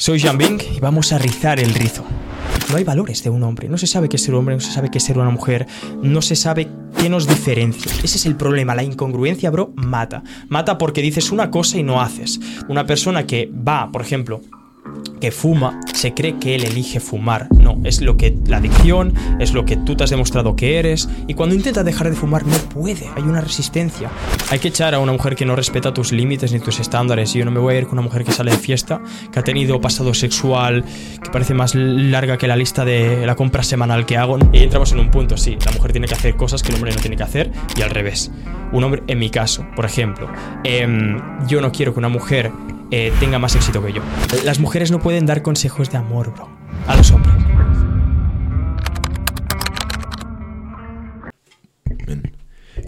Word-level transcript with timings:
Soy 0.00 0.18
Jean 0.18 0.38
Bing 0.38 0.58
y 0.74 0.80
vamos 0.80 1.12
a 1.12 1.18
rizar 1.18 1.60
el 1.60 1.74
rizo. 1.74 2.02
No 2.70 2.78
hay 2.78 2.84
valores 2.84 3.22
de 3.22 3.28
un 3.28 3.42
hombre, 3.42 3.68
no 3.68 3.76
se 3.76 3.86
sabe 3.86 4.08
qué 4.08 4.16
es 4.16 4.22
ser 4.22 4.34
hombre, 4.34 4.54
no 4.54 4.60
se 4.62 4.72
sabe 4.72 4.90
qué 4.90 4.96
es 4.96 5.04
ser 5.04 5.18
una 5.18 5.28
mujer, 5.28 5.66
no 6.02 6.22
se 6.22 6.36
sabe 6.36 6.70
qué 6.96 7.10
nos 7.10 7.28
diferencia. 7.28 7.92
Ese 8.02 8.16
es 8.16 8.24
el 8.24 8.34
problema, 8.34 8.74
la 8.74 8.82
incongruencia, 8.82 9.50
bro, 9.50 9.74
mata. 9.76 10.22
Mata 10.48 10.78
porque 10.78 11.02
dices 11.02 11.30
una 11.32 11.50
cosa 11.50 11.76
y 11.76 11.82
no 11.82 12.00
haces. 12.00 12.40
Una 12.66 12.86
persona 12.86 13.26
que 13.26 13.52
va, 13.52 13.92
por 13.92 14.00
ejemplo, 14.00 14.40
que 15.20 15.30
fuma 15.30 15.80
se 15.92 16.14
cree 16.14 16.38
que 16.38 16.54
él 16.54 16.64
elige 16.64 16.98
fumar. 16.98 17.46
No, 17.52 17.78
es 17.84 18.00
lo 18.00 18.16
que 18.16 18.36
la 18.46 18.56
adicción, 18.56 19.14
es 19.38 19.52
lo 19.52 19.64
que 19.64 19.76
tú 19.76 19.96
te 19.96 20.04
has 20.04 20.10
demostrado 20.10 20.56
que 20.56 20.78
eres. 20.78 21.08
Y 21.26 21.34
cuando 21.34 21.54
intenta 21.54 21.84
dejar 21.84 22.08
de 22.08 22.16
fumar 22.16 22.46
no 22.46 22.56
puede, 22.56 23.08
hay 23.14 23.22
una 23.22 23.40
resistencia. 23.40 24.10
Hay 24.50 24.58
que 24.58 24.68
echar 24.68 24.94
a 24.94 24.98
una 24.98 25.12
mujer 25.12 25.36
que 25.36 25.44
no 25.44 25.54
respeta 25.54 25.92
tus 25.92 26.12
límites 26.12 26.52
ni 26.52 26.60
tus 26.60 26.80
estándares. 26.80 27.34
Yo 27.34 27.44
no 27.44 27.50
me 27.50 27.60
voy 27.60 27.74
a 27.74 27.78
ir 27.78 27.84
con 27.84 27.98
una 27.98 28.02
mujer 28.02 28.24
que 28.24 28.32
sale 28.32 28.50
de 28.50 28.58
fiesta, 28.58 29.02
que 29.30 29.38
ha 29.38 29.44
tenido 29.44 29.80
pasado 29.80 30.14
sexual, 30.14 30.84
que 31.22 31.30
parece 31.30 31.54
más 31.54 31.74
larga 31.74 32.38
que 32.38 32.48
la 32.48 32.56
lista 32.56 32.84
de 32.84 33.26
la 33.26 33.36
compra 33.36 33.62
semanal 33.62 34.06
que 34.06 34.16
hago. 34.16 34.38
Y 34.52 34.58
entramos 34.58 34.92
en 34.92 35.00
un 35.00 35.10
punto, 35.10 35.36
sí, 35.36 35.56
la 35.64 35.72
mujer 35.72 35.92
tiene 35.92 36.06
que 36.06 36.14
hacer 36.14 36.36
cosas 36.36 36.62
que 36.62 36.70
el 36.70 36.76
hombre 36.76 36.92
no 36.92 37.00
tiene 37.00 37.16
que 37.16 37.22
hacer 37.22 37.50
y 37.76 37.82
al 37.82 37.90
revés. 37.90 38.30
Un 38.72 38.84
hombre, 38.84 39.02
en 39.06 39.18
mi 39.18 39.30
caso, 39.30 39.66
por 39.76 39.84
ejemplo, 39.84 40.28
em, 40.64 41.20
yo 41.46 41.60
no 41.60 41.72
quiero 41.72 41.92
que 41.92 41.98
una 41.98 42.08
mujer 42.08 42.52
eh, 42.92 43.12
tenga 43.20 43.38
más 43.38 43.54
éxito 43.54 43.84
que 43.84 43.92
yo. 43.92 44.02
Las 44.44 44.58
mujeres 44.58 44.90
no 44.90 44.98
pueden 44.98 45.09
dar 45.26 45.42
consejos 45.42 45.90
de 45.90 45.98
amor, 45.98 46.32
bro, 46.32 46.48
a 46.86 46.96
los 46.96 47.10
hombres. 47.10 47.34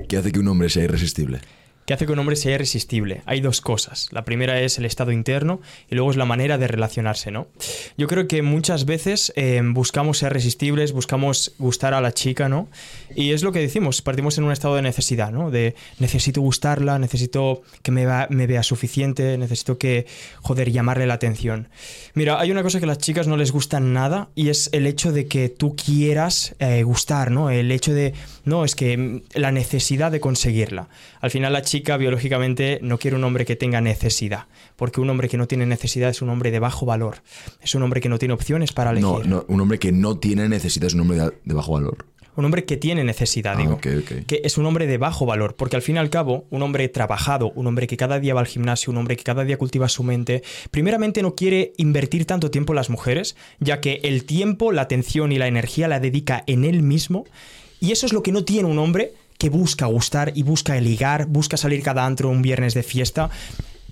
¿Qué 0.08 0.16
hace 0.16 0.30
que 0.30 0.38
un 0.40 0.48
hombre 0.48 0.68
sea 0.68 0.84
irresistible? 0.84 1.40
¿Qué 1.92 1.96
hace 1.96 2.06
que 2.06 2.12
un 2.12 2.20
hombre 2.20 2.36
sea 2.36 2.54
irresistible? 2.54 3.20
Hay 3.26 3.42
dos 3.42 3.60
cosas. 3.60 4.08
La 4.12 4.24
primera 4.24 4.58
es 4.58 4.78
el 4.78 4.86
estado 4.86 5.12
interno 5.12 5.60
y 5.90 5.94
luego 5.94 6.10
es 6.10 6.16
la 6.16 6.24
manera 6.24 6.56
de 6.56 6.66
relacionarse, 6.66 7.30
¿no? 7.30 7.48
Yo 7.98 8.08
creo 8.08 8.26
que 8.28 8.40
muchas 8.40 8.86
veces 8.86 9.30
eh, 9.36 9.60
buscamos 9.62 10.16
ser 10.16 10.32
irresistibles, 10.32 10.92
buscamos 10.92 11.52
gustar 11.58 11.92
a 11.92 12.00
la 12.00 12.12
chica, 12.12 12.48
¿no? 12.48 12.66
Y 13.14 13.32
es 13.32 13.42
lo 13.42 13.52
que 13.52 13.58
decimos, 13.58 14.00
partimos 14.00 14.38
en 14.38 14.44
un 14.44 14.52
estado 14.52 14.76
de 14.76 14.80
necesidad, 14.80 15.32
¿no? 15.32 15.50
De 15.50 15.74
necesito 15.98 16.40
gustarla, 16.40 16.98
necesito 16.98 17.60
que 17.82 17.90
me, 17.90 18.06
me 18.30 18.46
vea 18.46 18.62
suficiente, 18.62 19.36
necesito 19.36 19.76
que, 19.76 20.06
joder, 20.40 20.72
llamarle 20.72 21.06
la 21.06 21.12
atención. 21.12 21.68
Mira, 22.14 22.40
hay 22.40 22.50
una 22.50 22.62
cosa 22.62 22.78
que 22.78 22.86
a 22.86 22.88
las 22.88 22.98
chicas 23.00 23.28
no 23.28 23.36
les 23.36 23.52
gusta 23.52 23.80
nada 23.80 24.30
y 24.34 24.48
es 24.48 24.70
el 24.72 24.86
hecho 24.86 25.12
de 25.12 25.26
que 25.26 25.50
tú 25.50 25.76
quieras 25.76 26.54
eh, 26.58 26.84
gustar, 26.84 27.30
¿no? 27.30 27.50
El 27.50 27.70
hecho 27.70 27.92
de, 27.92 28.14
no, 28.46 28.64
es 28.64 28.74
que 28.74 28.96
mm, 28.96 29.22
la 29.34 29.52
necesidad 29.52 30.10
de 30.10 30.20
conseguirla. 30.20 30.88
Al 31.20 31.30
final 31.30 31.52
la 31.52 31.60
chica 31.60 31.81
biológicamente 31.82 32.78
no 32.82 32.98
quiere 32.98 33.16
un 33.16 33.24
hombre 33.24 33.44
que 33.44 33.56
tenga 33.56 33.80
necesidad, 33.80 34.46
porque 34.76 35.00
un 35.00 35.10
hombre 35.10 35.28
que 35.28 35.36
no 35.36 35.46
tiene 35.46 35.66
necesidad 35.66 36.10
es 36.10 36.22
un 36.22 36.30
hombre 36.30 36.50
de 36.50 36.58
bajo 36.58 36.86
valor, 36.86 37.22
es 37.60 37.74
un 37.74 37.82
hombre 37.82 38.00
que 38.00 38.08
no 38.08 38.18
tiene 38.18 38.34
opciones 38.34 38.72
para 38.72 38.90
elegir. 38.90 39.08
No, 39.08 39.22
no 39.24 39.44
un 39.48 39.60
hombre 39.60 39.78
que 39.78 39.92
no 39.92 40.18
tiene 40.18 40.48
necesidad 40.48 40.86
es 40.86 40.94
un 40.94 41.00
hombre 41.00 41.18
de 41.44 41.54
bajo 41.54 41.72
valor. 41.72 42.06
Un 42.34 42.46
hombre 42.46 42.64
que 42.64 42.78
tiene 42.78 43.04
necesidad, 43.04 43.56
Ah, 43.56 43.60
digo. 43.60 43.78
Que 43.78 44.40
es 44.42 44.56
un 44.56 44.64
hombre 44.64 44.86
de 44.86 44.96
bajo 44.96 45.26
valor, 45.26 45.54
porque 45.54 45.76
al 45.76 45.82
fin 45.82 45.96
y 45.96 45.98
al 45.98 46.08
cabo, 46.08 46.46
un 46.48 46.62
hombre 46.62 46.88
trabajado, 46.88 47.52
un 47.54 47.66
hombre 47.66 47.86
que 47.86 47.98
cada 47.98 48.18
día 48.20 48.32
va 48.32 48.40
al 48.40 48.46
gimnasio, 48.46 48.90
un 48.90 48.96
hombre 48.96 49.16
que 49.16 49.22
cada 49.22 49.44
día 49.44 49.58
cultiva 49.58 49.86
su 49.90 50.02
mente, 50.02 50.42
primeramente 50.70 51.20
no 51.20 51.34
quiere 51.34 51.74
invertir 51.76 52.24
tanto 52.24 52.50
tiempo 52.50 52.72
en 52.72 52.76
las 52.76 52.88
mujeres, 52.88 53.36
ya 53.60 53.80
que 53.80 54.00
el 54.04 54.24
tiempo, 54.24 54.72
la 54.72 54.80
atención 54.82 55.30
y 55.30 55.38
la 55.38 55.46
energía 55.46 55.88
la 55.88 56.00
dedica 56.00 56.42
en 56.46 56.64
él 56.64 56.82
mismo, 56.82 57.26
y 57.80 57.92
eso 57.92 58.06
es 58.06 58.14
lo 58.14 58.22
que 58.22 58.32
no 58.32 58.44
tiene 58.44 58.68
un 58.68 58.78
hombre 58.78 59.12
que 59.42 59.50
busca 59.50 59.86
gustar 59.86 60.30
y 60.36 60.44
busca 60.44 60.80
ligar, 60.80 61.26
busca 61.26 61.56
salir 61.56 61.82
cada 61.82 62.06
antro 62.06 62.28
un 62.28 62.42
viernes 62.42 62.74
de 62.74 62.84
fiesta. 62.84 63.28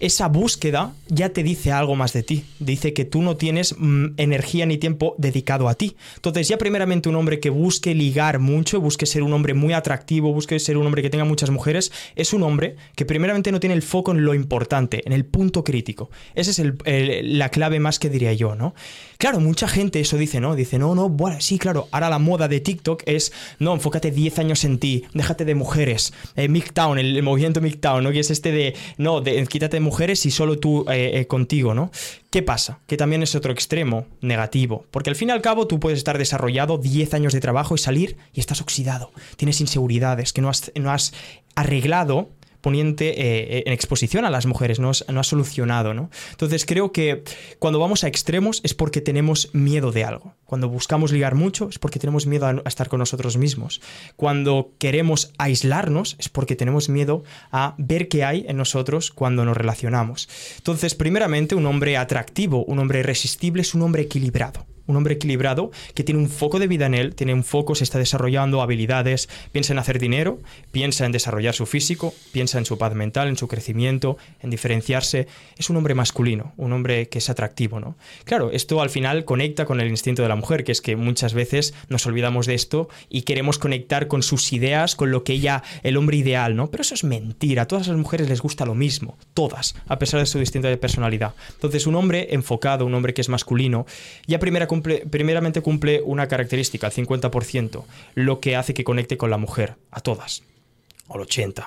Esa 0.01 0.29
búsqueda 0.29 0.95
ya 1.09 1.29
te 1.29 1.43
dice 1.43 1.73
algo 1.73 1.95
más 1.95 2.15
de 2.15 2.23
ti. 2.23 2.45
Dice 2.59 2.95
que 2.95 3.05
tú 3.05 3.20
no 3.20 3.37
tienes 3.37 3.75
mm, 3.77 4.15
energía 4.17 4.65
ni 4.65 4.79
tiempo 4.79 5.15
dedicado 5.19 5.69
a 5.69 5.75
ti. 5.75 5.95
Entonces, 6.17 6.48
ya 6.48 6.56
primeramente 6.56 7.11
un 7.11 7.17
hombre 7.17 7.39
que 7.39 7.51
busque 7.51 7.95
ligar 7.95 8.39
mucho, 8.39 8.81
busque 8.81 9.05
ser 9.05 9.23
un 9.23 9.34
hombre 9.34 9.53
muy 9.53 9.75
atractivo, 9.75 10.33
busque 10.33 10.59
ser 10.59 10.78
un 10.78 10.87
hombre 10.87 11.03
que 11.03 11.10
tenga 11.10 11.27
muchas 11.27 11.50
mujeres, 11.50 11.93
es 12.16 12.33
un 12.33 12.43
hombre 12.44 12.77
que 12.97 13.05
primeramente 13.05 13.53
no 13.53 13.60
tiene 13.60 13.75
el 13.75 13.83
foco 13.83 14.12
en 14.12 14.25
lo 14.25 14.33
importante, 14.33 15.03
en 15.05 15.12
el 15.12 15.27
punto 15.27 15.65
crítico. 15.65 16.10
Esa 16.34 16.50
es 16.50 16.62
la 17.22 17.50
clave 17.50 17.78
más 17.78 17.99
que 17.99 18.09
diría 18.09 18.33
yo, 18.33 18.55
¿no? 18.55 18.75
Claro, 19.19 19.39
mucha 19.39 19.69
gente 19.69 20.00
eso 20.00 20.16
dice, 20.16 20.41
¿no? 20.41 20.56
Dice, 20.56 20.78
no, 20.78 20.94
no, 20.94 21.10
bueno, 21.10 21.43
sí, 21.43 21.59
claro, 21.59 21.89
ahora 21.93 22.09
la 22.09 22.19
moda 22.19 22.49
de 22.49 22.60
TikTok 22.60 23.03
es, 23.05 23.34
no, 23.59 23.75
enfócate 23.75 24.10
10 24.10 24.39
años 24.39 24.65
en 24.65 24.78
ti, 24.78 25.05
déjate 25.12 25.44
de 25.44 25.55
mujeres, 25.55 26.15
eh, 26.37 26.49
MGTOWN, 26.49 26.99
el, 26.99 27.16
el 27.19 27.22
movimiento 27.22 27.60
MGTOWN, 27.60 28.03
¿no? 28.03 28.12
Que 28.12 28.21
es 28.21 28.31
este 28.31 28.50
de, 28.50 28.75
no, 28.97 29.21
de, 29.21 29.47
quítate 29.47 29.77
de 29.77 29.81
mujeres 29.81 29.90
y 29.99 30.31
solo 30.31 30.59
tú 30.59 30.84
eh, 30.91 31.21
eh, 31.21 31.27
contigo, 31.27 31.75
¿no? 31.75 31.91
¿Qué 32.31 32.43
pasa? 32.43 32.81
Que 32.87 32.97
también 32.97 33.23
es 33.23 33.34
otro 33.34 33.53
extremo 33.53 34.06
negativo, 34.21 34.87
porque 34.91 35.11
al 35.11 35.17
fin 35.17 35.28
y 35.28 35.33
al 35.33 35.43
cabo 35.43 35.67
tú 35.67 35.81
puedes 35.81 35.99
estar 35.99 36.17
desarrollado 36.17 36.78
10 36.78 37.15
años 37.15 37.33
de 37.33 37.41
trabajo 37.41 37.75
y 37.75 37.78
salir 37.78 38.17
y 38.33 38.41
estás 38.41 38.61
oxidado, 38.61 39.12
tienes 39.37 39.61
inseguridades 39.61 40.33
que 40.33 40.41
no 40.41 40.49
has, 40.49 40.73
no 40.75 40.91
has 40.91 41.12
arreglado 41.55 42.31
poniente 42.60 43.15
eh, 43.16 43.62
en 43.66 43.72
exposición 43.72 44.25
a 44.25 44.31
las 44.31 44.47
mujeres, 44.47 44.78
no 44.78 44.91
no 45.09 45.21
has 45.21 45.26
solucionado, 45.26 45.94
¿no? 45.94 46.10
Entonces 46.31 46.66
creo 46.66 46.93
que 46.93 47.22
cuando 47.59 47.78
vamos 47.78 48.04
a 48.04 48.09
extremos 48.09 48.60
es 48.65 48.75
porque 48.75 49.00
tenemos 49.00 49.50
miedo 49.53 49.93
de 49.93 50.04
algo. 50.04 50.34
Cuando 50.44 50.69
buscamos 50.69 51.12
ligar 51.12 51.34
mucho 51.34 51.69
es 51.69 51.78
porque 51.78 51.98
tenemos 51.98 52.26
miedo 52.26 52.47
a 52.47 52.69
estar 52.69 52.88
con 52.88 52.98
nosotros 52.98 53.37
mismos. 53.37 53.81
Cuando 54.16 54.72
queremos 54.78 55.32
aislarnos 55.38 56.16
es 56.19 56.28
porque 56.28 56.56
tenemos 56.56 56.88
miedo 56.88 57.22
a 57.53 57.75
ver 57.78 58.09
qué 58.09 58.25
hay 58.25 58.44
en 58.48 58.56
nosotros 58.56 59.10
cuando 59.10 59.44
nos 59.44 59.56
relacionamos. 59.56 60.28
Entonces, 60.56 60.94
primeramente, 60.94 61.54
un 61.54 61.66
hombre 61.66 61.97
atractivo, 61.97 62.65
un 62.65 62.78
hombre 62.78 63.00
irresistible 63.00 63.62
es 63.62 63.75
un 63.75 63.82
hombre 63.82 64.03
equilibrado. 64.03 64.66
Un 64.91 64.97
hombre 64.97 65.15
equilibrado 65.15 65.71
que 65.95 66.03
tiene 66.03 66.21
un 66.21 66.28
foco 66.28 66.59
de 66.59 66.67
vida 66.67 66.87
en 66.87 66.95
él, 66.95 67.15
tiene 67.15 67.33
un 67.33 67.45
foco, 67.45 67.77
se 67.77 67.84
está 67.84 68.01
desarrollando 68.01 68.61
habilidades, 68.61 69.28
piensa 69.53 69.73
en 69.73 69.78
hacer 69.78 70.01
dinero, 70.01 70.41
piensa 70.73 71.06
en 71.06 71.12
desarrollar 71.12 71.55
su 71.55 71.65
físico, 71.65 72.12
piensa 72.33 72.59
en 72.59 72.65
su 72.65 72.77
paz 72.77 72.93
mental, 72.97 73.28
en 73.28 73.37
su 73.37 73.47
crecimiento, 73.47 74.19
en 74.43 74.51
diferenciarse. 74.51 75.28
Es 75.56 75.71
un 75.71 75.77
hombre 75.77 75.95
masculino, 75.95 76.55
un 76.56 76.73
hombre 76.73 77.09
que 77.09 77.19
es 77.19 77.31
atractivo, 77.31 77.78
¿no? 77.78 77.95
Claro, 78.25 78.51
esto 78.51 78.83
al 78.83 78.91
final 78.91 79.25
conecta 79.25 79.65
con 79.65 79.81
el 79.81 79.87
instinto 79.87 80.23
de 80.23 80.28
la 80.28 80.34
mujer, 80.34 80.65
que 80.65 80.73
es 80.73 80.81
que 80.81 80.97
muchas 80.97 81.34
veces 81.34 81.72
nos 81.89 82.05
olvidamos 82.07 82.47
de 82.47 82.55
esto 82.55 82.89
y 83.09 83.22
queremos 83.22 83.61
conectar 83.61 84.09
con 84.09 84.25
sus 84.25 84.53
ideas, 84.53 84.97
con 84.97 85.12
lo 85.12 85.22
que 85.22 85.34
ella, 85.34 85.62
el 85.84 85.97
hombre 85.99 86.17
ideal, 86.17 86.57
¿no? 86.57 86.69
Pero 86.69 86.83
eso 86.83 86.95
es 86.95 87.05
mentira, 87.05 87.62
a 87.62 87.69
todas 87.69 87.87
las 87.87 87.97
mujeres 87.97 88.28
les 88.28 88.41
gusta 88.41 88.67
lo 88.67 88.75
mismo, 88.75 89.17
todas, 89.34 89.77
a 89.87 90.01
pesar 90.01 90.19
de 90.19 90.27
su 90.27 90.41
distinta 90.41 90.77
personalidad. 90.78 91.33
Entonces, 91.55 91.87
un 91.87 91.95
hombre 91.95 92.34
enfocado, 92.34 92.87
un 92.87 92.95
hombre 92.95 93.15
que 93.15 93.21
es 93.21 93.28
masculino, 93.28 93.87
ya 94.27 94.41
primera 94.41 94.67
cumple, 94.80 95.06
primeramente 95.10 95.60
cumple 95.60 96.02
una 96.02 96.28
característica, 96.28 96.86
el 96.86 96.92
50%, 96.92 97.84
lo 98.14 98.41
que 98.41 98.56
hace 98.56 98.74
que 98.74 98.84
conecte 98.84 99.16
con 99.16 99.30
la 99.30 99.36
mujer, 99.36 99.76
a 99.91 100.00
todas, 100.00 100.42
o 101.08 101.18
el 101.20 101.26
80%. 101.26 101.66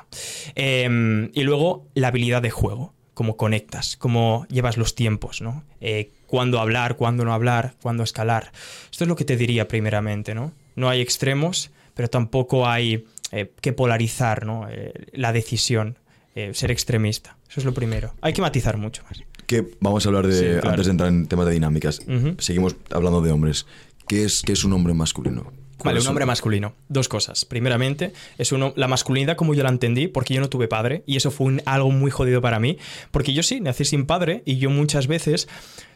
Eh, 0.55 1.29
y 1.33 1.43
luego 1.43 1.85
la 1.93 2.09
habilidad 2.09 2.41
de 2.41 2.49
juego, 2.49 2.93
cómo 3.13 3.37
conectas, 3.37 3.97
cómo 3.97 4.45
llevas 4.49 4.77
los 4.77 4.95
tiempos, 4.95 5.41
¿no? 5.41 5.63
Eh, 5.81 6.11
cuándo 6.27 6.59
hablar, 6.59 6.95
cuándo 6.95 7.25
no 7.25 7.33
hablar, 7.33 7.75
cuándo 7.81 8.03
escalar. 8.03 8.51
Esto 8.91 9.03
es 9.03 9.07
lo 9.07 9.15
que 9.15 9.25
te 9.25 9.37
diría 9.37 9.67
primeramente, 9.67 10.33
¿no? 10.33 10.51
No 10.75 10.89
hay 10.89 11.01
extremos, 11.01 11.71
pero 11.93 12.09
tampoco 12.09 12.67
hay 12.67 13.05
eh, 13.31 13.51
que 13.61 13.73
polarizar, 13.73 14.45
¿no? 14.45 14.67
Eh, 14.69 14.93
la 15.13 15.31
decisión, 15.31 15.97
eh, 16.35 16.53
ser 16.53 16.71
extremista. 16.71 17.37
Eso 17.49 17.59
es 17.59 17.65
lo 17.65 17.73
primero. 17.73 18.13
Hay 18.21 18.33
que 18.33 18.41
matizar 18.41 18.77
mucho 18.77 19.03
más. 19.03 19.21
Que 19.61 19.71
vamos 19.79 20.05
a 20.05 20.09
hablar 20.09 20.25
de, 20.27 20.33
Sí, 20.33 20.45
claro. 20.45 20.69
antes 20.71 20.85
de 20.87 20.91
entrar 20.91 21.09
en 21.09 21.27
temas 21.27 21.45
de 21.45 21.51
dinámicas, 21.53 22.01
seguimos 22.39 22.75
hablando 22.91 23.21
de 23.21 23.31
hombres. 23.31 23.65
¿Qué 24.07 24.23
es, 24.23 24.41
qué 24.41 24.53
es 24.53 24.63
un 24.63 24.73
hombre 24.73 24.93
masculino? 24.93 25.43
Vale, 25.43 25.77
¿Cuáles 25.77 26.03
un 26.05 26.09
hombre 26.09 26.25
masculino. 26.25 26.75
Dos 26.87 27.07
cosas. 27.09 27.45
Primeramente, 27.45 28.13
es 28.37 28.51
uno, 28.51 28.73
la 28.77 28.87
masculinidad 28.87 29.35
como 29.35 29.53
yo 29.53 29.63
la 29.63 29.69
entendí, 29.69 30.07
porque 30.07 30.33
yo 30.33 30.39
no 30.41 30.49
tuve 30.49 30.67
padre, 30.67 31.03
y 31.05 31.17
eso 31.17 31.29
fue 31.29 31.47
un- 31.47 31.61
algo 31.65 31.91
muy 31.91 32.09
jodido 32.09 32.41
para 32.41 32.59
mí, 32.59 32.77
porque 33.11 33.33
yo 33.33 33.43
sí, 33.43 33.59
nací 33.59 33.83
sin 33.85 34.05
padre, 34.05 34.43
y 34.45 34.57
yo 34.57 34.69
muchas 34.69 35.07
veces 35.07 35.47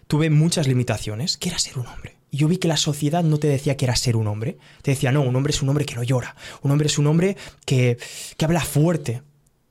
tuve 0.07 0.29
muchas 0.29 0.67
limitaciones. 0.67 1.37
¿Qué 1.37 1.49
era 1.49 1.57
ser 1.59 1.77
un 1.79 1.87
hombre? 1.87 2.17
Y 2.31 2.37
yo 2.37 2.47
vi 2.49 2.57
que 2.57 2.67
la 2.67 2.75
sociedad 2.77 3.23
no 3.23 3.37
te 3.39 3.47
decía 3.47 3.77
que 3.77 3.85
era 3.85 3.95
ser 3.95 4.17
un 4.17 4.27
hombre. 4.27 4.57
Te 4.81 4.91
decía, 4.91 5.11
no, 5.13 5.21
un 5.21 5.33
hombre 5.35 5.51
es 5.51 5.61
un 5.61 5.69
hombre 5.69 5.85
que 5.85 5.95
no 5.95 6.03
llora. 6.03 6.35
Un 6.61 6.71
hombre 6.71 6.87
es 6.87 6.97
un 6.97 7.07
hombre 7.07 7.37
que, 7.65 7.97
que 8.35 8.45
habla 8.45 8.59
fuerte. 8.61 9.21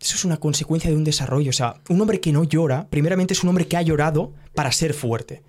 Eso 0.06 0.16
es 0.16 0.24
una 0.24 0.36
consecuencia 0.36 0.88
de 0.88 0.96
un 0.96 1.02
desarrollo. 1.02 1.50
O 1.50 1.52
sea, 1.52 1.80
un 1.88 2.00
hombre 2.00 2.20
que 2.20 2.32
no 2.32 2.44
llora, 2.44 2.86
primeramente 2.88 3.34
es 3.34 3.42
un 3.42 3.48
hombre 3.48 3.66
que 3.66 3.76
ha 3.76 3.82
llorado 3.82 4.32
para 4.54 4.70
ser 4.70 4.94
fuerte. 4.94 5.42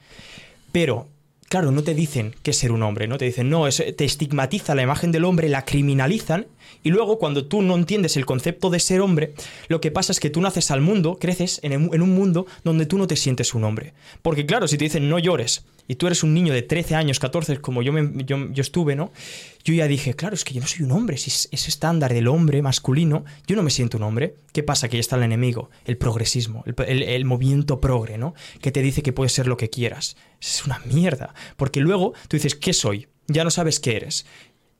Pero 0.72 1.08
claro, 1.48 1.72
no 1.72 1.84
te 1.84 1.94
dicen 1.94 2.36
qué 2.44 2.52
es 2.52 2.58
ser 2.58 2.72
un 2.72 2.84
hombre, 2.84 3.08
¿no? 3.08 3.18
Te 3.18 3.26
dicen, 3.26 3.50
no, 3.50 3.70
te 3.70 4.06
estigmatiza 4.06 4.76
la 4.76 4.82
imagen 4.82 5.12
del 5.12 5.26
hombre, 5.26 5.48
la 5.50 5.64
criminalizan, 5.64 6.48
y 6.84 6.90
luego 6.90 7.20
cuando 7.20 7.46
tú 7.46 7.62
no 7.62 7.76
entiendes 7.76 8.18
el 8.18 8.26
concepto 8.26 8.70
de 8.70 8.80
ser 8.80 9.02
hombre, 9.02 9.34
lo 9.68 9.82
que 9.82 9.92
pasa 9.92 10.12
es 10.12 10.20
que 10.20 10.30
tú 10.30 10.42
naces 10.42 10.72
al 10.72 10.82
mundo, 10.82 11.18
creces 11.20 11.60
en, 11.64 12.02
un 12.02 12.16
mundo 12.16 12.46
donde 12.64 12.86
tú 12.86 12.98
no 12.98 13.08
te 13.08 13.16
sientes 13.16 13.54
un 13.54 13.64
hombre. 13.64 13.94
Porque 14.22 14.46
claro, 14.46 14.68
si 14.68 14.78
te 14.78 14.86
dicen 14.86 15.10
no 15.10 15.20
llores, 15.20 15.66
y 15.88 15.96
tú 15.96 16.08
eres 16.08 16.24
un 16.24 16.34
niño 16.34 16.54
de 16.54 16.62
13 16.62 16.96
años, 16.96 17.20
14, 17.20 17.58
como 17.60 17.82
yo, 17.82 17.94
me, 17.94 18.24
yo, 18.26 18.38
estuve, 18.56 18.96
¿no? 18.96 19.12
Yo 19.64 19.74
ya 19.74 19.88
dije, 19.88 20.14
claro, 20.14 20.36
es 20.36 20.44
que 20.44 20.54
yo 20.54 20.62
no 20.62 20.68
soy 20.68 20.84
un 20.84 20.92
hombre, 20.92 21.18
si 21.18 21.30
es 21.30 21.48
ese 21.52 21.70
estándar 21.70 22.14
del 22.14 22.28
hombre 22.28 22.62
masculino, 22.62 23.24
yo 23.48 23.56
no 23.56 23.64
me 23.64 23.70
siento 23.70 23.98
un 23.98 24.04
hombre. 24.04 24.36
¿Qué 24.52 24.64
pasa? 24.64 24.90
Que 24.90 24.98
ya 24.98 25.02
está 25.02 25.16
el 25.16 25.24
enemigo, 25.24 25.70
el 25.86 25.98
progresismo, 25.98 26.64
el, 26.66 27.04
el 27.04 27.26
movimiento 27.26 27.80
progre, 27.80 28.18
¿no? 28.18 28.34
Que 28.62 28.72
te 28.72 28.82
dice 28.82 29.02
que 29.02 29.14
puedes 29.14 29.32
ser 29.32 29.48
lo 29.48 29.58
que 29.58 29.70
quieras. 29.70 30.18
Es 30.42 30.66
una 30.66 30.80
mierda, 30.80 31.34
porque 31.56 31.80
luego 31.80 32.14
tú 32.28 32.36
dices, 32.38 32.56
¿qué 32.56 32.74
soy? 32.74 33.08
Ya 33.28 33.44
no 33.44 33.52
sabes 33.52 33.80
qué 33.80 33.98
eres. 33.98 34.26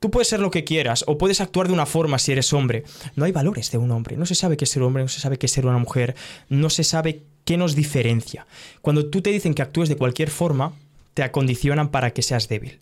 Tú 0.00 0.10
puedes 0.10 0.28
ser 0.28 0.40
lo 0.40 0.50
que 0.50 0.64
quieras 0.64 1.04
o 1.06 1.18
puedes 1.18 1.40
actuar 1.40 1.66
de 1.66 1.74
una 1.74 1.86
forma 1.86 2.18
si 2.18 2.32
eres 2.32 2.52
hombre. 2.52 2.84
No 3.16 3.24
hay 3.24 3.32
valores 3.32 3.70
de 3.70 3.78
un 3.78 3.90
hombre. 3.90 4.16
No 4.16 4.26
se 4.26 4.34
sabe 4.34 4.56
qué 4.56 4.64
es 4.64 4.70
ser 4.70 4.82
hombre, 4.82 5.02
no 5.02 5.08
se 5.08 5.20
sabe 5.20 5.38
qué 5.38 5.46
es 5.46 5.52
ser 5.52 5.66
una 5.66 5.78
mujer, 5.78 6.14
no 6.48 6.70
se 6.70 6.84
sabe 6.84 7.24
qué 7.44 7.56
nos 7.56 7.74
diferencia. 7.74 8.46
Cuando 8.80 9.06
tú 9.06 9.22
te 9.22 9.30
dicen 9.30 9.54
que 9.54 9.62
actúes 9.62 9.88
de 9.88 9.96
cualquier 9.96 10.30
forma, 10.30 10.72
te 11.14 11.22
acondicionan 11.22 11.90
para 11.90 12.12
que 12.12 12.22
seas 12.22 12.48
débil 12.48 12.80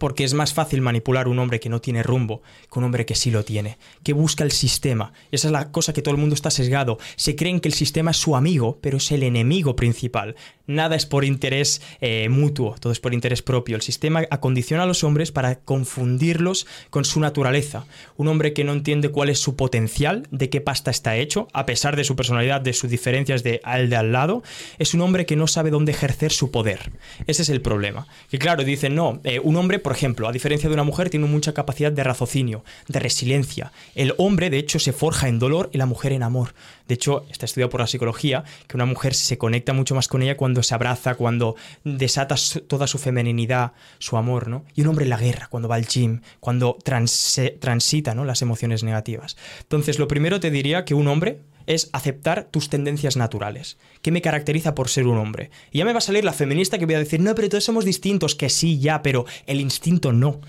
porque 0.00 0.24
es 0.24 0.34
más 0.34 0.52
fácil 0.52 0.82
manipular 0.82 1.28
un 1.28 1.38
hombre 1.38 1.60
que 1.60 1.70
no 1.70 1.80
tiene 1.80 2.02
rumbo 2.02 2.42
que 2.70 2.78
un 2.78 2.84
hombre 2.84 3.06
que 3.06 3.14
sí 3.14 3.30
lo 3.30 3.44
tiene, 3.44 3.78
que 4.02 4.12
busca 4.12 4.44
el 4.44 4.52
sistema. 4.52 5.12
Esa 5.32 5.48
es 5.48 5.52
la 5.52 5.70
cosa 5.72 5.92
que 5.92 6.02
todo 6.02 6.14
el 6.14 6.20
mundo 6.20 6.34
está 6.34 6.50
sesgado. 6.50 6.98
Se 7.16 7.36
creen 7.36 7.60
que 7.60 7.68
el 7.68 7.74
sistema 7.74 8.10
es 8.10 8.18
su 8.18 8.36
amigo, 8.36 8.78
pero 8.82 8.98
es 8.98 9.10
el 9.12 9.22
enemigo 9.22 9.76
principal. 9.76 10.36
Nada 10.66 10.96
es 10.96 11.06
por 11.06 11.24
interés 11.24 11.80
eh, 12.02 12.28
mutuo, 12.28 12.76
todo 12.78 12.92
es 12.92 13.00
por 13.00 13.14
interés 13.14 13.40
propio. 13.40 13.76
El 13.76 13.82
sistema 13.82 14.24
acondiciona 14.30 14.82
a 14.82 14.86
los 14.86 15.02
hombres 15.02 15.32
para 15.32 15.60
confundirlos 15.60 16.66
con 16.90 17.06
su 17.06 17.20
naturaleza. 17.20 17.86
Un 18.16 18.28
hombre 18.28 18.52
que 18.52 18.64
no 18.64 18.72
entiende 18.72 19.08
cuál 19.08 19.30
es 19.30 19.38
su 19.38 19.56
potencial, 19.56 20.28
de 20.30 20.50
qué 20.50 20.60
pasta 20.60 20.90
está 20.90 21.16
hecho, 21.16 21.48
a 21.54 21.64
pesar 21.64 21.96
de 21.96 22.04
su 22.04 22.16
personalidad, 22.16 22.60
de 22.60 22.74
sus 22.74 22.90
diferencias 22.90 23.42
de 23.42 23.62
al 23.64 23.88
de 23.88 23.96
al 23.96 24.12
lado, 24.12 24.42
es 24.78 24.92
un 24.92 25.00
hombre 25.00 25.24
que 25.24 25.36
no 25.36 25.46
sabe 25.46 25.70
dónde 25.70 25.92
ejercer 25.92 26.32
su 26.32 26.50
poder. 26.50 26.92
Ese 27.26 27.42
es 27.42 27.48
el 27.48 27.62
problema. 27.62 28.06
Que 28.30 28.38
claro, 28.38 28.62
dicen, 28.62 28.94
no, 28.94 29.20
eh, 29.24 29.40
un 29.42 29.56
hombre 29.56 29.77
por 29.78 29.92
ejemplo, 29.92 30.28
a 30.28 30.32
diferencia 30.32 30.68
de 30.68 30.74
una 30.74 30.84
mujer, 30.84 31.10
tiene 31.10 31.26
mucha 31.26 31.54
capacidad 31.54 31.92
de 31.92 32.04
raciocinio, 32.04 32.64
de 32.88 33.00
resiliencia. 33.00 33.72
El 33.94 34.14
hombre, 34.18 34.50
de 34.50 34.58
hecho, 34.58 34.78
se 34.78 34.92
forja 34.92 35.28
en 35.28 35.38
dolor 35.38 35.70
y 35.72 35.78
la 35.78 35.86
mujer 35.86 36.12
en 36.12 36.22
amor. 36.22 36.54
De 36.86 36.94
hecho, 36.94 37.26
está 37.30 37.46
estudiado 37.46 37.70
por 37.70 37.80
la 37.80 37.86
psicología 37.86 38.44
que 38.66 38.76
una 38.76 38.86
mujer 38.86 39.14
se 39.14 39.38
conecta 39.38 39.72
mucho 39.72 39.94
más 39.94 40.08
con 40.08 40.22
ella 40.22 40.36
cuando 40.36 40.62
se 40.62 40.74
abraza, 40.74 41.14
cuando 41.14 41.56
desata 41.84 42.36
toda 42.66 42.86
su 42.86 42.98
femeninidad, 42.98 43.72
su 43.98 44.16
amor, 44.16 44.48
¿no? 44.48 44.64
Y 44.74 44.82
un 44.82 44.88
hombre 44.88 45.04
en 45.04 45.10
la 45.10 45.18
guerra, 45.18 45.48
cuando 45.48 45.68
va 45.68 45.76
al 45.76 45.86
gym, 45.86 46.20
cuando 46.40 46.78
transita 46.82 48.14
¿no? 48.14 48.24
las 48.24 48.42
emociones 48.42 48.82
negativas. 48.82 49.36
Entonces, 49.60 49.98
lo 49.98 50.08
primero 50.08 50.40
te 50.40 50.50
diría 50.50 50.84
que 50.84 50.94
un 50.94 51.08
hombre 51.08 51.40
es 51.68 51.90
aceptar 51.92 52.48
tus 52.50 52.68
tendencias 52.70 53.16
naturales. 53.16 53.78
¿Qué 54.02 54.10
me 54.10 54.22
caracteriza 54.22 54.74
por 54.74 54.88
ser 54.88 55.06
un 55.06 55.18
hombre? 55.18 55.50
Y 55.70 55.78
ya 55.78 55.84
me 55.84 55.92
va 55.92 55.98
a 55.98 56.00
salir 56.00 56.24
la 56.24 56.32
feminista 56.32 56.78
que 56.78 56.86
voy 56.86 56.94
a 56.94 56.98
decir, 56.98 57.20
no, 57.20 57.34
pero 57.34 57.48
todos 57.50 57.64
somos 57.64 57.84
distintos, 57.84 58.34
que 58.34 58.48
sí, 58.48 58.80
ya, 58.80 59.02
pero 59.02 59.26
el 59.46 59.60
instinto 59.60 60.12
no. 60.12 60.40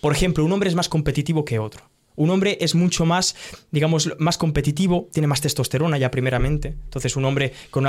Por 0.00 0.12
ejemplo, 0.12 0.44
un 0.44 0.52
hombre 0.52 0.68
es 0.68 0.74
más 0.74 0.88
competitivo 0.88 1.44
que 1.44 1.58
otro. 1.58 1.88
Un 2.16 2.30
hombre 2.30 2.56
es 2.60 2.74
mucho 2.74 3.04
más, 3.04 3.36
digamos, 3.70 4.10
más 4.18 4.38
competitivo, 4.38 5.08
tiene 5.12 5.26
más 5.26 5.42
testosterona 5.42 5.98
ya 5.98 6.10
primeramente. 6.10 6.68
Entonces 6.68 7.14
un 7.14 7.26
hombre 7.26 7.52
con, 7.70 7.84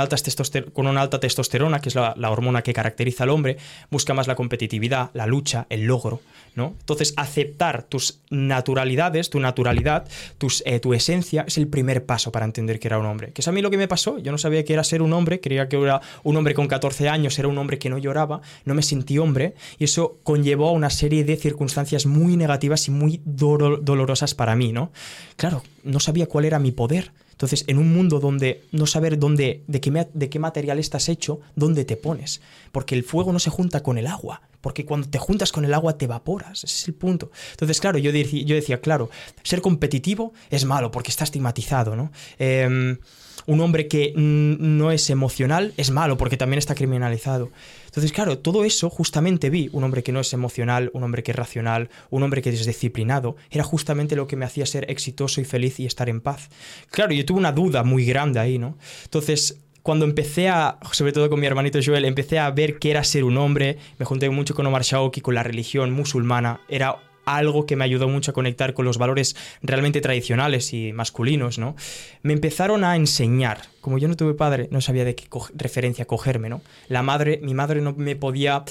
con 0.72 0.86
una 0.86 1.00
alta 1.00 1.18
testosterona, 1.18 1.80
que 1.80 1.88
es 1.88 1.94
la, 1.94 2.30
hormona 2.30 2.62
que 2.62 2.74
caracteriza 2.74 3.24
al 3.24 3.30
hombre, 3.30 3.56
busca 3.90 4.12
más 4.14 4.26
la 4.26 4.34
competitividad, 4.34 5.10
la 5.14 5.26
lucha, 5.26 5.66
el 5.70 5.84
logro. 5.86 6.20
Entonces 6.66 7.14
aceptar 7.16 7.84
tus 7.84 8.20
naturalidades, 8.30 9.30
tu 9.30 9.40
naturalidad, 9.40 10.06
tus, 10.38 10.62
eh, 10.66 10.80
tu 10.80 10.94
esencia, 10.94 11.44
es 11.46 11.58
el 11.58 11.68
primer 11.68 12.04
paso 12.04 12.32
para 12.32 12.44
entender 12.44 12.78
que 12.78 12.88
era 12.88 12.98
un 12.98 13.06
hombre. 13.06 13.32
Que 13.32 13.42
es 13.42 13.48
a 13.48 13.52
mí 13.52 13.62
lo 13.62 13.70
que 13.70 13.76
me 13.76 13.88
pasó. 13.88 14.18
Yo 14.18 14.32
no 14.32 14.38
sabía 14.38 14.64
que 14.64 14.72
era 14.72 14.84
ser 14.84 15.02
un 15.02 15.12
hombre, 15.12 15.40
creía 15.40 15.68
que 15.68 15.76
era 15.80 16.00
un 16.22 16.36
hombre 16.36 16.54
con 16.54 16.68
14 16.68 17.08
años, 17.08 17.38
era 17.38 17.48
un 17.48 17.58
hombre 17.58 17.78
que 17.78 17.90
no 17.90 17.98
lloraba, 17.98 18.40
no 18.64 18.74
me 18.74 18.82
sentí 18.82 19.18
hombre, 19.18 19.54
y 19.78 19.84
eso 19.84 20.18
conllevó 20.22 20.68
a 20.68 20.72
una 20.72 20.90
serie 20.90 21.24
de 21.24 21.36
circunstancias 21.36 22.06
muy 22.06 22.36
negativas 22.36 22.88
y 22.88 22.90
muy 22.90 23.20
dolorosas 23.24 24.34
para 24.34 24.56
mí, 24.56 24.72
¿no? 24.72 24.92
Claro, 25.36 25.62
no 25.84 26.00
sabía 26.00 26.26
cuál 26.26 26.44
era 26.44 26.58
mi 26.58 26.72
poder. 26.72 27.12
Entonces, 27.38 27.62
en 27.68 27.78
un 27.78 27.92
mundo 27.92 28.18
donde 28.18 28.64
no 28.72 28.84
saber 28.88 29.16
dónde, 29.16 29.62
de 29.68 29.80
qué, 29.80 30.08
de 30.12 30.28
qué 30.28 30.40
material 30.40 30.80
estás 30.80 31.08
hecho, 31.08 31.38
dónde 31.54 31.84
te 31.84 31.96
pones. 31.96 32.40
Porque 32.72 32.96
el 32.96 33.04
fuego 33.04 33.32
no 33.32 33.38
se 33.38 33.48
junta 33.48 33.80
con 33.84 33.96
el 33.96 34.08
agua. 34.08 34.42
Porque 34.60 34.84
cuando 34.84 35.08
te 35.08 35.18
juntas 35.18 35.52
con 35.52 35.64
el 35.64 35.72
agua 35.72 35.96
te 35.96 36.06
evaporas. 36.06 36.64
Ese 36.64 36.74
es 36.74 36.88
el 36.88 36.94
punto. 36.94 37.30
Entonces, 37.52 37.80
claro, 37.80 37.96
yo, 37.98 38.10
yo 38.10 38.54
decía 38.56 38.80
claro, 38.80 39.08
ser 39.44 39.60
competitivo 39.60 40.32
es 40.50 40.64
malo 40.64 40.90
porque 40.90 41.12
está 41.12 41.22
estigmatizado, 41.22 41.94
¿no? 41.94 42.10
Em, 42.40 42.98
un 43.46 43.60
hombre 43.60 43.88
que 43.88 44.12
no 44.16 44.90
es 44.90 45.10
emocional 45.10 45.72
es 45.76 45.90
malo 45.90 46.16
porque 46.16 46.36
también 46.36 46.58
está 46.58 46.74
criminalizado. 46.74 47.50
Entonces, 47.86 48.12
claro, 48.12 48.38
todo 48.38 48.64
eso 48.64 48.90
justamente 48.90 49.50
vi, 49.50 49.70
un 49.72 49.84
hombre 49.84 50.02
que 50.02 50.12
no 50.12 50.20
es 50.20 50.32
emocional, 50.32 50.90
un 50.94 51.02
hombre 51.02 51.22
que 51.22 51.32
es 51.32 51.36
racional, 51.36 51.90
un 52.10 52.22
hombre 52.22 52.42
que 52.42 52.50
es 52.50 52.66
disciplinado, 52.66 53.36
era 53.50 53.64
justamente 53.64 54.16
lo 54.16 54.26
que 54.26 54.36
me 54.36 54.44
hacía 54.44 54.66
ser 54.66 54.90
exitoso 54.90 55.40
y 55.40 55.44
feliz 55.44 55.80
y 55.80 55.86
estar 55.86 56.08
en 56.08 56.20
paz. 56.20 56.48
Claro, 56.90 57.12
yo 57.12 57.24
tuve 57.24 57.38
una 57.38 57.52
duda 57.52 57.82
muy 57.84 58.04
grande 58.04 58.40
ahí, 58.40 58.58
¿no? 58.58 58.76
Entonces, 59.04 59.60
cuando 59.82 60.04
empecé 60.04 60.48
a, 60.48 60.78
sobre 60.92 61.12
todo 61.12 61.30
con 61.30 61.40
mi 61.40 61.46
hermanito 61.46 61.78
Joel, 61.82 62.04
empecé 62.04 62.38
a 62.38 62.50
ver 62.50 62.78
qué 62.78 62.90
era 62.90 63.04
ser 63.04 63.24
un 63.24 63.38
hombre, 63.38 63.78
me 63.98 64.04
junté 64.04 64.28
mucho 64.28 64.54
con 64.54 64.66
Omar 64.66 64.82
Shaoki, 64.82 65.22
con 65.22 65.34
la 65.34 65.42
religión 65.42 65.92
musulmana, 65.92 66.60
era 66.68 66.98
algo 67.36 67.66
que 67.66 67.76
me 67.76 67.84
ayudó 67.84 68.08
mucho 68.08 68.30
a 68.30 68.34
conectar 68.34 68.74
con 68.74 68.84
los 68.84 68.98
valores 68.98 69.36
realmente 69.62 70.00
tradicionales 70.00 70.72
y 70.72 70.92
masculinos, 70.92 71.58
¿no? 71.58 71.76
Me 72.22 72.32
empezaron 72.32 72.84
a 72.84 72.96
enseñar. 72.96 73.62
Como 73.80 73.98
yo 73.98 74.08
no 74.08 74.16
tuve 74.16 74.34
padre, 74.34 74.68
no 74.70 74.80
sabía 74.80 75.04
de 75.04 75.14
qué 75.14 75.28
referencia 75.54 76.06
cogerme, 76.06 76.48
¿no? 76.48 76.62
La 76.88 77.02
madre, 77.02 77.40
mi 77.42 77.54
madre 77.54 77.80
no 77.80 77.94
me 77.94 78.16
podía 78.16 78.64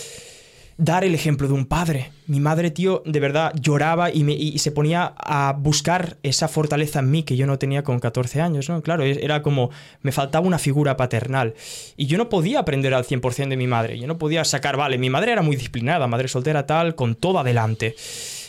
dar 0.77 1.03
el 1.03 1.15
ejemplo 1.15 1.47
de 1.47 1.53
un 1.53 1.65
padre. 1.65 2.11
Mi 2.27 2.39
madre, 2.39 2.69
tío, 2.71 3.01
de 3.05 3.19
verdad 3.19 3.51
lloraba 3.59 4.11
y, 4.11 4.29
y, 4.31 4.59
se 4.59 4.71
ponía 4.71 5.13
a 5.17 5.53
buscar 5.53 6.17
esa 6.23 6.47
fortaleza 6.47 6.99
en 6.99 7.09
mí 7.09 7.23
que 7.23 7.35
yo 7.35 7.47
no 7.47 7.57
tenía 7.57 7.83
con 7.83 7.99
14 7.99 8.41
años, 8.41 8.69
¿no? 8.69 8.81
Claro, 8.81 9.03
era 9.03 9.41
como, 9.41 9.71
me 10.01 10.11
faltaba 10.11 10.45
una 10.45 10.59
figura 10.59 10.95
paternal. 10.95 11.55
Y 11.95 12.05
yo 12.05 12.17
no 12.17 12.29
podía 12.29 12.59
aprender 12.59 12.93
al 12.93 13.05
100% 13.05 13.49
de 13.49 13.57
mi 13.57 13.67
madre. 13.67 13.97
Yo 13.97 14.07
no 14.07 14.17
podía 14.17 14.45
sacar, 14.45 14.77
vale, 14.77 14.97
mi 14.97 15.09
madre 15.09 15.31
era 15.31 15.41
muy 15.41 15.55
disciplinada, 15.55 16.07
madre 16.07 16.27
soltera 16.27 16.65
tal, 16.67 16.95
con 16.95 17.15
todo 17.15 17.39
adelante. 17.39 17.95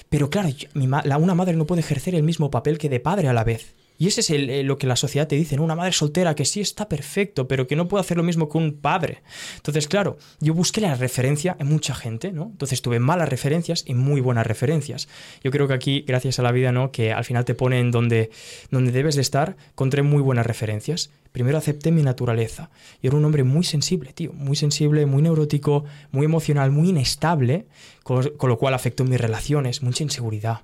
Pero 0.09 0.31
claro, 0.31 0.49
una 0.75 1.35
madre 1.35 1.57
no 1.57 1.67
puede 1.67 1.81
ejercer 1.81 2.15
el 2.15 2.23
mismo 2.23 2.51
papel 2.51 2.79
que 2.79 2.89
de 2.89 3.01
padre 3.01 3.29
a 3.29 3.33
la 3.33 3.45
vez. 3.45 3.75
Y 3.99 4.07
ese 4.07 4.21
es 4.21 4.31
eh, 4.31 4.63
lo 4.63 4.79
que 4.79 4.87
la 4.87 4.95
sociedad 4.95 5.27
te 5.27 5.35
dice, 5.35 5.57
¿no? 5.57 5.65
Una 5.65 5.75
madre 5.75 5.93
soltera 5.93 6.37
que 6.37 6.45
sí 6.45 6.61
está 6.61 6.89
perfecto, 6.89 7.49
pero 7.49 7.67
que 7.67 7.75
no 7.75 7.89
puede 7.89 8.03
hacer 8.03 8.17
lo 8.17 8.23
mismo 8.23 8.49
que 8.49 8.57
un 8.57 8.79
padre. 8.81 9.23
Entonces, 9.57 9.89
claro, 9.89 10.19
yo 10.41 10.55
busqué 10.55 10.81
la 10.81 10.95
referencia 10.95 11.57
en 11.59 11.67
mucha 11.67 11.95
gente, 11.97 12.31
¿no? 12.31 12.45
Entonces 12.45 12.81
tuve 12.81 13.01
malas 13.01 13.29
referencias 13.29 13.83
y 13.87 13.95
muy 13.95 14.21
buenas 14.21 14.47
referencias. 14.47 15.09
Yo 15.43 15.51
creo 15.51 15.67
que 15.67 15.75
aquí, 15.75 16.05
gracias 16.07 16.39
a 16.39 16.43
la 16.43 16.53
vida, 16.53 16.71
¿no? 16.71 16.93
Que 16.93 17.13
al 17.13 17.25
final 17.25 17.45
te 17.45 17.57
ponen 17.57 17.91
donde, 17.91 18.31
donde 18.71 18.93
debes 18.93 19.17
de 19.17 19.23
estar, 19.23 19.57
encontré 19.71 20.03
muy 20.03 20.23
buenas 20.23 20.47
referencias. 20.47 21.11
Primero 21.33 21.59
acepté 21.59 21.91
mi 21.91 22.03
naturaleza. 22.03 22.71
Yo 23.03 23.09
era 23.09 23.17
un 23.17 23.25
hombre 23.25 23.43
muy 23.43 23.65
sensible, 23.65 24.13
tío, 24.13 24.33
muy 24.33 24.55
sensible, 24.55 25.07
muy 25.07 25.23
neurótico, 25.23 25.85
muy 26.13 26.25
emocional, 26.25 26.71
muy 26.71 26.91
inestable, 26.91 27.67
con 28.05 28.49
lo 28.49 28.59
cual 28.59 28.75
afectó 28.75 29.05
mis 29.05 29.21
relaciones, 29.21 29.83
mucha 29.83 30.05
inseguridad, 30.05 30.63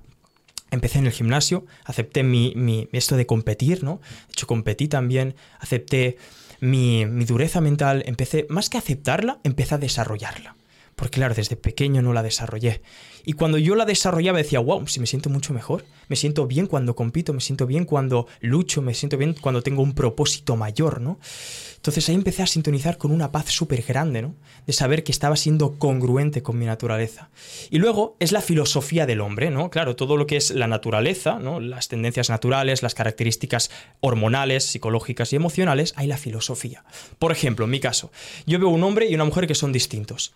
empecé 0.75 0.99
en 0.99 1.07
el 1.07 1.11
gimnasio, 1.11 1.65
acepté 1.83 2.23
mi, 2.23 2.53
mi, 2.55 2.87
esto 2.91 3.17
de 3.17 3.25
competir, 3.25 3.83
¿no? 3.83 3.99
De 4.27 4.33
hecho, 4.33 4.47
competí 4.47 4.87
también, 4.87 5.35
acepté 5.59 6.17
mi, 6.59 7.05
mi 7.05 7.25
dureza 7.25 7.61
mental, 7.61 8.03
empecé, 8.05 8.45
más 8.49 8.69
que 8.69 8.77
aceptarla, 8.77 9.39
empecé 9.43 9.75
a 9.75 9.79
desarrollarla. 9.79 10.55
Porque 10.95 11.15
claro, 11.15 11.35
desde 11.35 11.57
pequeño 11.57 12.01
no 12.01 12.13
la 12.13 12.23
desarrollé. 12.23 12.81
Y 13.25 13.33
cuando 13.33 13.57
yo 13.57 13.75
la 13.75 13.85
desarrollaba 13.85 14.37
decía, 14.37 14.59
wow, 14.59 14.87
si 14.87 15.01
me 15.01 15.07
siento 15.07 15.29
mucho 15.29 15.53
mejor. 15.53 15.83
Me 16.07 16.15
siento 16.15 16.47
bien 16.47 16.67
cuando 16.67 16.95
compito, 16.95 17.33
me 17.33 17.41
siento 17.41 17.65
bien 17.65 17.83
cuando 17.83 18.27
lucho, 18.39 18.81
me 18.81 18.93
siento 18.93 19.17
bien 19.17 19.33
cuando 19.33 19.61
tengo 19.61 19.81
un 19.81 19.93
propósito 19.93 20.55
mayor, 20.55 21.01
¿no? 21.01 21.19
Entonces 21.85 22.09
ahí 22.09 22.15
empecé 22.15 22.41
a 22.41 22.47
sintonizar 22.47 22.97
con 22.97 23.11
una 23.11 23.31
paz 23.31 23.51
súper 23.51 23.83
grande, 23.83 24.23
¿no? 24.23 24.33
De 24.65 24.73
saber 24.73 25.03
que 25.03 25.11
estaba 25.11 25.35
siendo 25.35 25.77
congruente 25.77 26.41
con 26.41 26.57
mi 26.57 26.65
naturaleza. 26.65 27.29
Y 27.69 27.77
luego 27.77 28.17
es 28.19 28.31
la 28.31 28.41
filosofía 28.41 29.05
del 29.05 29.21
hombre, 29.21 29.51
¿no? 29.51 29.69
Claro, 29.69 29.95
todo 29.95 30.17
lo 30.17 30.25
que 30.25 30.35
es 30.35 30.49
la 30.49 30.65
naturaleza, 30.65 31.37
¿no? 31.37 31.59
Las 31.59 31.87
tendencias 31.87 32.31
naturales, 32.31 32.81
las 32.81 32.95
características 32.95 33.69
hormonales, 33.99 34.65
psicológicas 34.65 35.31
y 35.31 35.35
emocionales, 35.35 35.93
hay 35.95 36.07
la 36.07 36.17
filosofía. 36.17 36.83
Por 37.19 37.31
ejemplo, 37.31 37.65
en 37.65 37.71
mi 37.71 37.79
caso, 37.79 38.11
yo 38.47 38.57
veo 38.57 38.69
un 38.69 38.83
hombre 38.83 39.07
y 39.07 39.13
una 39.13 39.25
mujer 39.25 39.45
que 39.45 39.53
son 39.53 39.71
distintos. 39.71 40.33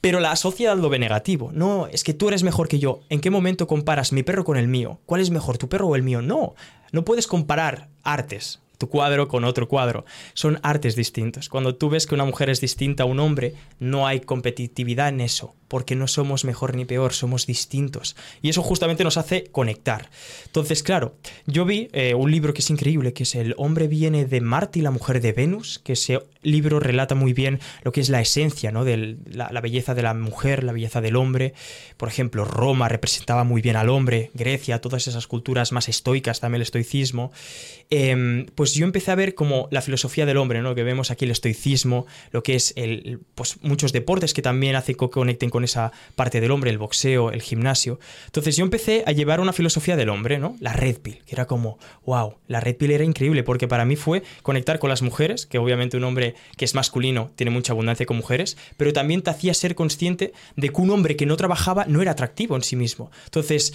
Pero 0.00 0.20
la 0.20 0.36
sociedad 0.36 0.76
lo 0.76 0.90
ve 0.90 1.00
negativo. 1.00 1.50
No, 1.52 1.88
es 1.88 2.04
que 2.04 2.14
tú 2.14 2.28
eres 2.28 2.44
mejor 2.44 2.68
que 2.68 2.78
yo. 2.78 3.00
¿En 3.08 3.20
qué 3.20 3.30
momento 3.30 3.66
comparas 3.66 4.12
mi 4.12 4.22
perro 4.22 4.44
con 4.44 4.56
el 4.56 4.68
mío? 4.68 5.00
¿Cuál 5.06 5.22
es 5.22 5.30
mejor, 5.30 5.58
tu 5.58 5.68
perro 5.68 5.88
o 5.88 5.96
el 5.96 6.04
mío? 6.04 6.22
No, 6.22 6.54
no 6.92 7.04
puedes 7.04 7.26
comparar 7.26 7.88
artes 8.04 8.60
tu 8.78 8.88
cuadro 8.88 9.28
con 9.28 9.44
otro 9.44 9.68
cuadro. 9.68 10.04
Son 10.34 10.58
artes 10.62 10.96
distintos. 10.96 11.48
Cuando 11.48 11.74
tú 11.74 11.90
ves 11.90 12.06
que 12.06 12.14
una 12.14 12.24
mujer 12.24 12.48
es 12.48 12.60
distinta 12.60 13.02
a 13.02 13.06
un 13.06 13.20
hombre, 13.20 13.54
no 13.78 14.06
hay 14.06 14.20
competitividad 14.20 15.08
en 15.08 15.20
eso, 15.20 15.54
porque 15.68 15.94
no 15.94 16.08
somos 16.08 16.44
mejor 16.44 16.74
ni 16.74 16.84
peor, 16.84 17.12
somos 17.12 17.46
distintos. 17.46 18.16
Y 18.42 18.48
eso 18.48 18.62
justamente 18.62 19.04
nos 19.04 19.16
hace 19.16 19.44
conectar. 19.44 20.10
Entonces, 20.46 20.82
claro, 20.82 21.14
yo 21.46 21.64
vi 21.64 21.88
eh, 21.92 22.14
un 22.14 22.30
libro 22.30 22.54
que 22.54 22.60
es 22.60 22.70
increíble, 22.70 23.12
que 23.12 23.22
es 23.22 23.34
El 23.34 23.54
hombre 23.58 23.86
viene 23.86 24.24
de 24.24 24.40
Marte 24.40 24.80
y 24.80 24.82
la 24.82 24.90
mujer 24.90 25.20
de 25.20 25.32
Venus, 25.32 25.78
que 25.78 25.92
ese 25.92 26.20
libro 26.42 26.80
relata 26.80 27.14
muy 27.14 27.32
bien 27.32 27.60
lo 27.82 27.92
que 27.92 28.00
es 28.00 28.08
la 28.08 28.20
esencia, 28.20 28.72
¿no? 28.72 28.84
De 28.84 29.16
la, 29.30 29.60
belleza 29.60 29.94
de 29.94 30.02
la 30.02 30.14
mujer, 30.14 30.64
la 30.64 30.72
belleza 30.72 31.00
del 31.00 31.16
hombre. 31.16 31.54
Por 31.96 32.08
ejemplo, 32.08 32.44
Roma 32.44 32.88
representaba 32.88 33.44
muy 33.44 33.60
bien 33.60 33.76
al 33.76 33.88
hombre, 33.88 34.30
Grecia, 34.34 34.80
todas 34.80 35.06
esas 35.08 35.26
culturas 35.26 35.72
más 35.72 35.88
estoicas, 35.88 36.40
también 36.40 36.56
el 36.56 36.62
estoicismo. 36.62 37.32
Em, 37.90 38.46
pues 38.54 38.74
yo 38.74 38.84
empecé 38.84 39.10
a 39.10 39.14
ver 39.14 39.34
como 39.34 39.68
la 39.70 39.82
filosofía 39.82 40.26
del 40.26 40.36
hombre, 40.36 40.62
¿no? 40.62 40.74
Que 40.74 40.84
vemos 40.84 41.10
aquí 41.10 41.24
el 41.24 41.30
estoicismo, 41.30 42.06
lo 42.30 42.42
que 42.42 42.54
es 42.54 42.72
el, 42.76 43.20
pues 43.34 43.58
muchos 43.62 43.92
deportes 43.92 44.34
que 44.34 44.42
también 44.42 44.76
hacen 44.76 44.96
que 44.96 45.10
conecten 45.10 45.50
con 45.50 45.57
esa 45.64 45.92
parte 46.14 46.40
del 46.40 46.50
hombre, 46.50 46.70
el 46.70 46.78
boxeo, 46.78 47.30
el 47.30 47.42
gimnasio. 47.42 47.98
Entonces 48.26 48.56
yo 48.56 48.64
empecé 48.64 49.04
a 49.06 49.12
llevar 49.12 49.40
una 49.40 49.52
filosofía 49.52 49.96
del 49.96 50.08
hombre, 50.08 50.38
¿no? 50.38 50.56
La 50.60 50.72
Red 50.72 50.98
Pill, 50.98 51.22
que 51.24 51.34
era 51.34 51.46
como, 51.46 51.78
wow, 52.04 52.36
la 52.46 52.60
Red 52.60 52.76
Pill 52.76 52.90
era 52.90 53.04
increíble 53.04 53.42
porque 53.42 53.68
para 53.68 53.84
mí 53.84 53.96
fue 53.96 54.22
conectar 54.42 54.78
con 54.78 54.90
las 54.90 55.02
mujeres, 55.02 55.46
que 55.46 55.58
obviamente 55.58 55.96
un 55.96 56.04
hombre 56.04 56.34
que 56.56 56.64
es 56.64 56.74
masculino 56.74 57.30
tiene 57.34 57.50
mucha 57.50 57.72
abundancia 57.72 58.06
con 58.06 58.16
mujeres, 58.16 58.56
pero 58.76 58.92
también 58.92 59.22
te 59.22 59.30
hacía 59.30 59.54
ser 59.54 59.74
consciente 59.74 60.32
de 60.56 60.68
que 60.68 60.80
un 60.80 60.90
hombre 60.90 61.16
que 61.16 61.26
no 61.26 61.36
trabajaba 61.36 61.84
no 61.86 62.02
era 62.02 62.12
atractivo 62.12 62.56
en 62.56 62.62
sí 62.62 62.76
mismo. 62.76 63.10
Entonces, 63.24 63.72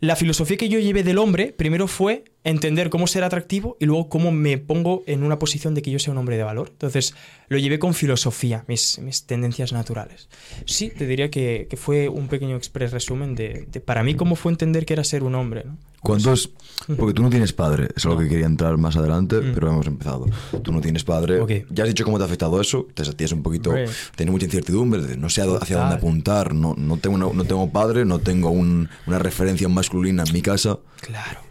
la 0.00 0.16
filosofía 0.16 0.56
que 0.56 0.68
yo 0.68 0.78
llevé 0.78 1.02
del 1.02 1.18
hombre 1.18 1.52
primero 1.52 1.88
fue 1.88 2.24
entender 2.46 2.90
cómo 2.90 3.08
ser 3.08 3.24
atractivo 3.24 3.76
y 3.80 3.86
luego 3.86 4.08
cómo 4.08 4.30
me 4.30 4.56
pongo 4.56 5.02
en 5.06 5.24
una 5.24 5.38
posición 5.38 5.74
de 5.74 5.82
que 5.82 5.90
yo 5.90 5.98
sea 5.98 6.12
un 6.12 6.18
hombre 6.18 6.36
de 6.36 6.44
valor. 6.44 6.68
Entonces 6.70 7.14
lo 7.48 7.58
llevé 7.58 7.80
con 7.80 7.92
filosofía, 7.92 8.64
mis, 8.68 9.00
mis 9.00 9.24
tendencias 9.24 9.72
naturales. 9.72 10.28
Sí, 10.64 10.90
te 10.96 11.06
diría 11.06 11.28
que, 11.28 11.66
que 11.68 11.76
fue 11.76 12.08
un 12.08 12.28
pequeño 12.28 12.56
express 12.56 12.92
resumen 12.92 13.34
de, 13.34 13.66
de, 13.70 13.80
para 13.80 14.04
mí 14.04 14.14
cómo 14.14 14.36
fue 14.36 14.52
entender 14.52 14.86
que 14.86 14.92
era 14.92 15.02
ser 15.02 15.24
un 15.24 15.34
hombre. 15.34 15.64
¿no? 15.64 15.76
¿Cuánto 16.00 16.32
es? 16.32 16.48
Porque 16.96 17.14
tú 17.14 17.22
no 17.22 17.30
tienes 17.30 17.52
padre, 17.52 17.88
es 17.96 18.06
algo 18.06 18.18
que 18.18 18.28
quería 18.28 18.46
entrar 18.46 18.76
más 18.76 18.96
adelante, 18.96 19.40
mm. 19.40 19.52
pero 19.52 19.70
hemos 19.70 19.86
empezado. 19.88 20.26
Tú 20.62 20.70
no 20.70 20.80
tienes 20.80 21.02
padre. 21.02 21.40
Okay. 21.40 21.64
Ya 21.70 21.82
has 21.82 21.88
dicho 21.88 22.04
cómo 22.04 22.16
te 22.18 22.22
ha 22.22 22.26
afectado 22.26 22.60
eso, 22.60 22.86
te 22.94 23.04
sentías 23.04 23.32
un 23.32 23.42
poquito, 23.42 23.70
Hombre. 23.70 23.88
tienes 24.14 24.32
mucha 24.32 24.44
incertidumbre, 24.44 25.16
no 25.16 25.28
sé 25.28 25.42
hacia 25.42 25.78
dónde 25.78 25.96
apuntar, 25.96 26.54
no, 26.54 26.74
no, 26.78 26.96
tengo, 26.98 27.16
una, 27.16 27.26
no 27.32 27.44
tengo 27.44 27.72
padre, 27.72 28.04
no 28.04 28.20
tengo 28.20 28.50
un, 28.50 28.88
una 29.06 29.18
referencia 29.18 29.68
masculina 29.68 30.22
en 30.24 30.32
mi 30.32 30.42
casa. 30.42 30.78
Claro 31.00 31.45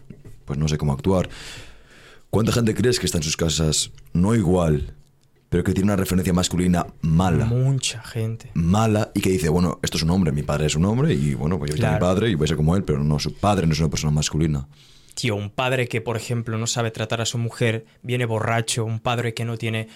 pues 0.45 0.57
no 0.59 0.67
sé 0.67 0.77
cómo 0.77 0.93
actuar. 0.93 1.29
¿Cuánta 2.29 2.51
gente 2.51 2.73
crees 2.73 2.99
que 2.99 3.05
está 3.05 3.17
en 3.17 3.23
sus 3.23 3.37
casas 3.37 3.91
no 4.13 4.35
igual, 4.35 4.93
pero 5.49 5.63
que 5.63 5.73
tiene 5.73 5.85
una 5.85 5.95
referencia 5.95 6.33
masculina 6.33 6.85
mala? 7.01 7.45
Mucha 7.45 8.01
gente. 8.01 8.51
Mala 8.53 9.11
y 9.13 9.21
que 9.21 9.29
dice, 9.29 9.49
bueno, 9.49 9.79
esto 9.81 9.97
es 9.97 10.03
un 10.03 10.09
hombre, 10.09 10.31
mi 10.31 10.43
padre 10.43 10.65
es 10.65 10.75
un 10.75 10.85
hombre 10.85 11.13
y 11.13 11.33
bueno, 11.33 11.57
pues 11.57 11.71
yo 11.71 11.77
claro. 11.77 11.93
soy 11.93 11.99
mi 11.99 12.13
padre 12.13 12.29
y 12.29 12.35
voy 12.35 12.45
a 12.45 12.47
ser 12.49 12.57
como 12.57 12.75
él, 12.75 12.83
pero 12.83 13.03
no, 13.03 13.19
su 13.19 13.33
padre 13.33 13.67
no 13.67 13.73
es 13.73 13.79
una 13.79 13.89
persona 13.89 14.11
masculina. 14.11 14.67
Tío, 15.13 15.35
un 15.37 15.49
padre 15.49 15.87
que, 15.87 16.01
por 16.01 16.17
ejemplo, 16.17 16.57
no 16.57 16.67
sabe 16.67 16.91
tratar 16.91 17.21
a 17.21 17.25
su 17.25 17.37
mujer, 17.37 17.85
viene 18.01 18.25
borracho, 18.25 18.83
un 18.83 18.99
padre 18.99 19.33
que 19.33 19.45
no 19.45 19.57
tiene 19.57 19.87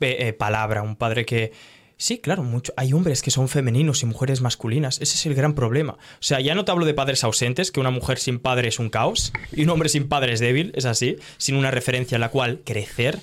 eh, 0.00 0.16
eh, 0.20 0.32
palabra, 0.32 0.82
un 0.82 0.94
padre 0.94 1.26
que 1.26 1.52
Sí, 2.00 2.18
claro, 2.18 2.44
mucho. 2.44 2.72
hay 2.76 2.92
hombres 2.92 3.22
que 3.22 3.32
son 3.32 3.48
femeninos 3.48 4.04
y 4.04 4.06
mujeres 4.06 4.40
masculinas. 4.40 5.00
Ese 5.00 5.16
es 5.16 5.26
el 5.26 5.34
gran 5.34 5.54
problema. 5.54 5.94
O 5.94 6.20
sea, 6.20 6.38
ya 6.38 6.54
no 6.54 6.64
te 6.64 6.70
hablo 6.70 6.86
de 6.86 6.94
padres 6.94 7.24
ausentes, 7.24 7.72
que 7.72 7.80
una 7.80 7.90
mujer 7.90 8.20
sin 8.20 8.38
padre 8.38 8.68
es 8.68 8.78
un 8.78 8.88
caos 8.88 9.32
y 9.50 9.64
un 9.64 9.70
hombre 9.70 9.88
sin 9.88 10.06
padre 10.08 10.32
es 10.32 10.38
débil, 10.38 10.70
es 10.76 10.84
así, 10.84 11.16
sin 11.38 11.56
una 11.56 11.72
referencia 11.72 12.16
a 12.16 12.20
la 12.20 12.28
cual 12.28 12.60
crecer. 12.64 13.18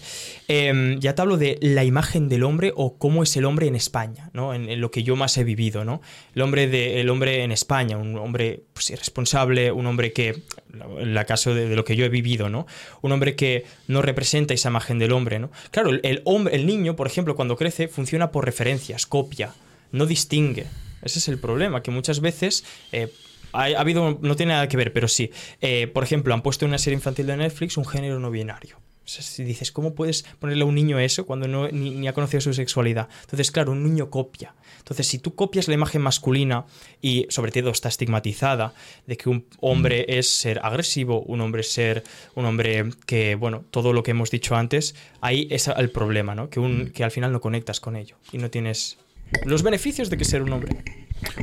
Eh, 0.47 0.97
ya 0.99 1.15
te 1.15 1.21
hablo 1.21 1.37
de 1.37 1.57
la 1.61 1.83
imagen 1.83 2.29
del 2.29 2.43
hombre 2.43 2.71
o 2.75 2.97
cómo 2.97 3.23
es 3.23 3.35
el 3.35 3.45
hombre 3.45 3.67
en 3.67 3.75
España, 3.75 4.29
¿no? 4.33 4.53
En, 4.53 4.79
lo 4.79 4.91
que 4.91 5.03
yo 5.03 5.15
más 5.15 5.37
he 5.37 5.43
vivido, 5.43 5.85
¿no? 5.85 6.01
El 6.35 6.41
hombre, 6.43 6.67
de, 6.67 7.01
el 7.01 7.09
hombre 7.09 7.43
en 7.43 7.51
España, 7.51 7.97
un 7.97 8.15
hombre 8.17 8.63
pues, 8.73 8.91
irresponsable, 8.91 9.71
un 9.71 9.87
hombre 9.87 10.13
que, 10.13 10.43
en 10.73 11.17
el 11.17 11.25
caso 11.25 11.55
de, 11.55 11.75
lo 11.75 11.83
que 11.83 11.95
yo 11.95 12.05
he 12.05 12.09
vivido, 12.09 12.49
¿no? 12.49 12.67
Un 13.01 13.11
hombre 13.11 13.35
que 13.35 13.65
no 13.87 14.01
representa 14.01 14.53
esa 14.53 14.69
imagen 14.69 14.99
del 14.99 15.13
hombre, 15.13 15.39
¿no? 15.39 15.51
Claro, 15.71 15.91
el, 15.91 16.21
hombre, 16.25 16.55
el 16.55 16.65
niño, 16.65 16.95
por 16.95 17.07
ejemplo, 17.07 17.35
cuando 17.35 17.55
crece, 17.55 17.87
funciona 17.87 18.31
por 18.31 18.45
referencia 18.45 18.97
copia, 19.09 19.53
no 19.91 20.05
distingue. 20.05 20.67
Ese 21.01 21.19
es 21.19 21.27
el 21.27 21.39
problema, 21.39 21.81
que 21.81 21.91
muchas 21.91 22.19
veces 22.19 22.65
eh, 22.91 23.11
ha, 23.51 23.63
ha, 23.63 23.79
habido, 23.79 24.19
no 24.21 24.35
tiene 24.35 24.53
nada 24.53 24.67
que 24.67 24.77
ver, 24.77 24.93
pero 24.93 25.07
sí. 25.07 25.31
Eh, 25.61 25.87
por 25.87 26.03
ejemplo, 26.03 26.33
han 26.33 26.41
puesto 26.41 26.65
en 26.65 26.69
una 26.69 26.77
serie 26.77 26.95
infantil 26.95 27.27
de 27.27 27.37
Netflix 27.37 27.77
un 27.77 27.85
género 27.85 28.19
no 28.19 28.29
binario. 28.29 28.84
Si 29.05 29.43
dices, 29.43 29.71
¿cómo 29.71 29.93
puedes 29.93 30.23
ponerle 30.39 30.63
a 30.63 30.65
un 30.65 30.75
niño 30.75 30.99
eso 30.99 31.25
cuando 31.25 31.47
no, 31.47 31.67
ni, 31.69 31.91
ni, 31.91 32.07
ha 32.07 32.13
conocido 32.13 32.41
su 32.41 32.53
sexualidad? 32.53 33.07
Entonces, 33.21 33.51
claro, 33.51 33.71
un 33.71 33.83
niño 33.83 34.09
copia. 34.09 34.55
Entonces, 34.79 35.07
si 35.07 35.19
tú 35.19 35.35
copias 35.35 35.67
la 35.67 35.75
imagen 35.75 36.01
masculina 36.01 36.65
y 37.01 37.27
sobre 37.29 37.51
todo 37.51 37.69
está 37.69 37.89
estigmatizada 37.89 38.73
de 39.05 39.17
que 39.17 39.29
un 39.29 39.45
hombre 39.59 40.05
es 40.07 40.29
ser 40.29 40.59
agresivo, 40.63 41.21
un 41.21 41.41
hombre 41.41 41.61
es 41.61 41.71
ser 41.71 42.03
un 42.33 42.45
hombre 42.45 42.89
que, 43.05 43.35
bueno, 43.35 43.63
todo 43.71 43.93
lo 43.93 44.03
que 44.03 44.11
hemos 44.11 44.31
dicho 44.31 44.55
antes, 44.55 44.95
ahí 45.21 45.47
es 45.51 45.67
el 45.67 45.91
problema, 45.91 46.35
¿no? 46.35 46.49
Que, 46.49 46.59
un, 46.59 46.91
que 46.91 47.03
al 47.03 47.11
final 47.11 47.31
no 47.31 47.41
conectas 47.41 47.79
con 47.79 47.95
ello 47.95 48.17
y 48.31 48.37
no 48.37 48.49
tienes 48.49 48.97
los 49.45 49.63
beneficios 49.63 50.09
de 50.09 50.17
que 50.17 50.25
ser 50.25 50.41
un 50.41 50.53
hombre. 50.53 50.83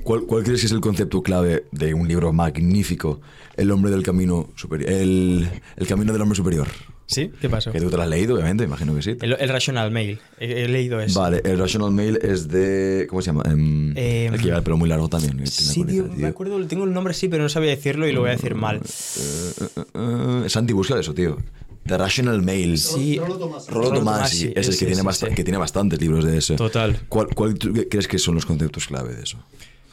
¿Cuál, 0.05 0.23
¿Cuál, 0.23 0.45
crees 0.45 0.61
que 0.61 0.67
es 0.67 0.73
el 0.73 0.81
concepto 0.81 1.23
clave 1.23 1.65
de 1.73 1.95
un 1.95 2.07
libro 2.07 2.33
magnífico, 2.33 3.21
El 3.57 3.71
hombre 3.71 3.91
del 3.91 4.03
camino 4.03 4.51
superior, 4.55 4.91
el, 4.91 5.49
el 5.77 5.87
camino 5.87 6.13
del 6.13 6.23
hombre 6.23 6.37
superior? 6.37 6.69
¿Sí? 7.07 7.31
¿Qué 7.41 7.49
pasó? 7.49 7.73
Que 7.73 7.81
tú 7.81 7.91
te 7.91 7.97
lo 7.97 8.03
has 8.03 8.09
leído, 8.09 8.35
obviamente, 8.35 8.65
imagino 8.65 8.95
que 8.95 9.03
sí. 9.03 9.17
El, 9.21 9.37
el 9.39 9.49
Rational 9.49 9.91
Mail. 9.91 10.19
He, 10.39 10.65
he, 10.65 10.69
leído 10.69 11.01
eso. 11.01 11.21
Vale, 11.21 11.43
el 11.45 11.59
Rational 11.59 11.91
Mail 11.91 12.19
es 12.23 12.49
de. 12.49 13.07
¿Cómo 13.09 13.21
se 13.21 13.27
llama? 13.27 13.43
Um, 13.47 13.97
eh, 13.97 14.27
el 14.27 14.39
que 14.39 14.45
lleva 14.45 14.59
el 14.59 14.63
pelo 14.63 14.77
muy 14.77 14.89
largo 14.89 15.09
también. 15.09 15.47
Sí, 15.47 15.85
tío, 15.85 16.09
me 16.17 16.29
acuerdo, 16.29 16.65
tengo 16.67 16.85
el 16.85 16.93
nombre 16.93 17.15
sí, 17.15 17.29
pero 17.29 17.43
no 17.43 17.49
sabía 17.49 17.71
decirlo 17.71 18.07
y 18.07 18.13
lo 18.13 18.21
voy 18.21 18.31
a 18.31 18.33
decir 18.33 18.55
mal. 18.55 18.81
Uh, 18.81 19.99
uh, 19.99 20.43
uh, 20.45 20.49
Santi, 20.49 20.73
busca 20.73 20.99
eso, 20.99 21.13
tío. 21.13 21.39
The 21.87 21.99
Rational 21.99 22.43
Mail. 22.43 22.79
Sí. 22.79 23.19
Rolo 23.19 23.37
Tomás. 23.37 23.69
Rolo 23.69 23.93
Tomás, 23.93 24.31
sí. 24.31 24.53
Es 24.55 24.69
el 24.69 24.79
que, 24.79 24.87
tiene 24.87 25.13
sí. 25.13 25.27
que 25.35 25.45
tiene 25.45 25.59
bastantes 25.59 26.01
libros 26.01 26.25
de 26.25 26.39
eso. 26.39 26.55
Total. 26.55 27.01
¿Cuál, 27.09 27.29
¿Cuál 27.35 27.59
crees 27.59 28.07
que 28.07 28.19
son 28.19 28.37
los 28.37 28.47
conceptos 28.47 28.87
clave 28.87 29.15
de 29.15 29.23
eso? 29.25 29.39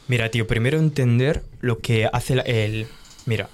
Mira, 0.06 0.30
tío, 0.30 0.46
primero 0.46 0.78
entender 0.78 1.42
lo 1.60 1.78
que 1.78 2.08
hace 2.12 2.34
el 2.46 2.86
mira, 3.26 3.48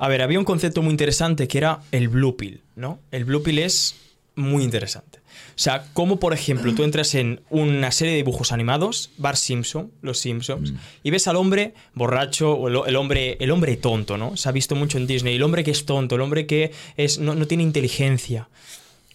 a 0.00 0.08
ver, 0.08 0.22
había 0.22 0.38
un 0.38 0.46
concepto 0.46 0.80
muy 0.80 0.92
interesante 0.92 1.46
que 1.46 1.58
era 1.58 1.80
el 1.92 2.08
blue 2.08 2.34
pill, 2.34 2.62
¿no? 2.74 2.98
El 3.10 3.26
blue 3.26 3.42
pill 3.42 3.58
es 3.58 3.96
muy 4.34 4.64
interesante. 4.64 5.18
O 5.50 5.62
sea, 5.62 5.84
como 5.92 6.18
por 6.18 6.32
ejemplo 6.32 6.74
tú 6.74 6.84
entras 6.84 7.14
en 7.14 7.42
una 7.50 7.92
serie 7.92 8.12
de 8.12 8.16
dibujos 8.16 8.50
animados, 8.50 9.10
Bar 9.18 9.36
Simpson, 9.36 9.92
Los 10.00 10.18
Simpsons, 10.18 10.72
mm. 10.72 10.76
y 11.02 11.10
ves 11.10 11.28
al 11.28 11.36
hombre 11.36 11.74
borracho 11.92 12.52
o 12.54 12.68
el, 12.68 12.78
el, 12.88 12.96
hombre, 12.96 13.36
el 13.40 13.50
hombre 13.50 13.76
tonto, 13.76 14.16
¿no? 14.16 14.38
Se 14.38 14.48
ha 14.48 14.52
visto 14.52 14.74
mucho 14.74 14.96
en 14.96 15.06
Disney, 15.06 15.36
el 15.36 15.42
hombre 15.42 15.64
que 15.64 15.70
es 15.70 15.84
tonto, 15.84 16.14
el 16.14 16.22
hombre 16.22 16.46
que 16.46 16.72
es, 16.96 17.18
no, 17.18 17.34
no 17.34 17.46
tiene 17.46 17.62
inteligencia. 17.62 18.48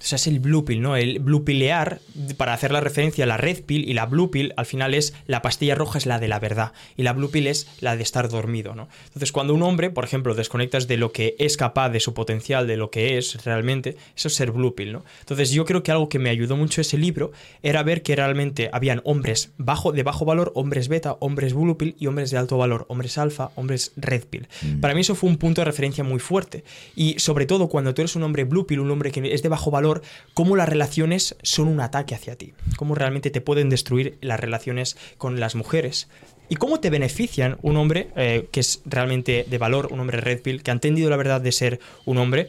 O 0.06 0.08
sea, 0.08 0.18
es 0.18 0.28
el 0.28 0.40
blue 0.40 0.66
pill, 0.66 0.84
¿no? 0.84 0.96
El 0.96 1.18
blue 1.18 1.44
pilear, 1.44 2.00
para 2.38 2.54
hacer 2.54 2.72
la 2.72 2.80
referencia 2.80 3.24
a 3.24 3.28
la 3.28 3.38
red 3.38 3.64
pill 3.66 3.90
y 3.90 3.94
la 3.94 4.06
blue 4.06 4.30
pill, 4.30 4.54
al 4.56 4.68
final 4.68 4.94
es 4.94 5.16
la 5.26 5.42
pastilla 5.42 5.74
roja 5.74 5.98
es 5.98 6.06
la 6.06 6.20
de 6.20 6.28
la 6.28 6.38
verdad 6.38 6.74
y 6.96 7.02
la 7.02 7.14
blue 7.14 7.32
pill 7.32 7.48
es 7.48 7.68
la 7.82 7.98
de 7.98 8.04
estar 8.04 8.30
dormido, 8.30 8.76
¿no? 8.76 8.88
Entonces, 9.06 9.32
cuando 9.32 9.56
un 9.56 9.64
hombre, 9.64 9.90
por 9.90 10.04
ejemplo, 10.04 10.36
desconectas 10.36 10.88
de 10.88 10.98
lo 10.98 11.12
que 11.12 11.36
es 11.40 11.58
capaz, 11.58 11.90
de 11.90 12.00
su 12.00 12.14
potencial, 12.14 12.68
de 12.68 12.78
lo 12.78 12.92
que 12.92 13.18
es 13.18 13.44
realmente, 13.46 13.98
eso 14.16 14.28
es 14.28 14.36
ser 14.36 14.52
blue 14.52 14.76
pill, 14.76 14.94
¿no? 14.94 15.06
Entonces, 15.22 15.50
yo 15.50 15.66
creo 15.66 15.82
que 15.82 15.92
algo 15.92 16.08
que 16.08 16.20
me 16.20 16.30
ayudó 16.30 16.56
mucho 16.56 16.82
ese 16.82 17.00
libro 17.00 17.32
era 17.64 17.82
ver 17.82 18.04
que 18.04 18.16
realmente 18.16 18.70
habían 18.74 19.02
hombres 19.06 19.54
bajo, 19.58 19.92
de 19.92 20.04
bajo 20.04 20.24
valor, 20.24 20.52
hombres 20.54 20.88
beta, 20.88 21.18
hombres 21.20 21.56
blue 21.56 21.80
pill 21.80 21.96
y 21.98 22.06
hombres 22.06 22.30
de 22.30 22.38
alto 22.38 22.60
valor, 22.60 22.86
hombres 22.90 23.18
alfa, 23.18 23.50
hombres 23.56 23.92
red 23.96 24.24
pill. 24.30 24.48
Mm. 24.62 24.82
Para 24.82 24.94
mí 24.94 25.02
eso 25.02 25.16
fue 25.16 25.32
un 25.32 25.38
punto 25.38 25.62
de 25.62 25.66
referencia 25.66 26.04
muy 26.04 26.20
fuerte. 26.20 26.64
Y 26.96 27.18
sobre 27.18 27.48
todo 27.48 27.70
cuando 27.70 27.96
tú 27.96 28.04
eres 28.04 28.16
un 28.16 28.22
hombre 28.22 28.44
blue 28.44 28.68
pill, 28.68 28.82
un 28.82 28.92
hombre 28.92 29.12
que 29.12 29.34
es 29.34 29.42
de 29.42 29.50
bajo 29.50 29.72
valor, 29.72 29.95
cómo 30.34 30.56
las 30.56 30.70
relaciones 30.70 31.36
son 31.42 31.68
un 31.68 31.82
ataque 31.82 32.16
hacia 32.16 32.36
ti, 32.36 32.54
cómo 32.78 32.96
realmente 32.96 33.30
te 33.30 33.42
pueden 33.42 33.70
destruir 33.70 34.18
las 34.22 34.40
relaciones 34.40 34.98
con 35.18 35.40
las 35.40 35.56
mujeres. 35.56 36.08
¿Y 36.48 36.56
cómo 36.56 36.80
te 36.80 36.90
benefician 36.90 37.58
un 37.62 37.78
hombre 37.78 38.10
eh, 38.16 38.48
que 38.52 38.60
es 38.60 38.82
realmente 38.86 39.46
de 39.50 39.58
valor, 39.58 39.90
un 39.92 40.00
hombre 40.00 40.22
red 40.22 40.42
pill, 40.42 40.62
que 40.62 40.72
ha 40.72 40.74
entendido 40.74 41.10
la 41.10 41.18
verdad 41.18 41.42
de 41.42 41.52
ser 41.52 41.80
un 42.06 42.18
hombre? 42.18 42.48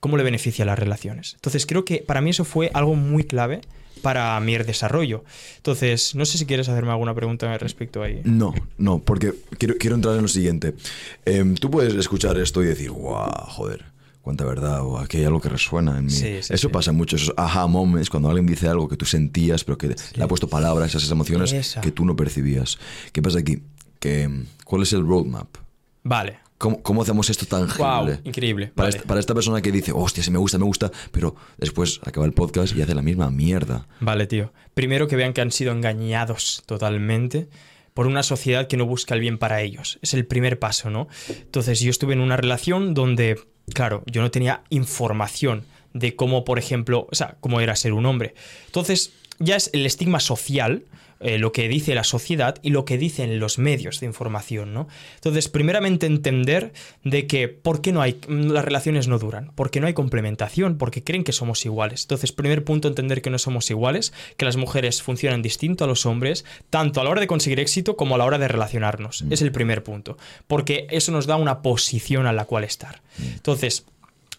¿Cómo 0.00 0.16
le 0.16 0.24
beneficia 0.24 0.64
las 0.64 0.78
relaciones? 0.78 1.34
Entonces 1.34 1.66
creo 1.66 1.84
que 1.84 1.98
para 1.98 2.20
mí 2.20 2.30
eso 2.30 2.44
fue 2.44 2.70
algo 2.74 2.94
muy 2.94 3.24
clave 3.24 3.60
para 4.02 4.38
mi 4.40 4.56
desarrollo. 4.58 5.24
Entonces, 5.56 6.14
no 6.14 6.24
sé 6.26 6.38
si 6.38 6.46
quieres 6.46 6.68
hacerme 6.68 6.90
alguna 6.90 7.14
pregunta 7.14 7.56
respecto 7.58 8.02
ahí. 8.02 8.20
No, 8.24 8.54
no, 8.78 8.98
porque 8.98 9.32
quiero, 9.58 9.94
entrar 9.94 10.16
en 10.16 10.22
lo 10.22 10.28
siguiente. 10.28 10.74
Eh, 11.24 11.54
tú 11.60 11.70
puedes 11.70 11.94
escuchar 11.94 12.38
esto 12.38 12.62
y 12.62 12.66
decir, 12.66 12.90
guau, 12.90 13.30
joder 13.48 13.95
cuánta 14.26 14.44
verdad 14.44 14.84
o 14.84 14.98
aquí 14.98 15.18
hay 15.18 15.24
algo 15.24 15.40
que 15.40 15.48
resuena 15.48 15.96
en 15.96 16.06
mí. 16.06 16.10
Sí, 16.10 16.42
sí, 16.42 16.52
Eso 16.52 16.66
sí. 16.66 16.68
pasa 16.68 16.90
mucho, 16.90 17.14
esos 17.14 17.32
aha 17.36 17.68
moments, 17.68 18.10
cuando 18.10 18.28
alguien 18.28 18.44
dice 18.44 18.66
algo 18.66 18.88
que 18.88 18.96
tú 18.96 19.04
sentías, 19.04 19.62
pero 19.62 19.78
que 19.78 19.94
le 20.14 20.24
ha 20.24 20.26
puesto 20.26 20.48
palabras 20.48 20.92
a 20.92 20.98
esas 20.98 21.12
emociones 21.12 21.52
Esa. 21.52 21.80
que 21.80 21.92
tú 21.92 22.04
no 22.04 22.16
percibías. 22.16 22.76
¿Qué 23.12 23.22
pasa 23.22 23.38
aquí? 23.38 23.62
Que, 24.00 24.28
¿Cuál 24.64 24.82
es 24.82 24.92
el 24.94 25.06
roadmap? 25.06 25.46
Vale, 26.02 26.40
¿Cómo, 26.58 27.02
hacemos 27.02 27.30
esto 27.30 27.46
tangible? 27.46 27.84
Wow, 27.84 28.18
increíble. 28.24 28.72
Para, 28.74 28.88
esta, 28.88 29.04
para, 29.04 29.20
esta, 29.20 29.32
persona 29.32 29.62
que 29.62 29.70
dice, 29.70 29.92
hostia, 29.94 30.24
si 30.24 30.32
me 30.32 30.38
gusta, 30.38 30.58
me 30.58 30.64
gusta, 30.64 30.90
pero 31.12 31.36
después 31.56 32.00
acaba 32.02 32.26
el 32.26 32.32
podcast 32.32 32.74
y 32.74 32.82
hace 32.82 32.96
la 32.96 33.02
misma 33.02 33.30
mierda. 33.30 33.86
Vale, 34.00 34.26
tío. 34.26 34.52
Primero 34.74 35.06
que 35.06 35.14
vean 35.14 35.34
que 35.34 35.40
han 35.40 35.52
sido 35.52 35.70
engañados 35.70 36.64
totalmente 36.66 37.48
por 37.96 38.06
una 38.06 38.22
sociedad 38.22 38.68
que 38.68 38.76
no 38.76 38.84
busca 38.84 39.14
el 39.14 39.22
bien 39.22 39.38
para 39.38 39.62
ellos. 39.62 39.98
Es 40.02 40.12
el 40.12 40.26
primer 40.26 40.58
paso, 40.58 40.90
¿no? 40.90 41.08
Entonces 41.30 41.80
yo 41.80 41.88
estuve 41.88 42.12
en 42.12 42.20
una 42.20 42.36
relación 42.36 42.92
donde, 42.92 43.40
claro, 43.72 44.02
yo 44.04 44.20
no 44.20 44.30
tenía 44.30 44.64
información 44.68 45.64
de 45.94 46.14
cómo, 46.14 46.44
por 46.44 46.58
ejemplo, 46.58 47.08
o 47.10 47.14
sea, 47.14 47.38
cómo 47.40 47.58
era 47.58 47.74
ser 47.74 47.94
un 47.94 48.04
hombre. 48.04 48.34
Entonces 48.66 49.14
ya 49.38 49.56
es 49.56 49.70
el 49.72 49.86
estigma 49.86 50.20
social 50.20 50.84
eh, 51.20 51.38
lo 51.38 51.52
que 51.52 51.68
dice 51.68 51.94
la 51.94 52.04
sociedad 52.04 52.56
y 52.62 52.70
lo 52.70 52.84
que 52.84 52.98
dicen 52.98 53.38
los 53.38 53.58
medios 53.58 54.00
de 54.00 54.06
información, 54.06 54.74
¿no? 54.74 54.88
Entonces, 55.14 55.48
primeramente 55.48 56.06
entender 56.06 56.72
de 57.04 57.26
que 57.26 57.48
por 57.48 57.80
qué 57.80 57.92
no 57.92 58.02
hay, 58.02 58.18
las 58.28 58.64
relaciones 58.64 59.08
no 59.08 59.18
duran, 59.18 59.52
porque 59.54 59.80
no 59.80 59.86
hay 59.86 59.94
complementación, 59.94 60.78
porque 60.78 61.02
creen 61.02 61.24
que 61.24 61.32
somos 61.32 61.64
iguales. 61.64 62.02
Entonces, 62.02 62.32
primer 62.32 62.64
punto, 62.64 62.88
entender 62.88 63.22
que 63.22 63.30
no 63.30 63.38
somos 63.38 63.70
iguales, 63.70 64.12
que 64.36 64.44
las 64.44 64.56
mujeres 64.56 65.02
funcionan 65.02 65.42
distinto 65.42 65.84
a 65.84 65.86
los 65.86 66.06
hombres, 66.06 66.44
tanto 66.70 67.00
a 67.00 67.04
la 67.04 67.10
hora 67.10 67.20
de 67.20 67.26
conseguir 67.26 67.60
éxito 67.60 67.96
como 67.96 68.14
a 68.14 68.18
la 68.18 68.24
hora 68.24 68.38
de 68.38 68.48
relacionarnos. 68.48 69.22
Mm. 69.22 69.32
Es 69.32 69.42
el 69.42 69.52
primer 69.52 69.82
punto, 69.82 70.18
porque 70.46 70.86
eso 70.90 71.12
nos 71.12 71.26
da 71.26 71.36
una 71.36 71.62
posición 71.62 72.26
a 72.26 72.32
la 72.32 72.44
cual 72.44 72.64
estar. 72.64 73.02
Mm. 73.18 73.22
Entonces, 73.22 73.86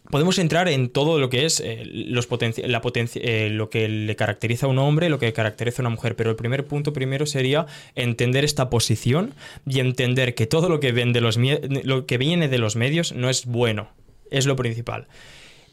podemos 0.10 0.38
entrar 0.40 0.68
en 0.68 0.90
todo 0.90 1.20
lo 1.20 1.30
que 1.30 1.46
es 1.46 1.60
eh, 1.60 1.84
los 1.86 2.28
la 2.58 2.82
eh, 3.16 3.50
lo 3.52 3.70
que 3.70 3.88
le 3.88 4.16
caracteriza 4.16 4.66
a 4.66 4.70
un 4.70 4.80
hombre, 4.80 5.10
lo 5.10 5.20
que 5.20 5.34
caracteriza 5.34 5.82
a 5.82 5.84
una 5.84 5.90
mujer. 5.90 6.16
Pero 6.16 6.30
el 6.30 6.36
primer 6.36 6.66
punto 6.66 6.94
primero 6.94 7.26
sería 7.26 7.66
entender 7.96 8.44
esta 8.44 8.70
posición 8.70 9.34
y 9.66 9.80
entender 9.80 10.36
que 10.36 10.48
todo 10.48 10.70
lo 10.70 10.80
que, 10.80 10.92
lo 10.92 12.06
que 12.06 12.18
viene 12.18 12.48
de 12.48 12.58
los 12.58 12.76
medios 12.76 13.14
no 13.14 13.30
es 13.30 13.46
bueno. 13.46 13.90
Es 14.30 14.46
lo 14.46 14.56
principal. 14.56 15.08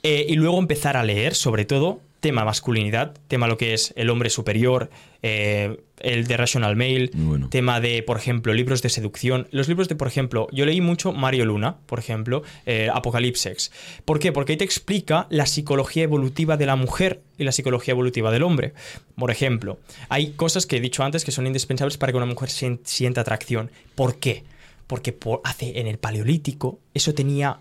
Eh, 0.03 0.27
y 0.29 0.35
luego 0.35 0.59
empezar 0.59 0.97
a 0.97 1.03
leer, 1.03 1.35
sobre 1.35 1.65
todo, 1.65 2.01
tema 2.25 2.47
masculinidad, 2.47 3.19
tema 3.29 3.49
lo 3.49 3.59
que 3.59 3.75
es 3.75 3.93
el 3.97 4.09
hombre 4.09 4.31
superior, 4.31 4.89
eh, 5.21 5.77
el 6.01 6.27
de 6.27 6.39
Rational 6.39 6.75
Mail, 6.75 7.11
tema 7.51 7.83
de, 7.83 8.03
por 8.03 8.17
ejemplo, 8.17 8.55
libros 8.55 8.81
de 8.81 8.89
seducción. 8.89 9.47
Los 9.51 9.69
libros 9.69 9.91
de, 9.91 9.95
por 9.95 10.09
ejemplo, 10.09 10.49
yo 10.51 10.65
leí 10.65 10.81
mucho 10.81 11.13
Mario 11.13 11.45
Luna, 11.45 11.77
por 11.85 11.99
ejemplo, 11.99 12.43
eh, 12.65 12.89
Apocalipsex. 12.91 13.71
¿Por 14.07 14.21
qué? 14.21 14.33
Porque 14.33 14.53
ahí 14.53 14.57
te 14.57 14.65
explica 14.65 15.27
la 15.29 15.45
psicología 15.45 16.05
evolutiva 16.05 16.57
de 16.57 16.65
la 16.65 16.77
mujer 16.77 17.21
y 17.37 17.45
la 17.45 17.53
psicología 17.53 17.93
evolutiva 17.93 18.31
del 18.31 18.43
hombre. 18.43 18.73
Por 19.17 19.31
ejemplo, 19.31 19.79
hay 20.09 20.31
cosas 20.31 20.65
que 20.65 20.79
he 20.79 20.81
dicho 20.81 21.05
antes 21.05 21.27
que 21.27 21.31
son 21.31 21.47
indispensables 21.47 21.99
para 21.99 22.11
que 22.11 22.17
una 22.17 22.25
mujer 22.25 22.49
sienta 22.49 23.21
atracción. 23.21 23.71
¿Por 23.95 24.17
qué? 24.17 24.45
Porque 24.87 25.13
por, 25.13 25.43
hace 25.45 25.79
en 25.79 25.89
el 25.89 25.99
paleolítico 25.99 26.79
eso 26.95 27.13
tenía 27.13 27.61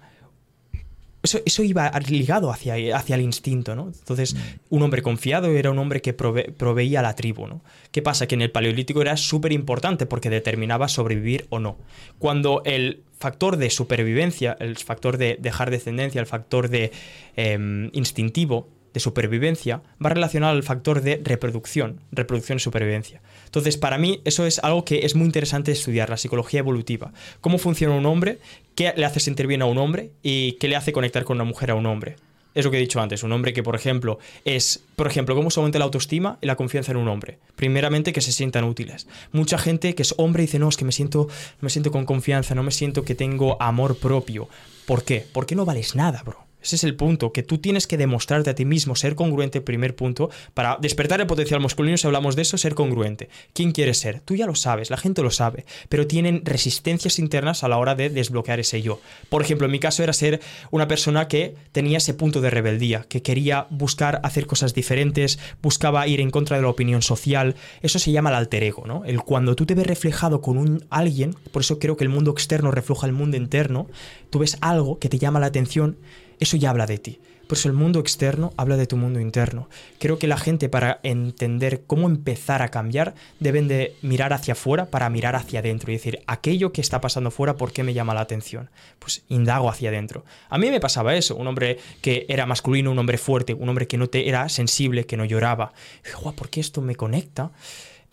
eso, 1.23 1.63
iba 1.63 1.89
ligado 2.01 2.51
hacia, 2.51 2.95
hacia 2.97 3.15
el 3.15 3.21
instinto, 3.21 3.75
¿no? 3.75 3.87
Entonces, 3.87 4.35
mm. 4.35 4.39
un 4.69 4.83
hombre 4.83 5.01
confiado 5.01 5.47
era 5.47 5.71
un 5.71 5.79
hombre 5.79 6.01
que 6.01 6.13
proveía 6.13 6.99
a 6.99 7.03
la 7.03 7.15
tribu, 7.15 7.47
¿no? 7.47 7.61
¿Qué 7.91 8.01
pasa? 8.01 8.27
Que 8.27 8.35
en 8.35 8.41
el 8.41 8.51
paleolítico 8.51 9.01
era 9.01 9.15
súper 9.15 9.53
importante 9.53 10.05
porque 10.05 10.29
determinaba 10.29 10.89
sobrevivir 10.89 11.47
o 11.49 11.59
no. 11.59 11.77
Cuando 12.19 12.61
el 12.65 13.03
factor 13.17 13.55
de 13.55 13.69
supervivencia, 13.69 14.57
el 14.59 14.75
factor 14.77 15.17
de 15.17 15.37
dejar 15.39 15.71
descendencia, 15.71 16.19
el 16.19 16.27
factor 16.27 16.67
de 16.67 16.91
em, 17.37 17.89
instintivo 17.93 18.67
de 18.93 18.99
supervivencia 18.99 19.81
va 20.03 20.09
relacionado 20.09 20.53
al 20.53 20.63
factor 20.63 21.01
de 21.01 21.19
reproducción, 21.23 21.99
reproducción 22.11 22.57
y 22.57 22.61
supervivencia. 22.61 23.21
Entonces, 23.45 23.77
para 23.77 23.97
mí 23.97 24.21
eso 24.25 24.45
es 24.45 24.59
algo 24.59 24.85
que 24.85 25.05
es 25.05 25.15
muy 25.15 25.25
interesante 25.25 25.71
estudiar, 25.71 26.09
la 26.09 26.17
psicología 26.17 26.59
evolutiva. 26.59 27.11
Cómo 27.41 27.57
funciona 27.57 27.95
un 27.95 28.05
hombre, 28.05 28.39
qué 28.75 28.93
le 28.95 29.05
hace 29.05 29.19
sentir 29.19 29.47
bien 29.47 29.61
a 29.61 29.65
un 29.65 29.77
hombre 29.77 30.11
y 30.21 30.53
qué 30.53 30.67
le 30.67 30.75
hace 30.75 30.93
conectar 30.93 31.23
con 31.23 31.37
una 31.37 31.43
mujer 31.43 31.71
a 31.71 31.75
un 31.75 31.85
hombre. 31.85 32.15
Es 32.55 32.65
lo 32.65 32.71
que 32.71 32.77
he 32.77 32.81
dicho 32.81 33.01
antes, 33.01 33.23
un 33.23 33.31
hombre 33.31 33.51
que, 33.51 33.63
por 33.63 33.75
ejemplo, 33.75 34.19
es, 34.45 34.83
por 34.95 35.07
ejemplo, 35.07 35.35
cómo 35.35 35.49
se 35.49 35.59
aumenta 35.59 35.79
la 35.79 35.85
autoestima 35.85 36.37
y 36.39 36.45
la 36.45 36.55
confianza 36.55 36.91
en 36.91 36.97
un 36.97 37.07
hombre. 37.07 37.39
Primeramente, 37.55 38.13
que 38.13 38.21
se 38.21 38.31
sientan 38.31 38.63
útiles. 38.63 39.07
Mucha 39.31 39.57
gente 39.57 39.95
que 39.95 40.03
es 40.03 40.13
hombre 40.17 40.43
dice, 40.43 40.59
no, 40.59 40.69
es 40.69 40.77
que 40.77 40.85
me 40.85 40.91
siento, 40.91 41.27
me 41.61 41.71
siento 41.71 41.91
con 41.91 42.05
confianza, 42.05 42.53
no 42.53 42.61
me 42.61 42.71
siento 42.71 43.03
que 43.03 43.15
tengo 43.15 43.59
amor 43.59 43.97
propio. 43.97 44.49
¿Por 44.85 45.03
qué? 45.03 45.25
Porque 45.33 45.55
no 45.55 45.65
vales 45.65 45.95
nada, 45.95 46.21
bro. 46.23 46.45
Ese 46.63 46.77
es 46.77 46.83
el 46.83 46.95
punto, 46.95 47.31
que 47.31 47.43
tú 47.43 47.57
tienes 47.57 47.87
que 47.87 47.97
demostrarte 47.97 48.49
a 48.49 48.55
ti 48.55 48.65
mismo, 48.65 48.95
ser 48.95 49.15
congruente, 49.15 49.61
primer 49.61 49.95
punto, 49.95 50.29
para 50.53 50.77
despertar 50.81 51.19
el 51.21 51.27
potencial 51.27 51.59
masculino, 51.59 51.97
si 51.97 52.07
hablamos 52.07 52.35
de 52.35 52.43
eso, 52.43 52.57
ser 52.57 52.73
congruente. 52.73 53.29
¿Quién 53.53 53.71
quieres 53.71 53.99
ser? 53.99 54.21
Tú 54.21 54.35
ya 54.35 54.45
lo 54.45 54.55
sabes, 54.55 54.89
la 54.89 54.97
gente 54.97 55.21
lo 55.21 55.29
sabe, 55.29 55.65
pero 55.89 56.07
tienen 56.07 56.43
resistencias 56.45 57.19
internas 57.19 57.63
a 57.63 57.67
la 57.67 57.77
hora 57.77 57.95
de 57.95 58.09
desbloquear 58.09 58.59
ese 58.59 58.81
yo. 58.81 58.99
Por 59.29 59.41
ejemplo, 59.41 59.65
en 59.65 59.71
mi 59.71 59.79
caso 59.79 60.03
era 60.03 60.13
ser 60.13 60.39
una 60.71 60.87
persona 60.87 61.27
que 61.27 61.55
tenía 61.71 61.97
ese 61.97 62.13
punto 62.13 62.41
de 62.41 62.49
rebeldía, 62.49 63.05
que 63.09 63.21
quería 63.21 63.67
buscar 63.69 64.21
hacer 64.23 64.45
cosas 64.47 64.73
diferentes, 64.73 65.39
buscaba 65.61 66.07
ir 66.07 66.21
en 66.21 66.29
contra 66.29 66.57
de 66.57 66.63
la 66.63 66.69
opinión 66.69 67.01
social. 67.01 67.55
Eso 67.81 67.99
se 67.99 68.11
llama 68.11 68.29
el 68.29 68.35
alter 68.35 68.63
ego, 68.63 68.85
¿no? 68.87 69.03
El 69.05 69.21
cuando 69.21 69.55
tú 69.55 69.65
te 69.65 69.75
ves 69.75 69.87
reflejado 69.87 70.41
con 70.41 70.57
un 70.57 70.85
alguien, 70.89 71.35
por 71.51 71.61
eso 71.61 71.79
creo 71.79 71.97
que 71.97 72.03
el 72.03 72.09
mundo 72.09 72.31
externo 72.31 72.71
refleja 72.71 73.05
el 73.05 73.13
mundo 73.13 73.37
interno, 73.37 73.87
tú 74.29 74.39
ves 74.39 74.57
algo 74.61 74.99
que 74.99 75.09
te 75.09 75.19
llama 75.19 75.39
la 75.39 75.47
atención 75.47 75.97
eso 76.39 76.57
ya 76.57 76.69
habla 76.69 76.85
de 76.85 76.97
ti. 76.97 77.19
Por 77.47 77.57
eso 77.57 77.67
el 77.67 77.73
mundo 77.73 77.99
externo 77.99 78.53
habla 78.57 78.77
de 78.77 78.87
tu 78.87 78.95
mundo 78.95 79.19
interno. 79.19 79.69
Creo 79.99 80.17
que 80.17 80.27
la 80.27 80.37
gente 80.37 80.69
para 80.69 80.99
entender 81.03 81.83
cómo 81.85 82.07
empezar 82.07 82.61
a 82.61 82.69
cambiar 82.69 83.15
deben 83.39 83.67
de 83.67 83.95
mirar 84.01 84.33
hacia 84.33 84.53
afuera 84.53 84.85
para 84.85 85.09
mirar 85.09 85.35
hacia 85.35 85.59
adentro 85.59 85.91
y 85.91 85.95
decir, 85.95 86.21
aquello 86.25 86.71
que 86.71 86.81
está 86.81 87.01
pasando 87.01 87.31
fuera, 87.31 87.57
¿por 87.57 87.73
qué 87.73 87.83
me 87.83 87.93
llama 87.93 88.13
la 88.13 88.21
atención? 88.21 88.69
Pues 88.99 89.23
indago 89.27 89.69
hacia 89.69 89.89
adentro. 89.89 90.23
A 90.49 90.57
mí 90.57 90.71
me 90.71 90.79
pasaba 90.79 91.15
eso, 91.15 91.35
un 91.35 91.47
hombre 91.47 91.79
que 92.01 92.25
era 92.29 92.45
masculino, 92.45 92.91
un 92.91 92.99
hombre 92.99 93.17
fuerte, 93.17 93.53
un 93.53 93.67
hombre 93.67 93.87
que 93.87 93.97
no 93.97 94.07
te 94.07 94.29
era 94.29 94.47
sensible, 94.47 95.05
que 95.05 95.17
no 95.17 95.25
lloraba. 95.25 95.73
Y 96.05 96.31
¿por 96.33 96.49
qué 96.49 96.61
esto 96.61 96.81
me 96.81 96.95
conecta? 96.95 97.51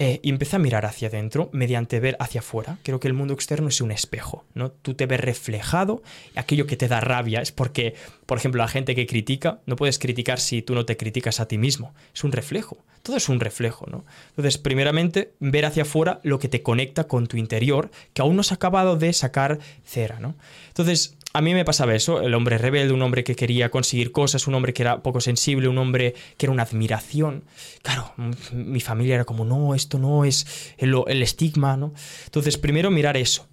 Eh, 0.02 0.18
y 0.22 0.30
empecé 0.30 0.56
a 0.56 0.58
mirar 0.58 0.86
hacia 0.86 1.08
adentro 1.08 1.50
mediante 1.52 2.00
ver 2.00 2.16
hacia 2.20 2.40
afuera. 2.40 2.78
Creo 2.84 3.00
que 3.00 3.06
el 3.06 3.12
mundo 3.12 3.34
externo 3.34 3.68
es 3.68 3.82
un 3.82 3.90
espejo, 3.90 4.46
¿no? 4.54 4.70
Tú 4.70 4.94
te 4.94 5.04
ves 5.04 5.20
reflejado, 5.20 6.02
aquello 6.34 6.66
que 6.66 6.78
te 6.78 6.88
da 6.88 7.00
rabia 7.00 7.42
es 7.42 7.52
porque, 7.52 7.94
por 8.24 8.38
ejemplo, 8.38 8.62
la 8.62 8.68
gente 8.68 8.94
que 8.94 9.06
critica, 9.06 9.60
no 9.66 9.76
puedes 9.76 9.98
criticar 9.98 10.40
si 10.40 10.62
tú 10.62 10.74
no 10.74 10.86
te 10.86 10.96
criticas 10.96 11.38
a 11.38 11.48
ti 11.48 11.58
mismo, 11.58 11.92
es 12.14 12.24
un 12.24 12.32
reflejo, 12.32 12.78
todo 13.02 13.18
es 13.18 13.28
un 13.28 13.40
reflejo, 13.40 13.84
¿no? 13.90 14.06
Entonces, 14.30 14.56
primeramente, 14.56 15.34
ver 15.38 15.66
hacia 15.66 15.82
afuera 15.82 16.20
lo 16.22 16.38
que 16.38 16.48
te 16.48 16.62
conecta 16.62 17.04
con 17.04 17.26
tu 17.26 17.36
interior, 17.36 17.90
que 18.14 18.22
aún 18.22 18.36
no 18.36 18.40
has 18.40 18.52
acabado 18.52 18.96
de 18.96 19.12
sacar 19.12 19.58
cera, 19.84 20.18
¿no? 20.18 20.34
Entonces, 20.68 21.18
a 21.32 21.40
mí 21.40 21.54
me 21.54 21.64
pasaba 21.64 21.94
eso, 21.94 22.20
el 22.20 22.34
hombre 22.34 22.58
rebelde, 22.58 22.92
un 22.92 23.02
hombre 23.02 23.22
que 23.22 23.36
quería 23.36 23.70
conseguir 23.70 24.10
cosas, 24.10 24.46
un 24.46 24.54
hombre 24.54 24.72
que 24.72 24.82
era 24.82 25.02
poco 25.02 25.20
sensible, 25.20 25.68
un 25.68 25.78
hombre 25.78 26.14
que 26.36 26.46
era 26.46 26.52
una 26.52 26.64
admiración. 26.64 27.44
Claro, 27.82 28.12
mi 28.52 28.80
familia 28.80 29.14
era 29.14 29.24
como, 29.24 29.44
no, 29.44 29.74
esto 29.74 29.98
no 29.98 30.24
es 30.24 30.74
el, 30.78 30.94
el 31.06 31.22
estigma, 31.22 31.76
¿no? 31.76 31.92
Entonces, 32.24 32.58
primero 32.58 32.90
mirar 32.90 33.16
eso. 33.16 33.46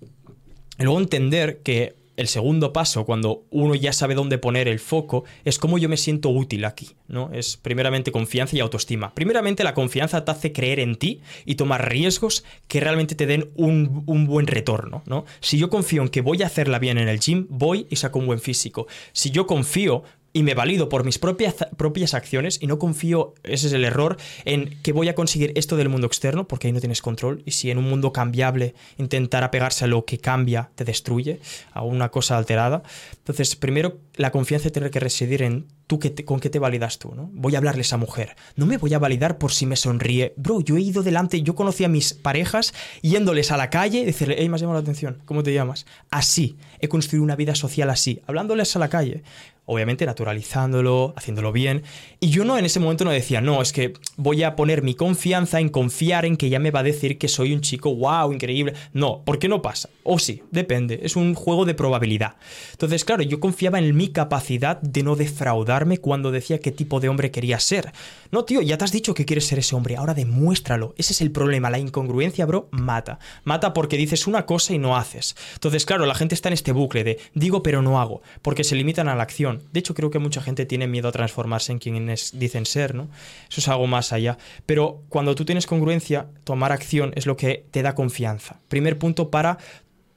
Luego 0.80 1.00
entender 1.00 1.60
que 1.64 1.97
el 2.18 2.28
segundo 2.28 2.74
paso, 2.74 3.06
cuando 3.06 3.46
uno 3.52 3.76
ya 3.76 3.94
sabe 3.94 4.16
dónde 4.16 4.40
poner 4.40 4.68
el 4.68 4.80
foco, 4.80 5.24
es 5.46 5.60
cómo 5.60 5.78
yo 5.78 5.88
me 5.88 5.98
siento 5.98 6.30
útil 6.30 6.66
aquí, 6.66 6.90
¿no? 7.08 7.30
Es 7.32 7.58
primeramente 7.58 8.12
confianza 8.12 8.58
y 8.58 8.60
autoestima. 8.60 9.14
Primeramente 9.14 9.64
la 9.64 9.76
confianza 9.76 10.26
te 10.26 10.32
hace 10.32 10.52
creer 10.52 10.80
en 10.80 10.96
ti 10.96 11.22
y 11.46 11.56
tomar 11.56 11.90
riesgos 11.90 12.44
que 12.68 12.80
realmente 12.80 13.14
te 13.14 13.28
den 13.28 13.52
un, 13.56 14.04
un, 14.08 14.26
buen 14.26 14.48
retorno, 14.48 15.04
¿no? 15.06 15.26
Si 15.40 15.60
yo 15.60 15.70
confío 15.70 16.02
en 16.02 16.10
que 16.10 16.22
voy 16.22 16.42
a 16.42 16.48
hacerla 16.48 16.80
bien 16.80 16.98
en 16.98 17.08
el 17.08 17.20
gym, 17.20 17.46
voy 17.50 17.86
y 17.90 17.98
saco 17.98 18.18
un 18.18 18.26
buen 18.26 18.40
físico. 18.40 18.88
Si 19.14 19.30
yo 19.30 19.46
confío 19.46 20.04
y 20.38 20.44
me 20.44 20.54
valido 20.54 20.88
por 20.88 21.04
mis 21.04 21.18
propias, 21.18 21.56
propias 21.78 22.14
acciones 22.14 22.60
y 22.62 22.68
no 22.68 22.78
confío, 22.78 23.34
ese 23.42 23.66
es 23.66 23.74
el 23.74 23.84
error, 23.84 24.18
en 24.46 24.80
que 24.84 24.94
voy 24.94 25.10
a 25.10 25.16
conseguir 25.16 25.52
esto 25.56 25.78
del 25.78 25.90
mundo 25.90 26.06
externo, 26.06 26.48
porque 26.48 26.68
ahí 26.68 26.74
no 26.74 26.80
tienes 26.80 27.02
control. 27.02 27.42
Y 27.44 27.54
si 27.54 27.72
en 27.72 27.80
un 27.80 27.86
mundo 27.86 28.14
cambiable 28.14 28.76
intentar 28.98 29.44
apegarse 29.44 29.86
a 29.86 29.88
lo 29.88 30.06
que 30.06 30.20
cambia 30.20 30.70
te 30.76 30.86
destruye, 30.86 31.40
a 31.72 31.82
una 31.82 32.10
cosa 32.10 32.38
alterada. 32.38 32.84
Entonces, 33.18 33.56
primero, 33.56 33.98
la 34.14 34.32
confianza 34.32 34.70
tiene 34.70 34.92
que 34.92 35.00
residir 35.00 35.42
en 35.42 35.66
tú 35.88 35.98
que 35.98 36.14
con 36.24 36.40
qué 36.40 36.52
te 36.52 36.60
validas 36.60 37.00
tú, 37.00 37.16
¿no? 37.16 37.32
Voy 37.34 37.56
a 37.56 37.58
hablarle 37.58 37.80
a 37.80 37.82
esa 37.82 37.98
mujer. 37.98 38.36
No 38.56 38.68
me 38.68 38.78
voy 38.78 38.94
a 38.94 39.00
validar 39.00 39.40
por 39.40 39.52
si 39.52 39.66
me 39.66 39.76
sonríe. 39.76 40.34
Bro, 40.38 40.62
yo 40.62 40.78
he 40.78 40.82
ido 40.82 41.02
delante, 41.02 41.42
yo 41.42 41.56
conocí 41.56 41.84
a 41.84 41.90
mis 41.90 42.14
parejas 42.14 42.76
yéndoles 43.02 43.52
a 43.52 43.58
la 43.58 43.72
calle, 43.72 44.06
decirle, 44.06 44.36
hey, 44.38 44.50
me 44.50 44.56
has 44.56 44.62
llamado 44.62 44.80
la 44.80 44.84
atención, 44.84 45.24
¿cómo 45.26 45.42
te 45.42 45.52
llamas? 45.54 45.88
Así, 46.12 46.58
he 46.80 46.90
construido 46.90 47.24
una 47.24 47.36
vida 47.36 47.56
social 47.56 47.90
así, 47.90 48.22
hablándoles 48.28 48.76
a 48.76 48.80
la 48.80 48.90
calle 48.90 49.24
obviamente 49.68 50.06
naturalizándolo, 50.06 51.14
haciéndolo 51.18 51.52
bien. 51.52 51.84
Y 52.22 52.30
yo 52.30 52.46
no 52.46 52.58
en 52.58 52.66
ese 52.66 52.80
momento 52.80 53.04
no 53.04 53.12
decía, 53.12 53.42
no, 53.42 53.62
es 53.62 53.74
que 53.74 53.94
voy 54.16 54.42
a 54.44 54.56
poner 54.56 54.82
mi 54.82 54.96
confianza 54.96 55.60
en 55.60 55.68
confiar 55.70 56.26
en 56.26 56.38
que 56.38 56.48
ella 56.48 56.58
me 56.58 56.72
va 56.72 56.80
a 56.80 56.84
decir 56.84 57.18
que 57.18 57.28
soy 57.28 57.54
un 57.54 57.60
chico, 57.60 57.94
wow, 57.94 58.32
increíble. 58.32 58.74
No, 58.94 59.24
¿por 59.26 59.40
qué 59.40 59.50
no 59.50 59.62
pasa? 59.62 59.90
O 60.04 60.20
sí, 60.20 60.42
depende, 60.52 61.02
es 61.04 61.18
un 61.18 61.36
juego 61.36 61.66
de 61.66 61.74
probabilidad. 61.74 62.38
Entonces, 62.72 63.04
claro, 63.04 63.24
yo 63.24 63.42
confiaba 63.42 63.78
en 63.78 63.96
mi 63.96 64.08
capacidad 64.08 64.82
de 64.82 65.04
no 65.04 65.18
defraudarme 65.18 65.98
cuando 65.98 66.32
decía 66.32 66.60
qué 66.60 66.72
tipo 66.72 67.02
de 67.02 67.10
hombre 67.10 67.30
quería 67.30 67.60
ser. 67.60 67.92
No, 68.32 68.46
tío, 68.46 68.62
ya 68.62 68.78
te 68.78 68.86
has 68.86 68.92
dicho 68.92 69.14
que 69.14 69.26
quieres 69.26 69.46
ser 69.46 69.60
ese 69.60 69.76
hombre, 69.76 69.96
ahora 69.98 70.14
demuéstralo. 70.14 70.94
Ese 70.98 71.14
es 71.14 71.22
el 71.22 71.32
problema, 71.32 71.70
la 71.70 71.80
incongruencia, 71.80 72.46
bro, 72.46 72.68
mata. 72.72 73.20
Mata 73.44 73.74
porque 73.74 73.98
dices 73.98 74.28
una 74.28 74.46
cosa 74.46 74.74
y 74.74 74.78
no 74.78 74.98
haces. 74.98 75.36
Entonces, 75.54 75.86
claro, 75.86 76.06
la 76.06 76.16
gente 76.16 76.36
está 76.36 76.50
en 76.50 76.54
este 76.54 76.72
bucle 76.72 77.04
de 77.04 77.20
digo 77.34 77.64
pero 77.64 77.82
no 77.82 78.00
hago, 78.00 78.22
porque 78.42 78.64
se 78.64 78.76
limitan 78.76 79.08
a 79.08 79.16
la 79.16 79.24
acción. 79.24 79.64
De 79.72 79.80
hecho, 79.80 79.94
creo 79.94 80.12
que 80.12 80.20
mucha 80.20 80.42
gente 80.42 80.66
tiene 80.66 80.88
miedo 80.88 81.08
a 81.08 81.12
transformarse 81.12 81.72
en 81.72 81.80
quienes 81.80 82.38
dicen 82.40 82.66
ser, 82.66 82.96
¿no? 82.96 83.10
Eso 83.50 83.62
es 83.62 83.68
algo 83.68 83.88
más 83.88 84.14
allá. 84.14 84.38
Pero 84.66 85.04
cuando 85.10 85.36
tú 85.36 85.46
tienes 85.46 85.68
congruencia, 85.68 86.28
tomar 86.44 86.72
acción 86.72 87.14
es 87.16 87.26
lo 87.26 87.38
que 87.38 87.66
te 87.72 87.82
da 87.82 87.96
confianza. 87.96 88.60
Primer 88.68 88.98
punto 88.98 89.30
para 89.30 89.58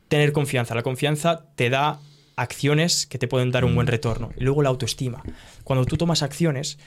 tener 0.08 0.32
confianza. 0.32 0.74
La 0.74 0.82
confianza 0.82 1.46
te 1.54 1.70
da 1.70 2.00
acciones 2.36 3.06
que 3.06 3.18
te 3.18 3.28
pueden 3.28 3.50
dar 3.50 3.64
un 3.64 3.74
buen 3.74 3.86
mm. 3.86 3.90
retorno. 3.90 4.30
Y 4.36 4.44
luego 4.44 4.62
la 4.62 4.70
autoestima. 4.70 5.22
Cuando 5.64 5.84
tú 5.84 5.96
tomas 5.96 6.22
acciones, 6.22 6.78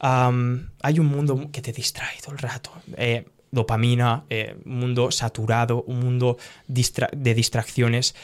hay 0.00 0.98
un 0.98 1.06
mundo 1.06 1.50
que 1.52 1.62
te 1.62 1.72
distrae 1.72 2.18
todo 2.22 2.32
el 2.32 2.38
rato. 2.38 2.70
Eh, 2.96 3.26
dopamina, 3.50 4.24
eh, 4.30 4.56
un 4.64 4.78
mundo 4.78 5.10
saturado, 5.10 5.82
un 5.82 6.00
mundo 6.00 6.38
de 6.66 7.34
distracciones. 7.34 8.14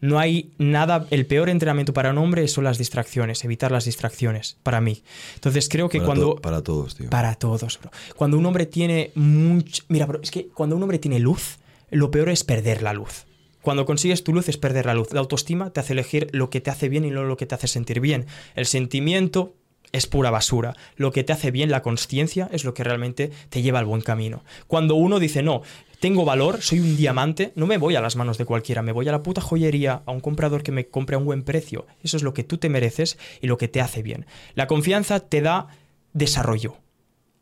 No 0.00 0.18
hay 0.18 0.52
nada, 0.58 1.06
el 1.10 1.24
peor 1.26 1.48
entrenamiento 1.48 1.94
para 1.94 2.10
un 2.10 2.18
hombre 2.18 2.46
son 2.48 2.64
las 2.64 2.76
distracciones, 2.76 3.42
evitar 3.44 3.72
las 3.72 3.86
distracciones, 3.86 4.58
para 4.62 4.80
mí. 4.80 5.02
Entonces 5.34 5.70
creo 5.70 5.88
que 5.88 6.02
cuando... 6.02 6.36
para 6.36 6.62
todos, 6.62 6.96
tío. 6.96 7.08
Para 7.08 7.34
todos, 7.34 7.78
bro. 7.80 7.90
Cuando 8.14 8.36
un 8.36 8.44
hombre 8.44 8.66
tiene 8.66 9.10
mucho... 9.14 9.84
Mira, 9.88 10.04
bro, 10.04 10.20
es 10.22 10.30
que 10.30 10.48
cuando 10.48 10.76
un 10.76 10.82
hombre 10.82 10.98
tiene 10.98 11.18
luz, 11.18 11.58
lo 11.90 12.10
peor 12.10 12.28
es 12.28 12.44
perder 12.44 12.82
la 12.82 12.92
luz. 12.92 13.24
Cuando 13.62 13.86
consigues 13.86 14.22
tu 14.22 14.34
luz 14.34 14.48
es 14.50 14.58
perder 14.58 14.86
la 14.86 14.94
luz. 14.94 15.12
La 15.12 15.20
autoestima 15.20 15.70
te 15.70 15.80
hace 15.80 15.94
elegir 15.94 16.28
lo 16.32 16.50
que 16.50 16.60
te 16.60 16.70
hace 16.70 16.88
bien 16.90 17.06
y 17.06 17.10
no 17.10 17.24
lo 17.24 17.38
que 17.38 17.46
te 17.46 17.54
hace 17.54 17.66
sentir 17.66 18.00
bien. 18.00 18.26
El 18.54 18.66
sentimiento 18.66 19.54
es 19.96 20.06
pura 20.06 20.30
basura. 20.30 20.76
Lo 20.96 21.12
que 21.12 21.24
te 21.24 21.32
hace 21.32 21.50
bien, 21.50 21.70
la 21.70 21.82
conciencia, 21.82 22.48
es 22.52 22.64
lo 22.64 22.74
que 22.74 22.84
realmente 22.84 23.30
te 23.48 23.62
lleva 23.62 23.78
al 23.78 23.86
buen 23.86 24.02
camino. 24.02 24.42
Cuando 24.66 24.94
uno 24.94 25.18
dice, 25.18 25.42
no, 25.42 25.62
tengo 26.00 26.24
valor, 26.24 26.60
soy 26.60 26.80
un 26.80 26.96
diamante, 26.96 27.52
no 27.56 27.66
me 27.66 27.78
voy 27.78 27.96
a 27.96 28.00
las 28.00 28.16
manos 28.16 28.38
de 28.38 28.44
cualquiera, 28.44 28.82
me 28.82 28.92
voy 28.92 29.08
a 29.08 29.12
la 29.12 29.22
puta 29.22 29.40
joyería, 29.40 30.02
a 30.04 30.10
un 30.10 30.20
comprador 30.20 30.62
que 30.62 30.72
me 30.72 30.86
compre 30.86 31.16
a 31.16 31.18
un 31.18 31.24
buen 31.24 31.42
precio. 31.42 31.86
Eso 32.02 32.16
es 32.16 32.22
lo 32.22 32.34
que 32.34 32.44
tú 32.44 32.58
te 32.58 32.68
mereces 32.68 33.18
y 33.40 33.46
lo 33.46 33.56
que 33.56 33.68
te 33.68 33.80
hace 33.80 34.02
bien. 34.02 34.26
La 34.54 34.66
confianza 34.66 35.20
te 35.20 35.40
da 35.40 35.68
desarrollo 36.12 36.76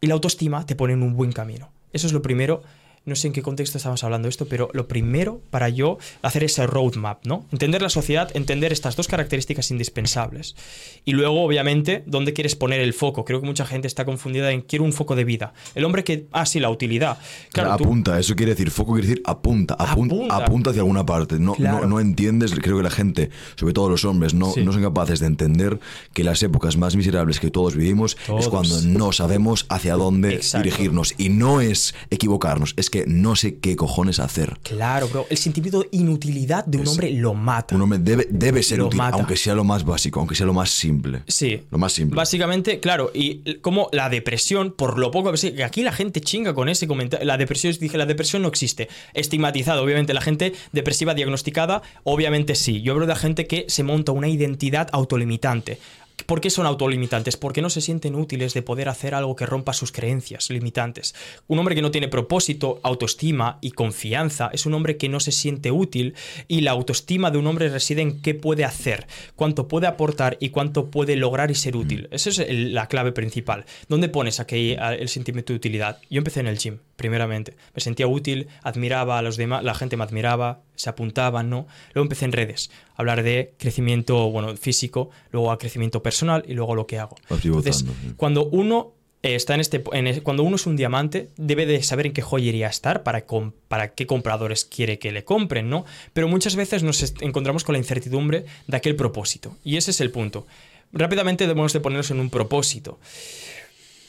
y 0.01 0.07
la 0.07 0.15
autoestima 0.15 0.67
te 0.67 0.77
pone 0.77 0.93
en 0.93 1.03
un 1.03 1.17
buen 1.17 1.33
camino. 1.33 1.73
Eso 1.93 2.07
es 2.07 2.13
lo 2.13 2.23
primero 2.23 2.63
no 3.07 3.17
sé 3.17 3.27
en 3.27 3.33
qué 3.35 3.43
contexto 3.43 3.77
estamos 3.77 4.03
hablando 4.03 4.29
esto, 4.29 4.47
pero 4.47 4.71
lo 4.73 4.89
primero 4.89 5.43
para 5.51 5.69
yo 5.69 5.99
hacer 6.23 6.45
ese 6.45 6.67
roadmap, 6.67 7.25
¿no? 7.27 7.45
Entender 7.53 7.83
la 7.83 7.91
sociedad, 7.91 8.31
entender 8.35 8.73
estas 8.73 8.97
dos 8.97 9.09
características 9.09 9.71
indispensables. 9.71 10.57
Y 11.05 11.13
luego, 11.13 11.43
obviamente, 11.43 12.03
dónde 12.07 12.33
quieres 12.33 12.57
poner 12.57 12.81
el 12.81 12.95
foco. 12.95 13.25
Creo 13.25 13.41
que 13.41 13.47
mucha 13.47 13.67
gente 13.67 13.89
está 13.89 14.07
confundida 14.07 14.53
en 14.53 14.63
quiero 14.63 14.85
un 14.85 14.93
foco 14.95 15.17
de 15.17 15.25
vida. 15.25 15.53
El 15.75 15.85
hombre 15.85 16.03
que, 16.03 16.29
ah, 16.33 16.47
sí, 16.47 16.61
la 16.61 16.71
utilidad. 16.71 17.19
Claro, 17.53 17.73
apunta, 17.73 18.19
eso 18.19 18.35
quiere 18.37 18.53
decir, 18.53 18.71
foco 18.71 18.95
quiere 18.95 19.09
decir 19.09 19.23
apunta, 19.27 19.75
apunta, 19.75 20.37
apunta, 20.37 20.71
hacia 20.71 20.81
alguna 20.81 21.05
parte. 21.05 21.39
No, 21.39 21.57
no, 21.59 22.01
entiendes, 22.01 22.55
creo 22.55 22.79
que 22.79 22.83
la 22.83 22.91
gente, 22.91 23.31
sobre 23.57 23.75
todo 23.75 23.91
los 23.91 24.05
hombres, 24.07 24.33
no, 24.33 24.53
no 24.57 24.73
son 24.73 24.83
capaces 24.83 25.21
de 25.21 25.27
entender 25.27 25.79
que 26.15 26.25
las 26.25 26.43
épocas 26.43 26.79
más 26.79 26.97
miserables 26.97 27.39
que 27.39 27.51
todos 27.51 27.77
vivimos 27.77 28.17
es 28.39 28.49
cuando 28.49 28.81
no 28.83 29.13
sabemos 29.13 29.67
hacia 29.69 29.95
dónde 29.95 30.41
dirigirnos. 30.55 31.15
Y 31.19 31.29
no 31.29 31.61
es 31.61 31.95
equivocarnos, 32.11 32.73
es 32.79 32.89
que 32.95 33.07
no 33.09 33.35
sé 33.35 33.59
qué 33.59 33.75
cojones 33.75 34.21
hacer. 34.21 34.57
Claro, 34.63 35.09
bro. 35.09 35.27
El 35.29 35.37
sentimiento 35.37 35.81
de 35.81 35.89
inutilidad 35.91 36.65
de 36.65 36.79
un 36.79 36.87
hombre 36.87 37.11
lo 37.11 37.35
mata. 37.35 37.75
Un 37.75 37.83
hombre 37.83 37.99
debe, 37.99 38.29
debe 38.31 38.63
ser 38.63 38.81
útil, 38.81 39.01
aunque 39.01 39.37
sea 39.37 39.57
lo 39.57 39.65
más 39.65 39.85
básico, 39.85 40.21
aunque 40.21 40.37
sea 40.37 40.47
lo 40.47 40.53
más 40.53 40.71
simple. 40.71 41.25
Sí. 41.27 41.61
Lo 41.73 41.79
más 41.79 41.93
simple. 41.93 42.15
Básicamente, 42.15 42.79
claro, 42.79 43.11
y 43.13 43.57
como 43.63 43.89
la 43.91 44.09
depresión, 44.11 44.71
por 44.71 44.97
lo 44.97 45.11
poco 45.11 45.33
que 45.33 45.65
aquí 45.65 45.83
la 45.83 45.91
gente 45.91 46.21
chinga 46.21 46.55
con 46.55 46.69
ese 46.69 46.87
comentario. 46.87 47.27
La 47.27 47.37
depresión, 47.37 47.75
dije, 47.81 47.99
la 47.99 48.07
depresión 48.07 48.43
no 48.43 48.49
existe. 48.49 48.89
Estigmatizado, 49.13 49.83
obviamente, 49.83 50.15
la 50.15 50.21
gente 50.21 50.53
depresiva 50.71 51.15
diagnosticada, 51.15 51.83
obviamente 52.05 52.55
sí. 52.55 52.81
Yo 52.83 52.93
hablo 52.93 53.07
de 53.07 53.15
la 53.15 53.19
gente 53.19 53.49
que 53.49 53.65
se 53.67 53.83
monta 53.83 54.13
una 54.13 54.29
identidad 54.29 54.87
autolimitante. 54.93 55.81
¿Por 56.27 56.41
qué 56.41 56.51
son 56.51 56.67
autolimitantes? 56.67 57.37
Porque 57.37 57.63
no 57.63 57.71
se 57.71 57.81
sienten 57.81 58.15
útiles 58.15 58.55
de 58.55 58.63
poder 58.63 58.89
hacer 58.89 59.15
algo 59.15 59.37
que 59.37 59.47
rompa 59.47 59.73
sus 59.73 59.93
creencias 59.93 60.51
limitantes. 60.51 61.15
Un 61.47 61.59
hombre 61.59 61.75
que 61.75 61.83
no 61.83 61.91
tiene 61.91 62.09
propósito, 62.09 62.81
autoestima 62.83 63.59
y 63.61 63.73
confianza 63.73 64.51
es 64.53 64.67
un 64.67 64.75
hombre 64.75 64.97
que 64.97 65.09
no 65.09 65.21
se 65.21 65.33
siente 65.33 65.71
útil 65.71 66.15
y 66.49 66.63
la 66.63 66.71
autoestima 66.71 67.31
de 67.31 67.39
un 67.39 67.47
hombre 67.47 67.69
reside 67.69 68.03
en 68.03 68.23
qué 68.23 68.35
puede 68.35 68.65
hacer, 68.65 69.07
cuánto 69.37 69.69
puede 69.69 69.87
aportar 69.87 70.37
y 70.41 70.51
cuánto 70.51 70.91
puede 70.91 71.17
lograr 71.17 71.51
y 71.51 71.55
ser 71.55 71.77
útil. 71.77 72.09
Mm. 72.11 72.15
Esa 72.15 72.31
es 72.31 72.47
la 72.49 72.87
clave 72.89 73.13
principal. 73.13 73.65
¿Dónde 73.89 74.09
pones 74.09 74.41
aquí 74.41 74.77
el 74.79 75.09
sentimiento 75.09 75.53
de 75.53 75.59
utilidad? 75.59 75.99
Yo 76.11 76.19
empecé 76.19 76.41
en 76.41 76.47
el 76.47 76.59
gym, 76.59 76.79
primeramente. 76.97 77.57
Me 77.75 77.81
sentía 77.81 78.07
útil, 78.07 78.49
admiraba 78.63 79.19
a 79.19 79.23
los 79.23 79.37
demás, 79.37 79.65
la 79.65 79.75
gente 79.75 79.97
me 79.97 80.05
admiraba, 80.05 80.63
se 80.75 80.91
apuntaban, 80.91 81.51
¿no? 81.51 81.67
Luego 81.93 82.05
empecé 82.05 82.25
en 82.25 82.33
redes, 82.33 82.71
a 82.91 83.03
hablar 83.03 83.23
de 83.23 83.55
crecimiento, 83.59 84.31
bueno, 84.31 84.57
físico, 84.57 85.11
luego 85.31 85.51
a 85.51 85.59
crecimiento 85.59 86.03
personal 86.03 86.45
y 86.47 86.55
luego 86.55 86.75
lo 86.75 86.87
que 86.87 86.99
hago. 86.99 87.17
Entonces, 87.31 87.85
cuando 88.17 88.47
uno 88.47 88.93
está 89.23 89.55
en 89.55 89.61
este, 89.61 89.83
cuando 90.23 90.43
uno 90.43 90.57
es 90.57 90.67
un 90.67 90.77
diamante, 90.77 91.31
debe 91.37 91.65
de 91.67 91.83
saber 91.83 92.07
en 92.07 92.13
qué 92.13 92.23
joyería 92.23 92.69
estar 92.69 93.03
para, 93.03 93.25
para 93.69 93.95
qué 93.95 94.07
compradores 94.07 94.65
quiere 94.65 94.99
que 94.99 95.13
le 95.13 95.25
compren, 95.25 95.71
¿no? 95.71 95.85
Pero 96.13 96.29
muchas 96.29 96.57
veces 96.57 96.83
nos 96.83 97.15
encontramos 97.21 97.65
con 97.65 97.73
la 97.73 97.79
incertidumbre 97.79 98.45
de 98.67 98.77
aquel 98.77 98.97
propósito. 98.97 99.57
Y 99.65 99.77
ese 99.77 99.93
es 99.93 100.01
el 100.01 100.11
punto. 100.11 100.47
Rápidamente 100.93 101.47
debemos 101.47 101.73
de 101.73 101.81
ponernos 101.81 102.11
en 102.11 102.21
un 102.21 102.31
propósito 102.31 102.99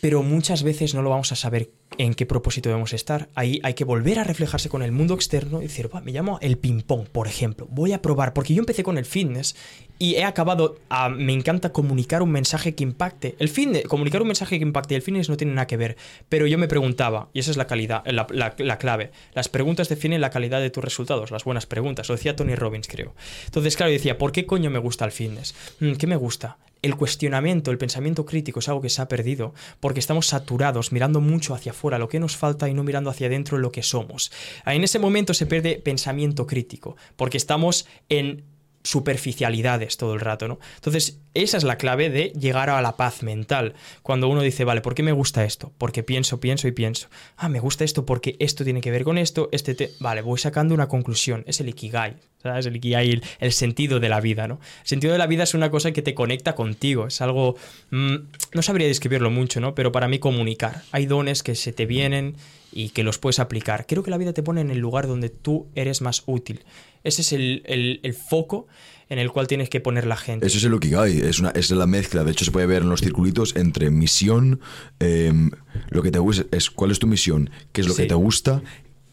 pero 0.02 0.24
muchas 0.24 0.64
veces 0.64 0.94
no 0.94 1.02
lo 1.02 1.10
vamos 1.10 1.32
a 1.32 1.36
saber 1.36 1.72
en 1.98 2.14
qué 2.14 2.26
propósito 2.26 2.70
debemos 2.70 2.94
estar. 2.94 3.30
Ahí 3.36 3.60
hay 3.64 3.74
que 3.74 3.86
volver 3.86 4.20
a 4.20 4.24
reflejarse 4.24 4.70
con 4.70 4.84
el 4.84 4.92
mundo 4.92 5.14
externo 5.14 5.60
y 5.60 5.64
decir, 5.64 5.90
me 6.04 6.12
llamo 6.12 6.40
el 6.42 6.58
ping-pong, 6.58 7.08
por 7.08 7.28
ejemplo. 7.28 7.68
Voy 7.70 7.94
a 7.94 8.02
probar, 8.02 8.34
porque 8.34 8.54
yo 8.54 8.60
empecé 8.60 8.84
con 8.84 8.98
el 8.98 9.06
fitness 9.06 9.56
y 9.98 10.16
he 10.16 10.24
acabado, 10.24 10.78
a, 10.90 11.10
me 11.10 11.34
encanta 11.34 11.72
comunicar 11.72 12.22
un 12.22 12.32
mensaje 12.32 12.76
que 12.76 12.84
impacte. 12.84 13.36
El 13.40 13.50
fitness, 13.50 13.84
comunicar 13.88 14.22
un 14.22 14.28
mensaje 14.28 14.58
que 14.58 14.64
impacte 14.64 14.94
y 14.94 14.98
el 14.98 15.02
fitness 15.02 15.30
no 15.30 15.38
tiene 15.38 15.54
nada 15.54 15.68
que 15.68 15.78
ver, 15.78 15.96
pero 16.30 16.48
yo 16.48 16.58
me 16.58 16.68
preguntaba, 16.68 17.30
y 17.34 17.40
esa 17.40 17.52
es 17.52 17.58
la 17.58 17.68
calidad, 17.68 18.04
la, 18.06 18.28
la 18.58 18.78
clave, 18.78 19.12
las 19.34 19.50
preguntas 19.50 19.90
definen 19.90 20.22
la 20.22 20.30
calidad 20.30 20.60
de 20.60 20.70
tus 20.70 20.84
resultados, 20.84 21.32
las 21.32 21.46
buenas 21.46 21.66
preguntas, 21.66 22.10
lo 22.10 22.16
decía 22.16 22.36
Tony 22.36 22.56
Robbins, 22.56 22.88
creo. 22.88 23.16
Entonces, 23.46 23.78
claro, 23.78 23.92
decía, 23.92 24.18
¿por 24.18 24.32
qué 24.32 24.46
coño 24.46 24.70
me 24.70 24.80
gusta 24.80 25.06
el 25.06 25.12
fitness? 25.12 25.56
Mm, 25.80 25.94
¿Qué 25.94 26.08
me 26.08 26.16
gusta? 26.18 26.58
El 26.86 26.96
cuestionamiento, 26.96 27.72
el 27.72 27.80
pensamiento 27.80 28.26
crítico 28.26 28.60
es 28.60 28.70
algo 28.70 28.82
que 28.82 28.90
se 28.90 29.02
ha 29.02 29.08
perdido 29.08 29.56
porque 29.80 30.00
estamos 30.00 30.28
saturados 30.28 30.92
mirando 30.92 31.20
mucho 31.20 31.56
hacia 31.56 31.72
afuera 31.72 31.98
lo 31.98 32.08
que 32.08 32.20
nos 32.20 32.38
falta 32.38 32.70
y 32.70 32.76
no 32.76 32.84
mirando 32.84 33.10
hacia 33.10 33.26
adentro 33.26 33.58
lo 33.58 33.72
que 33.72 33.82
somos. 33.82 34.32
En 34.68 34.84
ese 34.84 35.00
momento 35.00 35.34
se 35.34 35.48
pierde 35.48 35.82
pensamiento 35.84 36.46
crítico 36.46 36.96
porque 37.16 37.38
estamos 37.38 37.88
en 38.10 38.44
superficialidades 38.86 39.98
todo 39.98 40.14
el 40.14 40.20
rato, 40.20 40.48
¿no? 40.48 40.60
Entonces, 40.76 41.20
esa 41.34 41.58
es 41.58 41.64
la 41.64 41.78
clave 41.78 42.10
de 42.10 42.30
llegar 42.30 42.70
a 42.70 42.82
la 42.82 42.96
paz 42.96 43.24
mental. 43.24 43.74
Cuando 44.04 44.30
uno 44.30 44.42
dice, 44.42 44.64
vale, 44.64 44.82
¿por 44.82 44.96
qué 44.96 45.04
me 45.04 45.12
gusta 45.12 45.44
esto? 45.44 45.74
Porque 45.78 46.04
pienso, 46.04 46.40
pienso 46.40 46.68
y 46.68 46.72
pienso. 46.72 47.10
Ah, 47.36 47.50
me 47.50 47.60
gusta 47.60 47.84
esto 47.84 48.06
porque 48.06 48.36
esto 48.40 48.64
tiene 48.64 48.82
que 48.82 48.92
ver 48.92 49.04
con 49.04 49.18
esto, 49.18 49.50
este 49.52 49.76
te... 49.76 49.92
Vale, 50.00 50.22
voy 50.22 50.40
sacando 50.40 50.74
una 50.74 50.88
conclusión. 50.88 51.44
Es 51.48 51.60
el 51.60 51.70
ikigai, 51.70 52.16
¿sabes? 52.42 52.68
El 52.68 52.76
ikigai, 52.76 53.22
el, 53.40 53.52
sentido 53.52 54.00
de 54.00 54.10
la 54.10 54.22
vida, 54.22 54.48
¿no? 54.48 54.60
El 54.82 54.88
sentido 54.88 55.14
de 55.14 55.20
la 55.20 55.28
vida 55.28 55.44
es 55.44 55.54
una 55.54 55.72
cosa 55.72 55.92
que 55.92 56.02
te 56.02 56.14
conecta 56.14 56.56
contigo, 56.56 57.08
es 57.08 57.20
algo... 57.22 57.56
Mm, 57.90 58.16
no 58.54 58.62
sabría 58.62 58.88
describirlo 58.88 59.32
mucho, 59.32 59.60
¿no? 59.60 59.76
Pero 59.76 59.92
para 59.92 60.08
mí 60.08 60.20
comunicar. 60.20 60.84
Hay 60.92 61.06
dones 61.06 61.44
que 61.44 61.56
se 61.56 61.74
te 61.74 61.86
vienen 61.86 62.36
y 62.72 62.90
que 62.90 63.04
los 63.04 63.18
puedes 63.18 63.40
aplicar. 63.40 63.88
Creo 63.88 64.04
que 64.04 64.12
la 64.12 64.18
vida 64.18 64.34
te 64.34 64.44
pone 64.44 64.62
en 64.62 64.70
el 64.70 64.78
lugar 64.78 65.08
donde 65.08 65.30
tú 65.30 65.68
eres 65.76 66.02
más 66.02 66.24
útil. 66.28 66.64
Ese 67.06 67.22
es 67.22 67.32
el, 67.32 68.18
foco 68.28 68.68
en 69.08 69.20
el 69.20 69.32
cual 69.32 69.48
tienes 69.48 69.70
que 69.70 69.80
poner 69.80 70.06
la 70.08 70.18
gente. 70.18 70.46
Eso 70.46 70.58
es 70.58 70.64
el 70.64 70.74
Ukigai, 70.74 71.20
es, 71.20 71.40
una, 71.40 71.52
es 71.52 71.70
la 71.72 71.86
mezcla. 71.86 72.24
De 72.24 72.32
hecho, 72.32 72.44
se 72.44 72.52
puede 72.52 72.66
ver 72.66 72.82
en 72.82 72.90
los 72.90 73.02
circulitos 73.02 73.56
entre 73.56 73.92
misión, 73.92 74.60
em, 75.00 75.52
lo 75.90 76.02
que 76.02 76.12
te 76.12 76.20
gusta, 76.20 76.46
es 76.52 76.70
cuál 76.70 76.92
es 76.92 77.00
tu 77.00 77.08
misión, 77.08 77.52
qué 77.72 77.82
es 77.82 77.88
lo 77.88 77.96
que 77.96 78.06
te 78.06 78.16
gusta 78.16 78.62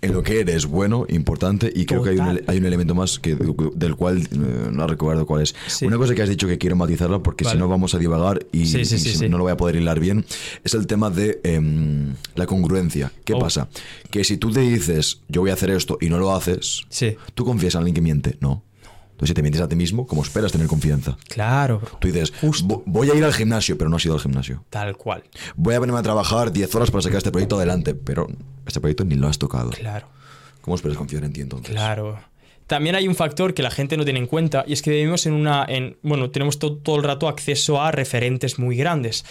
en 0.03 0.13
lo 0.13 0.23
que 0.25 0.41
eres 0.41 0.67
bueno, 0.67 1.07
importante, 1.09 1.73
y 1.75 1.87
creo 1.87 2.03
que 2.03 2.11
hay 2.11 2.19
un, 2.19 2.41
hay 2.47 2.59
un, 2.59 2.65
elemento 2.65 2.95
más 2.95 3.21
que, 3.21 3.37
del 3.37 3.95
cual 3.95 4.19
eh, 4.19 4.69
no 4.73 4.87
recuerdo 4.89 5.27
cuál 5.27 5.43
es. 5.43 5.55
Una 5.83 5.97
cosa 5.97 6.15
que 6.15 6.23
has 6.23 6.29
dicho 6.29 6.49
que 6.49 6.59
quiero 6.59 6.75
matizarla 6.75 7.21
porque 7.21 7.45
si 7.45 7.57
no 7.57 7.69
vamos 7.69 7.95
a 7.95 7.99
divagar 7.99 8.45
y, 8.53 8.65
no 9.29 9.39
lo 9.39 9.45
voy 9.45 9.53
a 9.53 9.57
poder 9.57 9.77
hilar 9.77 10.01
bien, 10.01 10.25
es 10.65 10.75
el 10.75 10.89
tema 10.89 11.09
de 11.09 11.41
em, 11.45 12.15
la 12.35 12.47
congruencia. 12.47 13.13
¿Qué 13.25 13.35
oh. 13.35 13.39
pasa? 13.39 13.69
Que 14.11 14.25
si 14.25 14.37
tú 14.37 14.51
te 14.51 14.61
dices, 14.61 15.21
yo 15.29 15.41
voy 15.41 15.51
a 15.51 15.55
hacer 15.55 15.71
esto 15.71 15.99
y 16.01 16.09
no 16.09 16.19
lo 16.19 16.35
haces, 16.35 16.83
¿tú 17.35 17.45
confías 17.45 17.77
en 17.77 17.79
alguien 17.79 17.95
que 17.95 18.01
miente? 18.01 18.37
No. 18.41 18.65
Entonces, 19.23 19.35
si 19.35 19.35
te 19.35 19.43
mientes 19.43 19.63
a 19.63 19.69
ti 19.69 19.77
mismo, 19.77 20.05
¿cómo 20.05 20.23
esperas 20.23 20.51
tener 20.51 20.67
confianza? 20.67 21.17
Claro, 21.29 21.79
bro. 21.79 21.97
Tú 22.01 22.09
dices, 22.09 22.33
voy 22.87 23.09
a 23.09 23.15
ir 23.15 23.23
al 23.23 23.33
gimnasio, 23.33 23.79
pero 23.79 23.89
no 23.89 23.95
has 23.95 24.05
ido 24.05 24.15
al 24.15 24.21
gimnasio. 24.21 24.65
Tal 24.69 24.97
cual. 24.97 25.23
Voy 25.55 25.77
a 25.77 25.79
venirme 25.79 26.01
a 26.01 26.03
trabajar 26.03 26.51
10 26.51 26.75
horas 26.75 26.91
para 26.91 27.03
sacar 27.03 27.19
este 27.19 27.31
proyecto 27.31 27.55
adelante, 27.55 27.95
pero 27.95 28.27
este 28.67 28.81
proyecto 28.81 29.05
ni 29.05 29.15
lo 29.15 29.29
has 29.29 29.39
tocado. 29.39 29.71
Claro. 29.71 30.09
¿Cómo 30.61 30.75
esperas 30.75 30.99
confiar 30.99 31.23
en 31.23 31.33
ti 31.33 31.41
entonces? 31.41 31.71
Claro. 31.71 32.19
También 32.67 32.97
hay 32.97 33.07
un 33.07 33.15
factor 33.15 33.55
que 33.55 33.63
la 33.63 33.71
gente 33.71 33.97
no 33.97 34.05
tiene 34.05 34.19
en 34.19 34.27
cuenta 34.27 34.65
y 34.67 34.73
es 34.73 34.83
que 34.83 34.91
vivimos 34.91 35.25
en 35.27 35.35
una, 35.35 35.65
en, 35.69 35.99
bueno, 36.03 36.31
tenemos 36.31 36.59
todo, 36.59 36.79
todo 36.79 36.97
el 36.97 37.05
rato 37.05 37.29
acceso 37.29 37.81
a 37.81 37.93
referentes 37.93 38.59
muy 38.59 38.77
grandes. 38.77 39.25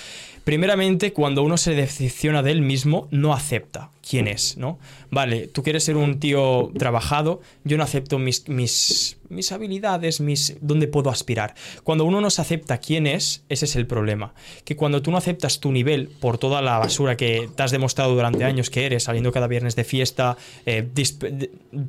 Primeramente, 0.44 1.14
cuando 1.14 1.44
uno 1.44 1.58
se 1.58 1.76
decepciona 1.76 2.42
de 2.42 2.52
él 2.52 2.62
mismo, 2.62 3.08
no 3.12 3.34
acepta 3.34 3.92
quién 4.08 4.28
es, 4.28 4.58
¿no? 4.58 4.80
Vale, 5.12 5.48
tú 5.48 5.62
quieres 5.62 5.84
ser 5.84 5.98
un 5.98 6.20
tío 6.20 6.72
trabajado, 6.78 7.42
yo 7.64 7.78
no 7.78 7.84
acepto 7.84 8.18
mis, 8.18 8.50
mis, 8.50 9.18
mis 9.30 9.52
habilidades, 9.52 10.20
mis 10.20 10.58
dónde 10.62 10.88
puedo 10.88 11.10
aspirar. 11.10 11.54
Cuando 11.84 12.06
uno 12.06 12.22
no 12.22 12.30
se 12.30 12.42
acepta 12.42 12.80
quién 12.80 13.06
es, 13.06 13.44
ese 13.50 13.66
es 13.66 13.76
el 13.76 13.86
problema. 13.86 14.34
Que 14.66 14.76
cuando 14.76 15.02
tú 15.02 15.12
no 15.12 15.18
aceptas 15.18 15.60
tu 15.60 15.72
nivel 15.72 16.10
por 16.20 16.38
toda 16.38 16.62
la 16.62 16.80
basura 16.80 17.18
que 17.18 17.48
te 17.56 17.64
has 17.64 17.72
demostrado 17.72 18.16
durante 18.16 18.44
años 18.44 18.70
que 18.70 18.86
eres, 18.86 19.04
saliendo 19.04 19.32
cada 19.32 19.48
viernes 19.48 19.76
de 19.76 19.84
fiesta, 19.84 20.38
eh, 20.66 20.88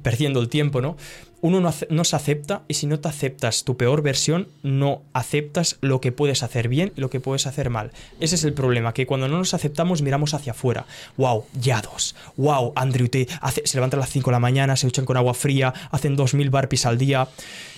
perdiendo 0.03 0.41
el 0.41 0.49
tiempo, 0.49 0.81
¿no? 0.81 0.97
Uno 1.43 1.61
no, 1.61 2.05
se 2.05 2.17
acepta 2.17 2.63
y 2.69 2.75
si 2.75 2.87
no 2.87 3.01
te 3.01 3.09
aceptas 3.09 3.65
tu 3.65 3.77
peor 3.77 4.01
versión, 4.01 4.49
no 4.63 5.03
aceptas 5.13 5.77
lo 5.81 6.01
que 6.01 6.13
puedes 6.13 6.43
hacer 6.43 6.69
bien 6.69 6.93
y 6.97 7.01
lo 7.01 7.11
que 7.11 7.21
puedes 7.21 7.47
hacer 7.47 7.69
mal. 7.69 7.91
Ese 8.21 8.37
es 8.37 8.45
el 8.45 8.55
problema, 8.55 8.95
que 8.95 9.07
cuando 9.07 9.29
no 9.29 9.39
nos 9.39 9.53
aceptamos 9.53 10.03
miramos 10.03 10.35
hacia 10.35 10.53
afuera. 10.53 10.87
Wow, 11.17 11.45
ya 11.61 11.83
dos. 11.83 12.15
Wow, 12.37 12.73
Andrew 12.77 13.09
te 13.09 13.27
hace, 13.41 13.63
se 13.67 13.77
levanta 13.77 13.97
a 13.97 14.01
las 14.01 14.11
5 14.11 14.31
de 14.31 14.33
la 14.33 14.39
mañana, 14.39 14.77
se 14.77 14.87
duchan 14.87 15.05
con 15.05 15.17
agua 15.17 15.35
fría, 15.35 15.75
hacen 15.91 16.17
2.000 16.17 16.49
barpees 16.49 16.87
al 16.87 16.97
día 16.97 17.29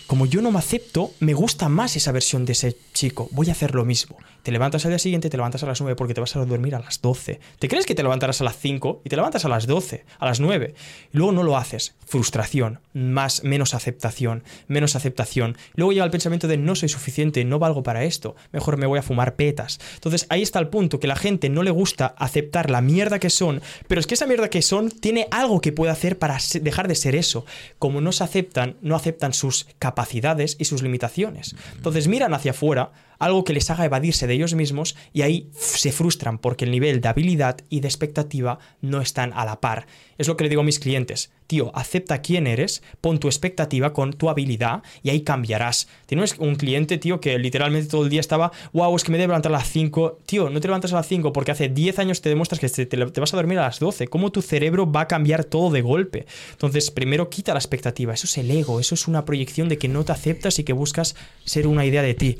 como 0.07 0.27
yo 0.27 0.43
no 0.43 0.51
me 0.51 0.59
acepto, 0.59 1.13
me 1.21 1.33
gusta 1.33 1.71
más 1.71 1.97
esa 1.97 2.13
versión 2.13 2.45
de 2.45 2.53
ese 2.53 2.77
chico. 2.93 3.29
Voy 3.33 3.49
a 3.49 3.53
hacer 3.53 3.75
lo 3.75 3.87
mismo. 3.87 4.19
Te 4.45 4.53
levantas 4.53 4.85
al 4.85 4.91
día 4.91 4.99
siguiente, 4.99 5.31
te 5.31 5.39
levantas 5.39 5.63
a 5.63 5.67
las 5.67 5.81
9 5.81 5.97
porque 5.97 6.13
te 6.13 6.21
vas 6.21 6.37
a 6.37 6.45
dormir 6.45 6.75
a 6.75 6.79
las 6.79 7.01
12. 7.01 7.41
¿Te 7.59 7.67
crees 7.67 7.87
que 7.87 7.95
te 7.95 8.03
levantarás 8.03 8.43
a 8.43 8.45
las 8.45 8.59
5 8.59 9.01
y 9.03 9.09
te 9.09 9.17
levantas 9.17 9.47
a 9.47 9.49
las 9.49 9.67
12, 9.67 10.05
a 10.19 10.27
las 10.27 10.39
9? 10.39 10.75
Y 11.15 11.17
luego 11.17 11.33
no 11.33 11.43
lo 11.43 11.57
haces. 11.57 11.95
Frustración, 12.05 12.81
más, 12.93 13.43
menos 13.43 13.73
aceptación, 13.73 14.45
menos 14.69 14.97
aceptación. 14.97 15.57
Luego 15.77 15.93
llega 15.93 16.05
el 16.05 16.11
pensamiento 16.11 16.47
de 16.47 16.59
no 16.59 16.75
soy 16.75 16.91
suficiente, 16.91 17.43
no 17.47 17.59
valgo 17.59 17.83
para 17.83 18.05
esto, 18.05 18.37
mejor 18.53 18.77
me 18.77 18.85
voy 18.85 18.99
a 18.99 19.03
fumar 19.03 19.35
petas. 19.35 19.81
Entonces 19.95 20.27
ahí 20.29 20.43
está 20.43 20.59
el 20.59 20.69
punto, 20.69 21.01
que 21.01 21.07
la 21.07 21.17
gente 21.17 21.49
no 21.49 21.63
le 21.63 21.71
gusta 21.71 22.15
aceptar 22.19 22.69
la 22.69 22.83
mierda 22.83 23.19
que 23.19 23.31
son, 23.31 23.63
pero 23.89 23.99
es 23.99 24.07
que 24.07 24.13
esa 24.13 24.27
mierda 24.27 24.51
que 24.51 24.61
son 24.61 24.91
tiene 24.91 25.27
algo 25.31 25.63
que 25.63 25.73
puede 25.73 25.91
hacer 25.91 26.19
para 26.19 26.37
dejar 26.61 26.87
de 26.87 26.97
ser 26.97 27.15
eso. 27.15 27.47
Como 27.79 28.03
no 28.03 28.13
se 28.13 28.25
aceptan, 28.25 28.77
no 28.83 28.95
aceptan 28.95 29.33
sus 29.33 29.67
capacidades 29.79 30.57
y 30.59 30.67
sus 30.67 30.83
limitaciones. 30.83 31.57
Entonces 31.77 32.09
miran 32.09 32.35
hacia 32.35 32.51
afuera, 32.51 32.93
algo 33.19 33.45
que 33.45 33.53
les 33.53 33.71
haga 33.71 33.85
evadirse 33.85 34.27
de 34.27 34.35
ellos 34.35 34.55
mismos 34.55 34.97
y 35.13 35.23
ahí 35.23 35.51
se 35.53 35.93
frustran 35.93 36.39
porque 36.39 36.65
el 36.65 36.71
nivel 36.71 37.01
de 37.01 37.09
habilidad 37.09 37.59
y 37.71 37.81
de 37.81 37.89
expectativa 37.89 38.59
no 38.81 39.01
están 39.01 39.33
a 39.33 39.45
la 39.45 39.61
par. 39.61 39.87
Es 40.19 40.29
lo 40.29 40.37
que 40.37 40.45
le 40.45 40.51
digo 40.51 40.63
a 40.63 40.65
mis 40.65 40.79
clientes. 40.79 41.33
Tío, 41.47 41.71
acepta 41.75 42.23
quién 42.23 42.47
eres, 42.47 42.83
pon 43.01 43.19
tu 43.19 43.29
expectativa 43.29 43.93
con 43.93 44.15
tu 44.15 44.31
habilidad 44.31 44.83
y 45.03 45.11
ahí 45.11 45.21
cambiarás. 45.21 45.89
Tienes 46.07 46.37
un 46.39 46.55
cliente, 46.55 46.97
tío, 46.97 47.21
que 47.21 47.39
literalmente 47.39 47.91
todo 47.91 48.05
el 48.05 48.11
día 48.11 48.21
estaba, 48.21 48.51
wow, 48.73 48.97
es 48.97 49.05
que 49.05 49.13
me 49.13 49.19
debo 49.19 49.33
levantar 49.33 49.53
a 49.53 49.59
las 49.59 49.69
5. 49.69 50.21
Tío, 50.25 50.49
no 50.49 50.61
te 50.61 50.69
levantas 50.69 50.93
a 50.93 50.97
las 50.97 51.09
5 51.09 51.33
porque 51.33 51.51
hace 51.51 51.69
10 51.69 51.99
años 51.99 52.23
te 52.23 52.31
demuestras 52.31 52.61
que 52.61 52.69
te, 52.69 52.87
te, 52.87 53.21
vas 53.21 53.35
a 53.35 53.37
dormir 53.37 53.59
a 53.59 53.63
las 53.63 53.79
12. 53.79 54.09
¿Cómo 54.09 54.33
tu 54.33 54.41
cerebro 54.41 54.91
va 54.91 55.03
a 55.03 55.09
cambiar 55.09 55.45
todo 55.45 55.71
de 55.71 55.83
golpe? 55.83 56.27
Entonces, 56.53 56.91
primero 56.91 57.29
quita 57.29 57.53
la 57.53 57.59
expectativa. 57.59 58.15
Eso 58.15 58.27
es 58.27 58.39
el 58.39 58.51
ego, 58.51 58.81
eso 58.81 58.95
es 58.95 59.07
una 59.07 59.25
proyección 59.25 59.69
de 59.69 59.77
que 59.77 59.89
no 59.89 60.05
te 60.05 60.13
aceptas 60.13 60.59
y 60.59 60.65
que 60.65 60.73
buscas 60.73 61.15
ser 61.45 61.67
una 61.67 61.85
idea 61.85 62.03
de 62.03 62.15
ti. 62.15 62.39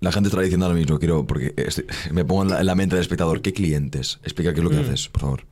La 0.00 0.12
gente 0.12 0.28
está 0.28 0.40
diciendo 0.40 0.66
ahora 0.66 0.78
mismo, 0.78 0.98
quiero, 0.98 1.26
porque 1.26 1.54
me 2.12 2.24
pongo 2.24 2.54
en 2.54 2.66
la, 2.66 2.74
mente 2.74 2.94
del 2.94 3.02
espectador, 3.02 3.42
¿qué 3.42 3.52
clientes? 3.52 4.20
Explica 4.22 4.52
qué 4.52 4.60
es 4.60 4.64
lo 4.64 4.70
que 4.70 4.76
mm. 4.76 4.80
haces, 4.80 5.08
por 5.08 5.20
favor. 5.20 5.44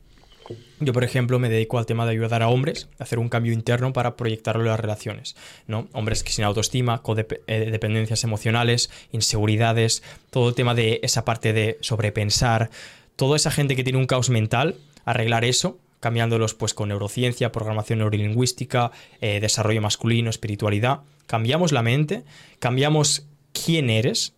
Yo, 0.79 0.93
por 0.93 1.03
ejemplo, 1.03 1.39
me 1.39 1.49
dedico 1.49 1.79
al 1.79 1.85
tema 1.85 2.05
de 2.05 2.11
ayudar 2.11 2.43
a 2.43 2.49
hombres 2.49 2.87
a 2.99 3.03
hacer 3.03 3.19
un 3.19 3.29
cambio 3.29 3.51
interno 3.51 3.93
para 3.93 4.15
proyectarlo 4.15 4.61
en 4.61 4.69
las 4.69 4.79
relaciones. 4.79 5.35
¿no? 5.65 5.87
Hombres 5.91 6.23
que 6.23 6.31
sin 6.31 6.45
autoestima, 6.45 7.01
codependencias 7.01 8.23
eh, 8.23 8.27
emocionales, 8.27 8.89
inseguridades, 9.11 10.03
todo 10.29 10.49
el 10.49 10.55
tema 10.55 10.75
de 10.75 10.99
esa 11.03 11.25
parte 11.25 11.51
de 11.51 11.77
sobrepensar, 11.81 12.69
toda 13.15 13.35
esa 13.35 13.51
gente 13.51 13.75
que 13.75 13.83
tiene 13.83 13.99
un 13.99 14.05
caos 14.05 14.29
mental, 14.29 14.75
arreglar 15.03 15.45
eso, 15.45 15.79
cambiándolos 15.99 16.53
pues 16.53 16.73
con 16.73 16.89
neurociencia, 16.89 17.51
programación 17.51 17.99
neurolingüística, 17.99 18.91
eh, 19.19 19.39
desarrollo 19.39 19.81
masculino, 19.81 20.29
espiritualidad. 20.29 21.01
Cambiamos 21.25 21.71
la 21.71 21.81
mente, 21.81 22.23
cambiamos 22.59 23.25
quién 23.51 23.89
eres, 23.89 24.33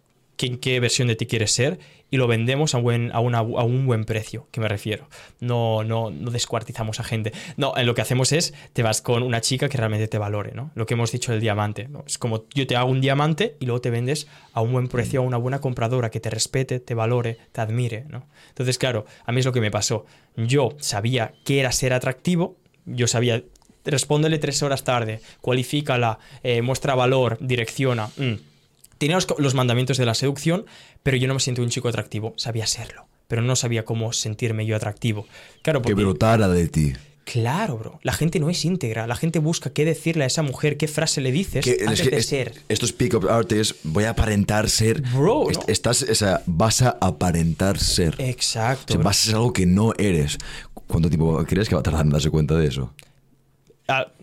qué, 0.48 0.80
versión 0.80 1.10
de 1.10 1.16
ti 1.16 1.26
quieres 1.26 1.52
ser 1.52 1.80
y 2.10 2.18
lo 2.18 2.28
vendemos 2.28 2.74
a, 2.74 2.78
un 2.80 3.86
buen 3.86 4.06
precio, 4.06 4.48
que 4.52 4.62
me 4.62 4.68
refiero. 4.68 5.10
No, 5.40 5.84
no, 5.84 6.10
no 6.10 6.32
descuartizamos 6.32 7.00
a 7.00 7.04
gente. 7.04 7.34
No, 7.58 7.74
lo 7.84 7.94
que 7.94 8.02
hacemos 8.02 8.32
es, 8.32 8.54
te 8.74 8.82
vas 8.82 9.02
con 9.02 9.22
una 9.22 9.42
chica 9.42 9.70
que 9.70 9.78
realmente 9.78 10.08
te 10.08 10.18
valore, 10.18 10.54
¿no? 10.54 10.72
Lo 10.76 10.86
que 10.86 10.96
hemos 10.96 11.12
dicho 11.12 11.32
del 11.32 11.42
diamante. 11.42 11.88
Es 12.08 12.18
como 12.18 12.46
yo 12.56 12.66
te 12.66 12.76
hago 12.76 12.90
un 12.90 13.02
diamante 13.02 13.58
y 13.60 13.66
luego 13.66 13.82
te 13.82 13.90
vendes 13.90 14.28
a 14.54 14.62
un 14.62 14.72
buen 14.72 14.88
precio 14.88 15.20
a 15.20 15.24
una 15.24 15.38
buena 15.38 15.60
compradora 15.60 16.10
que 16.10 16.20
te 16.20 16.30
respete, 16.30 16.80
te 16.80 16.96
valore, 16.96 17.38
te 17.52 17.62
admire, 17.62 18.06
¿no? 18.08 18.28
Entonces, 18.50 18.78
claro, 18.78 19.06
a 19.26 19.32
mí 19.32 19.40
es 19.40 19.46
lo 19.46 19.54
que 19.54 19.62
me 19.62 19.72
pasó. 19.72 20.06
Yo 20.36 20.76
sabía 20.80 21.34
que 21.44 21.60
era 21.60 21.72
ser 21.72 21.94
atractivo, 21.94 22.58
yo 22.86 23.08
sabía 23.08 23.44
respóndele 23.86 24.40
tres 24.40 24.62
horas 24.62 24.84
tarde, 24.84 25.20
cualifícala, 25.42 26.20
eh, 26.44 26.62
muestra 26.62 26.96
valor, 26.96 27.38
direcciona. 27.40 28.10
Mm 28.18 28.49
tenía 29.00 29.18
los, 29.38 29.56
mandamientos 29.56 29.98
de 29.98 30.06
la 30.06 30.14
seducción, 30.14 30.66
pero 31.02 31.18
yo 31.18 31.28
no 31.28 31.34
me 31.34 31.40
siento 31.40 31.64
un 31.64 31.70
chico 31.70 31.88
atractivo. 31.88 32.34
Sabía 32.38 32.68
serlo, 32.68 33.08
pero 33.28 33.42
no 33.42 33.56
sabía 33.56 33.86
cómo 33.86 34.14
sentirme 34.14 34.68
yo 34.68 34.76
atractivo. 34.76 35.26
Claro, 35.64 35.82
porque, 35.82 35.96
que 35.96 36.02
brotara 36.02 36.48
de 36.48 36.68
ti. 36.68 36.94
Claro, 37.24 37.78
bro. 37.78 38.00
La 38.02 38.14
gente 38.14 38.40
no 38.40 38.50
es 38.50 38.66
íntegra. 38.66 39.06
La 39.06 39.16
gente 39.16 39.38
busca 39.38 39.70
qué 39.70 39.86
decirle 39.86 40.24
a 40.24 40.28
esa 40.28 40.42
mujer, 40.42 40.78
qué 40.78 40.88
frase 40.88 41.22
le 41.22 41.32
dices 41.32 41.64
antes 41.86 42.10
de 42.10 42.24
ser. 42.24 42.54
Estos 42.70 42.92
pick-up 42.92 43.30
artists, 43.30 43.76
voy 43.84 44.06
a 44.06 44.12
aparentar 44.12 44.68
ser. 44.68 45.02
Bro, 45.02 45.48
Estás, 45.68 46.02
o 46.02 46.16
sea, 46.16 46.42
vas 46.48 46.82
a 46.82 46.98
aparentar 47.00 47.78
ser. 47.78 48.16
Exacto. 48.18 48.98
vas 48.98 49.20
a 49.20 49.26
ser 49.26 49.36
algo 49.36 49.54
que 49.54 49.68
no 49.68 49.94
eres. 50.00 50.40
¿Cuánto 50.88 51.08
tiempo 51.08 51.46
crees 51.46 51.70
que 51.70 51.76
va 51.76 51.82
a 51.82 51.84
tardar 51.84 52.04
en 52.04 52.10
darse 52.10 52.32
cuenta 52.32 52.56
de 52.56 52.68
eso? 52.68 52.94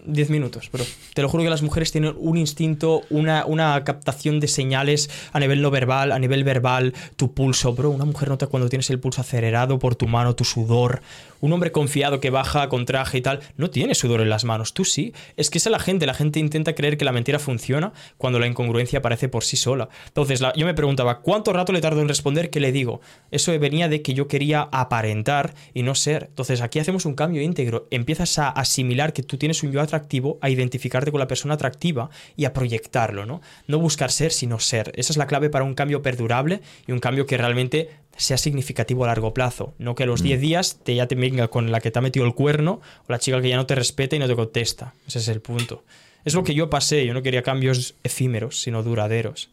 10 0.07 0.31
minutos, 0.31 0.69
pero 0.71 0.85
te 1.15 1.23
lo 1.23 1.29
juro 1.29 1.43
que 1.43 1.51
las 1.51 1.63
mujeres 1.63 1.93
tienen 1.93 2.15
un 2.19 2.37
instinto, 2.37 3.03
una, 3.11 3.45
una 3.47 3.83
captación 3.85 4.41
de 4.41 4.49
señales 4.49 5.11
a 5.33 5.41
nivel 5.41 5.63
no 5.63 5.71
verbal, 5.71 6.13
a 6.13 6.19
nivel 6.19 6.45
verbal, 6.45 6.95
tu 7.17 7.35
pulso, 7.35 7.75
bro. 7.75 7.91
Una 7.91 8.05
mujer 8.05 8.29
nota 8.29 8.47
cuando 8.47 8.69
tienes 8.69 8.91
el 8.91 9.01
pulso 9.01 9.21
acelerado 9.21 9.79
por 9.79 9.97
tu 9.97 10.07
mano, 10.07 10.35
tu 10.35 10.45
sudor. 10.45 11.03
Un 11.41 11.53
hombre 11.53 11.71
confiado 11.71 12.19
que 12.19 12.31
baja 12.31 12.69
con 12.69 12.87
traje 12.87 13.19
y 13.19 13.23
tal, 13.23 13.41
no 13.57 13.71
tiene 13.71 13.95
sudor 13.95 14.21
en 14.21 14.31
las 14.31 14.45
manos, 14.45 14.73
tú 14.73 14.85
sí. 14.85 15.13
Es 15.37 15.51
que 15.51 15.59
es 15.59 15.67
la 15.67 15.79
gente, 15.79 16.07
la 16.07 16.15
gente 16.15 16.41
intenta 16.41 16.75
creer 16.75 16.97
que 16.97 17.05
la 17.05 17.13
mentira 17.13 17.39
funciona 17.39 17.93
cuando 18.17 18.39
la 18.39 18.47
incongruencia 18.47 19.01
aparece 19.01 19.29
por 19.29 19.45
sí 19.45 19.57
sola. 19.57 19.89
Entonces, 20.07 20.41
yo 20.57 20.67
me 20.67 20.75
preguntaba, 20.75 21.21
¿cuánto 21.21 21.53
rato 21.53 21.73
le 21.73 21.81
tardo 21.81 22.01
en 22.01 22.09
responder? 22.09 22.51
¿Qué 22.51 22.61
le 22.61 22.73
digo? 22.73 23.01
Eso 23.31 23.57
venía 23.59 23.89
de 23.89 24.03
que 24.03 24.15
yo 24.15 24.29
quería 24.29 24.69
aparentar 24.73 25.55
y 25.75 25.83
no 25.83 25.95
ser. 25.95 26.27
Entonces, 26.29 26.61
aquí 26.63 26.79
hacemos 26.79 27.05
un 27.05 27.15
cambio 27.15 27.43
íntegro. 27.43 27.87
Empiezas 27.91 28.39
a 28.39 28.49
asimilar 28.49 29.13
que 29.13 29.23
tú 29.23 29.37
tienes 29.37 29.63
un 29.63 29.73
yo 29.73 29.81
atractivo, 29.81 29.96
a 30.41 30.51
identificarte 30.51 31.11
con 31.11 31.21
la 31.21 31.29
persona 31.29 31.55
atractiva 31.55 32.11
y 32.37 32.45
a 32.45 32.53
proyectarlo, 32.53 33.27
¿no? 33.27 33.41
No 33.67 33.79
buscar 33.79 34.11
ser, 34.11 34.33
sino 34.33 34.59
ser. 34.59 34.93
Esa 34.97 35.13
es 35.13 35.17
la 35.17 35.27
clave 35.27 35.51
para 35.51 35.65
un 35.65 35.75
cambio 35.75 36.03
perdurable 36.03 36.61
y 36.87 36.93
un 36.93 36.99
cambio 36.99 37.27
que 37.27 37.37
realmente 37.37 37.91
sea 38.17 38.39
significativo 38.39 39.05
a 39.05 39.09
largo 39.09 39.35
plazo. 39.35 39.75
No 39.79 39.95
que 39.95 40.05
a 40.05 40.07
los 40.07 40.23
10 40.23 40.39
mm. 40.39 40.43
días 40.43 40.81
te 40.83 40.95
ya 40.95 41.07
te 41.07 41.15
venga 41.15 41.49
con 41.49 41.71
la 41.71 41.81
que 41.81 41.91
te 41.91 41.99
ha 41.99 42.03
metido 42.03 42.27
el 42.27 42.35
cuerno 42.35 42.81
o 43.07 43.13
la 43.13 43.19
chica 43.19 43.41
que 43.41 43.49
ya 43.49 43.57
no 43.57 43.67
te 43.67 43.75
respeta 43.75 44.17
y 44.17 44.19
no 44.19 44.27
te 44.27 44.37
contesta. 44.37 44.95
Ese 45.07 45.19
es 45.19 45.29
el 45.29 45.41
punto. 45.41 45.85
Es 46.25 46.35
lo 46.35 46.43
que 46.43 46.55
yo 46.55 46.69
pasé. 46.71 47.07
Yo 47.07 47.15
no 47.15 47.23
quería 47.23 47.43
cambios 47.43 47.95
efímeros, 48.03 48.61
sino 48.61 48.83
duraderos. 48.83 49.51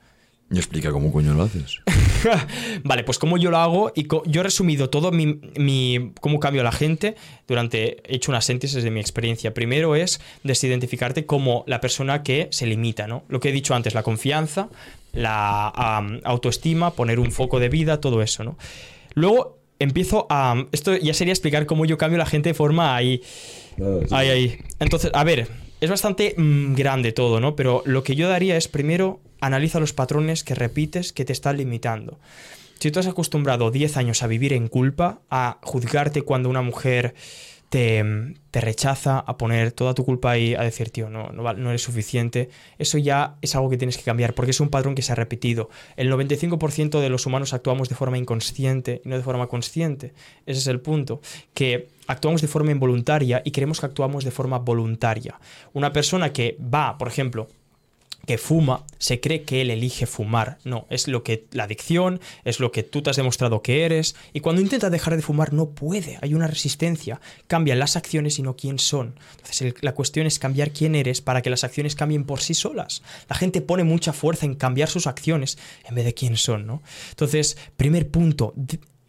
Y 0.52 0.58
explica 0.58 0.92
cómo 0.92 1.12
coño 1.12 1.34
lo 1.34 1.44
haces. 1.44 1.80
vale, 2.84 3.04
pues 3.04 3.18
cómo 3.18 3.38
yo 3.38 3.50
lo 3.50 3.58
hago 3.58 3.92
y 3.96 4.08
yo 4.08 4.42
he 4.42 4.44
resumido 4.44 4.90
todo 4.90 5.12
mi, 5.12 6.12
cómo 6.22 6.40
cambio 6.40 6.62
a 6.62 6.64
la 6.64 6.72
gente 6.72 7.16
durante, 7.48 8.04
he 8.12 8.16
hecho 8.18 8.32
una 8.32 8.42
síntesis 8.42 8.84
de 8.84 8.92
mi 8.92 9.00
experiencia. 9.00 9.54
Primero 9.54 9.96
es 9.96 10.22
desidentificarte 10.44 11.26
como 11.26 11.64
la 11.68 11.82
persona 11.82 12.24
que 12.24 12.50
se 12.52 12.68
limita, 12.68 13.08
¿no? 13.08 13.24
Lo 13.30 13.40
que 13.40 13.50
he 13.50 13.52
dicho 13.52 13.74
antes, 13.74 13.94
la 13.94 14.04
confianza, 14.04 14.70
la 15.12 15.68
autoestima, 16.24 16.92
poner 16.92 17.20
un 17.20 17.32
foco 17.32 17.60
de 17.60 17.70
vida, 17.70 18.00
todo 18.00 18.22
eso, 18.22 18.44
¿no? 18.44 18.58
Luego 19.16 19.60
empiezo 19.80 20.28
a... 20.30 20.66
Esto 20.72 20.96
ya 20.96 21.14
sería 21.14 21.34
explicar 21.34 21.66
cómo 21.66 21.86
yo 21.86 21.98
cambio 21.98 22.18
a 22.18 22.26
la 22.26 22.30
gente 22.30 22.50
de 22.50 22.54
forma 22.54 22.96
ahí... 22.96 23.22
Ahí, 24.12 24.30
ahí. 24.30 24.58
Entonces, 24.80 25.10
a 25.14 25.24
ver, 25.24 25.48
es 25.82 25.90
bastante 25.90 26.36
mm, 26.38 26.76
grande 26.76 27.12
todo, 27.12 27.40
¿no? 27.40 27.56
Pero 27.56 27.82
lo 27.86 28.04
que 28.04 28.16
yo 28.16 28.30
daría 28.30 28.56
es 28.56 28.68
primero 28.68 29.20
analiza 29.46 29.80
los 29.80 29.94
patrones 29.94 30.44
que 30.44 30.56
repites 30.56 31.14
que 31.14 31.26
te 31.26 31.34
están 31.34 31.58
limitando. 31.58 32.20
Si 32.80 32.92
tú 32.92 33.00
has 33.00 33.08
acostumbrado 33.08 33.72
10 33.72 33.98
años 33.98 34.24
a 34.24 34.28
vivir 34.28 34.54
en 34.54 34.68
culpa, 34.68 35.22
a 35.30 35.60
juzgarte 35.62 36.22
cuando 36.22 36.50
una 36.50 36.62
mujer 36.62 37.14
te, 37.70 38.36
rechaza 38.52 39.20
a 39.20 39.38
poner 39.38 39.72
toda 39.72 39.96
tu 39.96 40.06
culpa 40.06 40.32
ahí, 40.32 40.54
a 40.54 40.62
decir, 40.62 40.92
tío, 40.92 41.10
no, 41.10 41.30
no, 41.30 41.54
no, 41.54 41.70
eres 41.70 41.82
suficiente, 41.82 42.50
eso 42.78 43.00
ya 43.00 43.36
es 43.42 43.56
algo 43.56 43.70
que 43.70 43.78
tienes 43.78 43.98
que 43.98 44.04
cambiar, 44.04 44.36
porque 44.36 44.52
es 44.52 44.60
un 44.60 44.70
patrón 44.70 44.94
que 44.94 45.02
se 45.02 45.12
ha 45.12 45.16
repetido. 45.16 45.70
El 45.96 46.12
95% 46.12 47.02
de 47.02 47.10
los 47.10 47.26
humanos 47.26 47.54
actuamos 47.54 47.90
de 47.90 47.96
forma 47.96 48.18
inconsciente 48.18 49.02
y 49.04 49.10
no 49.10 49.18
de 49.18 49.24
forma 49.24 49.48
consciente. 49.48 50.14
Ese 50.46 50.60
es 50.60 50.68
el 50.68 50.82
punto, 50.82 51.20
que 51.54 51.90
actuamos 52.06 52.42
de 52.42 52.48
forma 52.48 52.72
involuntaria 52.72 53.42
y 53.44 53.52
creemos 53.52 53.80
que 53.80 53.88
actuamos 53.88 54.24
de 54.24 54.32
forma 54.32 54.60
voluntaria. 54.60 55.40
Una 55.74 55.92
persona 55.92 56.32
que 56.32 56.58
va, 56.62 56.98
por 56.98 57.08
ejemplo, 57.08 57.48
que 58.26 58.38
fuma 58.38 58.86
se 59.00 59.20
cree 59.20 59.44
que 59.44 59.62
él 59.62 59.70
elige 59.70 60.06
fumar. 60.06 60.58
No, 60.64 60.88
es 60.90 61.08
lo 61.08 61.24
que 61.24 61.48
la 61.52 61.66
adicción, 61.66 62.22
es 62.46 62.60
lo 62.60 62.72
que 62.72 62.84
tú 62.84 63.02
te 63.02 63.10
has 63.10 63.18
demostrado 63.18 63.62
que 63.62 63.84
eres. 63.84 64.16
Y 64.32 64.40
cuando 64.40 64.62
intenta 64.62 64.90
dejar 64.90 65.16
de 65.16 65.22
fumar 65.22 65.54
no 65.54 65.72
puede, 65.72 66.18
hay 66.22 66.34
una 66.34 66.48
resistencia. 66.48 67.20
Cambian 67.48 67.80
las 67.80 67.96
acciones 67.96 68.40
y 68.40 68.42
no 68.42 68.56
quién 68.56 68.80
son. 68.80 69.20
Entonces 69.38 69.76
la 69.82 69.94
cuestión 69.94 70.26
es 70.26 70.40
cambiar 70.40 70.72
quién 70.72 70.96
eres 70.96 71.22
para 71.22 71.42
que 71.42 71.50
las 71.50 71.64
acciones 71.64 71.96
cambien 71.96 72.24
por 72.24 72.40
sí 72.40 72.54
solas. 72.54 73.04
La 73.30 73.36
gente 73.36 73.62
pone 73.62 73.84
mucha 73.84 74.14
fuerza 74.14 74.46
en 74.46 74.56
cambiar 74.56 74.90
sus 74.90 75.08
acciones 75.08 75.58
en 75.88 75.96
vez 75.96 76.06
de 76.06 76.14
quién 76.14 76.38
son, 76.38 76.66
¿no? 76.66 76.82
Entonces, 77.10 77.58
primer 77.76 78.10
punto, 78.10 78.54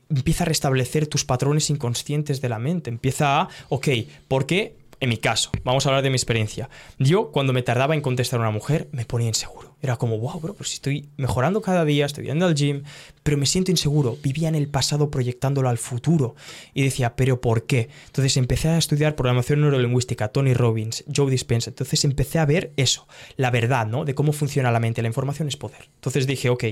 empieza 0.09 0.45
a 0.45 0.47
restablecer 0.47 1.07
tus 1.07 1.25
patrones 1.25 1.71
inconscientes 1.71 2.41
de 2.41 2.49
la 2.49 2.59
mente. 2.59 2.91
Empieza 2.91 3.41
a, 3.41 3.49
ok, 3.69 3.89
¿por 4.29 4.47
qué? 4.47 4.77
En 5.05 5.11
mi 5.11 5.19
caso, 5.19 5.51
vamos 5.65 5.85
a 5.85 5.91
hablar 5.91 6.03
de 6.03 6.09
mi 6.09 6.17
experiencia. 6.17 6.71
Yo, 6.99 7.31
cuando 7.31 7.53
me 7.53 7.61
tardaba 7.61 7.95
en 7.95 8.01
contestar 8.01 8.41
a 8.41 8.45
una 8.45 8.51
mujer, 8.51 8.89
me 8.91 9.05
ponía 9.05 9.29
inseguro. 9.29 9.74
Era 9.85 9.97
como, 9.97 10.19
wow, 10.19 10.41
bro, 10.41 10.55
pues 10.55 10.73
estoy 10.73 11.11
mejorando 11.19 11.61
cada 11.61 11.85
día, 11.85 12.07
estoy 12.07 12.25
yendo 12.25 12.47
al 12.47 12.55
gym, 12.55 12.85
pero 13.23 13.37
me 13.37 13.45
siento 13.45 13.71
inseguro. 13.71 14.17
Vivía 14.23 14.49
en 14.49 14.55
el 14.55 14.67
pasado 14.67 15.11
proyectándolo 15.11 15.69
al 15.69 15.77
futuro. 15.77 16.37
Y 16.73 16.85
decía, 16.85 17.17
¿pero 17.17 17.43
por 17.43 17.67
qué? 17.67 17.91
Entonces 18.07 18.39
empecé 18.39 18.69
a 18.69 18.79
estudiar 18.79 19.15
programación 19.15 19.61
neurolingüística, 19.61 20.29
Tony 20.29 20.55
Robbins, 20.55 21.05
Joe 21.15 21.31
Dispenza. 21.31 21.69
Entonces 21.69 22.03
empecé 22.07 22.39
a 22.39 22.47
ver 22.47 22.73
eso, 22.79 23.07
la 23.37 23.51
verdad, 23.51 23.87
¿no? 23.87 24.07
De 24.07 24.15
cómo 24.15 24.33
funciona 24.33 24.73
la 24.73 24.81
mente. 24.81 25.03
La 25.03 25.09
información 25.09 25.49
es 25.49 25.59
poder. 25.59 25.91
Entonces 25.97 26.27
dije, 26.27 26.49
ok, 26.49 26.65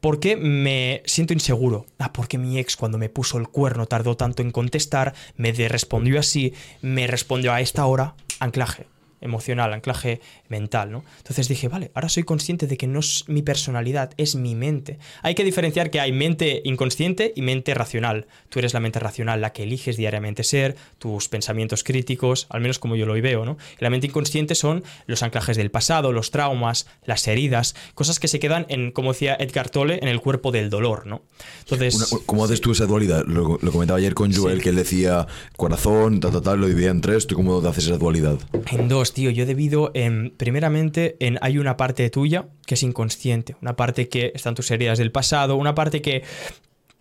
¿por 0.00 0.18
qué 0.18 0.38
me 0.38 1.02
siento 1.04 1.34
inseguro? 1.34 1.84
Ah, 1.98 2.14
porque 2.14 2.38
mi 2.38 2.58
ex, 2.58 2.76
cuando 2.76 2.96
me 2.96 3.10
puso 3.10 3.36
el 3.36 3.48
cuerno, 3.48 3.84
tardó 3.84 4.16
tanto 4.16 4.40
en 4.40 4.50
contestar, 4.50 5.12
me 5.36 5.52
respondió 5.52 6.18
así, 6.18 6.54
me 6.80 7.06
respondió 7.06 7.52
a 7.52 7.60
esta 7.60 7.84
hora, 7.84 8.14
anclaje 8.40 8.86
emocional, 9.26 9.72
anclaje 9.72 10.20
mental, 10.48 10.90
¿no? 10.90 11.04
Entonces 11.18 11.48
dije, 11.48 11.68
vale, 11.68 11.90
ahora 11.94 12.08
soy 12.08 12.22
consciente 12.22 12.66
de 12.66 12.76
que 12.76 12.86
no 12.86 13.00
es 13.00 13.24
mi 13.28 13.42
personalidad, 13.42 14.12
es 14.16 14.34
mi 14.34 14.54
mente. 14.54 14.98
Hay 15.22 15.34
que 15.34 15.44
diferenciar 15.44 15.90
que 15.90 16.00
hay 16.00 16.12
mente 16.12 16.62
inconsciente 16.64 17.32
y 17.36 17.42
mente 17.42 17.74
racional. 17.74 18.26
Tú 18.48 18.58
eres 18.58 18.72
la 18.72 18.80
mente 18.80 18.98
racional, 18.98 19.40
la 19.40 19.52
que 19.52 19.64
eliges 19.64 19.96
diariamente 19.96 20.44
ser, 20.44 20.76
tus 20.98 21.28
pensamientos 21.28 21.84
críticos, 21.84 22.46
al 22.48 22.60
menos 22.60 22.78
como 22.78 22.96
yo 22.96 23.06
lo 23.06 23.14
veo, 23.14 23.44
¿no? 23.44 23.56
la 23.78 23.90
mente 23.90 24.06
inconsciente 24.06 24.54
son 24.54 24.84
los 25.06 25.22
anclajes 25.22 25.56
del 25.56 25.70
pasado, 25.70 26.12
los 26.12 26.30
traumas, 26.30 26.86
las 27.04 27.26
heridas, 27.28 27.74
cosas 27.94 28.18
que 28.18 28.28
se 28.28 28.38
quedan 28.38 28.66
en, 28.68 28.92
como 28.92 29.12
decía 29.12 29.36
Edgar 29.38 29.70
Tolle, 29.70 29.98
en 30.02 30.08
el 30.08 30.20
cuerpo 30.20 30.52
del 30.52 30.70
dolor, 30.70 31.06
¿no? 31.06 31.22
Entonces... 31.60 32.14
¿Cómo 32.26 32.44
haces 32.44 32.60
tú 32.60 32.72
esa 32.72 32.86
dualidad? 32.86 33.24
Lo, 33.26 33.58
comentaba 33.58 33.98
ayer 33.98 34.14
con 34.14 34.32
Joel, 34.32 34.62
que 34.62 34.70
él 34.70 34.76
decía 34.76 35.26
corazón, 35.56 36.20
tal, 36.20 36.32
tal, 36.32 36.42
tal, 36.42 36.60
lo 36.60 36.66
dividía 36.66 36.90
en 36.90 37.00
tres. 37.00 37.26
¿Tú 37.26 37.34
cómo 37.34 37.58
haces 37.58 37.86
esa 37.86 37.98
dualidad? 37.98 38.38
En 38.70 38.88
dos, 38.88 39.12
tío. 39.16 39.30
Yo 39.30 39.46
debido, 39.46 39.92
en, 39.94 40.34
primeramente, 40.36 41.16
en 41.20 41.38
hay 41.40 41.56
una 41.56 41.78
parte 41.78 42.10
tuya 42.10 42.48
que 42.66 42.74
es 42.74 42.82
inconsciente, 42.82 43.56
una 43.62 43.74
parte 43.74 44.10
que 44.10 44.30
están 44.34 44.54
tus 44.54 44.70
heridas 44.70 44.98
del 44.98 45.10
pasado, 45.10 45.56
una 45.56 45.74
parte 45.74 46.02
que 46.02 46.22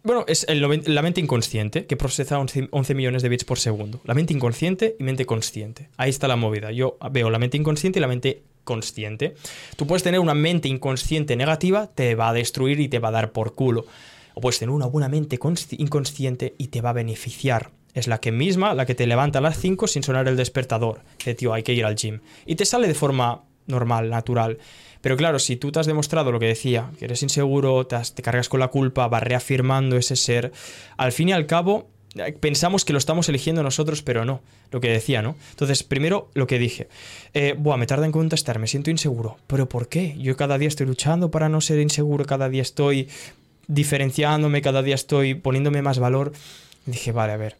bueno, 0.01 0.23
es 0.27 0.45
la 0.47 1.01
mente 1.01 1.19
inconsciente, 1.19 1.87
que 1.87 1.97
procesa 1.97 2.39
11, 2.39 2.69
11, 2.71 2.93
millones 2.93 3.21
de 3.21 3.27
bits 3.27 3.43
por 3.43 3.59
segundo. 3.59 3.99
La 4.05 4.13
mente 4.13 4.33
inconsciente 4.33 4.95
y 4.97 5.03
mente 5.03 5.25
consciente. 5.25 5.89
Ahí 5.97 6.09
está 6.09 6.29
la 6.29 6.37
movida. 6.37 6.71
Yo 6.71 6.97
veo 7.11 7.29
la 7.29 7.39
mente 7.39 7.57
inconsciente 7.57 7.99
y 7.99 8.01
la 8.01 8.07
mente 8.07 8.43
consciente. 8.63 9.33
Tú 9.75 9.85
puedes 9.85 10.03
tener 10.03 10.21
una 10.21 10.35
mente 10.35 10.69
inconsciente 10.69 11.35
negativa, 11.35 11.87
te 11.87 12.15
va 12.15 12.29
a 12.29 12.33
destruir 12.33 12.79
y 12.79 12.87
te 12.87 12.99
va 12.99 13.09
a 13.09 13.11
dar 13.11 13.31
por 13.33 13.55
culo. 13.55 13.87
O 14.35 14.41
puedes 14.41 14.59
tener 14.59 14.73
una 14.73 14.85
buena 14.85 15.09
mente 15.09 15.37
inconsciente 15.71 16.53
y 16.57 16.67
te 16.67 16.81
va 16.81 16.91
a 16.91 16.93
beneficiar 16.93 17.71
es 17.95 18.07
la 18.07 18.19
que 18.19 18.31
misma, 18.31 18.75
la 18.75 18.85
que 18.85 18.93
te 18.93 19.07
levanta 19.07 19.39
a 19.39 19.41
las 19.41 19.57
5 19.57 19.87
sin 19.87 20.03
sonar 20.03 20.27
el 20.27 20.37
despertador. 20.37 21.01
De 21.25 21.33
tío, 21.33 21.53
hay 21.53 21.63
que 21.63 21.73
ir 21.73 21.85
al 21.85 21.95
gym. 21.95 22.19
Y 22.45 22.55
te 22.55 22.65
sale 22.65 22.87
de 22.87 22.93
forma 22.93 23.43
normal, 23.65 24.11
natural. 24.11 24.59
Pero 25.01 25.17
claro, 25.17 25.39
si 25.39 25.55
tú 25.55 25.71
te 25.71 25.79
has 25.79 25.87
demostrado 25.87 26.31
lo 26.31 26.39
que 26.39 26.47
decía, 26.47 26.91
que 26.99 27.05
eres 27.05 27.23
inseguro, 27.23 27.87
te, 27.87 27.97
te 28.13 28.21
cargas 28.21 28.49
con 28.49 28.59
la 28.59 28.67
culpa, 28.67 29.07
vas 29.07 29.23
reafirmando 29.23 29.97
ese 29.97 30.15
ser, 30.15 30.51
al 30.97 31.11
fin 31.11 31.29
y 31.29 31.33
al 31.33 31.45
cabo 31.45 31.89
eh, 32.15 32.31
pensamos 32.33 32.85
que 32.85 32.93
lo 32.93 32.99
estamos 32.99 33.29
eligiendo 33.29 33.61
nosotros, 33.61 34.01
pero 34.01 34.25
no, 34.25 34.41
lo 34.71 34.81
que 34.81 34.89
decía, 34.89 35.21
¿no? 35.21 35.35
Entonces, 35.51 35.83
primero 35.83 36.29
lo 36.33 36.47
que 36.47 36.59
dije, 36.59 36.87
eh, 37.33 37.55
buah, 37.57 37.77
me 37.77 37.87
tarda 37.87 38.05
en 38.05 38.11
contestar, 38.11 38.57
me 38.59 38.67
siento 38.67 38.89
inseguro, 38.89 39.37
pero 39.47 39.67
¿por 39.67 39.87
qué? 39.89 40.15
Yo 40.17 40.35
cada 40.37 40.57
día 40.57 40.67
estoy 40.67 40.87
luchando 40.87 41.29
para 41.29 41.49
no 41.49 41.61
ser 41.61 41.79
inseguro, 41.79 42.25
cada 42.25 42.49
día 42.49 42.61
estoy 42.61 43.09
diferenciándome, 43.67 44.61
cada 44.61 44.81
día 44.81 44.95
estoy 44.95 45.35
poniéndome 45.35 45.81
más 45.81 45.99
valor. 45.99 46.31
dije, 46.85 47.11
vale, 47.11 47.33
a 47.33 47.37
ver, 47.37 47.57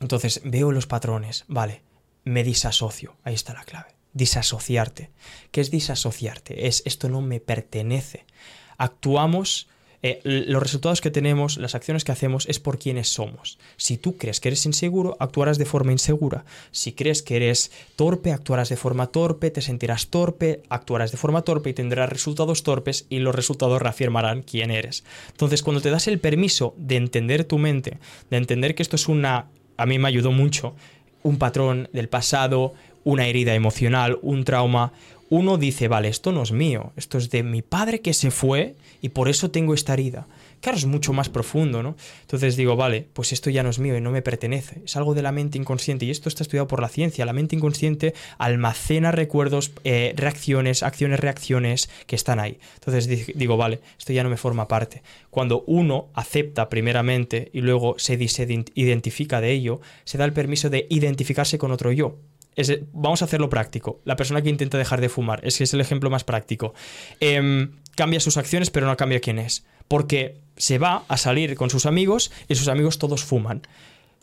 entonces 0.00 0.40
veo 0.44 0.72
los 0.72 0.86
patrones, 0.86 1.44
vale, 1.48 1.82
me 2.24 2.42
disasocio, 2.44 3.16
ahí 3.22 3.34
está 3.34 3.54
la 3.54 3.64
clave. 3.64 3.94
Disasociarte. 4.12 5.10
¿Qué 5.50 5.60
es 5.60 5.70
disasociarte? 5.70 6.66
Es 6.66 6.82
esto 6.86 7.08
no 7.08 7.20
me 7.20 7.40
pertenece. 7.40 8.24
Actuamos, 8.78 9.68
eh, 10.02 10.20
los 10.22 10.62
resultados 10.62 11.00
que 11.00 11.10
tenemos, 11.10 11.56
las 11.56 11.74
acciones 11.74 12.04
que 12.04 12.12
hacemos 12.12 12.46
es 12.46 12.60
por 12.60 12.78
quienes 12.78 13.08
somos. 13.08 13.58
Si 13.76 13.96
tú 13.96 14.16
crees 14.16 14.38
que 14.38 14.50
eres 14.50 14.66
inseguro, 14.66 15.16
actuarás 15.18 15.58
de 15.58 15.64
forma 15.64 15.92
insegura. 15.92 16.44
Si 16.70 16.92
crees 16.92 17.22
que 17.22 17.36
eres 17.36 17.72
torpe, 17.96 18.32
actuarás 18.32 18.68
de 18.68 18.76
forma 18.76 19.06
torpe, 19.08 19.50
te 19.50 19.62
sentirás 19.62 20.08
torpe, 20.08 20.62
actuarás 20.68 21.10
de 21.10 21.16
forma 21.16 21.42
torpe 21.42 21.70
y 21.70 21.74
tendrás 21.74 22.08
resultados 22.08 22.62
torpes 22.62 23.06
y 23.08 23.18
los 23.18 23.34
resultados 23.34 23.80
reafirmarán 23.80 24.42
quién 24.42 24.70
eres. 24.70 25.04
Entonces, 25.30 25.62
cuando 25.62 25.80
te 25.80 25.90
das 25.90 26.06
el 26.06 26.20
permiso 26.20 26.74
de 26.76 26.96
entender 26.96 27.44
tu 27.44 27.58
mente, 27.58 27.98
de 28.30 28.36
entender 28.36 28.74
que 28.74 28.82
esto 28.82 28.96
es 28.96 29.08
una 29.08 29.48
a 29.76 29.86
mí 29.86 29.98
me 29.98 30.08
ayudó 30.08 30.32
mucho, 30.32 30.74
un 31.22 31.38
patrón 31.38 31.88
del 31.92 32.08
pasado, 32.08 32.74
una 33.04 33.26
herida 33.26 33.54
emocional, 33.54 34.18
un 34.22 34.44
trauma, 34.44 34.92
uno 35.30 35.56
dice, 35.56 35.88
vale, 35.88 36.08
esto 36.08 36.32
no 36.32 36.42
es 36.42 36.52
mío, 36.52 36.92
esto 36.96 37.18
es 37.18 37.30
de 37.30 37.42
mi 37.42 37.62
padre 37.62 38.00
que 38.00 38.14
se 38.14 38.30
fue 38.30 38.74
y 39.00 39.10
por 39.10 39.28
eso 39.28 39.50
tengo 39.50 39.74
esta 39.74 39.94
herida. 39.94 40.26
Claro, 40.64 40.78
es 40.78 40.86
mucho 40.86 41.12
más 41.12 41.28
profundo, 41.28 41.82
¿no? 41.82 41.94
Entonces 42.22 42.56
digo, 42.56 42.74
vale, 42.74 43.06
pues 43.12 43.34
esto 43.34 43.50
ya 43.50 43.62
no 43.62 43.68
es 43.68 43.78
mío 43.78 43.98
y 43.98 44.00
no 44.00 44.10
me 44.10 44.22
pertenece. 44.22 44.80
Es 44.82 44.96
algo 44.96 45.12
de 45.12 45.20
la 45.20 45.30
mente 45.30 45.58
inconsciente 45.58 46.06
y 46.06 46.10
esto 46.10 46.30
está 46.30 46.42
estudiado 46.42 46.66
por 46.66 46.80
la 46.80 46.88
ciencia. 46.88 47.26
La 47.26 47.34
mente 47.34 47.54
inconsciente 47.54 48.14
almacena 48.38 49.12
recuerdos, 49.12 49.72
eh, 49.84 50.14
reacciones, 50.16 50.82
acciones, 50.82 51.20
reacciones 51.20 51.90
que 52.06 52.16
están 52.16 52.40
ahí. 52.40 52.58
Entonces 52.76 53.36
digo, 53.36 53.58
vale, 53.58 53.80
esto 53.98 54.14
ya 54.14 54.22
no 54.22 54.30
me 54.30 54.38
forma 54.38 54.66
parte. 54.66 55.02
Cuando 55.28 55.64
uno 55.66 56.08
acepta 56.14 56.70
primeramente 56.70 57.50
y 57.52 57.60
luego 57.60 57.96
se, 57.98 58.14
identifica 58.74 59.42
de 59.42 59.52
ello, 59.52 59.82
se 60.04 60.16
da 60.16 60.24
el 60.24 60.32
permiso 60.32 60.70
de 60.70 60.86
identificarse 60.88 61.58
con 61.58 61.72
otro 61.72 61.92
yo. 61.92 62.16
Vamos 62.92 63.22
a 63.22 63.24
hacerlo 63.26 63.48
práctico. 63.48 64.00
La 64.04 64.16
persona 64.16 64.42
que 64.42 64.50
intenta 64.50 64.78
dejar 64.78 65.00
de 65.00 65.08
fumar, 65.08 65.40
es 65.44 65.58
que 65.58 65.64
es 65.64 65.74
el 65.74 65.80
ejemplo 65.80 66.10
más 66.10 66.24
práctico. 66.24 66.74
Em, 67.20 67.72
cambia 67.96 68.20
sus 68.20 68.36
acciones, 68.36 68.70
pero 68.70 68.86
no 68.86 68.96
cambia 68.96 69.20
quién 69.20 69.38
es. 69.38 69.64
Porque 69.88 70.36
se 70.56 70.78
va 70.78 71.04
a 71.08 71.16
salir 71.16 71.54
con 71.56 71.70
sus 71.70 71.86
amigos 71.86 72.30
y 72.48 72.54
sus 72.54 72.68
amigos 72.68 72.98
todos 72.98 73.24
fuman. 73.24 73.62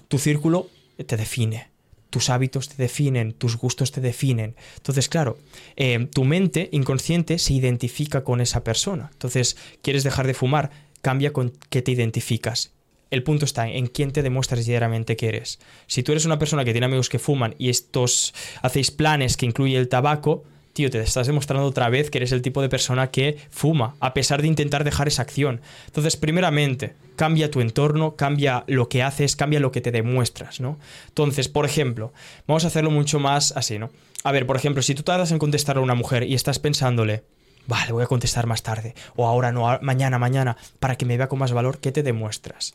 Tu 0.08 0.18
círculo 0.18 0.70
te 1.06 1.18
define, 1.18 1.70
tus 2.10 2.30
hábitos 2.30 2.70
te 2.70 2.82
definen, 2.82 3.34
tus 3.34 3.58
gustos 3.58 3.92
te 3.92 4.02
definen. 4.02 4.56
Entonces, 4.78 5.10
claro, 5.10 5.40
eh, 5.76 6.08
tu 6.14 6.26
mente 6.26 6.70
inconsciente 6.72 7.40
se 7.40 7.54
identifica 7.54 8.24
con 8.24 8.42
esa 8.42 8.64
persona. 8.64 9.10
Entonces, 9.14 9.58
quieres 9.82 10.04
dejar 10.04 10.28
de 10.28 10.34
fumar, 10.34 10.72
cambia 11.02 11.34
con 11.34 11.54
qué 11.70 11.82
te 11.82 11.92
identificas. 11.92 12.72
El 13.12 13.24
punto 13.24 13.44
está 13.44 13.68
en 13.68 13.88
quién 13.88 14.12
te 14.12 14.24
demuestras 14.24 14.66
diariamente 14.66 15.18
que 15.18 15.28
eres. 15.28 15.60
Si 15.86 16.02
tú 16.02 16.14
eres 16.14 16.24
una 16.24 16.40
persona 16.40 16.64
que 16.64 16.72
tiene 16.72 16.86
amigos 16.86 17.10
que 17.10 17.20
fuman 17.20 17.56
y 17.58 17.70
estos 17.70 18.34
hacéis 18.62 18.90
planes 18.90 19.36
que 19.36 19.46
incluye 19.46 19.78
el 19.78 19.90
tabaco, 19.90 20.46
tío, 20.72 20.90
te 20.90 21.00
estás 21.02 21.28
demostrando 21.28 21.68
otra 21.68 21.90
vez 21.90 22.10
que 22.10 22.20
eres 22.20 22.32
el 22.32 22.42
tipo 22.42 22.62
de 22.62 22.70
persona 22.70 23.12
que 23.12 23.38
fuma, 23.50 23.96
a 24.00 24.14
pesar 24.14 24.42
de 24.42 24.48
intentar 24.48 24.86
dejar 24.86 25.10
esa 25.10 25.24
acción. 25.24 25.60
Entonces, 25.88 26.16
primeramente, 26.16 26.94
cambia 27.18 27.52
tu 27.52 27.60
entorno, 27.60 28.16
cambia 28.16 28.64
lo 28.68 28.88
que 28.88 29.04
haces, 29.04 29.36
cambia 29.36 29.60
lo 29.60 29.74
que 29.74 29.82
te 29.82 29.92
demuestras, 29.92 30.62
¿no? 30.62 30.80
Entonces, 31.10 31.50
por 31.50 31.66
ejemplo, 31.66 32.14
vamos 32.48 32.64
a 32.64 32.68
hacerlo 32.68 32.92
mucho 32.92 33.20
más 33.20 33.52
así, 33.58 33.78
¿no? 33.78 33.90
A 34.24 34.32
ver, 34.32 34.46
por 34.46 34.56
ejemplo, 34.56 34.82
si 34.82 34.96
tú 34.96 35.04
tardas 35.04 35.32
en 35.32 35.40
contestar 35.40 35.78
a 35.78 35.82
una 35.82 35.96
mujer 35.96 36.24
y 36.24 36.34
estás 36.34 36.60
pensándole, 36.60 37.24
vale, 37.68 37.92
voy 37.92 38.04
a 38.04 38.08
contestar 38.08 38.48
más 38.48 38.64
tarde, 38.64 38.96
o 39.18 39.28
ahora 39.28 39.52
no, 39.52 39.80
mañana, 39.82 40.18
mañana, 40.18 40.56
para 40.80 40.96
que 40.96 41.06
me 41.06 41.18
vea 41.18 41.28
con 41.28 41.40
más 41.40 41.52
valor, 41.52 41.80
¿qué 41.80 41.92
te 41.92 42.04
demuestras? 42.04 42.74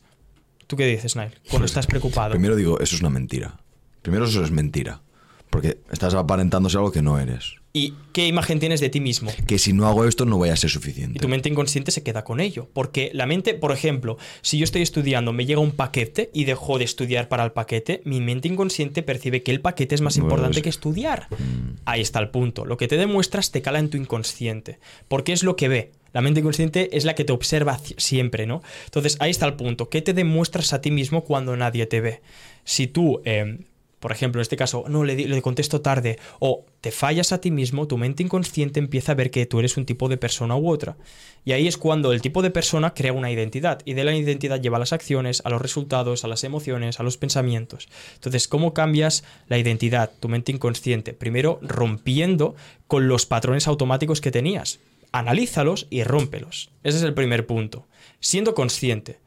¿Tú 0.67 0.75
qué 0.75 0.85
dices, 0.85 1.15
Nail? 1.15 1.33
Cuando 1.49 1.65
estás 1.65 1.87
preocupado. 1.87 2.31
Primero 2.31 2.55
digo, 2.55 2.79
eso 2.79 2.95
es 2.95 3.01
una 3.01 3.09
mentira. 3.09 3.57
Primero 4.01 4.25
eso 4.25 4.43
es 4.43 4.51
mentira. 4.51 5.01
Porque 5.49 5.79
estás 5.91 6.13
aparentándose 6.13 6.77
algo 6.77 6.91
que 6.91 7.01
no 7.01 7.17
eres. 7.19 7.55
¿Y 7.77 7.93
qué 8.11 8.25
imagen 8.25 8.59
tienes 8.59 8.79
de 8.79 8.89
ti 8.89 8.99
mismo? 8.99 9.31
Que 9.45 9.59
si 9.59 9.71
no 9.71 9.85
hago 9.85 10.05
esto 10.05 10.25
no 10.25 10.37
voy 10.37 10.49
a 10.49 10.55
ser 10.55 10.71
suficiente. 10.71 11.19
Y 11.19 11.19
tu 11.19 11.27
mente 11.27 11.47
inconsciente 11.47 11.91
se 11.91 12.01
queda 12.01 12.23
con 12.23 12.39
ello. 12.39 12.67
Porque 12.73 13.11
la 13.13 13.27
mente, 13.27 13.53
por 13.53 13.71
ejemplo, 13.71 14.17
si 14.41 14.57
yo 14.57 14.63
estoy 14.63 14.81
estudiando, 14.81 15.31
me 15.31 15.45
llega 15.45 15.59
un 15.59 15.71
paquete 15.71 16.31
y 16.33 16.45
dejo 16.45 16.79
de 16.79 16.85
estudiar 16.85 17.29
para 17.29 17.43
el 17.43 17.51
paquete, 17.51 18.01
mi 18.03 18.19
mente 18.19 18.47
inconsciente 18.47 19.03
percibe 19.03 19.43
que 19.43 19.51
el 19.51 19.61
paquete 19.61 19.93
es 19.93 20.01
más 20.01 20.17
importante 20.17 20.63
que 20.63 20.69
estudiar. 20.69 21.27
Mm. 21.29 21.75
Ahí 21.85 22.01
está 22.01 22.17
el 22.17 22.29
punto. 22.29 22.65
Lo 22.65 22.77
que 22.77 22.87
te 22.87 22.97
demuestras 22.97 23.51
te 23.51 23.61
cala 23.61 23.77
en 23.77 23.91
tu 23.91 23.97
inconsciente. 23.97 24.79
Porque 25.07 25.33
es 25.33 25.43
lo 25.43 25.55
que 25.55 25.67
ve. 25.67 25.91
La 26.13 26.21
mente 26.21 26.39
inconsciente 26.39 26.97
es 26.97 27.05
la 27.05 27.13
que 27.13 27.25
te 27.25 27.33
observa 27.33 27.79
siempre, 27.97 28.47
¿no? 28.47 28.63
Entonces 28.85 29.17
ahí 29.19 29.29
está 29.29 29.45
el 29.45 29.53
punto. 29.53 29.89
¿Qué 29.89 30.01
te 30.01 30.13
demuestras 30.13 30.73
a 30.73 30.81
ti 30.81 30.89
mismo 30.89 31.23
cuando 31.23 31.55
nadie 31.55 31.85
te 31.85 32.01
ve? 32.01 32.21
Si 32.63 32.87
tú... 32.87 33.21
Eh, 33.23 33.59
por 33.99 34.11
ejemplo, 34.11 34.39
en 34.39 34.43
este 34.43 34.57
caso, 34.57 34.85
no, 34.87 35.03
le, 35.03 35.41
contesto 35.41 35.81
tarde, 35.81 36.19
o 36.39 36.65
te 36.81 36.91
fallas 36.91 37.31
a 37.31 37.41
ti 37.41 37.49
mismo, 37.49 37.87
tu 37.87 37.97
mente 37.97 38.21
inconsciente 38.21 38.79
empieza 38.79 39.13
a 39.13 39.15
ver 39.15 39.31
que 39.31 39.45
tú 39.47 39.59
eres 39.59 39.75
un 39.77 39.85
tipo 39.85 40.07
de 40.07 40.17
persona 40.17 40.55
u 40.55 40.69
otra. 40.69 40.97
Y 41.43 41.53
ahí 41.53 41.67
es 41.67 41.77
cuando 41.77 42.13
el 42.13 42.21
tipo 42.21 42.43
de 42.43 42.51
persona 42.51 42.93
crea 42.93 43.13
una 43.13 43.31
identidad, 43.31 43.81
y 43.85 43.93
de 43.93 44.03
la 44.03 44.15
identidad 44.15 44.61
lleva 44.61 44.77
a 44.77 44.79
las 44.79 44.93
acciones, 44.93 45.41
a 45.45 45.49
los 45.49 45.61
resultados, 45.61 46.23
a 46.23 46.27
las 46.27 46.43
emociones, 46.43 46.99
a 46.99 47.03
los 47.03 47.17
pensamientos. 47.17 47.89
Entonces, 48.13 48.47
¿cómo 48.47 48.73
cambias 48.73 49.23
la 49.47 49.57
identidad, 49.57 50.11
tu 50.19 50.29
mente 50.29 50.51
inconsciente? 50.51 51.13
Primero, 51.13 51.59
rompiendo 51.63 52.55
con 52.85 53.07
los 53.07 53.25
patrones 53.25 53.67
automáticos 53.67 54.21
que 54.21 54.31
tenías. 54.31 54.79
Analízalos 55.11 55.87
y 55.89 56.03
rómpelos. 56.03 56.69
Ese 56.83 56.97
es 56.97 57.03
el 57.03 57.13
primer 57.13 57.47
punto. 57.47 57.87
Siendo 58.19 58.53
consciente. 58.53 59.19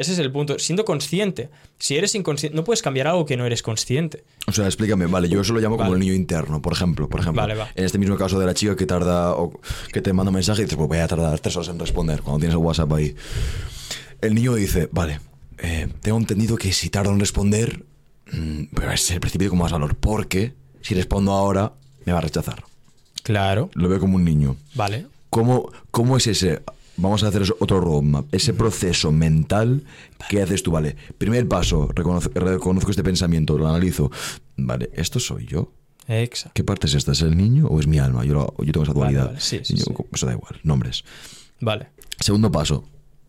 Ese 0.00 0.14
es 0.14 0.18
el 0.18 0.32
punto. 0.32 0.58
Siendo 0.58 0.86
consciente. 0.86 1.50
Si 1.78 1.94
eres 1.94 2.14
inconsciente, 2.14 2.56
no 2.56 2.64
puedes 2.64 2.80
cambiar 2.80 3.08
algo 3.08 3.26
que 3.26 3.36
no 3.36 3.44
eres 3.44 3.62
consciente. 3.62 4.24
O 4.46 4.52
sea, 4.52 4.64
explícame, 4.64 5.04
vale, 5.04 5.28
yo 5.28 5.42
eso 5.42 5.52
lo 5.52 5.60
llamo 5.60 5.76
como 5.76 5.92
el 5.92 6.00
niño 6.00 6.14
interno, 6.14 6.62
por 6.62 6.72
ejemplo. 6.72 7.06
Por 7.06 7.20
ejemplo, 7.20 7.46
en 7.46 7.84
este 7.84 7.98
mismo 7.98 8.16
caso 8.16 8.38
de 8.38 8.46
la 8.46 8.54
chica 8.54 8.74
que 8.76 8.86
tarda, 8.86 9.34
o 9.34 9.60
que 9.92 10.00
te 10.00 10.14
manda 10.14 10.30
un 10.30 10.36
mensaje 10.36 10.62
y 10.62 10.64
dices, 10.64 10.78
pues 10.78 10.88
voy 10.88 10.96
a 10.96 11.06
tardar 11.06 11.38
tres 11.40 11.54
horas 11.54 11.68
en 11.68 11.78
responder, 11.78 12.22
cuando 12.22 12.38
tienes 12.38 12.54
el 12.54 12.64
WhatsApp 12.64 12.90
ahí. 12.94 13.14
El 14.22 14.34
niño 14.34 14.54
dice, 14.54 14.88
vale, 14.90 15.20
eh, 15.58 15.86
tengo 16.00 16.16
entendido 16.16 16.56
que 16.56 16.72
si 16.72 16.88
tardo 16.88 17.12
en 17.12 17.20
responder, 17.20 17.84
mmm, 18.32 18.62
es 18.94 19.10
el 19.10 19.20
principio 19.20 19.50
como 19.50 19.64
más 19.64 19.72
valor, 19.72 19.96
porque 19.96 20.54
si 20.80 20.94
respondo 20.94 21.32
ahora, 21.32 21.74
me 22.06 22.14
va 22.14 22.20
a 22.20 22.22
rechazar. 22.22 22.64
Claro. 23.22 23.68
Lo 23.74 23.90
veo 23.90 24.00
como 24.00 24.16
un 24.16 24.24
niño. 24.24 24.56
Vale. 24.74 25.08
¿Cómo, 25.28 25.70
cómo 25.90 26.16
es 26.16 26.26
ese? 26.26 26.62
Vamos 27.00 27.22
a 27.24 27.28
hacer 27.28 27.42
otro 27.58 27.80
roadmap, 27.80 28.32
ese 28.32 28.54
proceso 28.54 29.10
mental 29.10 29.84
que 30.28 30.42
haces 30.42 30.62
tú, 30.62 30.70
vale, 30.70 30.96
primer 31.18 31.48
paso, 31.48 31.88
reconozco, 31.94 32.90
este 32.90 33.02
pensamiento, 33.02 33.58
lo 33.58 33.68
analizo, 33.68 34.10
vale, 34.56 34.90
¿esto 34.94 35.18
soy 35.18 35.46
yo? 35.46 35.72
Exacto. 36.06 36.52
¿Qué 36.54 36.64
parte 36.64 36.86
es 36.86 36.94
esta? 36.94 37.12
¿Es 37.12 37.22
el 37.22 37.36
niño 37.36 37.66
o 37.68 37.78
es 37.78 37.86
mi 37.86 37.98
alma? 37.98 38.24
Yo, 38.24 38.54
yo 38.58 38.72
tengo 38.72 38.82
esa 38.82 38.92
dualidad. 38.92 39.34
Sí, 39.38 39.60
sí, 39.62 39.74
Eso 40.12 40.26
da 40.26 40.32
igual, 40.32 40.58
nombres. 40.64 41.04
Vale. 41.60 41.88
Segundo 42.18 42.50
paso. 42.50 42.84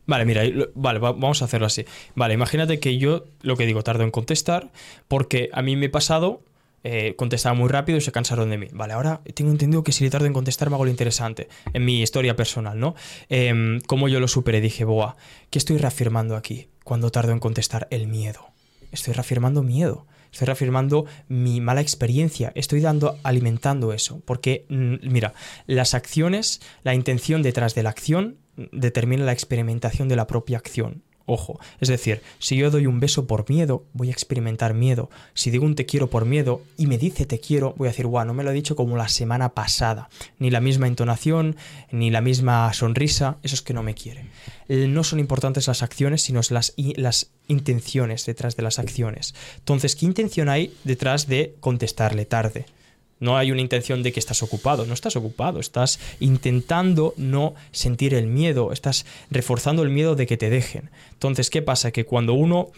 Vale, 0.08 0.26
mira, 0.26 0.42
vale, 0.74 1.00
vamos 1.00 1.42
a 1.42 1.46
hacerlo 1.46 1.68
así. 1.68 1.86
Vale, 2.16 2.34
imagínate 2.34 2.80
que 2.80 2.98
yo 2.98 3.26
lo 3.42 3.56
que 3.56 3.66
digo 3.66 3.84
tardo 3.84 4.04
en 4.04 4.12
contestar 4.12 4.72
porque 5.08 5.50
a 5.54 5.62
mí 5.62 5.76
me 5.76 5.86
he 5.86 5.90
pasado 5.90 6.42
eh, 6.84 7.16
contestaba 7.16 7.56
muy 7.56 7.70
rápido 7.70 7.98
y 7.98 8.02
se 8.02 8.12
cansaron 8.12 8.50
de 8.50 8.58
mí. 8.58 8.68
Vale, 8.72 8.94
ahora 8.94 9.22
tengo 9.34 9.52
entendido 9.52 9.84
que 9.84 9.92
si 9.92 10.04
le 10.04 10.10
tardo 10.10 10.26
en 10.26 10.34
contestar 10.34 10.70
me 10.70 10.76
hago 10.76 10.86
lo 10.86 10.92
interesante 10.92 11.48
en 11.74 11.86
mi 11.86 12.02
historia 12.02 12.36
personal, 12.36 12.80
¿no? 12.80 12.96
Eh, 13.30 13.80
como 13.88 14.08
yo 14.08 14.20
lo 14.20 14.28
superé, 14.28 14.62
dije, 14.62 14.84
boa, 14.86 15.16
¿qué 15.50 15.60
estoy 15.60 15.78
reafirmando 15.78 16.36
aquí 16.36 16.70
cuando 16.84 17.12
tardo 17.12 17.32
en 17.32 17.40
contestar? 17.40 17.88
El 17.92 18.08
miedo. 18.08 18.52
Estoy 18.92 19.14
reafirmando 19.14 19.64
miedo. 19.64 20.06
Estoy 20.32 20.46
reafirmando 20.46 21.06
mi 21.28 21.60
mala 21.60 21.82
experiencia. 21.82 22.52
Estoy 22.56 22.82
dando, 22.82 23.18
alimentando 23.24 23.94
eso. 23.94 24.22
Porque, 24.26 24.66
mm, 24.70 24.96
mira, 25.04 25.34
las 25.68 25.94
acciones, 25.94 26.62
la 26.84 26.94
intención 26.94 27.42
detrás 27.42 27.76
de 27.76 27.84
la 27.84 27.90
acción 27.90 28.38
determina 28.72 29.26
la 29.26 29.34
experimentación 29.34 30.08
de 30.08 30.16
la 30.16 30.28
propia 30.28 30.58
acción. 30.58 31.04
Ojo, 31.34 31.62
es 31.80 31.88
decir, 31.88 32.22
si 32.40 32.58
yo 32.58 32.70
doy 32.70 32.88
un 32.88 33.00
beso 33.00 33.26
por 33.26 33.50
miedo, 33.50 33.86
voy 33.94 34.10
a 34.10 34.12
experimentar 34.12 34.74
miedo. 34.74 35.10
Si 35.34 35.50
digo 35.50 35.64
un 35.64 35.76
te 35.76 35.86
quiero 35.86 36.10
por 36.10 36.26
miedo 36.26 36.62
y 36.78 36.88
me 36.88 36.98
dice 36.98 37.26
te 37.26 37.40
quiero, 37.40 37.74
voy 37.78 37.88
a 37.88 37.92
decir, 37.92 38.06
guau, 38.06 38.26
no 38.26 38.34
me 38.34 38.44
lo 38.44 38.52
he 38.52 38.54
dicho 38.54 38.76
como 38.76 38.98
la 38.98 39.08
semana 39.08 39.54
pasada. 39.54 40.10
Ni 40.40 40.50
la 40.50 40.60
misma 40.60 40.88
entonación, 40.88 41.56
ni 41.90 42.12
la 42.12 42.20
misma 42.20 42.74
sonrisa, 42.74 43.38
eso 43.44 43.56
es 43.56 43.62
que 43.62 43.74
no 43.74 43.82
me 43.82 43.96
quiere. 43.96 44.26
Eh, 44.68 44.88
no 44.90 45.06
son 45.06 45.22
importantes 45.22 45.68
las 45.68 45.84
acciones, 45.84 46.22
sino 46.22 46.42
las, 46.50 46.74
las 46.98 47.32
intenciones 47.48 48.26
detrás 48.26 48.58
de 48.58 48.64
las 48.64 48.78
acciones. 48.78 49.34
Entonces, 49.60 49.96
¿qué 49.96 50.06
intención 50.06 50.50
hay 50.50 50.76
detrás 50.84 51.28
de 51.28 51.56
contestarle 51.62 52.26
tarde? 52.26 52.66
No 53.22 53.38
hay 53.38 53.52
una 53.52 53.62
intención 53.62 54.04
de 54.04 54.12
que 54.12 54.20
estás 54.20 54.44
ocupado, 54.44 54.86
no 54.86 54.94
estás 54.94 55.16
ocupado, 55.16 55.62
estás 55.62 56.00
intentando 56.20 57.14
no 57.16 57.56
sentir 57.72 58.14
el 58.14 58.28
miedo, 58.28 58.74
estás 58.74 59.06
reforzando 59.30 59.84
el 59.84 59.90
miedo 59.90 60.16
de 60.16 60.28
que 60.28 60.36
te 60.36 60.50
dejen. 60.50 60.90
Entonces, 61.14 61.50
¿qué 61.50 61.62
pasa? 61.62 61.92
Que 61.92 62.04
cuando 62.04 62.34
uno 62.34 62.72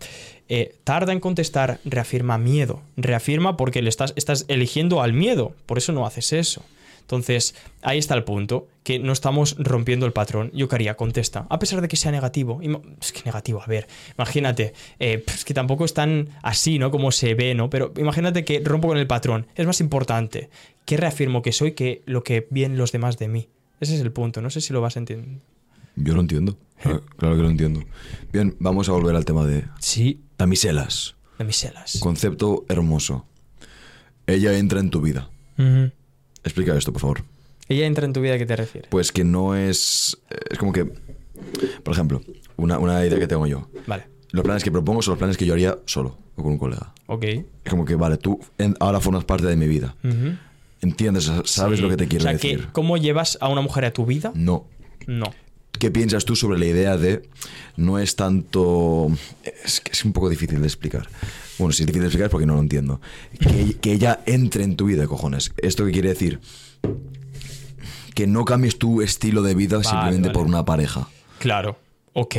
eh, 0.49 0.75
tarda 0.83 1.13
en 1.13 1.19
contestar, 1.19 1.79
reafirma 1.85 2.37
miedo, 2.37 2.81
reafirma 2.97 3.57
porque 3.57 3.81
le 3.81 3.89
estás, 3.89 4.13
estás 4.15 4.45
eligiendo 4.49 5.01
al 5.01 5.13
miedo, 5.13 5.55
por 5.65 5.79
eso 5.79 5.93
no 5.93 6.05
haces 6.05 6.33
eso. 6.33 6.63
Entonces, 7.03 7.55
ahí 7.81 7.99
está 7.99 8.15
el 8.15 8.23
punto, 8.23 8.67
que 8.83 8.99
no 8.99 9.13
estamos 9.13 9.55
rompiendo 9.59 10.05
el 10.05 10.13
patrón. 10.13 10.51
Yo 10.53 10.67
quería, 10.67 10.95
contesta, 10.95 11.45
a 11.49 11.59
pesar 11.59 11.81
de 11.81 11.87
que 11.87 11.95
sea 11.95 12.11
negativo. 12.11 12.59
Es 12.99 13.11
que 13.11 13.21
negativo, 13.25 13.61
a 13.61 13.67
ver, 13.67 13.87
imagínate, 14.17 14.73
eh, 14.99 15.23
es 15.27 15.45
que 15.45 15.53
tampoco 15.53 15.85
es 15.85 15.93
tan 15.93 16.29
así, 16.41 16.79
¿no? 16.79 16.91
Como 16.91 17.11
se 17.11 17.35
ve, 17.35 17.55
¿no? 17.55 17.69
Pero 17.69 17.93
imagínate 17.97 18.45
que 18.45 18.61
rompo 18.63 18.87
con 18.87 18.97
el 18.97 19.07
patrón. 19.07 19.47
Es 19.55 19.67
más 19.67 19.79
importante 19.81 20.49
que 20.85 20.97
reafirmo 20.97 21.41
que 21.41 21.51
soy 21.51 21.73
que 21.73 22.01
lo 22.05 22.23
que 22.23 22.47
ven 22.49 22.77
los 22.77 22.91
demás 22.91 23.17
de 23.17 23.27
mí. 23.27 23.49
Ese 23.79 23.95
es 23.95 24.01
el 24.01 24.11
punto, 24.11 24.41
no 24.41 24.49
sé 24.49 24.61
si 24.61 24.73
lo 24.73 24.81
vas 24.81 24.95
a 24.95 24.99
entender. 24.99 25.41
Yo 25.95 26.13
lo 26.15 26.21
entiendo, 26.21 26.57
claro, 26.81 27.03
que 27.19 27.41
lo 27.41 27.49
entiendo. 27.49 27.81
Bien, 28.31 28.55
vamos 28.59 28.89
a 28.89 28.93
volver 28.93 29.15
al 29.15 29.25
tema 29.25 29.45
de... 29.45 29.65
Sí. 29.79 30.21
Damiselas. 30.37 31.15
Damiselas. 31.37 31.99
Concepto 31.99 32.65
hermoso. 32.67 33.25
Ella 34.25 34.57
entra 34.57 34.79
en 34.79 34.89
tu 34.89 35.01
vida. 35.01 35.29
Explica 36.43 36.75
esto, 36.77 36.91
por 36.91 37.01
favor. 37.01 37.23
¿Ella 37.69 37.85
entra 37.85 38.05
en 38.05 38.13
tu 38.13 38.21
vida 38.21 38.35
a 38.35 38.37
qué 38.37 38.45
te 38.45 38.55
refieres? 38.55 38.89
Pues 38.89 39.11
que 39.11 39.23
no 39.23 39.55
es. 39.55 40.17
Es 40.49 40.57
como 40.57 40.73
que. 40.73 40.85
Por 41.83 41.93
ejemplo, 41.93 42.21
una, 42.57 43.05
idea 43.05 43.19
que 43.19 43.27
tengo 43.27 43.47
yo. 43.47 43.69
Vale. 43.87 44.05
Los 44.31 44.43
planes 44.43 44.63
que 44.63 44.71
propongo 44.71 45.01
son 45.01 45.13
los 45.13 45.19
planes 45.19 45.37
que 45.37 45.45
yo 45.45 45.53
haría 45.53 45.77
solo 45.85 46.17
o 46.35 46.43
con 46.43 46.53
un 46.53 46.57
colega. 46.57 46.93
Ok. 47.07 47.23
Es 47.23 47.69
como 47.69 47.85
que, 47.85 47.95
vale, 47.95 48.17
tú 48.17 48.39
ahora 48.79 48.99
formas 48.99 49.25
parte 49.25 49.45
de 49.45 49.55
mi 49.55 49.67
vida. 49.67 49.95
¿Entiendes? 50.81 51.31
¿Sabes 51.45 51.79
lo 51.79 51.89
que 51.89 51.97
te 51.97 52.07
quiero 52.07 52.23
o 52.23 52.27
sea, 52.27 52.33
decir? 52.33 52.69
¿Cómo 52.71 52.97
llevas 52.97 53.37
a 53.41 53.47
una 53.47 53.61
mujer 53.61 53.85
a 53.85 53.93
tu 53.93 54.05
vida? 54.05 54.31
No. 54.35 54.67
No. 55.07 55.33
¿Qué 55.79 55.91
piensas 55.91 56.25
tú 56.25 56.35
sobre 56.35 56.59
la 56.59 56.65
idea 56.65 56.97
de 56.97 57.23
no 57.77 57.99
es 57.99 58.15
tanto... 58.15 59.09
Es 59.63 59.81
que 59.81 59.91
es 59.91 60.05
un 60.05 60.13
poco 60.13 60.29
difícil 60.29 60.59
de 60.59 60.67
explicar. 60.67 61.07
Bueno, 61.57 61.71
si 61.71 61.83
es 61.83 61.87
difícil 61.87 62.01
de 62.01 62.07
explicar 62.07 62.25
es 62.27 62.31
porque 62.31 62.45
no 62.45 62.55
lo 62.55 62.61
entiendo. 62.61 63.01
Que, 63.81 63.91
ella 63.91 64.19
entre 64.25 64.63
en 64.63 64.75
tu 64.75 64.85
vida, 64.85 65.07
cojones. 65.07 65.53
¿Esto 65.57 65.85
qué 65.85 65.91
quiere 65.91 66.09
decir? 66.09 66.39
Que 68.15 68.27
no 68.27 68.45
cambies 68.45 68.77
tu 68.77 69.01
estilo 69.01 69.41
de 69.41 69.55
vida 69.55 69.83
simplemente 69.83 70.29
por 70.29 70.45
una 70.45 70.65
pareja. 70.65 71.07
Claro, 71.39 71.77
ok. 72.13 72.35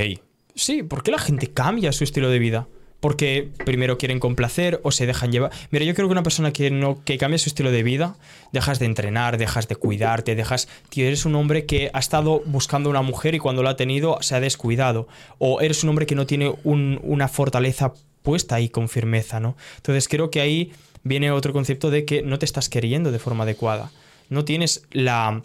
Sí, 0.55 0.83
¿por 0.83 1.03
qué 1.03 1.11
la 1.11 1.19
gente 1.19 1.49
cambia 1.49 1.93
su 1.93 2.05
estilo 2.05 2.31
de 2.31 2.39
vida? 2.39 2.69
porque 3.05 3.51
primero 3.67 3.99
quieren 3.99 4.19
complacer 4.19 4.81
o 4.83 4.91
se 4.91 5.05
dejan 5.05 5.31
llevar. 5.31 5.53
Mira, 5.71 5.85
yo 5.85 5.95
creo 5.95 6.09
que 6.09 6.13
una 6.13 6.23
persona 6.23 6.55
que 6.55 6.71
no 6.71 7.05
que 7.05 7.19
cambia 7.19 7.37
su 7.37 7.51
estilo 7.51 7.71
de 7.71 7.83
vida, 7.83 8.17
dejas 8.51 8.79
de 8.79 8.87
entrenar, 8.87 9.37
dejas 9.37 9.69
de 9.69 9.77
cuidarte, 9.77 10.35
dejas, 10.35 10.69
tío, 10.89 11.07
eres 11.07 11.27
un 11.27 11.35
hombre 11.35 11.67
que 11.67 11.91
ha 11.93 11.99
estado 11.99 12.41
buscando 12.47 12.89
una 12.89 13.03
mujer 13.03 13.35
y 13.35 13.39
cuando 13.41 13.63
la 13.63 13.73
ha 13.73 13.77
tenido 13.77 14.17
se 14.23 14.37
ha 14.37 14.41
descuidado, 14.41 15.07
o 15.37 15.61
eres 15.61 15.83
un 15.83 15.91
hombre 15.91 16.07
que 16.07 16.15
no 16.15 16.25
tiene 16.25 16.55
una 16.65 17.29
fortaleza 17.29 17.93
puesta 18.25 18.57
ahí 18.57 18.71
con 18.71 18.89
firmeza, 18.89 19.39
¿no? 19.39 19.55
Entonces 19.77 20.09
creo 20.09 20.31
que 20.31 20.41
ahí 20.41 20.73
viene 21.05 21.31
otro 21.31 21.53
concepto 21.53 21.91
de 21.91 22.07
que 22.07 22.23
no 22.23 22.41
te 22.41 22.47
estás 22.47 22.69
queriendo 22.69 23.13
de 23.13 23.19
forma 23.21 23.45
adecuada, 23.45 23.93
no 24.31 24.45
tienes 24.45 24.83
la 24.91 25.43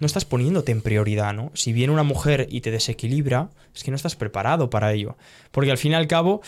no 0.00 0.06
estás 0.06 0.24
poniéndote 0.24 0.72
en 0.72 0.80
prioridad, 0.80 1.32
¿no? 1.32 1.50
Si 1.54 1.72
viene 1.72 1.92
una 1.92 2.02
mujer 2.02 2.46
y 2.50 2.60
te 2.60 2.70
desequilibra, 2.70 3.50
es 3.74 3.82
que 3.82 3.90
no 3.90 3.96
estás 3.96 4.16
preparado 4.16 4.68
para 4.70 4.92
ello. 4.92 5.16
Porque 5.50 5.70
al 5.70 5.78
fin 5.78 5.92
y 5.92 5.94
al 5.94 6.08
cabo, 6.08 6.42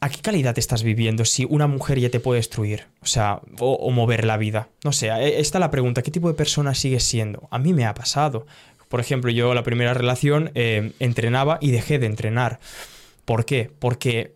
¿a 0.00 0.10
qué 0.10 0.20
calidad 0.20 0.58
estás 0.58 0.82
viviendo 0.82 1.24
si 1.24 1.46
una 1.48 1.68
mujer 1.68 2.00
ya 2.00 2.10
te 2.10 2.20
puede 2.20 2.40
destruir? 2.40 2.86
O 3.02 3.06
sea, 3.06 3.40
o, 3.60 3.90
mover 3.92 4.24
la 4.24 4.36
vida. 4.36 4.68
No 4.84 4.92
sé, 4.92 5.08
e, 5.08 5.40
esta 5.40 5.58
es 5.58 5.60
la 5.60 5.70
pregunta, 5.70 6.02
¿qué 6.02 6.10
tipo 6.10 6.28
de 6.28 6.34
persona 6.34 6.74
sigues 6.74 7.04
siendo? 7.04 7.48
A 7.50 7.58
mí 7.58 7.72
me 7.72 7.86
ha 7.86 7.94
pasado. 7.94 8.46
Por 8.88 9.00
ejemplo, 9.00 9.30
yo 9.30 9.54
la 9.54 9.62
primera 9.62 9.94
relación 9.94 10.50
eh, 10.54 10.92
entrenaba 10.98 11.58
y 11.60 11.70
dejé 11.70 11.98
de 11.98 12.06
entrenar. 12.06 12.58
¿Por 13.24 13.44
qué? 13.44 13.70
Porque 13.78 14.34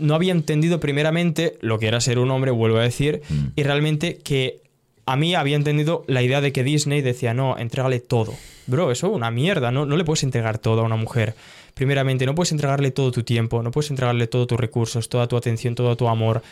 no 0.00 0.14
había 0.14 0.32
entendido 0.32 0.80
primeramente 0.80 1.56
lo 1.60 1.78
que 1.78 1.86
era 1.86 2.00
ser 2.00 2.18
un 2.18 2.30
hombre, 2.30 2.50
vuelvo 2.50 2.78
a 2.78 2.82
decir, 2.82 3.22
mm. 3.28 3.46
y 3.56 3.62
realmente 3.62 4.18
que 4.18 4.60
a 5.06 5.16
mí 5.16 5.34
había 5.34 5.56
entendido 5.56 6.04
la 6.06 6.22
idea 6.22 6.40
de 6.40 6.52
que 6.52 6.62
Disney 6.62 7.00
decía, 7.00 7.34
no, 7.34 7.58
entrégale 7.58 8.00
todo. 8.00 8.34
Bro, 8.66 8.92
eso 8.92 9.08
es 9.08 9.12
una 9.12 9.30
mierda, 9.30 9.72
no, 9.72 9.86
no 9.86 9.96
le 9.96 10.04
puedes 10.04 10.22
entregar 10.22 10.58
todo 10.58 10.82
a 10.82 10.84
una 10.84 10.96
mujer. 10.96 11.34
Primeramente, 11.74 12.26
no 12.26 12.34
puedes 12.34 12.52
entregarle 12.52 12.90
todo 12.90 13.10
tu 13.10 13.22
tiempo, 13.22 13.62
no 13.62 13.70
puedes 13.70 13.90
entregarle 13.90 14.26
todos 14.26 14.46
tus 14.46 14.60
recursos, 14.60 15.08
toda 15.08 15.26
tu 15.26 15.36
atención, 15.36 15.74
todo 15.74 15.96
tu 15.96 16.08
amor. 16.08 16.42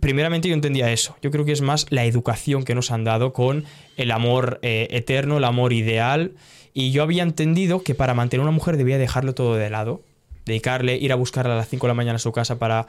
primeramente 0.00 0.48
yo 0.48 0.54
entendía 0.54 0.90
eso. 0.92 1.16
Yo 1.22 1.30
creo 1.30 1.44
que 1.44 1.52
es 1.52 1.60
más 1.60 1.86
la 1.90 2.04
educación 2.04 2.64
que 2.64 2.74
nos 2.74 2.90
han 2.90 3.04
dado 3.04 3.32
con 3.32 3.64
el 3.96 4.10
amor 4.10 4.58
eh, 4.62 4.88
eterno, 4.90 5.38
el 5.38 5.44
amor 5.44 5.72
ideal. 5.72 6.32
Y 6.74 6.90
yo 6.90 7.02
había 7.02 7.22
entendido 7.22 7.82
que 7.82 7.94
para 7.94 8.14
mantener 8.14 8.40
a 8.40 8.48
una 8.48 8.56
mujer 8.56 8.76
debía 8.76 8.98
dejarlo 8.98 9.34
todo 9.34 9.54
de 9.54 9.70
lado. 9.70 10.02
Dedicarle, 10.46 10.96
ir 10.96 11.12
a 11.12 11.16
buscarla 11.16 11.54
a 11.54 11.56
las 11.56 11.68
5 11.68 11.86
de 11.86 11.88
la 11.88 11.94
mañana 11.94 12.16
a 12.16 12.20
su 12.20 12.32
casa 12.32 12.58
para 12.58 12.86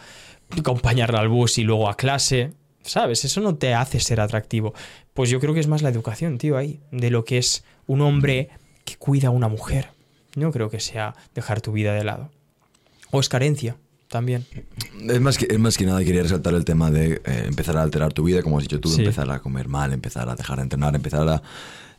acompañarla 0.58 1.20
al 1.20 1.28
bus 1.28 1.58
y 1.58 1.64
luego 1.64 1.90
a 1.90 1.98
clase. 1.98 2.54
¿Sabes? 2.84 3.26
Eso 3.26 3.42
no 3.42 3.56
te 3.56 3.74
hace 3.74 4.00
ser 4.00 4.22
atractivo. 4.22 4.74
Pues 5.14 5.30
yo 5.30 5.42
creo 5.42 5.54
que 5.54 5.60
es 5.60 5.68
más 5.68 5.82
la 5.82 5.90
educación, 5.90 6.38
tío, 6.38 6.56
ahí. 6.56 6.80
De 6.92 7.10
lo 7.10 7.26
que 7.26 7.38
es 7.38 7.66
un 7.86 8.00
hombre 8.00 8.50
que 8.86 8.96
cuida 8.96 9.28
a 9.28 9.32
una 9.32 9.50
mujer. 9.50 9.90
No 10.36 10.52
creo 10.52 10.70
que 10.70 10.80
sea 10.80 11.16
dejar 11.36 11.60
tu 11.60 11.74
vida 11.74 11.94
de 11.94 12.06
lado. 12.06 12.32
O 13.12 13.20
es 13.20 13.28
carencia 13.28 13.76
también. 14.08 14.46
Es 15.10 15.20
más 15.20 15.38
que, 15.38 15.48
es 15.50 15.60
más 15.60 15.78
que 15.78 15.86
nada, 15.86 16.04
quería 16.04 16.24
resaltar 16.24 16.54
el 16.54 16.64
tema 16.64 16.92
de 16.92 17.22
eh, 17.26 17.44
empezar 17.48 17.78
a 17.78 17.84
alterar 17.84 18.14
tu 18.14 18.24
vida, 18.24 18.42
como 18.42 18.58
has 18.58 18.64
dicho 18.64 18.80
tú, 18.80 18.94
empezar 18.96 19.30
a 19.32 19.40
comer 19.40 19.68
mal, 19.68 19.94
empezar 19.94 20.30
a 20.30 20.36
dejar 20.36 20.58
de 20.58 20.64
entrenar, 20.64 20.96
empezar 20.96 21.28
a, 21.28 21.42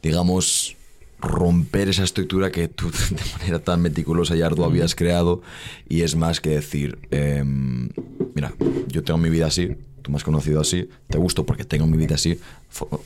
digamos, 0.02 0.77
romper 1.20 1.88
esa 1.88 2.04
estructura 2.04 2.50
que 2.50 2.68
tú 2.68 2.90
de 3.10 3.38
manera 3.38 3.58
tan 3.58 3.80
meticulosa 3.80 4.36
y 4.36 4.42
ardua 4.42 4.66
habías 4.66 4.94
creado. 4.94 5.42
Y 5.88 6.02
es 6.02 6.16
más 6.16 6.40
que 6.40 6.50
decir, 6.50 6.98
em, 7.10 7.88
mira, 8.34 8.52
yo 8.88 9.02
tengo 9.02 9.18
mi 9.18 9.30
vida 9.30 9.46
así, 9.46 9.76
tú 10.02 10.10
me 10.10 10.16
has 10.16 10.24
conocido 10.24 10.60
así, 10.60 10.88
te 11.08 11.18
gusto 11.18 11.44
porque 11.44 11.64
tengo 11.64 11.86
mi 11.86 11.96
vida 11.96 12.14
así, 12.14 12.38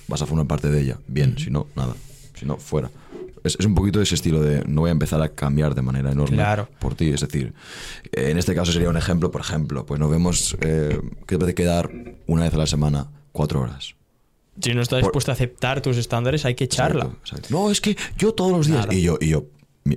vas 0.09 0.23
a 0.23 0.27
formar 0.27 0.47
parte 0.47 0.69
de 0.69 0.81
ella. 0.81 0.99
Bien, 1.09 1.37
si 1.39 1.51
no, 1.51 1.67
nada. 1.75 1.95
Si 2.35 2.47
no, 2.47 2.57
fuera 2.57 2.91
es, 3.45 3.67
un 3.67 3.75
poquito 3.75 4.01
ese 4.01 4.15
estilo 4.15 4.41
de 4.41 4.65
no 4.67 4.83
voy 4.83 4.89
a 4.89 4.93
empezar 4.93 5.21
a 5.23 5.31
cambiar 5.31 5.75
de 5.75 5.83
manera 5.83 6.13
enorme 6.13 6.43
por 6.79 6.95
ti. 6.95 7.11
Es 7.11 7.21
decir, 7.21 7.53
en 8.13 8.39
este 8.39 8.55
caso 8.55 8.73
sería 8.73 8.89
un 8.89 8.97
ejemplo, 8.97 9.31
por 9.31 9.41
ejemplo, 9.41 9.87
pues 9.87 10.01
nos 10.01 10.11
vemos 10.11 10.57
eh, 10.61 11.01
que 11.27 11.39
debe 11.39 11.55
quedar 11.55 11.91
una 12.27 12.43
vez 12.43 12.55
a 12.55 12.59
la 12.59 12.67
semana 12.67 13.09
cuatro 13.33 13.61
horas. 13.61 13.95
Si 14.61 14.75
no 14.75 14.83
está 14.83 14.99
dispuesto 14.99 15.31
a 15.31 15.35
aceptar 15.35 15.81
tus 15.81 15.97
estándares, 15.97 16.45
hay 16.45 16.55
que 16.55 16.65
echarla. 16.65 17.11
No, 17.49 17.71
es 17.71 17.81
que 17.81 17.97
yo 18.19 18.33
todos 18.35 18.53
los 18.53 18.67
días. 18.67 18.87
Y 18.91 19.03
yo, 19.03 19.17
y 19.21 19.29
yo, 19.29 19.47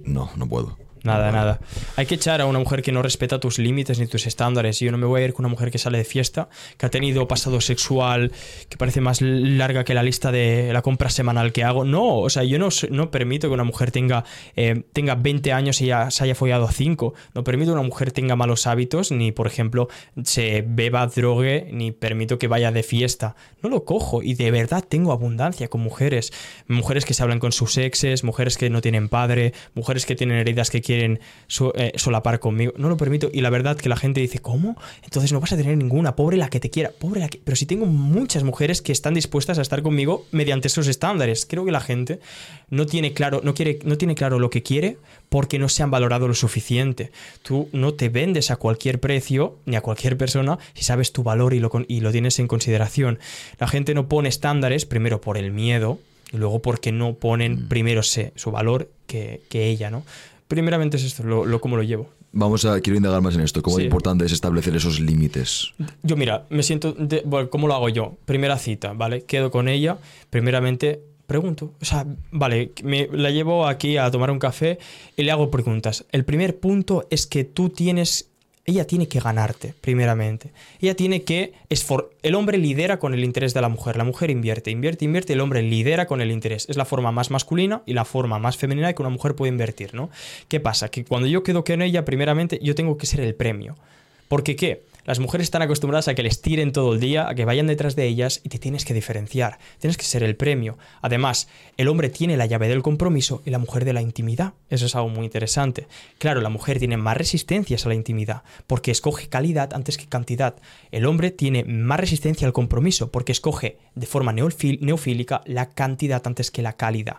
no, 0.05 0.31
no 0.37 0.47
puedo. 0.47 0.77
Nada, 1.05 1.31
nada. 1.31 1.59
Hay 1.97 2.07
que 2.07 2.15
echar 2.15 2.41
a 2.41 2.47
una 2.47 2.57
mujer 2.57 2.81
que 2.81 2.91
no 2.91 3.03
respeta 3.03 3.39
tus 3.39 3.59
límites 3.59 3.99
ni 3.99 4.07
tus 4.07 4.25
estándares. 4.25 4.79
Yo 4.79 4.91
no 4.91 4.97
me 4.97 5.05
voy 5.05 5.21
a 5.21 5.25
ir 5.25 5.33
con 5.33 5.45
una 5.45 5.51
mujer 5.51 5.69
que 5.69 5.77
sale 5.77 5.99
de 5.99 6.03
fiesta, 6.03 6.49
que 6.77 6.87
ha 6.87 6.89
tenido 6.89 7.27
pasado 7.27 7.61
sexual, 7.61 8.31
que 8.69 8.77
parece 8.77 9.01
más 9.01 9.21
larga 9.21 9.83
que 9.83 9.93
la 9.93 10.01
lista 10.01 10.31
de 10.31 10.71
la 10.73 10.81
compra 10.81 11.11
semanal 11.11 11.53
que 11.53 11.63
hago. 11.63 11.85
No, 11.85 12.17
o 12.17 12.29
sea, 12.31 12.43
yo 12.43 12.57
no, 12.57 12.69
no 12.89 13.11
permito 13.11 13.47
que 13.47 13.53
una 13.53 13.63
mujer 13.63 13.91
tenga, 13.91 14.23
eh, 14.55 14.83
tenga 14.93 15.13
20 15.13 15.53
años 15.53 15.79
y 15.81 15.87
ya 15.87 16.09
se 16.09 16.23
haya 16.23 16.33
follado 16.33 16.65
a 16.65 16.71
5. 16.71 17.13
No 17.35 17.43
permito 17.43 17.71
que 17.71 17.79
una 17.79 17.87
mujer 17.87 18.11
tenga 18.11 18.35
malos 18.35 18.65
hábitos, 18.65 19.11
ni, 19.11 19.31
por 19.31 19.45
ejemplo, 19.45 19.87
se 20.23 20.65
beba 20.67 21.05
drogue, 21.05 21.69
ni 21.71 21.91
permito 21.91 22.39
que 22.39 22.47
vaya 22.47 22.71
de 22.71 22.81
fiesta. 22.81 23.35
No 23.61 23.69
lo 23.69 23.85
cojo. 23.85 24.23
Y 24.23 24.33
de 24.33 24.49
verdad 24.49 24.83
tengo 24.87 25.11
abundancia 25.11 25.67
con 25.67 25.81
mujeres. 25.81 26.33
Mujeres 26.67 27.05
que 27.05 27.13
se 27.13 27.21
hablan 27.21 27.37
con 27.39 27.51
sus 27.51 27.77
exes, 27.77 28.23
mujeres 28.23 28.57
que 28.57 28.71
no 28.71 28.81
tienen 28.81 29.07
padre, 29.07 29.53
mujeres 29.75 30.07
que 30.07 30.15
tienen 30.15 30.39
heridas 30.39 30.71
que 30.71 30.81
quieren 30.81 30.94
quieren 30.95 31.19
eh, 31.75 31.91
solapar 31.95 32.39
conmigo. 32.39 32.73
No 32.77 32.89
lo 32.89 32.97
permito. 32.97 33.29
Y 33.31 33.41
la 33.41 33.49
verdad 33.49 33.77
que 33.77 33.89
la 33.89 33.95
gente 33.95 34.21
dice, 34.21 34.39
¿cómo? 34.39 34.77
Entonces 35.03 35.31
no 35.31 35.39
vas 35.39 35.51
a 35.51 35.57
tener 35.57 35.77
ninguna. 35.77 36.15
Pobre 36.15 36.37
la 36.37 36.49
que 36.49 36.59
te 36.59 36.69
quiera. 36.69 36.91
Pobre 36.91 37.19
la 37.19 37.27
que... 37.27 37.39
Pero 37.43 37.55
si 37.55 37.65
tengo 37.65 37.85
muchas 37.85 38.43
mujeres 38.43 38.81
que 38.81 38.91
están 38.91 39.13
dispuestas 39.13 39.59
a 39.59 39.61
estar 39.61 39.81
conmigo 39.81 40.25
mediante 40.31 40.67
esos 40.67 40.87
estándares. 40.87 41.45
Creo 41.45 41.65
que 41.65 41.71
la 41.71 41.81
gente 41.81 42.19
no 42.69 42.85
tiene 42.85 43.13
claro, 43.13 43.41
no 43.43 43.53
quiere, 43.53 43.79
no 43.83 43.97
tiene 43.97 44.15
claro 44.15 44.39
lo 44.39 44.49
que 44.49 44.63
quiere 44.63 44.97
porque 45.29 45.59
no 45.59 45.69
se 45.69 45.83
han 45.83 45.91
valorado 45.91 46.27
lo 46.27 46.33
suficiente. 46.33 47.11
Tú 47.41 47.69
no 47.71 47.93
te 47.93 48.09
vendes 48.09 48.51
a 48.51 48.55
cualquier 48.55 48.99
precio 48.99 49.57
ni 49.65 49.75
a 49.75 49.81
cualquier 49.81 50.17
persona 50.17 50.57
si 50.73 50.83
sabes 50.83 51.11
tu 51.11 51.23
valor 51.23 51.53
y 51.53 51.59
lo, 51.59 51.71
y 51.87 51.99
lo 51.99 52.11
tienes 52.11 52.39
en 52.39 52.47
consideración. 52.47 53.19
La 53.59 53.67
gente 53.67 53.93
no 53.93 54.07
pone 54.07 54.29
estándares 54.29 54.85
primero 54.85 55.21
por 55.21 55.37
el 55.37 55.51
miedo 55.51 55.99
y 56.31 56.37
luego 56.37 56.61
porque 56.61 56.91
no 56.91 57.13
ponen 57.13 57.65
mm. 57.65 57.67
primero 57.67 58.01
su 58.03 58.51
valor 58.51 58.89
que, 59.07 59.41
que 59.49 59.67
ella, 59.67 59.89
¿no? 59.89 60.03
Primeramente 60.47 60.97
es 60.97 61.03
esto, 61.03 61.23
lo, 61.23 61.45
lo 61.45 61.59
cómo 61.61 61.77
lo 61.77 61.83
llevo. 61.83 62.09
Vamos 62.37 62.65
a, 62.65 62.81
quiero 62.81 62.97
indagar 62.97 63.21
más 63.21 63.35
en 63.35 63.41
esto. 63.41 63.61
¿Cómo 63.61 63.79
importante 63.79 64.25
es 64.25 64.33
establecer 64.33 64.75
esos 64.75 64.99
límites? 64.99 65.73
Yo, 66.03 66.17
mira, 66.17 66.45
me 66.49 66.63
siento. 66.63 66.93
bueno, 67.23 67.49
¿Cómo 67.49 67.67
lo 67.67 67.73
hago 67.73 67.87
yo? 67.87 68.17
Primera 68.25 68.57
cita, 68.57 68.91
¿vale? 68.91 69.23
Quedo 69.23 69.51
con 69.51 69.69
ella. 69.69 69.97
Primeramente, 70.29 70.99
pregunto. 71.27 71.71
O 71.81 71.85
sea, 71.85 72.05
vale, 72.31 72.73
me, 72.83 73.07
la 73.13 73.29
llevo 73.29 73.65
aquí 73.65 73.95
a 73.95 74.11
tomar 74.11 74.31
un 74.31 74.39
café 74.39 74.79
y 75.15 75.23
le 75.23 75.31
hago 75.31 75.49
preguntas. 75.49 76.03
El 76.11 76.25
primer 76.25 76.59
punto 76.59 77.07
es 77.09 77.25
que 77.25 77.45
tú 77.45 77.69
tienes 77.69 78.31
ella 78.65 78.87
tiene 78.87 79.07
que 79.07 79.19
ganarte, 79.19 79.75
primeramente. 79.79 80.51
Ella 80.81 80.95
tiene 80.95 81.23
que... 81.23 81.53
El 82.23 82.35
hombre 82.35 82.57
lidera 82.57 82.97
con 82.97 83.13
el 83.13 83.23
interés 83.23 83.53
de 83.53 83.61
la 83.61 83.69
mujer, 83.69 83.95
la 83.95 84.03
mujer 84.03 84.31
invierte, 84.31 84.71
invierte, 84.71 85.05
invierte, 85.05 85.33
el 85.33 85.41
hombre 85.41 85.61
lidera 85.61 86.07
con 86.07 86.19
el 86.19 86.31
interés. 86.31 86.67
Es 86.67 86.75
la 86.75 86.85
forma 86.85 87.11
más 87.11 87.29
masculina 87.29 87.83
y 87.85 87.93
la 87.93 88.05
forma 88.05 88.39
más 88.39 88.57
femenina 88.57 88.91
que 88.93 89.01
una 89.03 89.11
mujer 89.11 89.35
puede 89.35 89.51
invertir, 89.51 89.93
¿no? 89.93 90.09
¿Qué 90.47 90.59
pasa? 90.59 90.89
Que 90.89 91.05
cuando 91.05 91.27
yo 91.27 91.43
quedo 91.43 91.63
con 91.63 91.83
ella, 91.83 92.05
primeramente, 92.05 92.59
yo 92.61 92.73
tengo 92.73 92.97
que 92.97 93.05
ser 93.05 93.19
el 93.19 93.35
premio. 93.35 93.75
¿Porque 94.27 94.55
qué? 94.55 94.81
Las 95.05 95.19
mujeres 95.19 95.45
están 95.45 95.61
acostumbradas 95.61 96.07
a 96.07 96.15
que 96.15 96.23
les 96.23 96.41
tiren 96.41 96.71
todo 96.71 96.95
el 96.95 96.99
día, 96.99 97.29
a 97.29 97.35
que 97.35 97.45
vayan 97.45 97.67
detrás 97.67 97.95
de 97.95 98.07
ellas 98.07 98.41
y 98.43 98.49
te 98.49 98.57
tienes 98.57 98.85
que 98.85 98.95
diferenciar. 98.95 99.59
Tienes 99.77 99.97
que 99.97 100.03
ser 100.03 100.23
el 100.23 100.35
premio. 100.35 100.79
Además, 100.99 101.47
el 101.77 101.89
hombre 101.89 102.09
tiene 102.09 102.37
la 102.37 102.47
llave 102.47 102.67
del 102.67 102.81
compromiso 102.81 103.43
y 103.45 103.51
la 103.51 103.59
mujer 103.59 103.85
de 103.85 103.93
la 103.93 104.01
intimidad. 104.01 104.53
Eso 104.67 104.87
es 104.87 104.95
algo 104.95 105.09
muy 105.09 105.25
interesante. 105.25 105.87
Claro, 106.17 106.41
la 106.41 106.49
mujer 106.49 106.79
tiene 106.79 106.97
más 106.97 107.17
resistencias 107.17 107.85
a 107.85 107.89
la 107.89 107.95
intimidad 107.95 108.41
porque 108.65 108.89
escoge 108.89 109.29
calidad 109.29 109.75
antes 109.75 109.97
que 109.97 110.07
cantidad. 110.07 110.55
El 110.89 111.05
hombre 111.05 111.29
tiene 111.29 111.63
más 111.65 111.99
resistencia 111.99 112.47
al 112.47 112.53
compromiso 112.53 113.11
porque 113.11 113.31
escoge 113.31 113.77
de 113.93 114.07
forma 114.07 114.33
neofílica 114.33 115.43
la 115.45 115.69
cantidad 115.69 116.25
antes 116.25 116.49
que 116.49 116.63
la 116.63 116.73
calidad. 116.73 117.17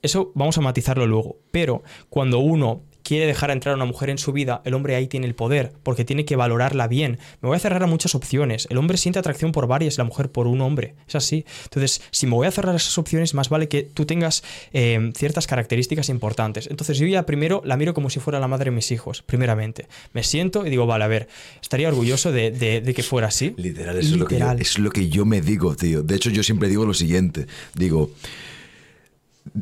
Eso 0.00 0.32
vamos 0.34 0.56
a 0.56 0.62
matizarlo 0.62 1.06
luego. 1.06 1.36
Pero 1.50 1.82
cuando 2.08 2.38
uno 2.38 2.84
quiere 3.08 3.26
dejar 3.26 3.50
entrar 3.50 3.72
a 3.72 3.76
una 3.76 3.86
mujer 3.86 4.10
en 4.10 4.18
su 4.18 4.32
vida, 4.32 4.60
el 4.66 4.74
hombre 4.74 4.94
ahí 4.94 5.06
tiene 5.06 5.26
el 5.26 5.34
poder, 5.34 5.72
porque 5.82 6.04
tiene 6.04 6.26
que 6.26 6.36
valorarla 6.36 6.88
bien. 6.88 7.18
Me 7.40 7.48
voy 7.48 7.56
a 7.56 7.58
cerrar 7.58 7.82
a 7.82 7.86
muchas 7.86 8.14
opciones. 8.14 8.68
El 8.68 8.76
hombre 8.76 8.98
siente 8.98 9.18
atracción 9.18 9.50
por 9.50 9.66
varias, 9.66 9.96
la 9.96 10.04
mujer 10.04 10.30
por 10.30 10.46
un 10.46 10.60
hombre. 10.60 10.94
Es 11.08 11.14
así. 11.14 11.46
Entonces, 11.64 12.02
si 12.10 12.26
me 12.26 12.34
voy 12.34 12.46
a 12.46 12.50
cerrar 12.50 12.74
a 12.74 12.76
esas 12.76 12.98
opciones, 12.98 13.32
más 13.32 13.48
vale 13.48 13.66
que 13.66 13.82
tú 13.82 14.04
tengas 14.04 14.44
eh, 14.74 15.10
ciertas 15.16 15.46
características 15.46 16.10
importantes. 16.10 16.66
Entonces, 16.66 16.98
yo 16.98 17.06
ya 17.06 17.24
primero 17.24 17.62
la 17.64 17.78
miro 17.78 17.94
como 17.94 18.10
si 18.10 18.20
fuera 18.20 18.40
la 18.40 18.46
madre 18.46 18.66
de 18.66 18.72
mis 18.72 18.92
hijos, 18.92 19.22
primeramente. 19.22 19.86
Me 20.12 20.22
siento 20.22 20.66
y 20.66 20.70
digo, 20.70 20.84
vale, 20.86 21.04
a 21.04 21.08
ver, 21.08 21.28
estaría 21.62 21.88
orgulloso 21.88 22.30
de, 22.30 22.92
que 22.94 23.02
fuera 23.02 23.28
así. 23.28 23.54
Literal, 23.56 23.96
eso, 23.96 24.16
Es, 24.16 24.18
lo 24.18 24.26
que 24.26 24.38
yo, 24.38 24.52
es 24.52 24.78
lo 24.78 24.90
que 24.90 25.08
yo 25.08 25.24
me 25.24 25.40
digo, 25.40 25.74
tío. 25.76 26.02
De 26.02 26.14
hecho, 26.14 26.28
yo 26.28 26.42
siempre 26.42 26.68
digo 26.68 26.84
lo 26.84 26.92
siguiente. 26.92 27.46
Digo... 27.74 28.10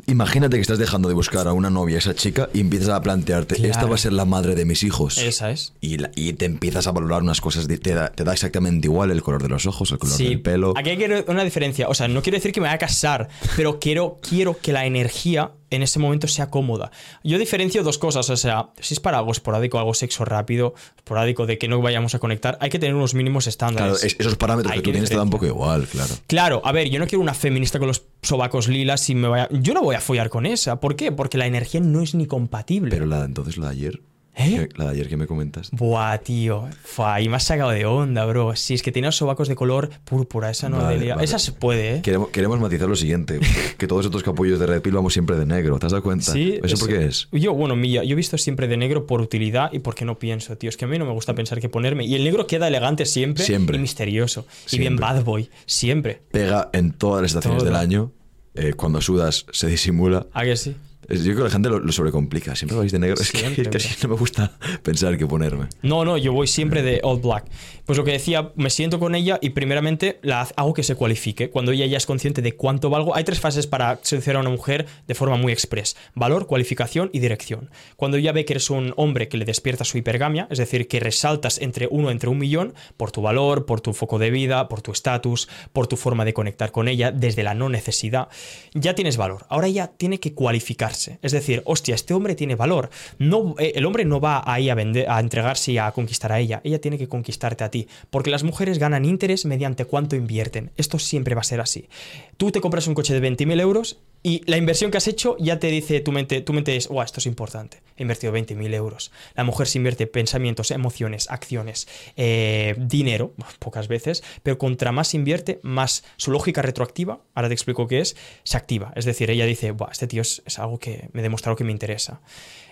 Imagínate 0.07 0.57
que 0.57 0.61
estás 0.61 0.79
dejando 0.79 1.07
de 1.07 1.15
buscar 1.15 1.47
a 1.47 1.53
una 1.53 1.69
novia, 1.69 1.97
esa 1.97 2.15
chica, 2.15 2.49
y 2.53 2.59
empiezas 2.59 2.89
a 2.89 3.01
plantearte, 3.01 3.67
esta 3.67 3.85
va 3.85 3.95
a 3.95 3.97
ser 3.97 4.13
la 4.13 4.25
madre 4.25 4.55
de 4.55 4.65
mis 4.65 4.83
hijos. 4.83 5.17
Esa 5.17 5.51
es. 5.51 5.73
Y, 5.81 5.97
y 6.15 6.33
te 6.33 6.45
empiezas 6.45 6.87
a 6.87 6.91
valorar 6.91 7.21
unas 7.21 7.41
cosas, 7.41 7.67
te 7.67 7.93
da, 7.93 8.09
te 8.09 8.23
da, 8.23 8.33
exactamente 8.33 8.87
igual 8.87 9.11
el 9.11 9.21
color 9.21 9.43
de 9.43 9.49
los 9.49 9.65
ojos, 9.65 9.91
el 9.91 9.97
color 9.97 10.17
del 10.17 10.41
pelo. 10.41 10.73
Aquí 10.75 10.89
hay 10.89 11.23
una 11.27 11.43
diferencia. 11.43 11.89
O 11.89 11.93
sea, 11.93 12.07
no 12.07 12.21
quiero 12.21 12.37
decir 12.37 12.51
que 12.51 12.61
me 12.61 12.65
vaya 12.65 12.75
a 12.75 12.79
casar, 12.79 13.29
pero 13.55 13.79
quiero, 13.79 14.19
quiero 14.21 14.57
que 14.57 14.73
la 14.73 14.85
energía 14.85 15.51
en 15.69 15.83
ese 15.83 15.99
momento 15.99 16.27
sea 16.27 16.49
cómoda. 16.49 16.91
Yo 17.23 17.37
diferencio 17.37 17.83
dos 17.83 17.97
cosas, 17.97 18.29
o 18.29 18.37
sea, 18.37 18.69
si 18.79 18.93
es 18.93 18.99
para 18.99 19.17
algo 19.17 19.31
esporádico, 19.31 19.79
algo 19.79 19.93
sexo 19.93 20.25
rápido, 20.25 20.73
esporádico 20.95 21.45
de 21.45 21.57
que 21.57 21.67
no 21.67 21.81
vayamos 21.81 22.15
a 22.15 22.19
conectar, 22.19 22.57
hay 22.61 22.69
que 22.69 22.79
tener 22.79 22.95
unos 22.95 23.13
mínimos 23.13 23.47
estándares. 23.47 23.99
Claro, 23.99 24.15
esos 24.19 24.35
parámetros 24.35 24.73
que 24.73 24.81
tú 24.81 24.91
tienes 24.91 25.09
te 25.09 25.15
dan 25.15 25.25
un 25.25 25.31
poco 25.31 25.45
igual, 25.45 25.87
claro. 25.87 26.13
Claro, 26.27 26.61
a 26.63 26.71
ver, 26.71 26.89
yo 26.89 26.99
no 26.99 27.07
quiero 27.07 27.21
una 27.21 27.33
feminista 27.33 27.79
con 27.79 27.87
los 27.87 28.03
sobacos 28.21 28.67
lilas 28.67 29.09
y 29.09 29.15
me 29.15 29.27
vaya... 29.27 29.49
Yo 29.51 29.73
no 29.73 29.81
voy 29.81 29.95
a 29.95 30.01
follar 30.01 30.29
con 30.29 30.45
esa, 30.45 30.79
¿por 30.79 30.95
qué? 30.95 31.11
Porque 31.11 31.37
la 31.37 31.47
energía 31.47 31.81
no 31.81 32.01
es 32.01 32.15
ni 32.15 32.25
compatible. 32.25 32.91
Pero 32.91 33.05
la 33.05 33.23
entonces 33.23 33.57
la 33.57 33.67
de 33.67 33.71
ayer... 33.71 34.01
¿Eh? 34.37 34.69
La 34.75 34.85
de 34.85 34.91
ayer 34.91 35.09
que 35.09 35.17
me 35.17 35.25
comentas. 35.25 35.69
Buah, 35.71 36.19
tío. 36.19 36.67
Fua, 36.83 37.19
y 37.21 37.27
me 37.27 37.37
has 37.37 37.43
sacado 37.43 37.71
de 37.71 37.85
onda, 37.85 38.25
bro. 38.25 38.55
Si 38.55 38.75
es 38.75 38.83
que 38.83 38.91
tiene 38.91 39.07
los 39.07 39.15
sobacos 39.15 39.47
de 39.47 39.55
color 39.55 39.89
púrpura, 40.05 40.51
esa 40.51 40.69
no 40.69 40.89
Esa 40.91 41.39
se 41.39 41.51
puede, 41.51 41.95
¿eh? 41.95 42.01
Queremos, 42.01 42.59
matizar 42.59 42.87
lo 42.87 42.95
siguiente: 42.95 43.39
que 43.77 43.87
todos 43.87 44.05
estos 44.05 44.23
capullos 44.23 44.59
de 44.59 44.67
Red 44.67 44.81
Pill 44.81 44.93
vamos 44.93 45.13
siempre 45.13 45.35
de 45.37 45.45
negro. 45.45 45.79
¿Te 45.79 45.87
has 45.87 45.91
dado 45.91 46.03
cuenta? 46.03 46.31
Sí. 46.31 46.59
¿Eso 46.63 46.77
por 46.77 46.87
qué 46.87 47.05
es? 47.05 47.27
Yo, 47.31 47.53
bueno, 47.53 47.75
mía, 47.75 48.03
yo 48.03 48.13
he 48.13 48.15
visto 48.15 48.37
siempre 48.37 48.67
de 48.67 48.77
negro 48.77 49.07
por 49.07 49.21
utilidad 49.21 49.71
y 49.73 49.79
porque 49.79 50.05
no 50.05 50.19
pienso, 50.19 50.55
tío. 50.57 50.69
Es 50.69 50.77
que 50.77 50.85
a 50.85 50.87
mí 50.87 50.99
no 50.99 51.05
me 51.05 51.13
gusta 51.13 51.33
pensar 51.33 51.59
que 51.59 51.69
ponerme. 51.69 52.05
Y 52.05 52.15
el 52.15 52.23
negro 52.23 52.45
queda 52.47 52.67
elegante 52.67 53.05
siempre. 53.05 53.43
Siempre. 53.43 53.77
Y 53.77 53.79
misterioso. 53.79 54.45
Y 54.71 54.77
bien 54.77 54.97
bad 54.97 55.23
boy. 55.23 55.49
Siempre. 55.65 56.21
Pega 56.31 56.69
en 56.73 56.93
todas 56.93 57.21
las 57.23 57.31
estaciones 57.31 57.63
del 57.63 57.75
año. 57.75 58.11
Eh, 58.53 58.73
cuando 58.73 59.01
sudas 59.01 59.45
se 59.51 59.67
disimula. 59.67 60.25
¿A 60.33 60.43
que 60.43 60.57
sí? 60.57 60.75
Yo 61.09 61.23
creo 61.23 61.37
que 61.37 61.43
la 61.43 61.49
gente 61.49 61.69
lo, 61.69 61.91
sobrecomplica. 61.91 62.55
Siempre 62.55 62.77
vais 62.77 62.91
de 62.91 62.99
negro. 62.99 63.21
es 63.21 63.31
que 63.31 63.63
casi 63.69 63.95
no 64.03 64.09
me 64.09 64.15
gusta 64.15 64.57
pensar 64.83 65.17
qué 65.17 65.25
ponerme. 65.25 65.67
No, 65.81 66.03
no, 66.03 66.17
yo 66.17 66.33
voy 66.33 66.47
siempre 66.47 66.81
de 66.81 66.99
all 67.03 67.19
black. 67.21 67.45
Pues 67.85 67.97
lo 67.97 68.03
que 68.03 68.11
decía, 68.11 68.51
me 68.55 68.69
siento 68.69 68.99
con 68.99 69.15
ella 69.15 69.39
y 69.41 69.51
primeramente 69.51 70.19
la 70.21 70.41
hago 70.57 70.73
que 70.73 70.83
se 70.83 70.95
cualifique. 70.95 71.49
Cuando 71.49 71.71
ella 71.71 71.85
ya 71.85 71.95
es 71.95 72.05
consciente 72.05 72.41
de 72.41 72.55
cuánto 72.55 72.89
valgo, 72.89 73.15
hay 73.15 73.23
tres 73.23 73.39
fases 73.39 73.67
para 73.67 73.99
seleccionar 74.01 74.37
a 74.37 74.41
una 74.41 74.49
mujer 74.49 74.85
de 75.07 75.15
forma 75.15 75.37
muy 75.37 75.53
express: 75.53 75.95
valor, 76.13 76.45
cualificación 76.47 77.09
y 77.13 77.19
dirección. 77.19 77.69
Cuando 77.95 78.17
ella 78.17 78.33
ve 78.33 78.43
que 78.43 78.53
eres 78.53 78.69
un 78.69 78.93
hombre 78.97 79.29
que 79.29 79.37
le 79.37 79.45
despierta 79.45 79.85
su 79.85 79.97
hipergamia, 79.97 80.47
es 80.51 80.57
decir, 80.57 80.89
que 80.89 80.99
resaltas 80.99 81.61
entre 81.61 81.87
uno 81.89 82.11
entre 82.11 82.29
un 82.29 82.37
millón 82.37 82.73
por 82.97 83.11
tu 83.11 83.21
valor, 83.21 83.65
por 83.65 83.79
tu 83.79 83.93
foco 83.93 84.19
de 84.19 84.29
vida, 84.29 84.67
por 84.67 84.81
tu 84.81 84.91
estatus, 84.91 85.47
por 85.71 85.87
tu 85.87 85.95
forma 85.95 86.25
de 86.25 86.33
conectar 86.33 86.73
con 86.73 86.89
ella, 86.89 87.11
desde 87.11 87.43
la 87.43 87.53
no 87.53 87.69
necesidad, 87.69 88.27
ya 88.73 88.95
tienes 88.95 89.15
valor. 89.15 89.45
Ahora 89.47 89.67
ella 89.67 89.91
tiene 89.95 90.19
que 90.19 90.33
cualificarse. 90.33 90.96
Es 91.21 91.31
decir, 91.31 91.61
hostia, 91.65 91.95
este 91.95 92.13
hombre 92.13 92.35
tiene 92.35 92.55
valor. 92.55 92.89
No, 93.19 93.55
eh, 93.59 93.73
el 93.75 93.85
hombre 93.85 94.05
no 94.05 94.19
va 94.19 94.43
ahí 94.45 94.69
a, 94.69 94.75
vender, 94.75 95.09
a 95.09 95.19
entregarse 95.19 95.71
y 95.73 95.77
a 95.77 95.91
conquistar 95.91 96.31
a 96.31 96.39
ella. 96.39 96.61
Ella 96.63 96.81
tiene 96.81 96.97
que 96.97 97.07
conquistarte 97.07 97.63
a 97.63 97.71
ti. 97.71 97.87
Porque 98.09 98.29
las 98.29 98.43
mujeres 98.43 98.79
ganan 98.79 99.05
interés 99.05 99.45
mediante 99.45 99.85
cuánto 99.85 100.15
invierten. 100.15 100.71
Esto 100.77 100.99
siempre 100.99 101.35
va 101.35 101.41
a 101.41 101.45
ser 101.45 101.61
así. 101.61 101.89
Tú 102.37 102.51
te 102.51 102.61
compras 102.61 102.87
un 102.87 102.95
coche 102.95 103.19
de 103.19 103.29
20.000 103.29 103.59
euros 103.61 103.97
y 104.23 104.41
la 104.45 104.57
inversión 104.57 104.91
que 104.91 104.97
has 104.97 105.07
hecho 105.07 105.37
ya 105.39 105.59
te 105.59 105.67
dice 105.67 105.99
tu 106.01 106.11
mente, 106.11 106.41
tu 106.41 106.53
mente 106.53 106.75
es, 106.75 106.87
wow, 106.87 107.03
esto 107.03 107.19
es 107.19 107.25
importante. 107.25 107.81
He 107.95 108.01
invertido 108.01 108.33
20.000 108.33 108.73
euros. 108.73 109.11
La 109.35 109.43
mujer 109.43 109.67
se 109.67 109.77
invierte 109.77 110.07
pensamientos, 110.07 110.71
emociones, 110.71 111.29
acciones, 111.29 111.87
eh, 112.15 112.75
dinero, 112.77 113.33
pocas 113.59 113.87
veces, 113.87 114.23
pero 114.43 114.57
contra 114.57 114.91
más 114.91 115.13
invierte, 115.13 115.59
más 115.63 116.03
su 116.17 116.31
lógica 116.31 116.61
retroactiva, 116.61 117.21
ahora 117.35 117.47
te 117.47 117.53
explico 117.53 117.87
qué 117.87 117.99
es, 117.99 118.15
se 118.43 118.57
activa. 118.57 118.91
Es 118.95 119.05
decir, 119.05 119.29
ella 119.29 119.45
dice, 119.45 119.71
wow, 119.71 119.89
este 119.91 120.07
tío 120.07 120.21
es, 120.21 120.41
algo 120.57 120.79
que 120.79 121.09
me 121.13 121.21
demostrado 121.21 121.55
que 121.55 121.63
me 121.63 121.71
interesa. 121.71 122.19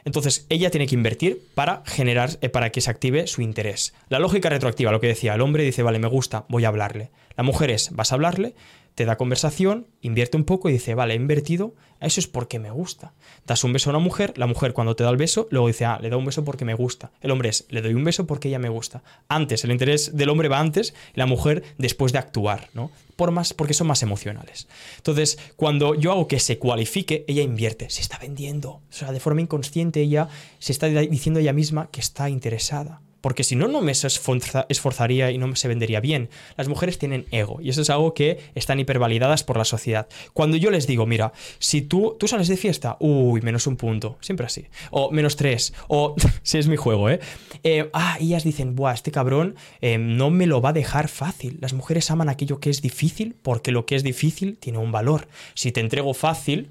Entonces, 0.04 0.46
ella 0.50 0.70
tiene 0.70 0.88
que 0.88 0.96
invertir 0.96 1.42
para 1.56 1.84
generar, 1.86 2.38
eh, 2.42 2.50
para 2.50 2.72
que 2.72 2.82
se 2.82 2.90
active 2.90 3.28
su 3.28 3.42
interés. 3.42 3.94
La 4.10 4.20
lógica 4.20 4.50
retroactiva, 4.50 4.92
lo 4.92 5.00
que 5.00 5.08
decía, 5.08 5.34
el 5.34 5.42
hombre 5.42 5.64
dice, 5.64 5.84
vale, 5.84 6.00
me 6.00 6.08
gusta, 6.08 6.46
voy 6.48 6.66
a 6.66 6.68
hablarle. 6.68 7.10
La 7.38 7.44
mujer 7.44 7.72
es, 7.72 7.92
vas 7.92 8.12
a 8.12 8.16
hablarle, 8.16 8.56
te 8.96 9.06
da 9.06 9.18
conversación, 9.18 9.88
invierte 10.02 10.38
un 10.38 10.46
poco 10.46 10.70
y 10.70 10.74
dice, 10.74 10.96
vale, 10.96 11.14
he 11.14 11.18
invertido, 11.18 11.76
eso 12.00 12.20
es 12.20 12.28
porque 12.28 12.60
me 12.60 12.72
gusta. 12.72 13.14
Das 13.46 13.64
un 13.66 13.74
beso 13.74 13.90
a 13.90 13.92
una 13.92 14.00
mujer, 14.00 14.38
la 14.38 14.48
mujer 14.48 14.74
cuando 14.74 14.96
te 14.96 15.04
da 15.04 15.10
el 15.10 15.18
beso, 15.18 15.48
luego 15.52 15.68
dice, 15.68 15.86
ah, 15.86 16.00
le 16.02 16.10
da 16.10 16.18
un 16.18 16.26
beso 16.26 16.46
porque 16.46 16.66
me 16.66 16.74
gusta. 16.74 17.12
El 17.20 17.32
hombre 17.32 17.50
es, 17.50 17.66
le 17.70 17.82
doy 17.82 17.94
un 17.94 18.06
beso 18.06 18.26
porque 18.26 18.48
ella 18.48 18.60
me 18.60 18.70
gusta. 18.70 19.04
Antes, 19.28 19.64
el 19.66 19.72
interés 19.72 20.16
del 20.16 20.30
hombre 20.30 20.48
va 20.48 20.60
antes 20.60 20.94
la 21.14 21.26
mujer 21.26 21.64
después 21.78 22.14
de 22.14 22.20
actuar, 22.20 22.70
¿no? 22.74 22.90
Por 23.18 23.32
más, 23.32 23.54
porque 23.54 23.74
son 23.74 23.88
más 23.88 24.02
emocionales. 24.02 24.68
Entonces, 24.98 25.38
cuando 25.56 25.96
yo 25.96 26.12
hago 26.12 26.28
que 26.28 26.40
se 26.40 26.58
cualifique, 26.58 27.26
ella 27.28 27.42
invierte, 27.42 27.90
se 27.90 28.02
está 28.02 28.18
vendiendo. 28.18 28.70
O 28.70 28.82
sea, 28.90 29.12
de 29.12 29.20
forma 29.20 29.42
inconsciente 29.42 30.02
ella 30.02 30.30
se 30.60 30.72
está 30.72 30.88
diciendo 30.88 31.40
ella 31.40 31.54
misma 31.54 31.90
que 31.92 32.02
está 32.02 32.30
interesada 32.30 33.02
porque 33.26 33.44
si 33.44 33.56
no, 33.56 33.68
no 33.68 33.82
me 33.82 33.92
esforzaría 33.92 35.32
y 35.32 35.40
no 35.40 35.56
se 35.56 35.68
vendería 35.68 36.00
bien. 36.00 36.30
Las 36.58 36.68
mujeres 36.68 37.00
tienen 37.00 37.26
ego 37.32 37.60
y 37.60 37.70
eso 37.70 37.82
es 37.82 37.90
algo 37.90 38.14
que 38.14 38.38
están 38.54 38.80
hipervalidadas 38.80 39.44
por 39.44 39.58
la 39.58 39.66
sociedad. 39.66 40.08
Cuando 40.34 40.58
yo 40.58 40.70
les 40.70 40.86
digo, 40.86 41.08
mira, 41.08 41.34
si 41.58 41.82
tú, 41.82 42.16
tú 42.20 42.28
sales 42.28 42.48
de 42.50 42.56
fiesta, 42.56 42.98
uy, 43.00 43.42
menos 43.42 43.66
un 43.66 43.78
punto, 43.78 44.20
siempre 44.22 44.46
así, 44.46 44.68
o 44.92 45.10
menos 45.10 45.38
tres, 45.38 45.74
o 45.88 46.14
si 46.44 46.60
es 46.60 46.68
mi 46.68 46.76
juego, 46.76 47.10
¿eh? 47.10 47.20
eh 47.64 47.90
ah, 47.94 48.16
ellas 48.20 48.44
dicen, 48.44 48.76
buah, 48.76 48.94
este 48.94 49.10
cabrón 49.10 49.56
eh, 49.82 49.98
no 49.98 50.30
me 50.30 50.46
lo 50.46 50.62
va 50.62 50.70
a 50.70 50.74
dejar 50.74 51.08
fácil. 51.08 51.58
Las 51.62 51.74
mujeres 51.74 52.12
aman 52.12 52.30
aquello 52.30 52.60
que 52.60 52.70
es 52.70 52.84
difícil 52.84 53.36
porque 53.42 53.72
lo 53.72 53.88
que 53.88 53.96
es 53.96 54.04
difícil 54.04 54.60
tiene 54.60 54.78
un 54.78 54.92
valor. 54.92 55.28
Si 55.56 55.72
te 55.72 55.80
entrego 55.80 56.14
fácil, 56.14 56.70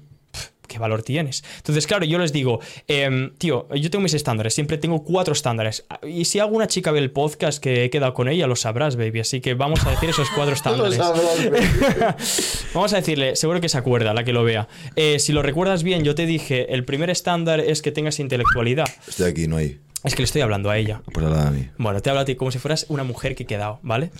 ¿qué 0.67 0.79
valor 0.79 1.03
tienes? 1.03 1.43
Entonces, 1.57 1.87
claro, 1.87 2.05
yo 2.05 2.17
les 2.17 2.33
digo, 2.33 2.59
em, 2.87 3.33
tío, 3.37 3.67
yo 3.73 3.89
tengo 3.89 4.03
mis 4.03 4.13
estándares, 4.13 4.53
siempre 4.53 4.77
tengo 4.77 5.03
cuatro 5.03 5.33
estándares. 5.33 5.85
Y 6.07 6.25
si 6.25 6.39
alguna 6.39 6.67
chica 6.67 6.91
ve 6.91 6.99
el 6.99 7.11
podcast 7.11 7.61
que 7.61 7.85
he 7.85 7.89
quedado 7.89 8.13
con 8.13 8.27
ella, 8.27 8.47
lo 8.47 8.55
sabrás, 8.55 8.95
baby. 8.95 9.21
Así 9.21 9.41
que 9.41 9.53
vamos 9.53 9.85
a 9.85 9.91
decir 9.91 10.09
esos 10.09 10.29
cuatro 10.29 10.53
estándares. 10.55 10.97
vamos 12.73 12.93
a 12.93 12.97
decirle, 12.97 13.35
seguro 13.35 13.61
que 13.61 13.69
se 13.69 13.77
acuerda, 13.77 14.13
la 14.13 14.23
que 14.23 14.33
lo 14.33 14.43
vea. 14.43 14.67
Eh, 14.95 15.19
si 15.19 15.33
lo 15.33 15.41
recuerdas 15.41 15.83
bien, 15.83 16.03
yo 16.03 16.15
te 16.15 16.25
dije, 16.25 16.73
el 16.73 16.85
primer 16.85 17.09
estándar 17.09 17.59
es 17.59 17.81
que 17.81 17.91
tengas 17.91 18.19
intelectualidad. 18.19 18.87
Estoy 19.07 19.29
aquí, 19.29 19.47
no 19.47 19.57
hay. 19.57 19.79
Es 20.05 20.13
que 20.13 20.21
le 20.21 20.25
estoy 20.25 20.41
hablando 20.41 20.69
a 20.69 20.77
ella. 20.77 21.01
Pues 21.11 21.25
a 21.25 21.49
mí. 21.49 21.67
Bueno, 21.79 21.99
te 21.99 22.11
hablo 22.11 22.21
a 22.21 22.25
ti 22.25 22.35
como 22.35 22.51
si 22.51 22.59
fueras 22.59 22.85
una 22.89 23.03
mujer 23.03 23.35
que 23.35 23.43
he 23.43 23.45
quedado, 23.47 23.79
¿vale? 23.81 24.11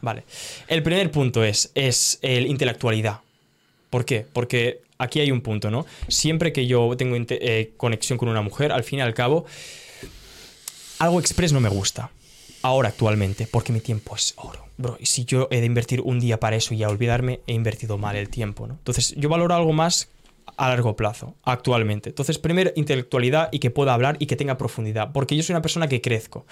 Vale. 0.00 0.24
El 0.68 0.82
primer 0.82 1.10
punto 1.10 1.44
es, 1.44 1.70
es 1.74 2.18
el 2.22 2.46
intelectualidad. 2.46 3.20
¿Por 3.90 4.06
qué? 4.06 4.26
Porque 4.32 4.80
aquí 4.98 5.20
hay 5.20 5.30
un 5.30 5.40
punto, 5.40 5.70
¿no? 5.70 5.86
Siempre 6.08 6.52
que 6.52 6.66
yo 6.66 6.96
tengo 6.96 7.16
eh, 7.16 7.72
conexión 7.76 8.18
con 8.18 8.28
una 8.28 8.42
mujer, 8.42 8.72
al 8.72 8.84
fin 8.84 8.98
y 8.98 9.02
al 9.02 9.14
cabo, 9.14 9.44
algo 10.98 11.20
express 11.20 11.52
no 11.52 11.60
me 11.60 11.68
gusta. 11.68 12.10
Ahora, 12.62 12.88
actualmente, 12.88 13.46
porque 13.46 13.72
mi 13.72 13.80
tiempo 13.80 14.16
es 14.16 14.34
oro. 14.36 14.64
Bro, 14.78 14.96
y 14.98 15.06
si 15.06 15.24
yo 15.24 15.48
he 15.50 15.60
de 15.60 15.66
invertir 15.66 16.00
un 16.00 16.18
día 16.18 16.40
para 16.40 16.56
eso 16.56 16.74
y 16.74 16.82
a 16.82 16.88
olvidarme, 16.88 17.40
he 17.46 17.52
invertido 17.52 17.98
mal 17.98 18.16
el 18.16 18.30
tiempo, 18.30 18.66
¿no? 18.66 18.74
Entonces, 18.74 19.14
yo 19.16 19.28
valoro 19.28 19.54
algo 19.54 19.72
más 19.72 20.08
a 20.56 20.68
largo 20.68 20.96
plazo, 20.96 21.34
actualmente. 21.42 22.10
Entonces, 22.10 22.38
primero, 22.38 22.70
intelectualidad 22.76 23.48
y 23.52 23.58
que 23.58 23.70
pueda 23.70 23.94
hablar 23.94 24.16
y 24.18 24.26
que 24.26 24.36
tenga 24.36 24.56
profundidad, 24.56 25.12
porque 25.12 25.36
yo 25.36 25.42
soy 25.42 25.54
una 25.54 25.62
persona 25.62 25.88
que 25.88 26.00
crezco 26.00 26.46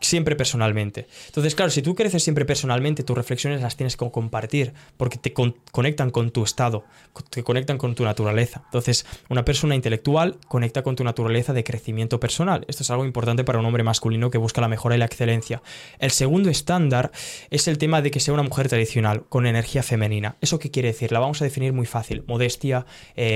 siempre 0.00 0.36
personalmente. 0.36 1.06
Entonces, 1.26 1.54
claro, 1.54 1.70
si 1.70 1.82
tú 1.82 1.94
creces 1.94 2.22
siempre 2.22 2.44
personalmente, 2.44 3.02
tus 3.02 3.16
reflexiones 3.16 3.60
las 3.60 3.76
tienes 3.76 3.96
que 3.96 4.10
compartir 4.10 4.74
porque 4.96 5.18
te 5.18 5.32
conectan 5.32 6.10
con 6.10 6.30
tu 6.30 6.44
estado, 6.44 6.84
te 7.30 7.42
conectan 7.42 7.78
con 7.78 7.94
tu 7.94 8.04
naturaleza. 8.04 8.62
Entonces, 8.66 9.06
una 9.28 9.44
persona 9.44 9.74
intelectual 9.74 10.38
conecta 10.48 10.82
con 10.82 10.96
tu 10.96 11.04
naturaleza 11.04 11.52
de 11.52 11.64
crecimiento 11.64 12.20
personal. 12.20 12.64
Esto 12.68 12.82
es 12.82 12.90
algo 12.90 13.04
importante 13.04 13.44
para 13.44 13.58
un 13.58 13.66
hombre 13.66 13.82
masculino 13.82 14.30
que 14.30 14.38
busca 14.38 14.60
la 14.60 14.68
mejora 14.68 14.96
y 14.96 14.98
la 14.98 15.06
excelencia. 15.06 15.62
El 15.98 16.10
segundo 16.10 16.50
estándar 16.50 17.10
es 17.50 17.68
el 17.68 17.78
tema 17.78 18.02
de 18.02 18.10
que 18.10 18.20
sea 18.20 18.34
una 18.34 18.42
mujer 18.42 18.68
tradicional, 18.68 19.24
con 19.28 19.46
energía 19.46 19.82
femenina. 19.82 20.36
¿Eso 20.40 20.58
qué 20.58 20.70
quiere 20.70 20.88
decir? 20.88 21.12
La 21.12 21.20
vamos 21.20 21.40
a 21.40 21.44
definir 21.44 21.72
muy 21.72 21.86
fácil. 21.86 22.24
Modestia, 22.26 22.86
eh, 23.16 23.35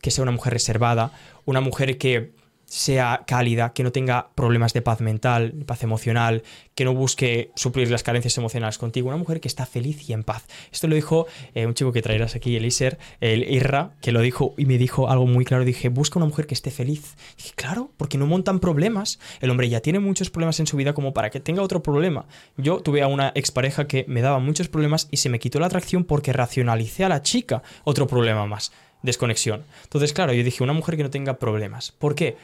que 0.00 0.10
sea 0.10 0.22
una 0.22 0.32
mujer 0.32 0.52
reservada, 0.52 1.12
una 1.44 1.60
mujer 1.60 1.98
que 1.98 2.32
sea 2.66 3.22
cálida, 3.26 3.72
que 3.72 3.84
no 3.84 3.92
tenga 3.92 4.30
problemas 4.34 4.72
de 4.72 4.82
paz 4.82 5.00
mental, 5.00 5.52
paz 5.66 5.84
emocional, 5.84 6.42
que 6.74 6.84
no 6.84 6.94
busque 6.94 7.50
suplir 7.54 7.90
las 7.90 8.02
carencias 8.02 8.36
emocionales 8.38 8.76
contigo. 8.76 9.08
Una 9.08 9.16
mujer 9.16 9.40
que 9.40 9.48
está 9.48 9.66
feliz 9.66 10.08
y 10.08 10.12
en 10.12 10.24
paz. 10.24 10.46
Esto 10.72 10.88
lo 10.88 10.96
dijo 10.96 11.26
eh, 11.54 11.66
un 11.66 11.74
chico 11.74 11.92
que 11.92 12.02
traerás 12.02 12.34
aquí, 12.34 12.56
el 12.56 12.66
Iser, 12.66 12.98
el 13.20 13.44
Irra, 13.44 13.92
que 14.00 14.10
lo 14.10 14.20
dijo 14.20 14.54
y 14.58 14.66
me 14.66 14.78
dijo 14.78 15.08
algo 15.08 15.26
muy 15.26 15.44
claro. 15.44 15.64
Dije, 15.64 15.88
busca 15.88 16.18
una 16.18 16.26
mujer 16.26 16.46
que 16.46 16.54
esté 16.54 16.70
feliz. 16.70 17.14
dije, 17.36 17.52
claro, 17.54 17.92
porque 17.96 18.18
no 18.18 18.26
montan 18.26 18.58
problemas. 18.58 19.20
El 19.40 19.50
hombre 19.50 19.68
ya 19.68 19.80
tiene 19.80 20.00
muchos 20.00 20.30
problemas 20.30 20.58
en 20.58 20.66
su 20.66 20.76
vida 20.76 20.92
como 20.92 21.14
para 21.14 21.30
que 21.30 21.38
tenga 21.38 21.62
otro 21.62 21.82
problema. 21.82 22.26
Yo 22.56 22.80
tuve 22.80 23.02
a 23.02 23.06
una 23.06 23.30
expareja 23.36 23.86
que 23.86 24.04
me 24.08 24.22
daba 24.22 24.40
muchos 24.40 24.68
problemas 24.68 25.06
y 25.12 25.18
se 25.18 25.28
me 25.28 25.38
quitó 25.38 25.60
la 25.60 25.66
atracción 25.66 26.04
porque 26.04 26.32
racionalicé 26.32 27.04
a 27.04 27.08
la 27.08 27.22
chica 27.22 27.62
otro 27.84 28.08
problema 28.08 28.46
más 28.46 28.72
desconexión. 29.06 29.64
Entonces, 29.84 30.12
claro, 30.12 30.34
yo 30.34 30.44
dije, 30.44 30.62
una 30.62 30.74
mujer 30.74 30.96
que 30.96 31.02
no 31.02 31.10
tenga 31.10 31.38
problemas. 31.38 31.92
¿Por 31.92 32.14
qué? 32.14 32.36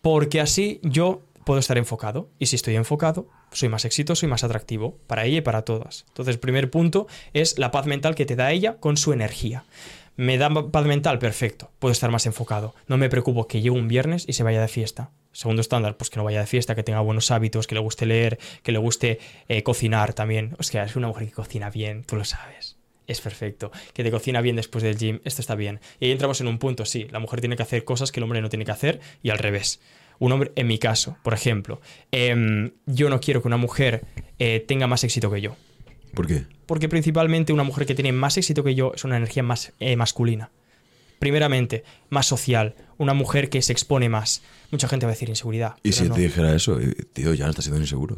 Porque 0.00 0.40
así 0.40 0.78
yo 0.84 1.22
puedo 1.44 1.58
estar 1.58 1.78
enfocado. 1.78 2.28
Y 2.38 2.46
si 2.46 2.56
estoy 2.56 2.76
enfocado, 2.76 3.26
soy 3.50 3.68
más 3.68 3.84
exitoso 3.84 4.24
y 4.24 4.28
más 4.28 4.44
atractivo 4.44 4.96
para 5.06 5.24
ella 5.24 5.38
y 5.38 5.40
para 5.40 5.62
todas. 5.62 6.04
Entonces, 6.08 6.36
el 6.36 6.40
primer 6.40 6.70
punto 6.70 7.08
es 7.32 7.58
la 7.58 7.70
paz 7.70 7.86
mental 7.86 8.14
que 8.14 8.26
te 8.26 8.36
da 8.36 8.52
ella 8.52 8.76
con 8.78 8.96
su 8.96 9.12
energía. 9.12 9.64
¿Me 10.16 10.36
da 10.36 10.50
paz 10.70 10.84
mental? 10.84 11.18
Perfecto. 11.18 11.70
Puedo 11.78 11.92
estar 11.92 12.10
más 12.10 12.26
enfocado. 12.26 12.74
No 12.86 12.98
me 12.98 13.08
preocupo 13.08 13.46
que 13.46 13.62
llegue 13.62 13.70
un 13.70 13.88
viernes 13.88 14.24
y 14.28 14.34
se 14.34 14.42
vaya 14.42 14.60
de 14.60 14.68
fiesta. 14.68 15.10
Segundo 15.32 15.62
estándar, 15.62 15.96
pues 15.96 16.10
que 16.10 16.18
no 16.18 16.24
vaya 16.24 16.40
de 16.40 16.46
fiesta, 16.46 16.74
que 16.74 16.82
tenga 16.82 17.00
buenos 17.00 17.30
hábitos, 17.30 17.66
que 17.66 17.74
le 17.74 17.80
guste 17.80 18.04
leer, 18.04 18.38
que 18.62 18.72
le 18.72 18.78
guste 18.78 19.18
eh, 19.48 19.62
cocinar 19.62 20.12
también. 20.12 20.56
O 20.58 20.62
sea, 20.62 20.84
es 20.84 20.96
una 20.96 21.08
mujer 21.08 21.28
que 21.28 21.32
cocina 21.32 21.70
bien, 21.70 22.04
tú 22.04 22.16
lo 22.16 22.24
sabes 22.24 22.79
es 23.10 23.20
perfecto. 23.20 23.72
Que 23.92 24.04
te 24.04 24.10
cocina 24.10 24.40
bien 24.40 24.56
después 24.56 24.84
del 24.84 24.96
gym, 24.96 25.20
esto 25.24 25.42
está 25.42 25.54
bien. 25.54 25.80
Y 25.98 26.06
ahí 26.06 26.12
entramos 26.12 26.40
en 26.40 26.46
un 26.46 26.58
punto, 26.58 26.84
sí, 26.84 27.08
la 27.10 27.18
mujer 27.18 27.40
tiene 27.40 27.56
que 27.56 27.62
hacer 27.62 27.84
cosas 27.84 28.12
que 28.12 28.20
el 28.20 28.24
hombre 28.24 28.40
no 28.40 28.48
tiene 28.48 28.64
que 28.64 28.70
hacer 28.70 29.00
y 29.22 29.30
al 29.30 29.38
revés. 29.38 29.80
Un 30.18 30.32
hombre, 30.32 30.52
en 30.54 30.66
mi 30.66 30.78
caso, 30.78 31.16
por 31.22 31.34
ejemplo, 31.34 31.80
em, 32.12 32.72
yo 32.86 33.08
no 33.10 33.20
quiero 33.20 33.42
que 33.42 33.48
una 33.48 33.56
mujer 33.56 34.04
eh, 34.38 34.64
tenga 34.66 34.86
más 34.86 35.02
éxito 35.02 35.30
que 35.30 35.40
yo. 35.40 35.56
¿Por 36.14 36.26
qué? 36.26 36.44
Porque 36.66 36.88
principalmente 36.88 37.52
una 37.52 37.64
mujer 37.64 37.86
que 37.86 37.94
tiene 37.94 38.12
más 38.12 38.36
éxito 38.36 38.62
que 38.62 38.74
yo 38.74 38.92
es 38.94 39.04
una 39.04 39.16
energía 39.16 39.42
más 39.42 39.72
eh, 39.80 39.96
masculina. 39.96 40.50
Primeramente, 41.18 41.84
más 42.08 42.26
social, 42.26 42.74
una 42.96 43.12
mujer 43.12 43.50
que 43.50 43.60
se 43.60 43.72
expone 43.72 44.08
más. 44.08 44.42
Mucha 44.70 44.88
gente 44.88 45.04
va 45.06 45.12
a 45.12 45.14
decir 45.14 45.28
inseguridad. 45.28 45.76
¿Y 45.82 45.92
si 45.92 46.08
te 46.08 46.20
dijera 46.20 46.54
eso? 46.54 46.78
Tío, 47.12 47.34
ya 47.34 47.44
no 47.44 47.50
estás 47.50 47.64
siendo 47.64 47.80
inseguro. 47.80 48.16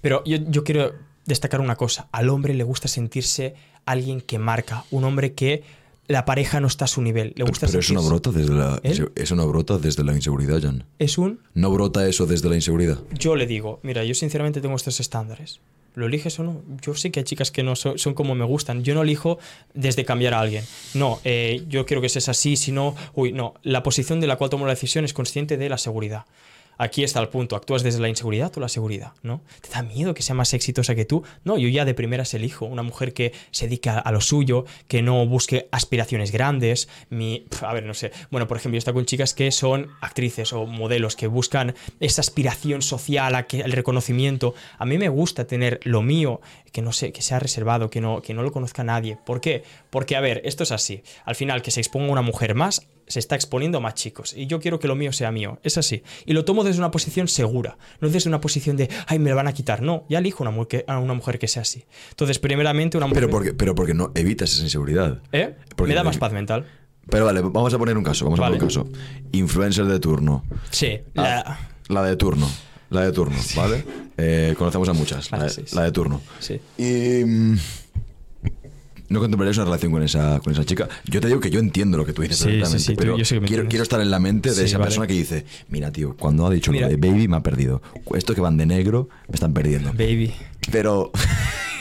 Pero 0.00 0.22
yo, 0.24 0.38
yo 0.48 0.64
quiero 0.64 0.94
destacar 1.28 1.60
una 1.60 1.76
cosa. 1.76 2.08
Al 2.10 2.30
hombre 2.30 2.54
le 2.54 2.64
gusta 2.64 2.88
sentirse 2.88 3.54
alguien 3.84 4.20
que 4.20 4.38
marca, 4.38 4.84
un 4.90 5.04
hombre 5.04 5.34
que 5.34 5.62
la 6.08 6.24
pareja 6.24 6.58
no 6.58 6.66
está 6.66 6.86
a 6.86 6.88
su 6.88 7.02
nivel. 7.02 7.34
Le 7.36 7.44
gusta 7.44 7.66
pero, 7.66 7.80
eso 7.80 7.92
no 7.92 8.02
brota 8.02 8.32
desde 8.32 8.54
la 8.54 8.80
eso 8.82 9.36
no 9.36 9.46
brota 9.46 9.78
desde 9.78 10.02
la 10.02 10.14
inseguridad, 10.14 10.60
Jan. 10.60 10.84
Es 10.98 11.18
un 11.18 11.40
no 11.54 11.70
brota 11.70 12.08
eso 12.08 12.26
desde 12.26 12.48
la 12.48 12.56
inseguridad. 12.56 12.98
Yo 13.12 13.36
le 13.36 13.46
digo, 13.46 13.78
mira, 13.82 14.02
yo 14.04 14.14
sinceramente 14.14 14.60
tengo 14.60 14.74
estos 14.74 14.98
estándares. 15.00 15.60
¿Lo 15.94 16.06
eliges 16.06 16.38
o 16.38 16.44
no? 16.44 16.62
Yo 16.80 16.94
sé 16.94 17.10
que 17.10 17.20
hay 17.20 17.24
chicas 17.24 17.50
que 17.50 17.62
no 17.62 17.74
son, 17.74 18.14
como 18.14 18.34
me 18.34 18.44
gustan. 18.44 18.84
Yo 18.84 18.94
no 18.94 19.02
elijo 19.02 19.38
desde 19.74 20.04
cambiar 20.04 20.32
a 20.32 20.40
alguien. 20.40 20.64
No, 20.94 21.18
eh, 21.24 21.64
yo 21.68 21.84
quiero 21.86 22.00
que 22.00 22.08
seas 22.08 22.28
así, 22.28 22.56
si 22.56 22.72
no, 22.72 22.94
uy, 23.14 23.32
no. 23.32 23.54
La 23.62 23.82
posición 23.82 24.20
de 24.20 24.28
la 24.28 24.36
cual 24.36 24.48
tomo 24.48 24.64
la 24.64 24.74
decisión 24.74 25.04
es 25.04 25.12
consciente 25.12 25.56
de 25.56 25.68
la 25.68 25.76
seguridad 25.76 26.24
aquí 26.78 27.04
está 27.04 27.20
el 27.20 27.28
punto. 27.28 27.56
¿Actúas 27.56 27.82
desde 27.82 28.00
la 28.00 28.08
inseguridad 28.08 28.52
o 28.56 28.60
la 28.60 28.68
seguridad? 28.68 29.12
¿No? 29.22 29.42
¿Te 29.60 29.68
da 29.68 29.82
miedo 29.82 30.14
que 30.14 30.22
sea 30.22 30.34
más 30.34 30.54
exitosa 30.54 30.94
que 30.94 31.04
tú? 31.04 31.22
No, 31.44 31.58
yo 31.58 31.68
ya 31.68 31.84
de 31.84 31.94
primeras 31.94 32.32
elijo 32.34 32.64
una 32.64 32.82
mujer 32.82 33.12
que 33.12 33.32
se 33.50 33.66
dedica 33.66 33.98
a 33.98 34.12
lo 34.12 34.20
suyo, 34.20 34.64
que 34.86 35.02
no 35.02 35.26
busque 35.26 35.68
aspiraciones 35.72 36.32
grandes. 36.32 36.88
Mi, 37.10 37.46
a 37.60 37.74
ver, 37.74 37.84
no 37.84 37.94
sé. 37.94 38.12
Bueno, 38.30 38.48
por 38.48 38.56
ejemplo, 38.56 38.76
yo 38.76 38.78
estoy 38.78 38.94
con 38.94 39.04
chicas 39.04 39.34
que 39.34 39.50
son 39.50 39.88
actrices 40.00 40.52
o 40.52 40.64
modelos 40.66 41.16
que 41.16 41.26
buscan 41.26 41.74
esa 42.00 42.20
aspiración 42.20 42.82
social, 42.82 43.46
el 43.50 43.72
reconocimiento. 43.72 44.54
A 44.78 44.86
mí 44.86 44.98
me 44.98 45.08
gusta 45.08 45.46
tener 45.46 45.80
lo 45.84 46.02
mío, 46.02 46.40
que 46.72 46.82
no 46.82 46.92
sé, 46.92 47.12
que 47.12 47.22
sea 47.22 47.38
reservado, 47.38 47.90
que 47.90 48.00
no, 48.00 48.22
que 48.22 48.34
no 48.34 48.42
lo 48.42 48.52
conozca 48.52 48.84
nadie. 48.84 49.18
¿Por 49.26 49.40
qué? 49.40 49.64
Porque, 49.90 50.16
a 50.16 50.20
ver, 50.20 50.40
esto 50.44 50.62
es 50.62 50.72
así. 50.72 51.02
Al 51.24 51.34
final, 51.34 51.62
que 51.62 51.70
se 51.70 51.80
exponga 51.80 52.12
una 52.12 52.22
mujer 52.22 52.54
más, 52.54 52.86
se 53.08 53.18
está 53.18 53.34
exponiendo 53.34 53.78
a 53.78 53.80
más 53.80 53.94
chicos. 53.94 54.34
Y 54.36 54.46
yo 54.46 54.60
quiero 54.60 54.78
que 54.78 54.88
lo 54.88 54.94
mío 54.94 55.12
sea 55.12 55.32
mío. 55.32 55.58
Es 55.62 55.78
así. 55.78 56.02
Y 56.26 56.32
lo 56.32 56.44
tomo 56.44 56.64
desde 56.64 56.78
una 56.78 56.90
posición 56.90 57.28
segura. 57.28 57.78
No 58.00 58.08
desde 58.08 58.28
una 58.28 58.40
posición 58.40 58.76
de, 58.76 58.88
ay, 59.06 59.18
me 59.18 59.30
lo 59.30 59.36
van 59.36 59.48
a 59.48 59.52
quitar. 59.52 59.82
No, 59.82 60.04
ya 60.08 60.18
elijo 60.18 60.42
una 60.42 60.50
mujer, 60.50 60.84
a 60.86 60.98
una 60.98 61.14
mujer 61.14 61.38
que 61.38 61.48
sea 61.48 61.62
así. 61.62 61.84
Entonces, 62.10 62.38
primeramente, 62.38 62.96
una 62.96 63.06
mujer. 63.06 63.22
Pero 63.22 63.30
porque, 63.30 63.54
pero 63.54 63.74
porque 63.74 63.94
no 63.94 64.12
evitas 64.14 64.52
esa 64.52 64.62
inseguridad. 64.62 65.20
¿Eh? 65.32 65.56
me 65.78 65.94
da 65.94 66.04
más 66.04 66.18
paz 66.18 66.32
mental. 66.32 66.66
Pero 67.10 67.24
vale, 67.24 67.40
vamos 67.40 67.72
a 67.72 67.78
poner 67.78 67.96
un 67.96 68.04
caso. 68.04 68.24
Vamos 68.26 68.38
a 68.40 68.44
poner 68.44 68.62
un 68.62 68.68
caso. 68.68 68.86
Influencer 69.32 69.86
de 69.86 69.98
turno. 69.98 70.44
Sí. 70.70 71.00
Ah, 71.16 71.58
la, 71.88 72.02
de 72.02 72.16
turno. 72.16 72.48
La 72.90 73.02
de 73.02 73.12
turno, 73.12 73.36
¿vale? 73.56 73.84
Eh, 74.16 74.54
conocemos 74.58 74.88
a 74.88 74.92
muchas. 74.92 75.30
La 75.30 75.44
de, 75.44 75.64
la 75.72 75.82
de 75.84 75.92
turno. 75.92 76.20
Sí. 76.38 76.60
Y. 76.76 77.56
Mm, 79.08 79.14
no 79.14 79.20
contemplarías 79.20 79.56
una 79.56 79.66
relación 79.66 79.92
con 79.92 80.02
esa, 80.02 80.40
con 80.40 80.52
esa 80.52 80.64
chica. 80.64 80.88
Yo 81.04 81.20
te 81.20 81.28
digo 81.28 81.40
que 81.40 81.50
yo 81.50 81.60
entiendo 81.60 81.98
lo 81.98 82.04
que 82.04 82.12
tú 82.12 82.22
dices 82.22 82.38
sí, 82.38 82.94
pero 82.96 83.16
quiero, 83.46 83.68
quiero, 83.68 83.82
estar 83.82 84.00
en 84.00 84.10
la 84.10 84.18
mente 84.18 84.52
de 84.52 84.64
esa 84.64 84.78
persona 84.78 85.06
que 85.06 85.14
dice, 85.14 85.44
mira, 85.68 85.90
tío, 85.90 86.16
cuando 86.16 86.46
ha 86.46 86.50
dicho 86.50 86.72
lo 86.72 86.88
de 86.88 86.96
baby 86.96 87.28
me 87.28 87.36
ha 87.36 87.42
perdido. 87.42 87.82
Estos 88.14 88.34
que 88.34 88.40
van 88.40 88.56
de 88.56 88.66
negro 88.66 89.08
me 89.28 89.34
están 89.34 89.52
perdiendo. 89.52 89.92
Baby. 89.92 90.32
Pero... 90.70 91.10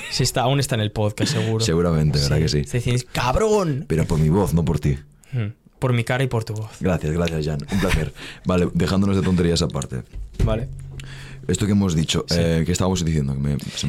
Sí, 0.09 0.23
está, 0.23 0.43
aún 0.43 0.59
está 0.59 0.73
en 0.75 0.82
el 0.82 0.91
podcast, 0.91 1.34
seguro. 1.34 1.63
Seguramente, 1.63 2.17
¿verdad 2.17 2.39
que 2.39 2.47
sí? 2.47 2.63
Se 2.63 3.05
cabrón. 3.11 3.86
Pero 3.88 4.05
por 4.05 4.17
mi 4.17 4.30
voz, 4.30 4.53
no 4.53 4.63
por 4.63 4.80
ti. 4.80 4.97
Hmm. 5.32 5.49
Por 5.80 5.93
mi 5.93 6.03
cara 6.03 6.23
y 6.23 6.28
por 6.28 6.43
tu 6.43 6.53
voz. 6.53 6.71
Gracias, 6.80 7.11
gracias, 7.11 7.45
Jan. 7.45 7.59
Un 7.71 7.80
placer. 7.80 8.13
vale, 8.45 8.69
dejándonos 8.73 9.15
de 9.15 9.21
tonterías 9.21 9.61
aparte. 9.61 10.03
Vale. 10.43 10.69
Esto 11.47 11.65
que 11.65 11.71
hemos 11.71 11.95
dicho, 11.95 12.25
eh, 12.29 12.63
¿qué 12.65 12.71
estábamos 12.71 13.03
diciendo? 13.03 13.35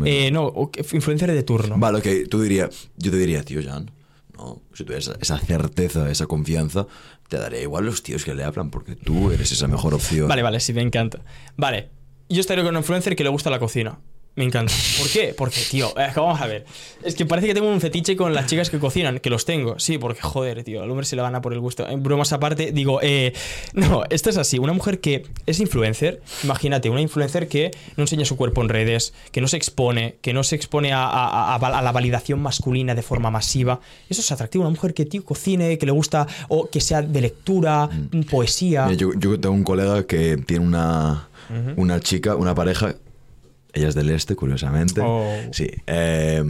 Eh, 0.04 0.30
no, 0.30 0.70
influencer 0.92 1.32
de 1.32 1.42
turno. 1.42 1.76
Vale, 1.78 1.98
ok, 1.98 2.28
tú 2.30 2.40
dirías, 2.40 2.88
yo 2.96 3.10
te 3.10 3.16
diría, 3.16 3.42
tío 3.42 3.60
Jan, 3.62 3.90
no, 4.36 4.62
si 4.72 4.84
tuvieras 4.84 5.10
esa 5.20 5.38
certeza, 5.38 6.08
esa 6.10 6.26
confianza, 6.26 6.86
te 7.28 7.36
daré 7.36 7.62
igual 7.62 7.86
los 7.86 8.02
tíos 8.02 8.24
que 8.24 8.34
le 8.34 8.44
hablan 8.44 8.70
porque 8.70 8.94
tú 8.94 9.32
eres 9.32 9.50
esa 9.50 9.66
mejor 9.66 9.94
opción. 9.94 10.28
Vale, 10.28 10.42
vale, 10.42 10.60
sí, 10.60 10.72
me 10.72 10.82
encanta. 10.82 11.20
Vale, 11.56 11.90
yo 12.28 12.40
estaría 12.40 12.62
con 12.62 12.74
un 12.74 12.80
influencer 12.80 13.16
que 13.16 13.24
le 13.24 13.30
gusta 13.30 13.50
la 13.50 13.58
cocina. 13.58 13.98
Me 14.38 14.44
encanta. 14.44 14.72
¿Por 14.96 15.10
qué? 15.10 15.34
Porque, 15.36 15.60
tío, 15.68 15.92
vamos 16.14 16.40
a 16.40 16.46
ver. 16.46 16.64
Es 17.02 17.16
que 17.16 17.26
parece 17.26 17.48
que 17.48 17.54
tengo 17.54 17.66
un 17.66 17.80
fetiche 17.80 18.14
con 18.14 18.32
las 18.32 18.46
chicas 18.46 18.70
que 18.70 18.78
cocinan, 18.78 19.18
que 19.18 19.30
los 19.30 19.44
tengo. 19.44 19.80
Sí, 19.80 19.98
porque, 19.98 20.20
joder, 20.22 20.62
tío, 20.62 20.80
al 20.80 20.88
hombre 20.88 21.04
se 21.06 21.16
le 21.16 21.22
gana 21.22 21.42
por 21.42 21.52
el 21.52 21.58
gusto. 21.58 21.88
En 21.88 22.04
bromas 22.04 22.32
aparte, 22.32 22.70
digo, 22.70 23.00
eh, 23.02 23.32
no, 23.72 24.04
esto 24.10 24.30
es 24.30 24.36
así. 24.36 24.60
Una 24.60 24.72
mujer 24.72 25.00
que 25.00 25.24
es 25.46 25.58
influencer, 25.58 26.22
imagínate, 26.44 26.88
una 26.88 27.00
influencer 27.00 27.48
que 27.48 27.72
no 27.96 28.04
enseña 28.04 28.24
su 28.24 28.36
cuerpo 28.36 28.62
en 28.62 28.68
redes, 28.68 29.12
que 29.32 29.40
no 29.40 29.48
se 29.48 29.56
expone, 29.56 30.18
que 30.22 30.32
no 30.32 30.44
se 30.44 30.54
expone 30.54 30.92
a, 30.94 31.58
la 31.60 31.92
validación 31.92 32.40
masculina 32.40 32.94
de 32.94 33.02
forma 33.02 33.32
masiva. 33.32 33.80
Eso 34.08 34.20
es 34.20 34.30
atractivo. 34.30 34.62
Una 34.62 34.70
mujer 34.70 34.94
que, 34.94 35.04
tío, 35.04 35.24
cocine, 35.24 35.78
que 35.78 35.86
le 35.86 35.90
gusta, 35.90 36.28
o 36.46 36.70
que 36.70 36.80
sea 36.80 37.02
de 37.02 37.20
lectura, 37.22 37.88
mm. 37.88 38.20
poesía. 38.30 38.92
yo, 38.92 39.10
tengo 39.18 39.50
un 39.50 39.64
colega 39.64 40.06
que 40.06 40.36
tiene 40.36 40.64
una, 40.64 41.28
una 41.76 41.98
chica, 41.98 42.36
una 42.36 42.54
pareja 42.54 42.94
ella 43.72 43.88
es 43.88 43.94
del 43.94 44.10
este, 44.10 44.36
curiosamente. 44.36 45.00
Oh. 45.04 45.24
Sí. 45.52 45.68
Eh, 45.86 46.42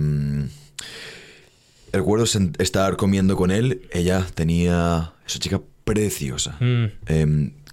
recuerdo 1.93 2.25
estar 2.59 2.97
comiendo 2.97 3.37
con 3.37 3.51
él. 3.51 3.83
Ella 3.93 4.27
tenía. 4.35 5.13
Esa 5.27 5.39
chica 5.39 5.61
preciosa. 5.85 6.59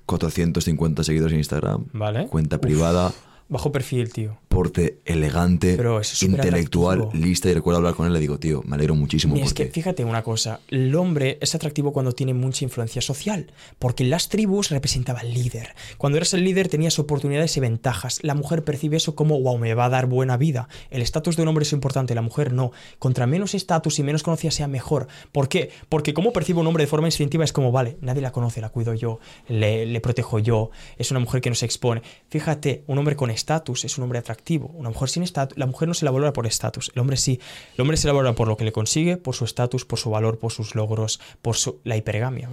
450 0.06 1.00
mm. 1.00 1.02
em, 1.02 1.06
seguidores 1.06 1.34
en 1.34 1.40
Instagram. 1.40 1.86
Vale. 1.94 2.28
Cuenta 2.28 2.60
privada. 2.60 3.14
Bajo 3.48 3.72
perfil, 3.72 4.12
tío. 4.12 4.40
Porte 4.48 5.00
elegante, 5.06 5.78
intelectual, 6.22 7.10
lista. 7.14 7.50
Y 7.50 7.54
recuerdo 7.54 7.78
hablar 7.78 7.94
con 7.94 8.08
él, 8.08 8.14
le 8.14 8.20
digo, 8.20 8.40
tío, 8.40 8.64
me 8.66 8.76
alegro 8.76 8.96
muchísimo. 8.96 9.36
es 9.36 9.54
que 9.54 9.68
fíjate 9.68 10.04
una 10.04 10.24
cosa: 10.24 10.62
el 10.70 10.96
hombre 10.96 11.38
es 11.42 11.54
atractivo 11.54 11.94
cuando 11.94 12.14
tiene 12.14 12.34
mucha 12.34 12.64
influencia 12.64 13.02
social. 13.02 13.52
Porque 13.78 14.04
en 14.04 14.10
las 14.10 14.30
tribus 14.30 14.70
representaba 14.70 15.20
al 15.20 15.34
líder. 15.34 15.76
Cuando 15.98 16.18
eres 16.18 16.34
el 16.34 16.44
líder 16.44 16.70
tenías 16.70 16.98
oportunidades 16.98 17.56
y 17.58 17.60
ventajas. 17.60 18.20
La 18.24 18.34
mujer 18.34 18.64
percibe 18.64 18.98
eso 18.98 19.14
como, 19.14 19.40
wow, 19.40 19.60
me 19.60 19.76
va 19.76 19.86
a 19.86 19.90
dar 19.90 20.08
buena 20.08 20.38
vida. 20.38 20.68
El 20.90 21.04
estatus 21.04 21.36
de 21.36 21.44
un 21.44 21.50
hombre 21.50 21.64
es 21.64 21.74
importante, 21.74 22.16
la 22.16 22.22
mujer 22.24 22.52
no. 22.52 22.72
Contra 22.98 23.28
menos 23.28 23.54
estatus 23.54 24.00
y 24.00 24.04
menos 24.04 24.24
conocida 24.24 24.50
sea 24.50 24.68
mejor. 24.68 25.08
¿Por 25.32 25.50
qué? 25.50 25.70
Porque 25.90 26.16
como 26.16 26.34
percibe 26.34 26.62
un 26.62 26.68
hombre 26.68 26.84
de 26.84 26.88
forma 26.88 27.08
instintiva 27.08 27.44
es 27.44 27.54
como, 27.54 27.72
vale, 27.72 27.98
nadie 28.02 28.22
la 28.22 28.32
conoce, 28.32 28.62
la 28.62 28.70
cuido 28.70 28.94
yo, 28.96 29.20
le, 29.48 29.86
le 29.86 30.02
protejo 30.02 30.40
yo. 30.40 30.72
Es 30.98 31.12
una 31.12 31.20
mujer 31.20 31.42
que 31.42 31.50
no 31.50 31.56
se 31.56 31.66
expone. 31.66 32.02
Fíjate, 32.30 32.84
un 32.88 32.98
hombre 32.98 33.16
con 33.16 33.35
estatus 33.36 33.86
es 33.86 33.98
un 33.98 34.04
hombre 34.04 34.20
atractivo. 34.20 34.68
Una 34.74 34.90
mujer 34.90 35.10
sin 35.10 35.24
estatus, 35.24 35.58
la 35.58 35.68
mujer 35.68 35.88
no 35.88 35.94
se 35.94 36.06
la 36.06 36.12
valora 36.12 36.34
por 36.34 36.48
estatus, 36.48 36.92
el 36.94 37.00
hombre 37.00 37.18
sí. 37.18 37.40
El 37.76 37.82
hombre 37.82 37.98
se 37.98 38.08
la 38.08 38.14
valora 38.14 38.34
por 38.34 38.48
lo 38.48 38.58
que 38.58 38.66
le 38.66 38.72
consigue, 38.72 39.18
por 39.18 39.36
su 39.36 39.46
estatus, 39.46 39.86
por 39.86 40.00
su 40.00 40.10
valor, 40.10 40.40
por 40.40 40.52
sus 40.52 40.76
logros, 40.76 41.20
por 41.42 41.56
su, 41.56 41.80
la 41.84 41.98
hipergamia. 41.98 42.50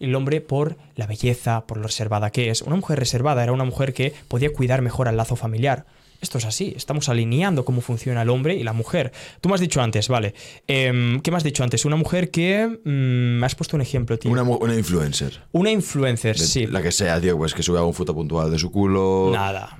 El 0.00 0.14
hombre 0.14 0.40
por 0.40 0.76
la 0.94 1.06
belleza, 1.06 1.66
por 1.66 1.78
lo 1.78 1.84
reservada 1.84 2.30
que 2.30 2.50
es. 2.50 2.62
Una 2.62 2.76
mujer 2.76 2.98
reservada 2.98 3.42
era 3.42 3.52
una 3.52 3.64
mujer 3.64 3.94
que 3.94 4.12
podía 4.28 4.52
cuidar 4.52 4.82
mejor 4.82 5.08
al 5.08 5.16
lazo 5.16 5.36
familiar. 5.36 5.86
Esto 6.20 6.38
es 6.38 6.44
así, 6.44 6.72
estamos 6.76 7.08
alineando 7.08 7.64
cómo 7.64 7.80
funciona 7.80 8.22
el 8.22 8.30
hombre 8.30 8.54
y 8.54 8.62
la 8.62 8.72
mujer. 8.72 9.12
Tú 9.40 9.48
me 9.48 9.54
has 9.54 9.60
dicho 9.60 9.80
antes, 9.80 10.08
vale. 10.08 10.34
Em, 10.66 11.20
¿Qué 11.20 11.30
me 11.30 11.36
has 11.36 11.44
dicho 11.44 11.62
antes? 11.62 11.84
Una 11.84 11.96
mujer 11.96 12.30
que. 12.30 12.66
Mm, 12.84 13.38
me 13.38 13.46
has 13.46 13.54
puesto 13.54 13.76
un 13.76 13.82
ejemplo, 13.82 14.18
tío. 14.18 14.30
Una, 14.30 14.42
una 14.42 14.74
influencer. 14.74 15.40
Una 15.52 15.70
influencer, 15.70 16.38
sí. 16.38 16.66
La 16.66 16.82
que 16.82 16.92
sea, 16.92 17.20
tío, 17.20 17.36
pues 17.36 17.54
que 17.54 17.62
sube 17.62 17.80
un 17.80 17.94
foto 17.94 18.14
puntual 18.14 18.50
de 18.50 18.58
su 18.58 18.70
culo. 18.70 19.30
Nada. 19.32 19.76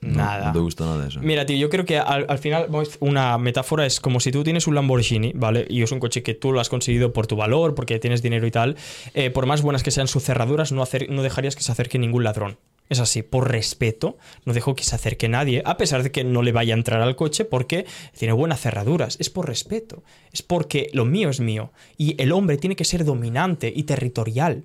Nada. 0.00 0.46
No 0.46 0.52
te 0.52 0.58
gusta 0.60 0.84
nada 0.84 1.02
de 1.02 1.08
eso. 1.08 1.20
Mira, 1.20 1.44
tío, 1.44 1.56
yo 1.56 1.68
creo 1.68 1.84
que 1.84 1.98
al, 1.98 2.38
final 2.38 2.68
una 3.00 3.36
metáfora 3.36 3.84
es 3.84 4.00
como 4.00 4.18
si 4.20 4.32
tú 4.32 4.42
tienes 4.42 4.66
un 4.66 4.74
Lamborghini, 4.74 5.32
¿vale? 5.34 5.66
Y 5.68 5.82
es 5.82 5.92
un 5.92 6.00
coche 6.00 6.22
que 6.22 6.34
tú 6.34 6.52
lo 6.52 6.60
has 6.60 6.70
conseguido 6.70 7.12
por 7.12 7.26
tu 7.26 7.36
valor, 7.36 7.74
porque 7.74 7.98
tienes 7.98 8.22
dinero 8.22 8.46
y 8.46 8.50
tal. 8.50 8.76
Eh, 9.12 9.30
por 9.30 9.46
más 9.46 9.60
buenas 9.60 9.82
que 9.82 9.90
sean 9.90 10.08
sus 10.08 10.24
cerraduras, 10.24 10.72
no, 10.72 10.82
hacer, 10.82 11.10
no 11.10 11.22
dejarías 11.22 11.54
que 11.54 11.62
se 11.62 11.72
acerque 11.72 11.98
ningún 11.98 12.24
ladrón. 12.24 12.56
Es 12.90 12.98
así, 12.98 13.22
por 13.22 13.48
respeto, 13.50 14.18
no 14.44 14.52
dejo 14.52 14.74
que 14.74 14.82
se 14.82 14.96
acerque 14.96 15.28
nadie, 15.28 15.62
a 15.64 15.76
pesar 15.76 16.02
de 16.02 16.10
que 16.10 16.24
no 16.24 16.42
le 16.42 16.50
vaya 16.50 16.74
a 16.74 16.78
entrar 16.78 17.00
al 17.00 17.14
coche 17.14 17.44
porque 17.44 17.86
tiene 18.18 18.32
buenas 18.32 18.60
cerraduras. 18.60 19.16
Es 19.20 19.30
por 19.30 19.46
respeto, 19.46 20.02
es 20.32 20.42
porque 20.42 20.90
lo 20.92 21.04
mío 21.04 21.28
es 21.28 21.38
mío. 21.38 21.72
Y 21.96 22.20
el 22.20 22.32
hombre 22.32 22.56
tiene 22.56 22.74
que 22.74 22.84
ser 22.84 23.04
dominante 23.04 23.72
y 23.74 23.84
territorial. 23.84 24.64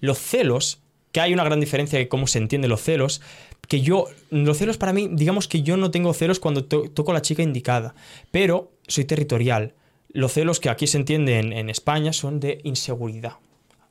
Los 0.00 0.18
celos, 0.18 0.80
que 1.12 1.20
hay 1.20 1.32
una 1.32 1.44
gran 1.44 1.60
diferencia 1.60 1.96
de 1.96 2.08
cómo 2.08 2.26
se 2.26 2.38
entienden 2.38 2.70
los 2.70 2.82
celos, 2.82 3.22
que 3.70 3.82
yo, 3.82 4.08
los 4.30 4.58
celos 4.58 4.78
para 4.78 4.92
mí, 4.92 5.08
digamos 5.12 5.46
que 5.46 5.62
yo 5.62 5.76
no 5.76 5.92
tengo 5.92 6.12
celos 6.12 6.40
cuando 6.40 6.64
toco 6.64 7.12
a 7.12 7.14
la 7.14 7.22
chica 7.22 7.44
indicada, 7.44 7.94
pero 8.32 8.72
soy 8.88 9.04
territorial. 9.04 9.74
Los 10.08 10.32
celos 10.32 10.58
que 10.58 10.70
aquí 10.70 10.88
se 10.88 10.98
entienden 10.98 11.52
en, 11.52 11.70
España 11.70 12.12
son 12.12 12.40
de 12.40 12.60
inseguridad. 12.64 13.34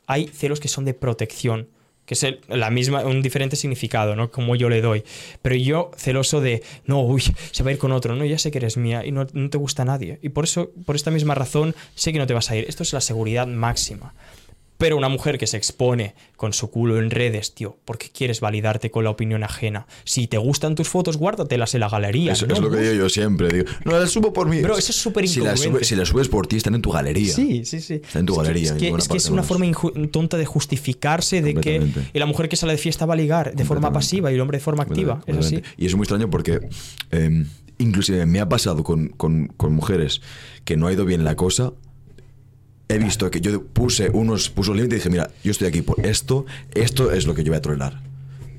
Hay 0.05 0.27
celos 0.27 0.59
que 0.59 0.67
son 0.67 0.83
de 0.83 0.93
protección 0.93 1.69
que 2.05 2.15
es 2.15 2.25
la 2.47 2.71
misma, 2.71 3.05
un 3.05 3.21
diferente 3.21 3.55
significado, 3.55 4.15
¿no? 4.15 4.31
Como 4.31 4.55
yo 4.55 4.67
le 4.67 4.81
doy. 4.81 5.03
Pero 5.43 5.55
yo, 5.55 5.91
celoso 5.95 6.41
de, 6.41 6.63
no, 6.85 7.01
uy, 7.01 7.21
se 7.51 7.63
va 7.63 7.69
a 7.69 7.73
ir 7.73 7.77
con 7.77 7.91
otro, 7.91 8.15
no, 8.15 8.25
ya 8.25 8.39
sé 8.39 8.49
que 8.49 8.57
eres 8.57 8.77
mía 8.77 9.05
y 9.05 9.11
no, 9.11 9.27
no, 9.31 9.49
te 9.51 9.59
gusta 9.59 9.85
nadie. 9.85 10.17
Y 10.23 10.29
por 10.29 10.45
eso, 10.45 10.71
por 10.87 10.95
esta 10.95 11.11
misma 11.11 11.35
razón, 11.35 11.75
sé 11.93 12.11
que 12.11 12.17
no 12.17 12.25
te 12.25 12.33
vas 12.33 12.49
a 12.49 12.57
ir. 12.57 12.65
Esto 12.67 12.81
es 12.81 12.91
la 12.93 13.01
seguridad 13.01 13.45
máxima. 13.45 14.15
Pero 14.79 14.95
una 14.95 15.09
mujer 15.09 15.37
que 15.37 15.45
se 15.45 15.57
expone 15.57 16.15
con 16.37 16.53
su 16.53 16.71
culo 16.71 16.99
en 16.99 17.11
redes, 17.11 17.53
tío, 17.53 17.77
porque 17.83 18.09
quieres 18.13 18.39
validarte 18.39 18.89
con 18.89 19.03
la 19.03 19.09
opinión 19.09 19.43
ajena. 19.43 19.87
Si 20.05 20.27
te 20.27 20.37
gustan 20.37 20.75
tus 20.75 20.87
fotos, 20.87 21.17
guárdatelas 21.17 21.73
en 21.73 21.81
la 21.81 21.89
galería. 21.89 22.31
Eso 22.31 22.45
es 22.45 22.61
lo 22.61 22.71
que 22.71 22.77
digo 22.77 22.93
yo 22.93 23.09
siempre. 23.09 23.49
Digo, 23.49 23.65
no 23.83 23.99
las 23.99 24.09
subo 24.09 24.31
por 24.31 24.47
mí. 24.47 24.59
Pero 24.61 24.77
eso 24.77 24.93
es 24.93 24.95
súper 24.95 25.27
si, 25.27 25.41
las 25.41 25.59
si 25.81 25.95
las 25.97 26.07
subes 26.07 26.29
por 26.29 26.47
ti, 26.47 26.55
están 26.55 26.75
en 26.75 26.81
tu 26.81 26.91
galería. 26.91 27.33
Sí, 27.33 27.65
sí, 27.65 27.81
sí. 27.81 27.95
Están 27.95 28.21
en 28.21 28.25
tu 28.27 28.35
galería. 28.35 28.71
Es 28.71 29.07
que, 29.09 29.17
es, 29.17 29.29
una 29.29 29.43
forma 29.43 29.65
tonta 30.11 30.37
de 30.37 30.45
justificarse 30.45 31.41
de 31.41 31.55
que 31.55 31.85
y 32.13 32.17
la 32.17 32.25
mujer 32.25 32.47
que 32.47 32.55
sale 32.55 32.71
de 32.71 32.77
fiesta 32.77 33.05
va 33.05 33.15
a 33.15 33.17
ligar 33.17 33.53
de 33.53 33.65
forma 33.65 33.91
pasiva 33.91 34.31
y 34.31 34.35
el 34.35 34.39
hombre 34.39 34.59
de 34.59 34.63
forma 34.63 34.83
activa. 34.83 35.21
Es 35.27 35.35
así. 35.35 35.61
Y 35.75 35.87
es 35.87 35.95
muy 35.95 36.03
extraño 36.03 36.29
porque 36.29 36.61
eh, 37.11 37.43
inclusive 37.79 38.25
me 38.25 38.39
ha 38.39 38.47
pasado 38.47 38.85
con, 38.85 39.09
con, 39.09 39.47
con 39.57 39.73
mujeres 39.73 40.21
que 40.63 40.77
no 40.77 40.87
ha 40.87 40.93
ido 40.93 41.03
bien 41.03 41.25
la 41.25 41.35
cosa 41.35 41.73
he 42.89 42.97
visto 42.97 43.29
que 43.29 43.39
yo 43.39 43.63
puse 43.63 44.09
unos 44.09 44.49
puso 44.49 44.73
límite 44.73 44.95
y 44.95 44.97
dije, 44.97 45.09
mira, 45.11 45.29
yo 45.43 45.51
estoy 45.51 45.67
aquí 45.67 45.83
por 45.83 46.03
esto, 46.05 46.45
esto 46.73 47.11
es 47.11 47.27
lo 47.27 47.35
que 47.35 47.43
yo 47.43 47.51
voy 47.51 47.57
a 47.57 47.61
tolerar. 47.61 48.01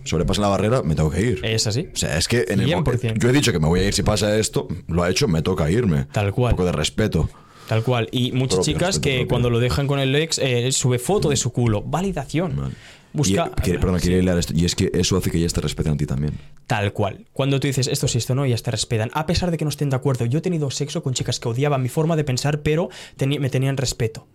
sobrepasa 0.04 0.40
la 0.40 0.48
barrera, 0.48 0.82
me 0.82 0.94
tengo 0.94 1.10
que 1.10 1.20
ir. 1.20 1.44
Es 1.44 1.66
así. 1.66 1.88
O 1.92 1.96
sea, 1.96 2.16
es 2.16 2.28
que 2.28 2.46
en 2.48 2.60
el, 2.60 2.68
yo 2.68 3.28
he 3.28 3.32
dicho 3.32 3.52
que 3.52 3.58
me 3.58 3.66
voy 3.66 3.80
a 3.80 3.88
ir 3.88 3.92
si 3.92 4.04
pasa 4.04 4.38
esto, 4.38 4.68
lo 4.86 5.02
ha 5.02 5.10
hecho, 5.10 5.26
me 5.26 5.42
toca 5.42 5.68
irme. 5.68 6.06
Tal 6.12 6.32
cual. 6.32 6.52
Un 6.52 6.56
poco 6.56 6.66
de 6.66 6.72
respeto. 6.72 7.28
Tal 7.66 7.82
cual. 7.82 8.08
Y 8.12 8.32
muchas 8.32 8.60
chicas 8.60 9.00
que 9.00 9.26
cuando 9.26 9.50
lo 9.50 9.58
dejan 9.58 9.88
con 9.88 9.98
el 9.98 10.14
ex, 10.14 10.38
eh, 10.38 10.70
sube 10.72 11.00
foto 11.00 11.30
de 11.30 11.36
su 11.36 11.52
culo. 11.52 11.82
Validación. 11.82 12.72
Busca. 13.12 13.50
Y, 13.64 13.72
perdón, 13.72 14.00
quería 14.00 14.38
esto. 14.38 14.52
Y 14.54 14.64
es 14.64 14.74
que 14.74 14.90
eso 14.94 15.16
hace 15.16 15.30
que 15.30 15.38
ellas 15.38 15.52
te 15.52 15.60
respeten 15.60 15.94
a 15.94 15.96
ti 15.96 16.06
también. 16.06 16.34
Tal 16.66 16.92
cual. 16.92 17.26
Cuando 17.32 17.58
tú 17.58 17.66
dices 17.66 17.88
esto 17.88 18.06
sí, 18.08 18.18
esto 18.18 18.34
no, 18.34 18.44
ellas 18.44 18.62
te 18.62 18.70
respetan. 18.70 19.10
A 19.14 19.26
pesar 19.26 19.50
de 19.50 19.56
que 19.56 19.64
no 19.64 19.70
estén 19.70 19.90
de 19.90 19.96
acuerdo. 19.96 20.26
Yo 20.26 20.38
he 20.38 20.42
tenido 20.42 20.70
sexo 20.70 21.02
con 21.02 21.14
chicas 21.14 21.40
que 21.40 21.48
odiaban 21.48 21.82
mi 21.82 21.88
forma 21.88 22.16
de 22.16 22.24
pensar, 22.24 22.62
pero 22.62 22.88
me 23.18 23.50
tenían 23.50 23.76
respeto. 23.76 24.26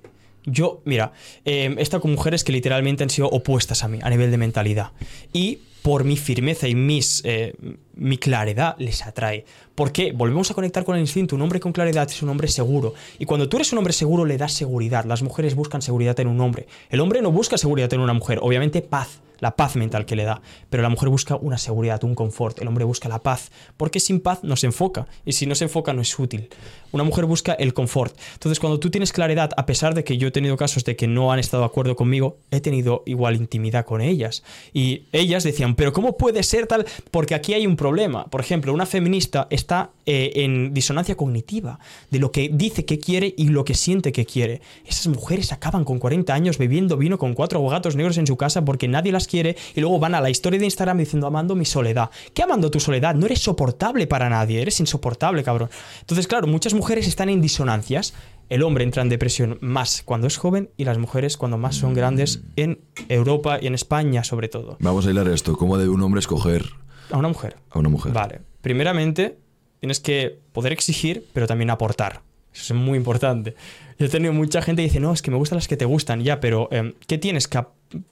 Yo, 0.46 0.82
mira, 0.86 1.12
eh, 1.44 1.74
he 1.78 1.82
estado 1.82 2.02
con 2.02 2.12
mujeres 2.12 2.44
que 2.44 2.52
literalmente 2.52 3.04
han 3.04 3.10
sido 3.10 3.30
opuestas 3.30 3.84
a 3.84 3.88
mí 3.88 4.00
a 4.02 4.10
nivel 4.10 4.30
de 4.30 4.38
mentalidad. 4.38 4.92
Y 5.34 5.60
por 5.82 6.04
mi 6.04 6.18
firmeza 6.18 6.68
y 6.68 6.76
mis, 6.76 7.22
eh, 7.26 7.54
mi 7.96 8.18
claridad 8.18 8.76
les 8.78 9.06
atrae. 9.06 9.46
¿Por 9.76 9.92
qué? 9.92 10.14
Volvemos 10.14 10.50
a 10.50 10.54
conectar 10.54 10.86
con 10.86 10.96
el 10.96 11.02
instinto. 11.02 11.36
Un 11.36 11.42
hombre 11.42 11.60
con 11.60 11.74
claridad 11.74 12.10
es 12.10 12.24
un 12.24 12.30
hombre 12.30 12.48
seguro. 12.48 12.94
Y 13.20 13.26
cuando 13.26 13.50
tú 13.50 13.58
eres 13.58 13.74
un 13.74 13.78
hombre 13.78 13.92
seguro 13.92 14.24
le 14.24 14.38
das 14.38 14.54
seguridad. 14.54 15.04
Las 15.04 15.22
mujeres 15.22 15.54
buscan 15.54 15.82
seguridad 15.82 16.18
en 16.22 16.28
un 16.30 16.40
hombre. 16.40 16.68
El 16.90 17.02
hombre 17.02 17.22
no 17.22 17.30
busca 17.30 17.58
seguridad 17.58 17.94
en 17.94 18.00
una 18.00 18.14
mujer. 18.14 18.40
Obviamente 18.42 18.82
paz 18.82 19.20
la 19.40 19.56
paz 19.56 19.76
mental 19.76 20.06
que 20.06 20.16
le 20.16 20.24
da. 20.24 20.42
Pero 20.70 20.84
la 20.84 20.90
mujer 20.90 21.10
busca 21.10 21.36
una 21.36 21.58
seguridad, 21.58 22.04
un 22.04 22.16
confort. 22.16 22.60
El 22.62 22.68
hombre 22.68 22.86
busca 22.86 23.10
la 23.10 23.20
paz, 23.20 23.52
porque 23.78 24.00
sin 24.00 24.20
paz 24.20 24.40
no 24.44 24.56
se 24.56 24.68
enfoca. 24.68 25.08
Y 25.26 25.34
si 25.34 25.46
no 25.46 25.56
se 25.56 25.66
enfoca 25.66 25.94
no 25.94 26.02
es 26.02 26.18
útil. 26.18 26.50
Una 26.92 27.04
mujer 27.04 27.26
busca 27.26 27.54
el 27.54 27.74
confort. 27.74 28.18
Entonces, 28.34 28.60
cuando 28.60 28.80
tú 28.80 28.90
tienes 28.90 29.12
claridad, 29.12 29.52
a 29.58 29.66
pesar 29.66 29.94
de 29.94 30.04
que 30.04 30.18
yo 30.18 30.28
he 30.28 30.32
tenido 30.32 30.58
casos 30.58 30.84
de 30.86 30.96
que 30.96 31.08
no 31.08 31.32
han 31.32 31.40
estado 31.40 31.64
de 31.64 31.68
acuerdo 31.68 31.96
conmigo, 31.96 32.38
he 32.52 32.62
tenido 32.62 33.04
igual 33.06 33.36
intimidad 33.36 33.86
con 33.86 34.02
ellas. 34.02 34.44
Y 34.74 35.04
ellas 35.12 35.44
decían, 35.44 35.76
pero 35.76 35.94
¿cómo 35.94 36.18
puede 36.18 36.44
ser 36.44 36.68
tal? 36.68 36.86
Porque 37.12 37.36
aquí 37.36 37.54
hay 37.54 37.68
un 37.68 37.76
problema. 37.76 38.26
Por 38.26 38.42
ejemplo, 38.42 38.74
una 38.74 38.86
feminista 38.86 39.48
está 39.66 39.90
eh, 40.06 40.32
en 40.36 40.74
disonancia 40.74 41.16
cognitiva 41.16 41.80
de 42.12 42.20
lo 42.20 42.32
que 42.32 42.50
dice 42.54 42.86
que 42.86 43.00
quiere 43.00 43.34
y 43.36 43.48
lo 43.48 43.66
que 43.66 43.74
siente 43.74 44.12
que 44.12 44.26
quiere. 44.26 44.62
Esas 44.86 45.08
mujeres 45.08 45.52
acaban 45.52 45.84
con 45.84 45.98
40 45.98 46.32
años 46.34 46.58
bebiendo 46.60 46.98
vino 46.98 47.18
con 47.18 47.34
cuatro 47.34 47.66
gatos 47.68 47.96
negros 47.96 48.18
en 48.18 48.28
su 48.28 48.38
casa 48.38 48.64
porque 48.64 48.88
nadie 48.88 49.12
las 49.12 49.28
quiere 49.28 49.58
y 49.74 49.82
luego 49.82 50.00
van 50.00 50.14
a 50.14 50.22
la 50.22 50.30
historia 50.30 50.60
de 50.60 50.66
Instagram 50.66 51.00
diciendo 51.00 51.26
amando 51.26 51.56
mi 51.56 51.66
soledad. 51.66 52.12
¿Qué 52.34 52.44
amando 52.44 52.70
tu 52.70 52.80
soledad? 52.80 53.16
No 53.16 53.26
eres 53.26 53.40
soportable 53.40 54.06
para 54.06 54.30
nadie, 54.30 54.62
eres 54.62 54.80
insoportable, 54.80 55.44
cabrón. 55.44 55.70
Entonces, 56.02 56.28
claro, 56.28 56.46
muchas 56.48 56.76
mujeres 56.76 57.08
están 57.08 57.30
en 57.30 57.42
disonancias. 57.42 58.14
El 58.48 58.62
hombre 58.62 58.84
entra 58.84 59.02
en 59.02 59.10
depresión 59.10 59.58
más 59.62 60.04
cuando 60.06 60.28
es 60.28 60.38
joven 60.38 60.70
y 60.78 60.86
las 60.86 61.00
mujeres 61.00 61.36
cuando 61.36 61.58
más 61.58 61.76
son 61.76 61.96
grandes 61.96 62.44
en 62.56 62.80
Europa 63.10 63.58
y 63.60 63.66
en 63.66 63.74
España 63.74 64.24
sobre 64.24 64.50
todo. 64.50 64.78
Vamos 64.80 65.08
a 65.08 65.10
hilar 65.10 65.28
esto. 65.28 65.58
¿Cómo 65.58 65.80
debe 65.80 65.90
un 65.90 66.04
hombre 66.04 66.20
escoger? 66.20 66.64
A 67.12 67.18
una 67.18 67.28
mujer. 67.28 67.56
A 67.72 67.80
una 67.80 67.90
mujer. 67.90 68.14
Vale. 68.14 68.42
Primeramente, 68.62 69.38
tienes 69.86 70.00
que 70.00 70.40
poder 70.52 70.74
exigir, 70.74 71.28
pero 71.32 71.46
también 71.46 71.70
aportar. 71.70 72.24
Eso 72.52 72.74
es 72.74 72.80
muy 72.80 72.98
importante. 72.98 73.54
Yo 74.00 74.08
he 74.08 74.10
tenido 74.10 74.34
mucha 74.34 74.60
gente 74.64 74.82
que 74.82 74.88
dice, 74.88 75.00
no, 75.00 75.14
es 75.14 75.22
que 75.22 75.30
me 75.30 75.38
gustan 75.38 75.58
las 75.58 75.68
que 75.68 75.78
te 75.78 75.86
gustan, 75.86 76.24
ya, 76.24 76.40
pero 76.40 76.70
em, 76.72 76.94
¿qué 77.06 77.20
tienes? 77.20 77.48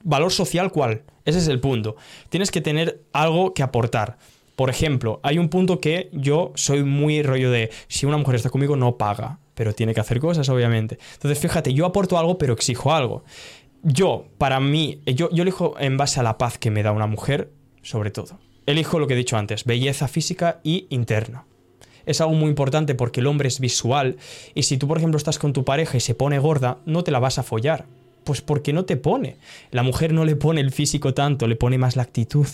¿Valor 0.03 0.31
social 0.31 0.71
cuál? 0.71 1.01
Ese 1.25 1.39
es 1.39 1.47
el 1.47 1.59
punto. 1.59 1.95
Tienes 2.29 2.51
que 2.51 2.61
tener 2.61 3.01
algo 3.11 3.55
que 3.55 3.63
aportar. 3.63 4.19
Por 4.55 4.69
ejemplo, 4.69 5.19
hay 5.23 5.39
un 5.39 5.49
punto 5.49 5.79
que 5.79 6.11
yo 6.13 6.51
soy 6.53 6.83
muy 6.83 7.23
rollo 7.23 7.49
de, 7.49 7.71
si 7.87 8.05
una 8.05 8.17
mujer 8.17 8.35
está 8.35 8.51
conmigo 8.51 8.75
no 8.75 8.97
paga, 8.97 9.39
pero 9.55 9.73
tiene 9.73 9.95
que 9.95 10.01
hacer 10.01 10.19
cosas, 10.19 10.47
obviamente. 10.49 10.99
Entonces, 11.13 11.39
fíjate, 11.39 11.73
yo 11.73 11.87
aporto 11.87 12.19
algo, 12.19 12.37
pero 12.37 12.53
exijo 12.53 12.93
algo. 12.93 13.23
Yo, 13.81 14.27
para 14.37 14.59
mí, 14.59 15.01
yo, 15.07 15.31
yo 15.31 15.41
elijo 15.41 15.73
en 15.79 15.97
base 15.97 16.19
a 16.19 16.23
la 16.23 16.37
paz 16.37 16.59
que 16.59 16.69
me 16.69 16.83
da 16.83 16.91
una 16.91 17.07
mujer, 17.07 17.49
sobre 17.81 18.11
todo. 18.11 18.37
Elijo 18.67 18.99
lo 18.99 19.07
que 19.07 19.15
he 19.15 19.17
dicho 19.17 19.37
antes, 19.37 19.65
belleza 19.65 20.07
física 20.07 20.59
y 20.61 20.85
interna 20.91 21.45
es 22.05 22.21
algo 22.21 22.33
muy 22.33 22.49
importante 22.49 22.95
porque 22.95 23.19
el 23.19 23.27
hombre 23.27 23.47
es 23.47 23.59
visual 23.59 24.17
y 24.53 24.63
si 24.63 24.77
tú, 24.77 24.87
por 24.87 24.97
ejemplo, 24.97 25.17
estás 25.17 25.39
con 25.39 25.53
tu 25.53 25.63
pareja 25.63 25.97
y 25.97 25.99
se 25.99 26.15
pone 26.15 26.39
gorda, 26.39 26.77
no 26.85 27.03
te 27.03 27.11
la 27.11 27.19
vas 27.19 27.39
a 27.39 27.43
follar. 27.43 27.85
Pues 28.23 28.41
porque 28.41 28.71
no 28.71 28.85
te 28.85 28.95
pone. 28.95 29.35
La 29.71 29.83
mujer 29.83 30.13
no 30.13 30.23
le 30.23 30.37
pone 30.37 30.61
el 30.61 30.71
físico 30.71 31.13
tanto, 31.13 31.45
le 31.45 31.57
pone 31.57 31.77
más 31.77 31.97
la 31.97 32.03
actitud, 32.03 32.47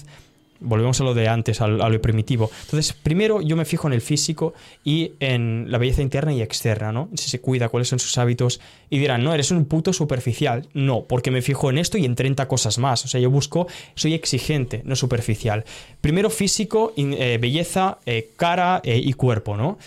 volvemos 0.60 1.00
a 1.02 1.04
lo 1.04 1.14
de 1.14 1.28
antes, 1.28 1.62
a 1.62 1.68
lo 1.68 2.02
primitivo. 2.02 2.50
Entonces, 2.66 2.94
primero 2.94 3.42
yo 3.42 3.56
me 3.56 3.66
fijo 3.66 3.88
en 3.88 3.94
el 3.94 4.02
físico 4.02 4.54
y 4.84 5.14
en 5.20 5.66
la 5.70 5.78
belleza 5.78 6.02
interna 6.02 6.34
y 6.34 6.42
externa, 6.42 6.92
¿no? 6.92 7.10
Si 7.16 7.30
se 7.30 7.40
cuida, 7.40 7.70
cuáles 7.70 7.88
son 7.88 8.00
sus 8.00 8.18
hábitos. 8.18 8.60
Y 8.90 9.00
dirán, 9.00 9.24
no, 9.24 9.34
eres 9.34 9.52
un 9.52 9.66
puto 9.66 9.94
superficial. 9.94 10.68
No, 10.74 11.04
porque 11.04 11.32
me 11.32 11.42
fijo 11.42 11.70
en 11.70 11.78
esto 11.78 11.98
y 11.98 12.06
en 12.06 12.16
30 12.16 12.48
cosas 12.48 12.78
más. 12.78 13.06
O 13.06 13.08
sea, 13.08 13.20
yo 13.20 13.30
busco, 13.30 13.68
soy 13.96 14.14
exigente, 14.14 14.82
no 14.86 14.96
superficial. 14.96 15.66
Primero 16.02 16.30
físico, 16.30 16.94
eh, 16.98 17.38
belleza, 17.40 18.00
eh, 18.06 18.32
cara 18.36 18.82
eh, 18.84 19.02
y 19.04 19.14
cuerpo, 19.14 19.58
¿no? 19.58 19.78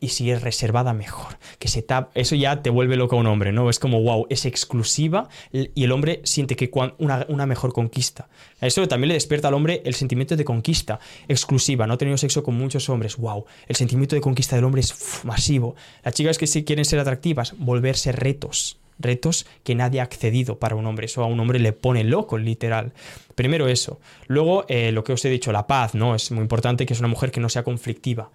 Y, 0.00 0.08
si 0.08 0.30
es 0.30 0.42
reservada, 0.42 0.92
mejor. 0.92 1.38
Que 1.58 1.68
se 1.68 1.82
tap, 1.82 2.10
eso 2.14 2.34
ya 2.34 2.62
te 2.62 2.70
vuelve 2.70 2.96
loco 2.96 3.16
a 3.16 3.20
un 3.20 3.26
hombre, 3.26 3.52
¿no? 3.52 3.70
Es 3.70 3.78
como, 3.78 4.02
wow, 4.02 4.26
es 4.30 4.46
exclusiva 4.46 5.28
y 5.52 5.84
el 5.84 5.92
hombre 5.92 6.20
siente 6.24 6.56
que 6.56 6.70
una, 6.98 7.26
una 7.28 7.46
mejor 7.46 7.72
conquista. 7.72 8.28
Eso 8.60 8.86
también 8.88 9.08
le 9.08 9.14
despierta 9.14 9.48
al 9.48 9.54
hombre 9.54 9.82
el 9.84 9.94
sentimiento 9.94 10.36
de 10.36 10.44
conquista 10.44 11.00
exclusiva. 11.28 11.86
No 11.86 11.94
he 11.94 11.98
tenido 11.98 12.16
sexo 12.18 12.42
con 12.42 12.54
muchos 12.56 12.88
hombres. 12.88 13.16
¡Wow! 13.16 13.46
El 13.68 13.76
sentimiento 13.76 14.14
de 14.14 14.20
conquista 14.20 14.56
del 14.56 14.64
hombre 14.64 14.80
es 14.80 15.20
masivo. 15.24 15.76
Las 16.04 16.14
chicas 16.14 16.38
que 16.38 16.46
sí 16.46 16.64
quieren 16.64 16.84
ser 16.84 16.98
atractivas, 16.98 17.54
volverse 17.58 18.12
retos. 18.12 18.78
Retos 18.98 19.46
que 19.64 19.74
nadie 19.74 20.00
ha 20.00 20.02
accedido 20.02 20.58
para 20.58 20.76
un 20.76 20.86
hombre. 20.86 21.06
Eso 21.06 21.22
a 21.22 21.26
un 21.26 21.40
hombre 21.40 21.58
le 21.58 21.72
pone 21.72 22.04
loco, 22.04 22.36
literal. 22.36 22.92
Primero 23.34 23.68
eso. 23.68 23.98
Luego, 24.26 24.66
eh, 24.68 24.92
lo 24.92 25.04
que 25.04 25.14
os 25.14 25.24
he 25.24 25.30
dicho, 25.30 25.52
la 25.52 25.66
paz, 25.66 25.94
¿no? 25.94 26.14
Es 26.14 26.30
muy 26.30 26.42
importante 26.42 26.84
que 26.84 26.92
es 26.92 26.98
una 26.98 27.08
mujer 27.08 27.30
que 27.30 27.40
no 27.40 27.48
sea 27.48 27.62
conflictiva. 27.62 28.30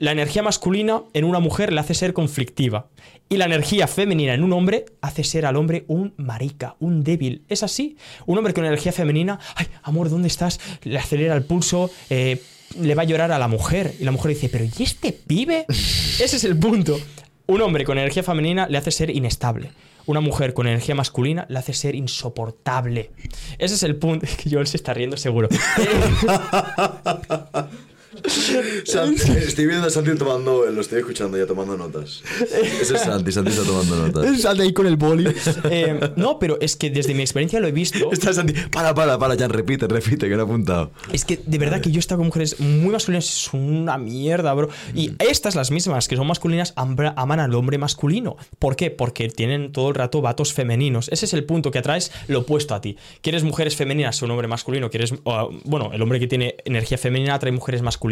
La 0.00 0.12
energía 0.12 0.44
masculina 0.44 1.02
en 1.12 1.24
una 1.24 1.40
mujer 1.40 1.72
le 1.72 1.80
hace 1.80 1.92
ser 1.92 2.12
conflictiva. 2.12 2.86
Y 3.28 3.36
la 3.36 3.46
energía 3.46 3.88
femenina 3.88 4.32
en 4.32 4.44
un 4.44 4.52
hombre 4.52 4.84
hace 5.00 5.24
ser 5.24 5.44
al 5.44 5.56
hombre 5.56 5.84
un 5.88 6.14
marica, 6.16 6.76
un 6.78 7.02
débil. 7.02 7.42
Es 7.48 7.64
así. 7.64 7.96
Un 8.24 8.38
hombre 8.38 8.54
con 8.54 8.64
energía 8.64 8.92
femenina, 8.92 9.40
ay, 9.56 9.66
amor, 9.82 10.08
¿dónde 10.08 10.28
estás? 10.28 10.60
Le 10.84 10.96
acelera 10.96 11.34
el 11.34 11.42
pulso, 11.42 11.90
eh, 12.10 12.40
le 12.80 12.94
va 12.94 13.02
a 13.02 13.06
llorar 13.06 13.32
a 13.32 13.40
la 13.40 13.48
mujer. 13.48 13.92
Y 13.98 14.04
la 14.04 14.12
mujer 14.12 14.34
dice, 14.34 14.48
pero 14.48 14.64
¿y 14.64 14.82
este 14.84 15.12
pibe? 15.12 15.66
Ese 15.68 16.36
es 16.36 16.44
el 16.44 16.56
punto. 16.56 16.96
Un 17.48 17.60
hombre 17.60 17.82
con 17.82 17.98
energía 17.98 18.22
femenina 18.22 18.68
le 18.68 18.78
hace 18.78 18.92
ser 18.92 19.10
inestable. 19.10 19.72
Una 20.06 20.20
mujer 20.20 20.54
con 20.54 20.68
energía 20.68 20.94
masculina 20.94 21.44
le 21.48 21.58
hace 21.58 21.72
ser 21.72 21.96
insoportable. 21.96 23.10
Ese 23.58 23.74
es 23.74 23.82
el 23.82 23.96
punto. 23.96 24.28
Que 24.40 24.48
Joel 24.54 24.68
se 24.68 24.76
está 24.76 24.94
riendo 24.94 25.16
seguro. 25.16 25.48
estoy 29.36 29.66
viendo 29.66 29.86
a 29.86 29.90
Santi 29.90 30.14
tomando, 30.16 30.66
lo 30.66 30.80
estoy 30.80 31.00
escuchando 31.00 31.36
ya 31.38 31.46
tomando 31.46 31.76
notas. 31.76 32.22
Ese 32.40 32.94
es 32.94 33.00
Santi, 33.02 33.32
Santi 33.32 33.50
está 33.50 33.64
tomando 33.64 33.96
notas. 33.96 34.40
Santi 34.40 34.62
ahí 34.62 34.72
con 34.72 34.86
el 34.86 34.96
boli. 34.96 35.32
Eh, 35.70 36.12
no, 36.16 36.38
pero 36.38 36.58
es 36.60 36.76
que 36.76 36.90
desde 36.90 37.14
mi 37.14 37.22
experiencia 37.22 37.60
lo 37.60 37.68
he 37.68 37.72
visto. 37.72 38.10
Está 38.12 38.32
Santi, 38.32 38.54
para, 38.70 38.94
para, 38.94 39.18
para, 39.18 39.34
ya 39.34 39.48
repite, 39.48 39.86
repite, 39.86 40.28
que 40.28 40.34
no 40.34 40.42
he 40.42 40.44
apuntado. 40.44 40.90
Es 41.12 41.24
que 41.24 41.40
de 41.44 41.58
verdad 41.58 41.80
que 41.80 41.90
yo 41.90 41.98
he 41.98 42.00
estado 42.00 42.18
con 42.18 42.26
mujeres 42.26 42.60
muy 42.60 42.92
masculinas, 42.92 43.24
es 43.26 43.52
una 43.52 43.98
mierda, 43.98 44.52
bro. 44.54 44.68
Y 44.94 45.12
estas, 45.18 45.54
las 45.54 45.70
mismas, 45.70 46.08
que 46.08 46.16
son 46.16 46.26
masculinas, 46.26 46.72
aman 46.76 47.40
al 47.40 47.54
hombre 47.54 47.78
masculino. 47.78 48.36
¿Por 48.58 48.76
qué? 48.76 48.90
Porque 48.90 49.28
tienen 49.28 49.72
todo 49.72 49.90
el 49.90 49.94
rato 49.94 50.20
vatos 50.22 50.52
femeninos. 50.52 51.08
Ese 51.10 51.26
es 51.26 51.34
el 51.34 51.44
punto 51.44 51.70
que 51.70 51.78
atraes 51.78 52.10
lo 52.26 52.40
opuesto 52.40 52.74
a 52.74 52.80
ti. 52.80 52.96
¿Quieres 53.20 53.44
mujeres 53.44 53.76
femeninas 53.76 54.20
un 54.22 54.30
hombre 54.30 54.48
masculino? 54.48 54.90
¿Quieres, 54.90 55.14
bueno, 55.64 55.90
el 55.92 56.02
hombre 56.02 56.20
que 56.20 56.26
tiene 56.26 56.56
energía 56.64 56.98
femenina 56.98 57.34
atrae 57.34 57.52
mujeres 57.52 57.82
masculinas 57.82 58.07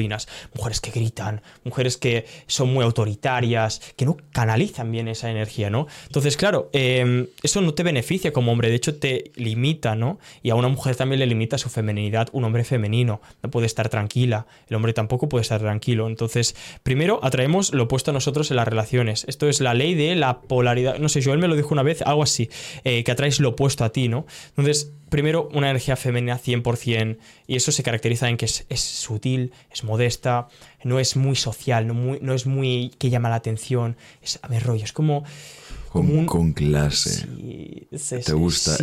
mujeres 0.55 0.81
que 0.81 0.91
gritan, 0.91 1.43
mujeres 1.65 1.97
que 1.97 2.27
son 2.47 2.73
muy 2.73 2.85
autoritarias, 2.85 3.81
que 3.97 4.05
no 4.05 4.17
canalizan 4.33 4.91
bien 4.91 5.09
esa 5.09 5.31
energía, 5.31 5.71
¿no? 5.71 5.87
Entonces, 6.07 6.37
claro, 6.37 6.71
em, 6.73 7.27
eso 7.43 7.61
no 7.61 7.75
te 7.75 7.83
beneficia 7.83 8.33
como 8.33 8.53
hombre, 8.53 8.69
de 8.69 8.77
hecho 8.77 8.99
te 8.99 9.33
limita, 9.37 9.95
¿no? 9.95 10.19
Y 10.43 10.51
a 10.51 10.55
una 10.55 10.69
mujer 10.69 10.97
también 10.97 11.21
le 11.21 11.27
limita 11.27 11.59
su 11.59 11.69
femenidad, 11.69 12.29
un 12.33 12.45
hombre 12.45 12.65
femenino, 12.65 13.21
no 13.43 13.51
puede 13.51 13.67
estar 13.67 13.89
tranquila, 13.89 14.47
el 14.69 14.77
hombre 14.77 14.93
tampoco 14.93 15.29
puede 15.29 15.43
estar 15.43 15.61
tranquilo. 15.61 16.07
Entonces, 16.07 16.57
primero 16.83 17.21
atraemos 17.23 17.73
lo 17.73 17.85
opuesto 17.85 18.11
a 18.11 18.15
nosotros 18.15 18.51
en 18.51 18.57
las 18.57 18.69
relaciones. 18.69 19.25
Esto 19.29 19.49
es 19.49 19.61
la 19.61 19.75
ley 19.75 19.95
de 19.95 20.15
la 20.15 20.41
polaridad, 20.41 20.99
no 20.99 21.09
sé, 21.09 21.23
Joel 21.23 21.39
me 21.39 21.49
lo 21.49 21.57
dijo 21.57 21.73
una 21.73 21.83
vez, 21.83 22.03
algo 22.03 22.23
así, 22.23 22.51
eh, 22.85 23.05
que 23.05 23.13
atraes 23.13 23.41
lo 23.41 23.51
opuesto 23.51 23.85
a 23.85 23.91
ti, 23.91 24.09
¿no? 24.09 24.27
Entonces, 24.49 24.93
primero, 25.09 25.49
una 25.53 25.71
energía 25.71 25.97
femenina 25.97 26.39
100%, 26.39 27.19
y 27.47 27.57
eso 27.57 27.73
se 27.73 27.83
caracteriza 27.83 28.29
en 28.29 28.37
que 28.37 28.47
es, 28.47 28.81
sutil, 28.81 29.53
es 29.71 29.85
modesta, 29.85 30.49
no 30.85 30.99
es 30.99 31.17
muy 31.17 31.37
social, 31.37 31.87
no, 31.87 31.95
muy, 31.95 32.19
no 32.21 32.35
es 32.35 32.47
muy 32.47 32.93
que 32.99 33.11
llama 33.11 33.29
la 33.29 33.37
atención, 33.37 33.97
es 34.23 34.39
a 34.43 34.49
ver, 34.49 34.63
rollo, 34.63 34.85
es 34.85 34.93
como... 34.93 35.25
Con, 35.91 36.27
con 36.27 36.53
clase. 36.53 37.27
¿Te 38.25 38.33
gusta? 38.35 38.77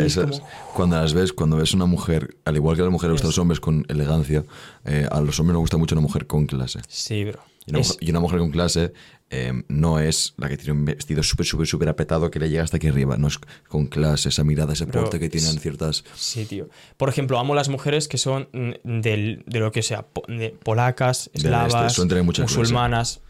Cuando 0.74 0.96
las 0.96 1.14
ves, 1.14 1.32
cuando 1.32 1.58
ves 1.58 1.76
una 1.76 1.86
mujer, 1.86 2.38
al 2.44 2.56
igual 2.56 2.76
que 2.76 2.82
a 2.82 2.86
las 2.86 2.92
mujeres 2.92 3.12
gustan 3.12 3.28
los 3.28 3.38
hombres 3.38 3.60
con 3.60 3.86
elegancia, 3.88 4.44
eh, 4.86 5.08
a 5.12 5.22
los 5.22 5.40
hombres 5.40 5.54
nos 5.54 5.62
gusta 5.62 5.78
mucho 5.78 5.94
una 5.94 6.02
mujer 6.02 6.26
con 6.26 6.48
clase. 6.48 6.80
Sí, 6.88 7.24
bro. 7.26 7.40
Y 7.66 8.10
una, 8.10 8.20
mujer, 8.20 8.40
con 8.40 8.52
clase 8.52 8.94
em, 9.34 9.64
no 9.68 10.00
es 10.00 10.34
la 10.38 10.50
que 10.50 10.58
tiene 10.58 10.74
un 10.74 10.86
vestido 10.86 11.24
súper, 11.24 11.46
súper, 11.46 11.68
súper 11.68 11.90
apretado 11.90 12.30
que 12.30 12.40
le 12.40 12.50
llega 12.50 12.64
hasta 12.64 12.78
aquí 12.78 12.88
arriba. 12.88 13.18
No 13.18 13.28
es 13.28 13.40
con 13.68 13.88
clase, 13.88 14.30
esa 14.30 14.44
mirada, 14.44 14.74
ese 14.74 14.88
porte 14.88 15.20
que 15.20 15.30
tienen 15.30 15.60
ciertas. 15.60 16.04
Sí, 16.16 16.46
tío. 16.46 16.70
Por 16.98 17.10
ejemplo, 17.10 17.40
amo 17.40 17.56
las 17.56 17.70
mujeres 17.70 18.08
que 18.08 18.18
son 18.18 18.50
mm, 18.54 19.02
de 19.02 19.44
lo 19.48 19.72
que 19.72 19.82
sea, 19.82 20.06
de 20.28 20.50
polacas, 20.52 21.30
este, 21.34 21.48
eslavas, 21.48 22.00
musulmanas. 22.40 23.22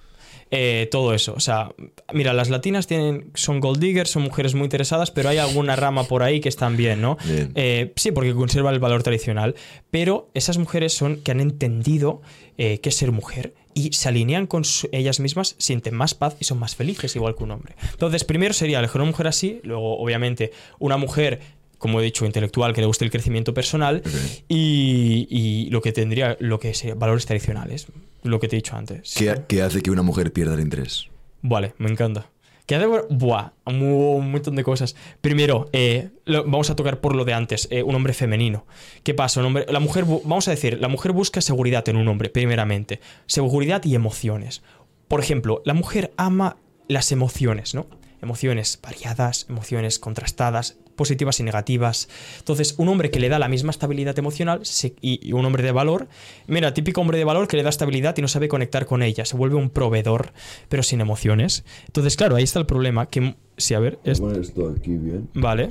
Eh, 0.56 0.88
todo 0.91 1.16
eso. 1.16 1.34
O 1.34 1.39
sea, 1.39 1.74
mira, 2.14 2.32
las 2.32 2.51
latinas 2.51 2.86
tienen, 2.86 3.32
son 3.34 3.60
gold 3.60 3.80
diggers, 3.80 4.12
son 4.12 4.22
mujeres 4.22 4.54
muy 4.54 4.66
interesadas, 4.66 5.10
pero 5.10 5.30
hay 5.30 5.39
alguna 5.39 5.76
rama 5.76 6.04
por 6.04 6.22
ahí 6.22 6.41
que 6.41 6.49
están 6.49 6.78
bien, 6.78 7.01
¿no? 7.01 7.18
Eh, 7.56 7.91
sí, 7.95 8.12
porque 8.12 8.36
conserva 8.36 8.70
el 8.70 8.78
valor 8.78 9.01
tradicional. 9.01 9.56
Pero 9.89 10.30
esas 10.36 10.60
mujeres 10.60 10.93
son 10.93 11.18
que 11.24 11.32
han 11.32 11.39
entendido 11.39 12.22
eh, 12.60 12.80
qué 12.82 12.89
es 12.89 12.95
ser 12.95 13.12
mujer 13.12 13.56
y 13.74 13.94
se 13.94 14.10
alinean 14.10 14.48
con 14.48 14.64
ellas 14.92 15.20
mismas, 15.20 15.56
sienten 15.58 15.96
más 15.96 16.14
paz 16.14 16.36
y 16.40 16.46
son 16.46 16.60
más 16.60 16.76
felices, 16.76 17.16
igual 17.16 17.36
que 17.36 17.44
un 17.44 17.52
hombre. 17.52 17.76
Entonces, 17.92 18.24
primero 18.24 18.54
sería 18.54 18.80
elegir 18.80 19.02
una 19.02 19.12
mujer 19.12 19.28
así, 19.28 19.60
luego, 19.64 19.98
obviamente, 19.98 20.52
una 20.80 20.98
mujer 20.98 21.42
como 21.84 22.00
he 22.00 22.04
dicho, 22.06 22.26
intelectual, 22.26 22.74
que 22.74 22.80
le 22.80 22.88
guste 22.88 23.04
el 23.04 23.12
crecimiento 23.12 23.54
personal 23.54 24.02
y, 24.48 25.68
lo 25.70 25.82
que 25.82 25.92
tendría, 25.92 26.38
lo 26.40 26.58
que 26.58 26.74
sería 26.74 26.96
valores 26.96 27.26
tradicionales, 27.26 27.88
lo 28.24 28.40
que 28.40 28.48
te 28.48 28.56
he 28.56 28.60
dicho 28.60 28.78
antes. 28.78 29.16
¿Qué, 29.18 29.62
hace 29.62 29.82
que 29.82 29.92
una 29.92 30.02
mujer 30.02 30.32
pierda 30.32 30.54
el 30.54 30.62
interés? 30.62 31.10
Vale, 31.42 31.74
me 31.80 31.90
encanta. 31.90 32.30
¿Qué 32.66 32.76
hace? 32.76 32.88
Buah, 33.09 33.51
un, 33.66 34.32
montón 34.32 34.55
de 34.55 34.64
cosas. 34.64 34.95
Primero, 35.20 35.70
eh, 35.74 36.11
vamos 36.26 36.70
a 36.70 36.76
tocar 36.76 37.01
por 37.01 37.16
lo 37.16 37.26
de 37.26 37.34
antes, 37.34 37.68
eh, 37.72 37.84
un 37.84 37.93
hombre 37.93 38.14
femenino. 38.14 38.66
¿Qué 39.03 39.14
pasa? 39.14 39.41
La 39.41 39.80
mujer, 39.80 40.05
vamos 40.05 40.47
a 40.47 40.51
decir, 40.51 40.80
la 40.80 40.88
mujer 40.88 41.11
busca 41.11 41.41
seguridad 41.41 41.88
en 41.89 41.97
un 41.97 42.07
hombre, 42.07 42.30
primeramente. 42.30 43.01
Seguridad 43.26 43.84
y 43.84 43.95
emociones. 43.95 44.64
Por 45.09 45.20
ejemplo, 45.20 45.61
la 45.66 45.74
mujer 45.74 46.14
ama 46.16 46.57
las 46.88 47.11
emociones, 47.11 47.76
¿no? 47.76 47.88
Emociones 48.22 48.80
variadas, 48.82 49.45
emociones 49.49 49.99
contrastadas, 49.99 50.78
positivas 50.96 51.39
y 51.39 51.44
negativas. 51.44 52.10
Entonces, 52.39 52.76
un 52.78 52.89
hombre 52.89 53.12
que 53.12 53.20
le 53.20 53.30
da 53.30 53.39
la 53.39 53.48
misma 53.48 53.72
estabilidad 53.72 54.18
emocional 54.18 54.62
y, 55.02 55.32
un 55.34 55.46
hombre 55.46 55.64
de 55.64 55.72
valor, 55.72 56.08
mira, 56.48 56.74
típico 56.74 57.02
hombre 57.02 57.18
de 57.18 57.24
valor 57.24 57.48
que 57.48 57.58
le 57.58 57.64
da 57.64 57.70
estabilidad 57.70 58.18
y 58.18 58.22
no 58.22 58.28
sabe 58.28 58.48
conectar 58.48 58.86
con 58.86 59.04
ella, 59.04 59.26
se 59.26 59.38
vuelve 59.38 59.56
un 59.56 59.70
proveedor, 59.70 60.34
pero 60.70 60.84
sin 60.84 61.02
emociones. 61.02 61.64
Entonces, 61.88 62.16
claro, 62.16 62.36
ahí 62.36 62.44
está 62.44 62.60
el 62.60 62.66
problema, 62.66 63.08
que 63.08 63.36
Sí, 63.56 63.76
a 63.76 63.80
ver. 63.80 64.00
Esto 64.04 64.74
aquí 64.76 64.98
bien. 64.98 65.30
Vale. 65.36 65.70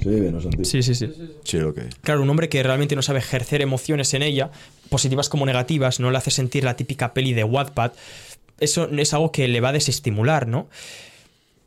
Sí, 0.62 0.84
sí, 0.84 0.94
sí. 0.94 1.12
Sí, 1.42 1.58
ok. 1.58 1.80
Claro, 2.00 2.22
un 2.22 2.30
hombre 2.30 2.48
que 2.48 2.62
realmente 2.62 2.94
no 2.94 3.02
sabe 3.02 3.18
ejercer 3.18 3.60
emociones 3.60 4.14
en 4.14 4.22
ella, 4.22 4.52
positivas 4.88 5.28
como 5.28 5.46
negativas, 5.46 5.98
no 5.98 6.12
le 6.12 6.18
hace 6.18 6.30
sentir 6.30 6.62
la 6.62 6.76
típica 6.76 7.12
peli 7.12 7.32
de 7.32 7.42
Wattpad, 7.42 7.92
eso 8.60 8.88
es 8.88 9.12
algo 9.12 9.32
que 9.32 9.48
le 9.48 9.60
va 9.60 9.70
a 9.70 9.72
desestimular, 9.72 10.46
¿no? 10.46 10.68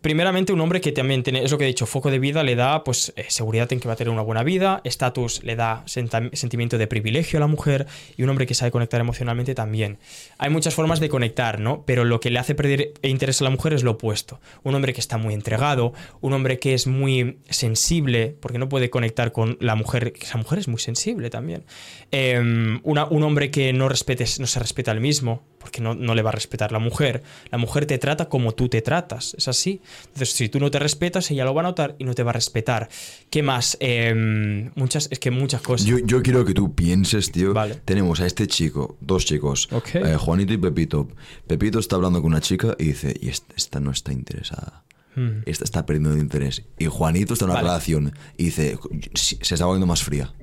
Primeramente 0.05 0.53
un 0.53 0.61
hombre 0.61 0.81
que 0.81 0.91
también 0.91 1.23
tiene, 1.23 1.43
es 1.43 1.51
lo 1.51 1.57
que 1.57 1.63
he 1.63 1.67
dicho, 1.67 1.87
foco 1.87 2.11
de 2.11 2.19
vida 2.19 2.43
le 2.43 2.55
da 2.55 2.83
pues 2.83 3.11
eh, 3.15 3.25
seguridad 3.29 3.73
en 3.73 3.79
que 3.79 3.87
va 3.87 3.95
a 3.95 3.97
tener 3.97 4.13
una 4.13 4.21
buena 4.21 4.43
vida, 4.43 4.79
estatus 4.83 5.43
le 5.43 5.55
da 5.55 5.81
sentimiento 5.87 6.77
de 6.77 6.85
privilegio 6.85 7.37
a 7.37 7.39
la 7.39 7.47
mujer 7.47 7.87
y 8.15 8.21
un 8.21 8.29
hombre 8.29 8.45
que 8.45 8.53
sabe 8.53 8.69
conectar 8.69 9.01
emocionalmente 9.01 9.55
también. 9.55 9.97
Hay 10.37 10.51
muchas 10.51 10.75
formas 10.75 10.99
de 10.99 11.09
conectar, 11.09 11.59
¿no? 11.59 11.85
Pero 11.87 12.05
lo 12.05 12.19
que 12.19 12.29
le 12.29 12.37
hace 12.37 12.53
perder 12.53 12.93
interés 13.01 13.41
a 13.41 13.45
la 13.45 13.49
mujer 13.49 13.73
es 13.73 13.81
lo 13.81 13.93
opuesto. 13.93 14.39
Un 14.61 14.75
hombre 14.75 14.93
que 14.93 15.01
está 15.01 15.17
muy 15.17 15.33
entregado, 15.33 15.93
un 16.21 16.33
hombre 16.33 16.59
que 16.59 16.75
es 16.75 16.85
muy 16.85 17.39
sensible, 17.49 18.35
porque 18.39 18.59
no 18.59 18.69
puede 18.69 18.91
conectar 18.91 19.31
con 19.31 19.57
la 19.59 19.73
mujer, 19.73 20.13
esa 20.21 20.37
mujer 20.37 20.59
es 20.59 20.67
muy 20.67 20.79
sensible 20.79 21.31
también. 21.31 21.63
Em, 22.11 22.79
un 22.83 23.23
hombre 23.23 23.49
que 23.49 23.73
no, 23.73 23.89
respetes, 23.89 24.39
no 24.39 24.45
se 24.45 24.59
respeta 24.59 24.91
al 24.91 25.01
mismo, 25.01 25.41
porque 25.57 25.81
no, 25.81 25.95
no 25.95 26.13
le 26.13 26.21
va 26.21 26.29
a 26.29 26.33
respetar 26.33 26.71
la 26.71 26.77
mujer. 26.77 27.23
La 27.49 27.57
mujer 27.57 27.87
te 27.87 27.97
trata 27.97 28.29
como 28.29 28.51
tú 28.51 28.69
te 28.69 28.83
tratas, 28.83 29.33
es 29.35 29.47
así. 29.47 29.81
Entonces, 30.03 30.31
si 30.31 30.49
tú 30.49 30.59
no 30.59 30.71
te 30.71 30.79
respetas, 30.79 31.29
ella 31.31 31.45
lo 31.45 31.53
va 31.53 31.61
a 31.61 31.63
notar 31.63 31.95
y 31.99 32.03
no 32.03 32.13
te 32.13 32.23
va 32.23 32.31
a 32.31 32.33
respetar. 32.33 32.89
¿Qué 33.29 33.43
más? 33.43 33.77
Em, 33.79 34.71
muchas, 34.75 35.07
es 35.11 35.19
que 35.19 35.31
muchas 35.31 35.61
cosas. 35.61 35.87
Yo, 35.87 36.21
quiero 36.21 36.45
que 36.45 36.53
tú 36.53 36.73
pienses, 36.73 37.31
tío. 37.31 37.53
Vale. 37.53 37.75
Tenemos 37.85 38.19
a 38.21 38.25
este 38.25 38.47
chico, 38.47 38.97
dos 39.01 39.25
chicos, 39.25 39.69
eh, 39.93 40.15
Juanito 40.17 40.53
y 40.53 40.57
Pepito. 40.57 41.07
Pepito 41.47 41.79
está 41.79 41.95
hablando 41.95 42.21
con 42.21 42.31
una 42.31 42.41
chica 42.41 42.75
y 42.79 42.85
dice, 42.85 43.15
y 43.19 43.29
esta, 43.29 43.79
no 43.79 43.91
está 43.91 44.11
interesada. 44.11 44.83
Hmm. 45.15 45.41
Esta 45.45 45.63
está 45.63 45.85
perdiendo 45.85 46.17
interés. 46.17 46.63
Y 46.77 46.85
Juanito 46.85 47.33
está 47.33 47.45
en 47.45 47.51
una 47.51 47.61
relación 47.61 48.13
y 48.37 48.45
dice, 48.45 48.77
se 49.13 49.53
está 49.53 49.65
volviendo 49.65 49.87
más 49.87 50.03
fría. 50.03 50.33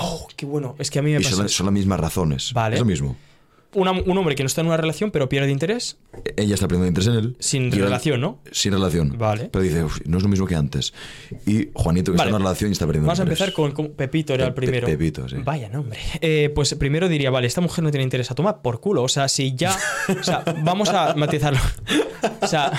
Oh, 0.00 0.26
qué 0.36 0.46
bueno. 0.46 0.74
Es 0.78 0.90
que 0.90 1.00
a 1.00 1.02
mí 1.02 1.12
me 1.12 1.20
y 1.20 1.24
Son, 1.24 1.48
son, 1.48 1.66
las 1.66 1.72
mismas 1.72 2.00
razones. 2.00 2.52
Vale. 2.52 2.76
Es 2.76 2.80
lo 2.80 2.86
mismo 2.86 3.16
un 3.74 4.18
hombre 4.18 4.34
que 4.34 4.42
no 4.42 4.46
está 4.46 4.60
en 4.60 4.66
una 4.66 4.76
relación 4.76 5.10
pero 5.10 5.28
pierde 5.28 5.50
interés. 5.50 5.96
Ella 6.36 6.54
está 6.54 6.68
perdiendo 6.68 6.88
interés 6.88 7.08
en 7.08 7.14
él. 7.14 7.36
Sin 7.38 7.72
relación, 7.72 8.20
¿no? 8.20 8.40
Sin 8.50 8.72
relación. 8.72 9.16
Vale. 9.18 9.48
Pero 9.52 9.62
dice, 9.62 9.84
no 10.06 10.16
es 10.18 10.22
lo 10.22 10.28
mismo 10.28 10.46
que 10.46 10.54
antes. 10.54 10.92
Y 11.46 11.68
Juanito 11.74 12.12
que 12.12 12.16
está 12.16 12.28
en 12.28 12.34
una 12.34 12.44
relación 12.44 12.70
y 12.70 12.72
está 12.72 12.86
perdiendo 12.86 13.06
Vamos 13.06 13.20
interés. 13.20 13.38
Vamos 13.38 13.40
a 13.40 13.62
empezar 13.62 13.74
con, 13.74 13.92
Pepito, 13.92 14.34
era 14.34 14.46
el 14.46 14.54
primero. 14.54 14.86
Pepito, 14.86 15.28
sí. 15.28 15.36
Vaya 15.44 15.68
nombre. 15.68 15.98
Eh, 16.20 16.50
pues 16.54 16.74
primero 16.74 17.08
diría, 17.08 17.30
vale, 17.30 17.46
esta 17.46 17.60
mujer 17.60 17.84
no 17.84 17.90
tiene 17.90 18.04
interés 18.04 18.30
a 18.30 18.34
tomar 18.34 18.62
por 18.62 18.80
culo. 18.80 19.02
O 19.02 19.08
sea, 19.08 19.28
si 19.28 19.54
ya. 19.54 19.76
o 20.08 20.22
sea, 20.22 20.44
vamos 20.64 20.88
a 20.90 21.14
matizarlo. 21.14 21.60
o 22.40 22.46
sea. 22.46 22.72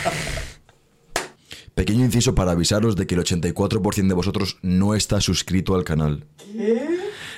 Pequeño 1.75 2.05
inciso 2.05 2.35
para 2.35 2.51
avisaros 2.51 2.95
de 2.95 3.07
que 3.07 3.15
el 3.15 3.21
84% 3.21 4.07
de 4.07 4.13
vosotros 4.13 4.57
no 4.61 4.93
está 4.93 5.19
suscrito 5.21 5.73
al 5.73 5.83
canal. 5.83 6.27
¿Qué? 6.37 6.87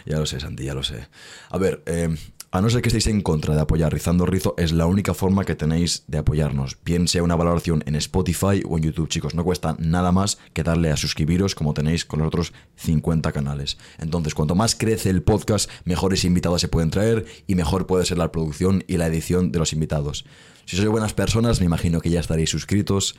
Ya 0.05 0.19
lo 0.19 0.25
sé, 0.25 0.39
Santi, 0.39 0.65
ya 0.65 0.73
lo 0.73 0.83
sé. 0.83 1.07
A 1.49 1.57
ver, 1.57 1.81
eh, 1.85 2.15
a 2.55 2.61
no 2.61 2.69
ser 2.69 2.81
que 2.81 2.87
estéis 2.87 3.07
en 3.07 3.21
contra 3.21 3.53
de 3.53 3.59
apoyar 3.59 3.91
Rizando 3.91 4.25
Rizo, 4.25 4.55
es 4.57 4.71
la 4.71 4.85
única 4.85 5.13
forma 5.13 5.43
que 5.43 5.55
tenéis 5.55 6.05
de 6.07 6.19
apoyarnos. 6.19 6.77
Bien 6.85 7.09
sea 7.09 7.21
una 7.21 7.35
valoración 7.35 7.83
en 7.85 7.95
Spotify 7.95 8.63
o 8.65 8.77
en 8.77 8.83
YouTube, 8.83 9.09
chicos. 9.09 9.35
No 9.35 9.43
cuesta 9.43 9.75
nada 9.77 10.13
más 10.13 10.37
que 10.53 10.63
darle 10.63 10.89
a 10.89 10.95
suscribiros 10.95 11.53
como 11.53 11.73
tenéis 11.73 12.05
con 12.05 12.19
los 12.19 12.29
otros 12.29 12.53
50 12.77 13.33
canales. 13.33 13.77
Entonces, 13.97 14.33
cuanto 14.33 14.55
más 14.55 14.73
crece 14.73 15.09
el 15.09 15.21
podcast, 15.21 15.69
mejores 15.83 16.23
invitados 16.23 16.61
se 16.61 16.69
pueden 16.69 16.91
traer 16.91 17.25
y 17.45 17.55
mejor 17.55 17.87
puede 17.87 18.05
ser 18.05 18.17
la 18.17 18.31
producción 18.31 18.85
y 18.87 18.95
la 18.95 19.07
edición 19.07 19.51
de 19.51 19.59
los 19.59 19.73
invitados. 19.73 20.23
Si 20.63 20.77
sois 20.77 20.87
buenas 20.87 21.13
personas, 21.13 21.59
me 21.59 21.65
imagino 21.65 21.99
que 21.99 22.09
ya 22.09 22.21
estaréis 22.21 22.51
suscritos. 22.51 23.17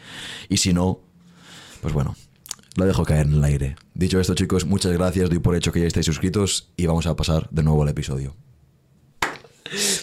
Y 0.48 0.56
si 0.56 0.72
no, 0.72 1.00
pues 1.82 1.92
bueno, 1.92 2.16
lo 2.76 2.86
dejo 2.86 3.04
caer 3.04 3.26
en 3.26 3.34
el 3.34 3.44
aire. 3.44 3.76
Dicho 3.92 4.18
esto, 4.18 4.34
chicos, 4.34 4.64
muchas 4.64 4.92
gracias, 4.92 5.28
doy 5.28 5.40
por 5.40 5.56
hecho 5.56 5.72
que 5.72 5.80
ya 5.80 5.86
estáis 5.86 6.06
suscritos 6.06 6.72
y 6.78 6.86
vamos 6.86 7.06
a 7.06 7.16
pasar 7.16 7.50
de 7.50 7.62
nuevo 7.62 7.82
al 7.82 7.90
episodio. 7.90 8.34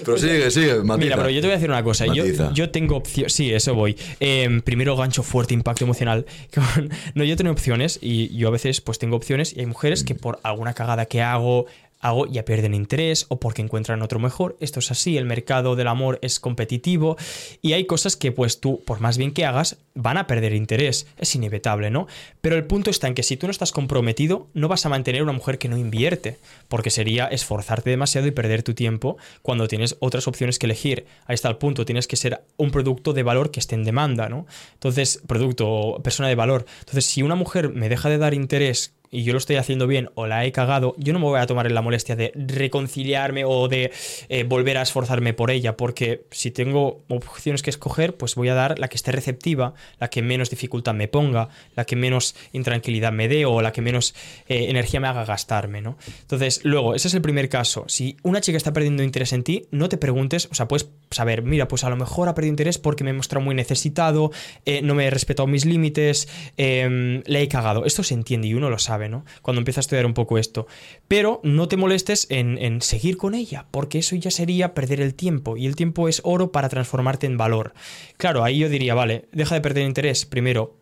Pero 0.05 0.17
sigue, 0.17 0.51
sigue, 0.51 0.81
Mira, 0.97 1.15
pero 1.15 1.29
yo 1.29 1.41
te 1.41 1.47
voy 1.47 1.53
a 1.53 1.57
decir 1.57 1.69
una 1.69 1.83
cosa. 1.83 2.05
Yo, 2.07 2.69
tengo 2.69 2.95
opciones. 2.95 3.33
Sí, 3.33 3.51
eso 3.51 3.73
voy. 3.75 3.97
Em, 4.19 4.61
primero, 4.61 4.95
gancho 4.95 5.23
fuerte, 5.23 5.53
impacto 5.53 5.83
emocional. 5.83 6.25
no, 7.15 7.23
yo 7.23 7.35
tengo 7.35 7.51
opciones 7.51 7.99
y 8.01 8.35
yo 8.35 8.47
a 8.47 8.51
veces 8.51 8.81
pues 8.81 8.99
tengo 8.99 9.15
opciones 9.15 9.55
y 9.55 9.61
hay 9.61 9.65
mujeres 9.65 10.03
que 10.03 10.15
por 10.15 10.39
alguna 10.43 10.73
cagada 10.73 11.05
que 11.05 11.21
hago, 11.21 11.65
hago, 12.03 12.27
ya 12.27 12.45
pierden 12.45 12.73
interés 12.73 13.25
o 13.29 13.39
porque 13.39 13.61
encuentran 13.61 14.01
otro 14.01 14.19
mejor. 14.19 14.57
Esto 14.59 14.79
es 14.79 14.91
así, 14.91 15.17
el 15.17 15.25
mercado 15.25 15.75
del 15.75 15.87
amor 15.87 16.19
es 16.21 16.39
competitivo 16.39 17.17
y 17.61 17.73
hay 17.73 17.85
cosas 17.85 18.15
que 18.15 18.31
pues 18.31 18.59
tú, 18.59 18.83
por 18.85 18.99
más 18.99 19.17
bien 19.17 19.31
que 19.31 19.45
hagas, 19.45 19.77
van 19.95 20.17
a 20.17 20.27
perder 20.27 20.53
interés. 20.53 21.07
Es 21.17 21.33
inevitable, 21.35 21.89
¿no? 21.91 22.07
Pero 22.41 22.55
el 22.55 22.65
punto 22.65 22.89
está 22.89 23.07
en 23.07 23.15
que 23.15 23.23
si 23.23 23.37
tú 23.37 23.47
no 23.47 23.51
estás 23.51 23.71
comprometido, 23.71 24.47
no 24.53 24.67
vas 24.67 24.85
a 24.85 24.89
mantener 24.89 25.23
una 25.23 25.31
mujer 25.31 25.57
que 25.57 25.69
no 25.69 25.77
invierte, 25.77 26.37
porque 26.67 26.89
sería 26.89 27.27
esforzarte 27.27 27.89
demasiado 27.89 28.27
y 28.27 28.31
perder 28.31 28.63
tu 28.63 28.73
tiempo 28.73 29.17
cuando 29.41 29.67
tienes 29.67 29.95
otras 29.99 30.27
opciones 30.27 30.59
que 30.59 30.65
elegir. 30.65 31.05
Ahí 31.25 31.35
está 31.35 31.47
el 31.47 31.57
punto, 31.57 31.85
tienes 31.85 32.07
que 32.07 32.17
ser 32.17 32.43
un 32.57 32.71
producto 32.71 33.13
de 33.13 33.23
valor 33.23 33.49
que 33.49 33.61
esté 33.61 33.75
en 33.75 33.85
demanda, 33.85 34.27
¿no? 34.27 34.45
Entonces, 34.73 35.21
producto, 35.25 36.01
persona 36.03 36.27
de 36.27 36.35
valor. 36.35 36.65
Entonces, 36.79 37.05
si 37.05 37.23
una 37.23 37.35
mujer 37.35 37.69
me 37.69 37.87
deja 37.87 38.09
de 38.09 38.17
dar 38.17 38.33
interés 38.33 38.93
y 39.13 39.23
yo 39.23 39.31
lo 39.31 39.37
estoy 39.37 39.57
haciendo 39.57 39.85
bien 39.85 40.09
o 40.15 40.25
la 40.25 40.43
he 40.43 40.51
cagado, 40.51 40.95
yo 40.97 41.13
no 41.13 41.19
me 41.19 41.25
voy 41.25 41.39
a 41.39 41.45
tomar 41.45 41.67
en 41.67 41.75
la 41.75 41.81
molestia 41.81 42.15
de 42.15 42.31
reconciliarme 42.35 43.45
o 43.45 43.67
de 43.67 43.91
eh, 44.27 44.43
volver 44.43 44.77
a 44.77 44.81
esforzarme 44.81 45.33
por 45.33 45.51
ella, 45.51 45.77
porque 45.77 46.25
si 46.31 46.49
tengo 46.49 47.03
opciones 47.09 47.61
que 47.61 47.69
escoger, 47.69 48.15
pues 48.15 48.33
voy 48.33 48.49
a 48.49 48.55
dar 48.55 48.79
la 48.79 48.87
que 48.87 48.95
esté 48.95 49.11
receptiva, 49.11 49.75
la 49.99 50.09
que 50.09 50.23
menos 50.23 50.49
dificultad 50.49 50.95
me 50.95 51.07
ponga, 51.07 51.49
la 51.75 51.85
que 51.85 51.95
menos 51.95 52.35
intranquilidad 52.53 53.11
me 53.11 53.27
dé 53.27 53.45
o 53.45 53.61
la 53.61 53.71
que 53.71 53.81
menos 53.81 54.15
eh, 54.47 54.65
energía 54.69 54.99
me 54.99 55.07
haga 55.07 55.25
gastarme, 55.25 55.81
¿no? 55.81 55.97
Entonces, 56.21 56.61
luego, 56.63 56.95
ese 56.95 57.07
es 57.07 57.13
el 57.13 57.21
primer 57.21 57.49
caso. 57.49 57.85
Si 57.87 58.17
una 58.23 58.41
chica 58.41 58.57
está 58.57 58.73
perdiendo 58.73 59.03
interés 59.03 59.31
en 59.33 59.43
ti, 59.43 59.67
no 59.69 59.89
te 59.89 59.97
preguntes, 59.97 60.47
o 60.51 60.55
sea, 60.55 60.67
puedes 60.67 60.89
saber, 61.11 61.43
mira, 61.43 61.67
pues 61.67 61.83
a 61.83 61.89
lo 61.89 61.97
mejor 61.97 62.29
ha 62.29 62.33
perdido 62.33 62.51
interés 62.51 62.79
porque 62.79 63.03
me 63.03 63.11
he 63.11 63.13
mostrado 63.13 63.45
muy 63.45 63.53
necesitado, 63.53 64.31
eh, 64.65 64.81
no 64.81 64.95
me 64.95 65.05
he 65.05 65.09
respetado 65.11 65.45
mis 65.45 65.65
límites, 65.65 66.27
em, 66.57 67.21
le 67.27 67.43
he 67.43 67.47
cagado. 67.47 67.85
Esto 67.85 68.01
se 68.01 68.15
entiende 68.15 68.47
y 68.47 68.55
uno 68.55 68.71
lo 68.71 68.79
sabe. 68.79 69.02
Cuando 69.41 69.59
empieza 69.59 69.79
a 69.79 69.81
estudiar 69.81 70.05
un 70.05 70.13
poco 70.13 70.37
esto. 70.37 70.67
Pero 71.07 71.39
no 71.43 71.67
te 71.67 71.77
molestes 71.77 72.27
en, 72.29 72.81
seguir 72.81 73.17
con 73.17 73.35
ella, 73.35 73.67
porque 73.71 73.99
eso 73.99 74.15
ya 74.15 74.31
sería 74.31 74.73
perder 74.73 75.01
el 75.01 75.15
tiempo, 75.15 75.57
y 75.57 75.65
el 75.65 75.75
tiempo 75.75 76.07
es 76.07 76.21
oro 76.23 76.51
para 76.51 76.69
transformarte 76.69 77.27
en 77.27 77.37
valor. 77.37 77.73
Claro, 78.17 78.43
ahí 78.43 78.59
yo 78.59 78.69
diría, 78.69 78.93
vale, 78.95 79.25
deja 79.31 79.55
de 79.55 79.61
perder 79.61 79.85
interés. 79.85 80.25
Primero, 80.25 80.77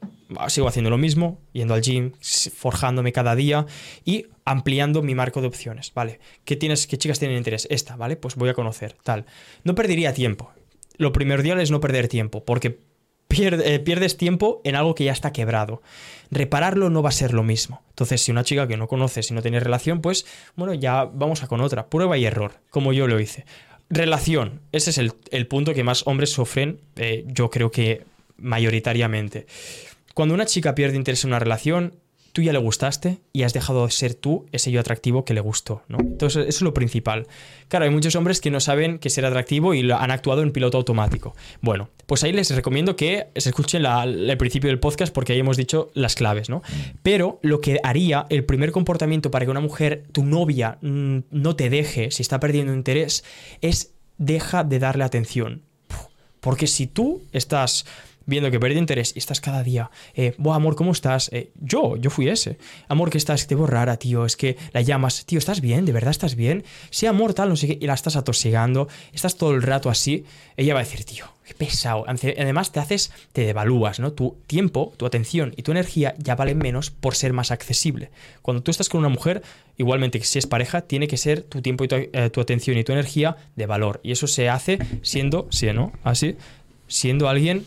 sigo 0.48 0.68
haciendo 0.68 0.90
lo 0.90 0.98
mismo, 0.98 1.40
yendo 1.54 1.74
al 1.74 1.82
gym, 1.82 2.12
forjándome 2.56 3.12
cada 3.12 3.36
día 3.36 3.66
y 4.06 4.28
ampliando 4.46 5.02
mi 5.02 5.16
marco 5.16 5.42
de 5.42 5.48
opciones, 5.48 5.92
¿vale? 5.94 6.20
¿Qué, 6.46 6.56
tienes, 6.56 6.88
qué 6.88 6.98
chicas 6.98 7.20
tienen 7.20 7.38
interés? 7.38 7.68
Esta, 7.70 7.96
¿vale? 7.96 8.16
Pues 8.16 8.36
voy 8.36 8.50
a 8.50 8.54
conocer, 8.54 8.96
tal. 9.04 9.26
No 9.64 9.76
perdería 9.76 10.14
tiempo. 10.14 10.52
Lo 10.98 11.12
primordial 11.12 11.60
es 11.60 11.72
no 11.72 11.80
perder 11.80 12.08
tiempo, 12.08 12.44
porque 12.46 12.80
eh, 13.30 13.80
pierdes 13.80 14.18
tiempo 14.18 14.62
en 14.64 14.76
algo 14.76 14.96
que 14.96 15.06
ya 15.06 15.12
está 15.12 15.32
quebrado. 15.32 15.82
Repararlo 16.32 16.90
no 16.90 17.04
va 17.04 17.10
a 17.10 17.14
ser 17.14 17.34
lo 17.34 17.44
mismo. 17.44 17.84
Entonces, 17.90 18.22
si 18.22 18.32
una 18.32 18.46
chica 18.46 18.68
que 18.68 18.78
no 18.78 18.88
conoces 18.88 19.30
y 19.30 19.34
no 19.34 19.42
tiene 19.42 19.60
relación, 19.60 20.02
pues 20.02 20.26
bueno, 20.56 20.74
ya 20.74 21.04
vamos 21.06 21.44
a 21.44 21.48
con 21.48 21.60
otra. 21.62 21.88
Prueba 21.88 22.18
y 22.18 22.26
error, 22.26 22.54
como 22.70 22.94
yo 22.94 23.06
lo 23.08 23.20
hice. 23.20 23.46
Relación, 23.90 24.62
ese 24.72 24.92
es 24.92 24.98
el, 24.98 25.48
punto 25.48 25.74
que 25.74 25.84
más 25.84 26.08
hombres 26.08 26.32
sufren, 26.32 26.80
eh, 26.96 27.26
yo 27.28 27.50
creo 27.50 27.70
que 27.70 28.06
mayoritariamente. 28.38 29.46
Cuando 30.14 30.34
una 30.34 30.46
chica 30.46 30.74
pierde 30.74 30.96
interés 30.96 31.26
en 31.26 31.32
una 31.32 31.40
relación, 31.40 31.96
tú 32.32 32.42
ya 32.42 32.54
le 32.54 32.60
gustaste 32.60 33.20
y 33.34 33.44
has 33.44 33.54
dejado 33.54 33.86
de 33.86 33.92
ser 33.92 34.14
tú 34.14 34.46
ese 34.52 34.72
yo 34.72 34.80
atractivo 34.80 35.26
que 35.26 35.34
le 35.34 35.42
gustó, 35.42 35.84
¿no? 35.88 36.00
Entonces, 36.00 36.48
eso 36.48 36.58
es 36.58 36.62
lo 36.62 36.74
principal. 36.74 37.28
Claro, 37.68 37.86
hay 37.86 37.92
muchos 37.92 38.16
hombres 38.16 38.42
que 38.42 38.52
no 38.52 38.60
saben 38.60 39.00
que 39.00 39.10
ser 39.10 39.26
atractivo 39.26 39.74
y 39.74 39.82
lo 39.82 39.98
han 39.98 40.12
actuado 40.12 40.44
en 40.44 40.52
piloto 40.52 40.78
automático. 40.78 41.36
Bueno, 41.62 41.90
pues 42.06 42.24
ahí 42.24 42.32
les 42.32 42.54
recomiendo 42.56 42.96
que 42.96 43.28
se 43.36 43.50
escuchen 43.50 43.86
el 43.86 44.38
principio 44.38 44.70
del 44.70 44.80
podcast 44.80 45.14
porque 45.14 45.34
ahí 45.34 45.40
hemos 45.40 45.58
dicho 45.58 45.92
las 45.94 46.16
claves, 46.16 46.50
¿no? 46.50 46.62
Pero 47.04 47.40
lo 47.42 47.62
que 47.62 47.80
haría, 47.84 48.26
el 48.30 48.46
primer 48.46 48.72
comportamiento 48.72 49.32
para 49.32 49.46
que 49.46 49.52
una 49.52 49.60
mujer, 49.60 50.04
tu 50.12 50.24
novia, 50.24 50.78
mm, 50.82 51.20
no 51.32 51.56
te 51.56 51.70
deje 51.70 52.12
si 52.12 52.22
está 52.22 52.40
perdiendo 52.40 52.74
interés, 52.74 53.24
es 53.62 53.94
deja 54.18 54.64
de 54.64 54.80
darle 54.80 55.04
atención. 55.04 55.64
Porque 56.40 56.66
si 56.68 56.88
tú 56.88 57.22
estás 57.34 57.86
viendo 58.26 58.52
que 58.52 58.60
pierde 58.60 58.80
interés 58.80 59.14
y 59.16 59.20
estás 59.20 59.42
cada 59.42 59.64
día, 59.64 59.92
eh, 60.16 60.36
amor, 60.46 60.76
¿cómo 60.76 60.92
estás? 60.92 61.30
Eh, 61.34 61.52
yo, 61.60 61.98
yo 61.98 62.10
fui 62.10 62.30
ese. 62.30 62.58
Amor, 62.88 63.10
que 63.10 63.18
estás? 63.18 63.48
Te 63.48 63.56
rara, 63.56 63.98
tío, 63.98 64.26
es 64.26 64.36
que 64.36 64.58
la 64.74 64.82
llamas, 64.82 65.26
tío, 65.26 65.40
¿estás 65.40 65.62
bien? 65.62 65.86
¿De 65.86 65.92
verdad 65.92 66.12
estás 66.12 66.36
bien? 66.36 66.64
Sí, 66.90 67.06
amor, 67.06 67.34
tal, 67.34 67.50
no 67.50 67.56
sé 67.56 67.68
qué, 67.68 67.78
y 67.80 67.86
la 67.86 67.94
estás 67.94 68.16
atosigando, 68.16 68.88
estás 69.14 69.36
todo 69.36 69.54
el 69.54 69.62
rato 69.62 69.90
así, 69.90 70.26
ella 70.58 70.74
va 70.74 70.82
a 70.82 70.84
decir, 70.84 71.04
tío, 71.04 71.26
qué 71.46 71.54
pesado. 71.54 72.06
Además, 72.08 72.72
te 72.72 72.80
haces, 72.80 73.12
te 73.34 73.46
devalúas, 73.46 74.00
¿no? 74.00 74.14
Tu 74.14 74.38
tiempo, 74.48 74.94
tu 74.98 75.06
atención 75.06 75.54
y 75.58 75.64
tu 75.64 75.72
energía 75.72 76.16
ya 76.18 76.36
valen 76.36 76.58
menos 76.58 76.92
por 76.92 77.16
ser 77.16 77.34
más 77.34 77.52
accesible. 77.52 78.12
Cuando 78.42 78.64
tú 78.64 78.72
estás 78.72 78.90
con 78.90 79.00
una 79.00 79.10
mujer, 79.10 79.42
igualmente 79.78 80.20
que 80.20 80.26
si 80.26 80.40
es 80.40 80.48
pareja, 80.48 80.82
tiene 80.82 81.08
que 81.08 81.18
ser 81.18 81.44
tu 81.44 81.62
tiempo 81.62 81.84
y 81.84 81.88
tu, 81.88 81.96
eh, 81.96 82.30
tu 82.32 82.42
atención 82.42 82.78
y 82.78 82.84
tu 82.84 82.92
energía 82.92 83.38
de 83.56 83.66
valor. 83.66 84.00
Y 84.04 84.12
eso 84.12 84.28
se 84.28 84.50
hace 84.50 84.80
siendo, 85.02 85.48
sí, 85.52 85.72
¿no? 85.74 85.92
Así, 86.04 86.38
siendo 86.88 87.30
alguien 87.30 87.66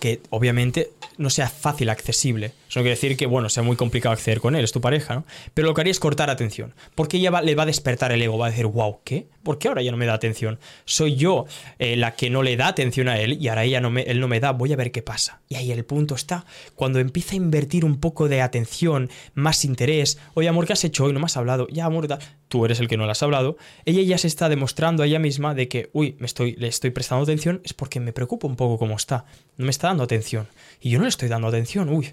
que 0.00 0.20
obviamente 0.30 0.90
no 1.18 1.30
sea 1.30 1.48
fácil 1.48 1.90
accesible. 1.90 2.52
Eso 2.70 2.78
no 2.78 2.84
quiere 2.84 2.94
decir 2.94 3.16
que, 3.16 3.26
bueno, 3.26 3.48
sea 3.48 3.64
muy 3.64 3.74
complicado 3.74 4.12
acceder 4.12 4.38
con 4.38 4.54
él, 4.54 4.62
es 4.62 4.70
tu 4.70 4.80
pareja, 4.80 5.16
¿no? 5.16 5.24
Pero 5.54 5.66
lo 5.66 5.74
que 5.74 5.80
haría 5.80 5.90
es 5.90 5.98
cortar 5.98 6.30
atención. 6.30 6.72
Porque 6.94 7.16
ella 7.16 7.42
le 7.42 7.56
va 7.56 7.64
a 7.64 7.66
despertar 7.66 8.12
el 8.12 8.22
ego, 8.22 8.38
va 8.38 8.46
a 8.46 8.50
decir, 8.50 8.66
wow, 8.66 9.00
¿qué? 9.02 9.26
¿Por 9.42 9.58
qué 9.58 9.66
ahora 9.66 9.82
ya 9.82 9.90
no 9.90 9.96
me 9.96 10.06
da 10.06 10.14
atención? 10.14 10.60
Soy 10.84 11.16
yo 11.16 11.46
eh, 11.80 11.96
la 11.96 12.14
que 12.14 12.30
no 12.30 12.44
le 12.44 12.56
da 12.56 12.68
atención 12.68 13.08
a 13.08 13.18
él 13.18 13.38
y 13.40 13.48
ahora 13.48 13.64
ella 13.64 13.80
no 13.80 13.90
me, 13.90 14.02
él 14.02 14.20
no 14.20 14.28
me 14.28 14.38
da, 14.38 14.52
voy 14.52 14.72
a 14.72 14.76
ver 14.76 14.92
qué 14.92 15.02
pasa. 15.02 15.40
Y 15.48 15.56
ahí 15.56 15.72
el 15.72 15.84
punto 15.84 16.14
está. 16.14 16.46
Cuando 16.76 17.00
empieza 17.00 17.32
a 17.32 17.38
invertir 17.38 17.84
un 17.84 17.98
poco 17.98 18.28
de 18.28 18.40
atención, 18.40 19.10
más 19.34 19.64
interés, 19.64 20.20
oye, 20.34 20.46
amor, 20.46 20.64
¿qué 20.68 20.74
has 20.74 20.84
hecho 20.84 21.06
hoy? 21.06 21.12
No 21.12 21.18
me 21.18 21.24
has 21.24 21.36
hablado. 21.36 21.66
Ya, 21.72 21.86
amor, 21.86 22.06
tú 22.46 22.64
eres 22.64 22.78
el 22.78 22.86
que 22.86 22.96
no 22.96 23.04
le 23.04 23.10
has 23.10 23.22
hablado. 23.24 23.56
Ella 23.84 24.02
ya 24.02 24.16
se 24.16 24.28
está 24.28 24.48
demostrando 24.48 25.02
a 25.02 25.06
ella 25.06 25.18
misma 25.18 25.54
de 25.54 25.66
que, 25.66 25.90
uy, 25.92 26.14
me 26.20 26.26
estoy, 26.26 26.52
le 26.52 26.68
estoy 26.68 26.90
prestando 26.90 27.24
atención, 27.24 27.62
es 27.64 27.74
porque 27.74 27.98
me 27.98 28.12
preocupa 28.12 28.46
un 28.46 28.54
poco 28.54 28.78
cómo 28.78 28.94
está. 28.94 29.24
No 29.56 29.64
me 29.64 29.72
está 29.72 29.88
dando 29.88 30.04
atención. 30.04 30.46
Y 30.80 30.90
yo 30.90 30.98
no 30.98 31.04
le 31.06 31.08
estoy 31.08 31.28
dando 31.28 31.48
atención, 31.48 31.88
uy. 31.88 32.12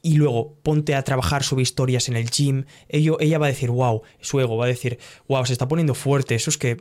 Y 0.00 0.14
luego 0.14 0.54
ponte 0.62 0.94
a 0.94 1.02
trabajar 1.02 1.42
sobre 1.42 1.62
historias 1.62 2.08
en 2.08 2.16
el 2.16 2.30
gym. 2.30 2.64
ella 2.88 3.38
va 3.38 3.46
a 3.46 3.48
decir, 3.48 3.70
wow, 3.70 4.02
su 4.20 4.38
ego 4.40 4.56
va 4.56 4.64
a 4.64 4.68
decir, 4.68 4.98
wow, 5.26 5.44
se 5.44 5.52
está 5.52 5.66
poniendo 5.66 5.94
fuerte. 5.94 6.34
Eso 6.34 6.50
es 6.50 6.58
que 6.58 6.76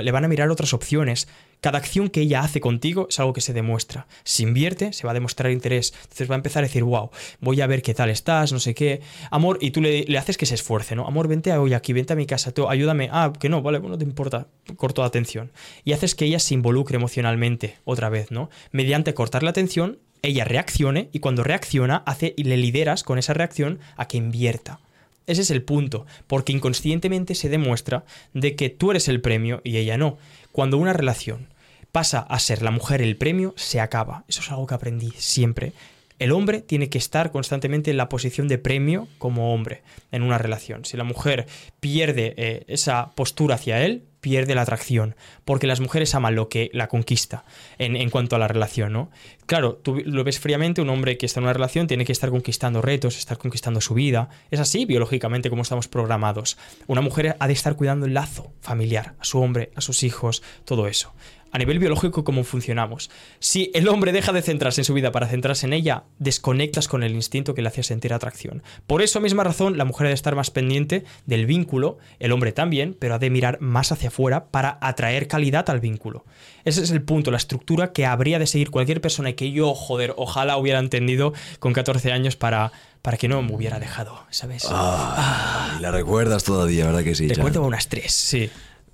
le 0.00 0.10
van 0.10 0.24
a 0.24 0.28
mirar 0.28 0.50
otras 0.50 0.72
opciones. 0.72 1.28
Cada 1.60 1.78
acción 1.78 2.08
que 2.08 2.22
ella 2.22 2.40
hace 2.40 2.60
contigo 2.60 3.06
es 3.08 3.20
algo 3.20 3.34
que 3.34 3.40
se 3.40 3.52
demuestra. 3.52 4.08
Si 4.24 4.42
invierte, 4.42 4.92
se 4.92 5.06
va 5.06 5.12
a 5.12 5.14
demostrar 5.14 5.52
interés. 5.52 5.92
Entonces 6.02 6.28
va 6.28 6.34
a 6.34 6.36
empezar 6.36 6.64
a 6.64 6.66
decir, 6.66 6.82
wow, 6.82 7.10
voy 7.40 7.60
a 7.60 7.66
ver 7.68 7.82
qué 7.82 7.94
tal 7.94 8.10
estás, 8.10 8.52
no 8.52 8.58
sé 8.58 8.74
qué. 8.74 9.00
Amor, 9.30 9.58
y 9.60 9.70
tú 9.70 9.80
le, 9.80 10.04
haces 10.18 10.36
que 10.36 10.46
se 10.46 10.54
esfuerce, 10.54 10.96
¿no? 10.96 11.06
Amor, 11.06 11.28
vente 11.28 11.52
hoy 11.52 11.74
aquí, 11.74 11.92
vente 11.92 12.14
a 12.14 12.16
mi 12.16 12.26
casa, 12.26 12.52
tú, 12.52 12.68
ayúdame. 12.68 13.10
Ah, 13.12 13.32
que 13.38 13.48
no, 13.48 13.62
vale, 13.62 13.78
no 13.78 13.96
te 13.96 14.04
importa, 14.04 14.48
corto 14.76 15.02
la 15.02 15.08
atención. 15.08 15.52
Y 15.84 15.92
haces 15.92 16.16
que 16.16 16.24
ella 16.24 16.40
se 16.40 16.54
involucre 16.54 16.96
emocionalmente 16.96 17.76
otra 17.84 18.08
vez, 18.08 18.32
¿no? 18.32 18.50
Mediante 18.72 19.14
cortar 19.14 19.44
la 19.44 19.50
atención 19.50 19.98
ella 20.22 20.44
reaccione 20.44 21.10
y 21.12 21.18
cuando 21.18 21.42
reacciona 21.44 22.02
hace 22.06 22.34
y 22.36 22.44
le 22.44 22.56
lideras 22.56 23.02
con 23.02 23.18
esa 23.18 23.34
reacción 23.34 23.80
a 23.96 24.06
que 24.06 24.16
invierta. 24.16 24.80
Ese 25.26 25.42
es 25.42 25.50
el 25.50 25.62
punto, 25.62 26.06
porque 26.26 26.52
inconscientemente 26.52 27.34
se 27.34 27.48
demuestra 27.48 28.04
de 28.32 28.56
que 28.56 28.70
tú 28.70 28.90
eres 28.90 29.08
el 29.08 29.20
premio 29.20 29.60
y 29.64 29.76
ella 29.76 29.96
no. 29.96 30.18
Cuando 30.50 30.78
una 30.78 30.92
relación 30.92 31.48
pasa 31.92 32.20
a 32.20 32.38
ser 32.38 32.62
la 32.62 32.70
mujer 32.70 33.02
el 33.02 33.16
premio, 33.16 33.54
se 33.56 33.80
acaba. 33.80 34.24
Eso 34.28 34.40
es 34.40 34.50
algo 34.50 34.66
que 34.66 34.74
aprendí 34.74 35.12
siempre. 35.16 35.72
El 36.18 36.32
hombre 36.32 36.60
tiene 36.60 36.88
que 36.88 36.98
estar 36.98 37.32
constantemente 37.32 37.90
en 37.90 37.96
la 37.96 38.08
posición 38.08 38.48
de 38.48 38.58
premio 38.58 39.08
como 39.18 39.52
hombre 39.52 39.82
en 40.10 40.22
una 40.22 40.38
relación. 40.38 40.84
Si 40.84 40.96
la 40.96 41.04
mujer 41.04 41.46
pierde 41.80 42.34
eh, 42.36 42.64
esa 42.68 43.10
postura 43.14 43.56
hacia 43.56 43.84
él, 43.84 44.04
pierde 44.22 44.54
la 44.54 44.62
atracción, 44.62 45.16
porque 45.44 45.66
las 45.66 45.80
mujeres 45.80 46.14
aman 46.14 46.36
lo 46.36 46.48
que 46.48 46.70
la 46.72 46.88
conquista 46.88 47.44
en, 47.76 48.08
cuanto 48.08 48.36
a 48.36 48.38
la 48.38 48.48
relación, 48.48 48.92
¿no? 48.92 49.10
Claro, 49.46 49.74
tú 49.74 49.96
lo 49.96 50.24
ves 50.24 50.38
fríamente, 50.38 50.80
un 50.80 50.88
hombre 50.88 51.18
que 51.18 51.26
está 51.26 51.40
en 51.40 51.44
una 51.44 51.52
relación 51.52 51.88
tiene 51.88 52.04
que 52.06 52.12
estar 52.12 52.30
conquistando 52.30 52.80
retos, 52.80 53.18
estar 53.18 53.36
conquistando 53.36 53.80
su 53.80 53.94
vida, 53.94 54.30
es 54.50 54.60
así 54.60 54.86
biológicamente 54.86 55.50
como 55.50 55.62
estamos 55.62 55.88
programados. 55.88 56.56
Una 56.86 57.00
mujer 57.00 57.36
ha 57.40 57.46
de 57.48 57.52
estar 57.52 57.74
cuidando 57.74 58.06
el 58.06 58.14
lazo 58.14 58.52
familiar, 58.60 59.16
a 59.18 59.24
su 59.24 59.40
hombre, 59.40 59.72
a 59.74 59.80
sus 59.80 60.04
hijos, 60.04 60.42
todo 60.64 60.86
eso 60.86 61.12
a 61.52 61.58
nivel 61.58 61.78
biológico 61.78 62.24
cómo 62.24 62.44
funcionamos. 62.44 63.10
Si 63.38 63.70
el 63.74 63.86
hombre 63.88 64.12
deja 64.12 64.32
de 64.32 64.42
centrarse 64.42 64.80
en 64.80 64.84
su 64.86 64.94
vida 64.94 65.12
para 65.12 65.28
centrarse 65.28 65.66
en 65.66 65.74
ella, 65.74 66.04
desconectas 66.18 66.88
con 66.88 67.02
el 67.02 67.12
instinto 67.12 67.54
que 67.54 67.62
le 67.62 67.68
hacía 67.68 67.84
sentir 67.84 68.12
atracción. 68.12 68.62
Por 68.86 69.02
esa 69.02 69.20
misma 69.20 69.44
razón, 69.44 69.76
la 69.76 69.84
mujer 69.84 70.06
ha 70.06 70.08
de 70.08 70.14
estar 70.14 70.34
más 70.34 70.50
pendiente 70.50 71.04
del 71.26 71.46
vínculo, 71.46 71.98
el 72.18 72.32
hombre 72.32 72.52
también, 72.52 72.96
pero 72.98 73.14
ha 73.14 73.18
de 73.18 73.30
mirar 73.30 73.60
más 73.60 73.92
hacia 73.92 74.08
afuera 74.08 74.46
para 74.46 74.78
atraer 74.80 75.28
calidad 75.28 75.68
al 75.68 75.80
vínculo. 75.80 76.24
Ese 76.64 76.82
es 76.82 76.90
el 76.90 77.02
punto, 77.02 77.30
la 77.30 77.36
estructura 77.36 77.92
que 77.92 78.06
habría 78.06 78.38
de 78.38 78.46
seguir 78.46 78.70
cualquier 78.70 79.00
persona 79.00 79.30
y 79.30 79.34
que 79.34 79.52
yo, 79.52 79.74
joder, 79.74 80.14
ojalá 80.16 80.56
hubiera 80.56 80.78
entendido 80.78 81.34
con 81.58 81.72
14 81.72 82.12
años 82.12 82.36
para 82.36 82.72
para 83.02 83.16
que 83.16 83.26
no 83.26 83.42
me 83.42 83.52
hubiera 83.52 83.80
dejado, 83.80 84.24
¿sabes? 84.30 84.64
Ah, 84.70 85.76
la 85.80 85.90
recuerdas 85.90 86.44
todavía, 86.44 86.86
¿verdad 86.86 87.02
que 87.02 87.16
sí? 87.16 87.26
Recuerdo 87.26 87.62
unas 87.62 87.88
tres, 87.88 88.12
sí. 88.12 88.48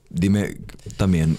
Dime 0.09 0.57
también, 0.97 1.37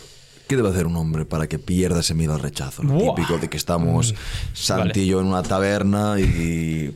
¿Qué 0.49 0.55
debe 0.55 0.69
hacer 0.69 0.87
un 0.87 0.95
hombre 0.95 1.25
para 1.25 1.45
que 1.45 1.59
pierda 1.59 1.99
ese 1.99 2.15
miedo 2.15 2.33
al 2.33 2.39
rechazo? 2.39 2.81
Lo 2.81 2.97
típico 2.97 3.37
de 3.37 3.51
que 3.51 3.57
estamos 3.57 4.13
mm, 4.13 4.15
Santi 4.53 5.01
y 5.01 5.05
yo 5.05 5.21
en 5.21 5.27
una 5.27 5.43
taberna 5.43 6.19
y 6.19 6.91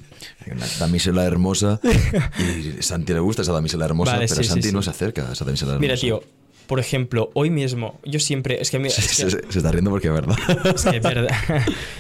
una 0.51 0.66
damisela 0.80 1.24
hermosa 1.24 1.80
y 2.39 2.82
Santi 2.82 3.14
le 3.14 3.20
gusta 3.20 3.43
esa 3.43 3.54
damisela 3.54 3.86
hermosa, 3.86 4.18
pero 4.18 4.43
Santi 4.43 4.72
no 4.72 4.82
se 4.82 4.89
acerca 4.89 5.30
a 5.30 5.34
esa 5.34 5.45
damisela 5.45 5.74
hermosa. 5.74 5.82
Mira, 5.82 5.95
tío, 5.95 6.24
por 6.68 6.80
ejemplo, 6.80 7.30
hoy 7.34 7.49
mismo, 7.49 7.99
yo 8.05 8.20
siempre. 8.20 8.61
Es 8.61 8.72
que, 8.72 8.89
se, 8.89 9.28
está 9.28 9.72
riendo 9.72 9.91
porque 9.91 10.07
es 10.07 10.14
verdad. 10.14 10.36
Es 10.76 10.84
que 10.84 10.97
es 10.97 11.03
verdad. 11.03 11.36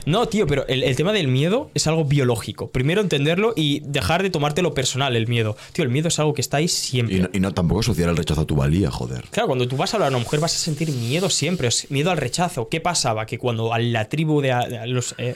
No, 0.05 0.27
tío, 0.27 0.47
pero 0.47 0.65
el, 0.67 0.95
tema 0.95 1.13
del 1.13 1.27
miedo 1.27 1.69
es 1.73 1.87
algo 1.87 2.05
biológico. 2.05 2.69
Primero 2.69 3.01
entenderlo 3.01 3.53
y 3.55 3.81
dejar 3.81 4.23
de 4.23 4.29
tomártelo 4.29 4.73
personal, 4.73 5.15
el 5.15 5.27
miedo. 5.27 5.55
Tío, 5.73 5.83
el 5.83 5.91
miedo 5.91 6.07
es 6.07 6.19
algo 6.19 6.33
que 6.33 6.41
está 6.41 6.57
ahí 6.57 6.67
siempre. 6.67 7.29
Y 7.33 7.39
no, 7.39 7.53
tampoco 7.53 7.81
asociar 7.81 8.09
el 8.09 8.17
rechazo 8.17 8.41
a 8.41 8.45
tu 8.45 8.55
valía, 8.55 8.89
joder. 8.89 9.25
Claro, 9.31 9.47
cuando 9.47 9.67
tú 9.67 9.77
vas 9.77 9.93
a 9.93 9.97
hablar 9.97 10.07
a 10.07 10.15
una 10.15 10.23
mujer 10.23 10.39
vas 10.39 10.55
a 10.55 10.59
sentir 10.59 10.91
miedo 10.91 11.29
siempre, 11.29 11.69
miedo 11.89 12.11
al 12.11 12.17
rechazo. 12.17 12.69
¿Qué 12.69 12.79
pasaba? 12.79 13.25
Que 13.25 13.37
cuando 13.37 13.73
a 13.73 13.79
la 13.79 14.09
tribu 14.09 14.41
de, 14.41 14.53
los. 14.87 15.15
Eh, 15.17 15.35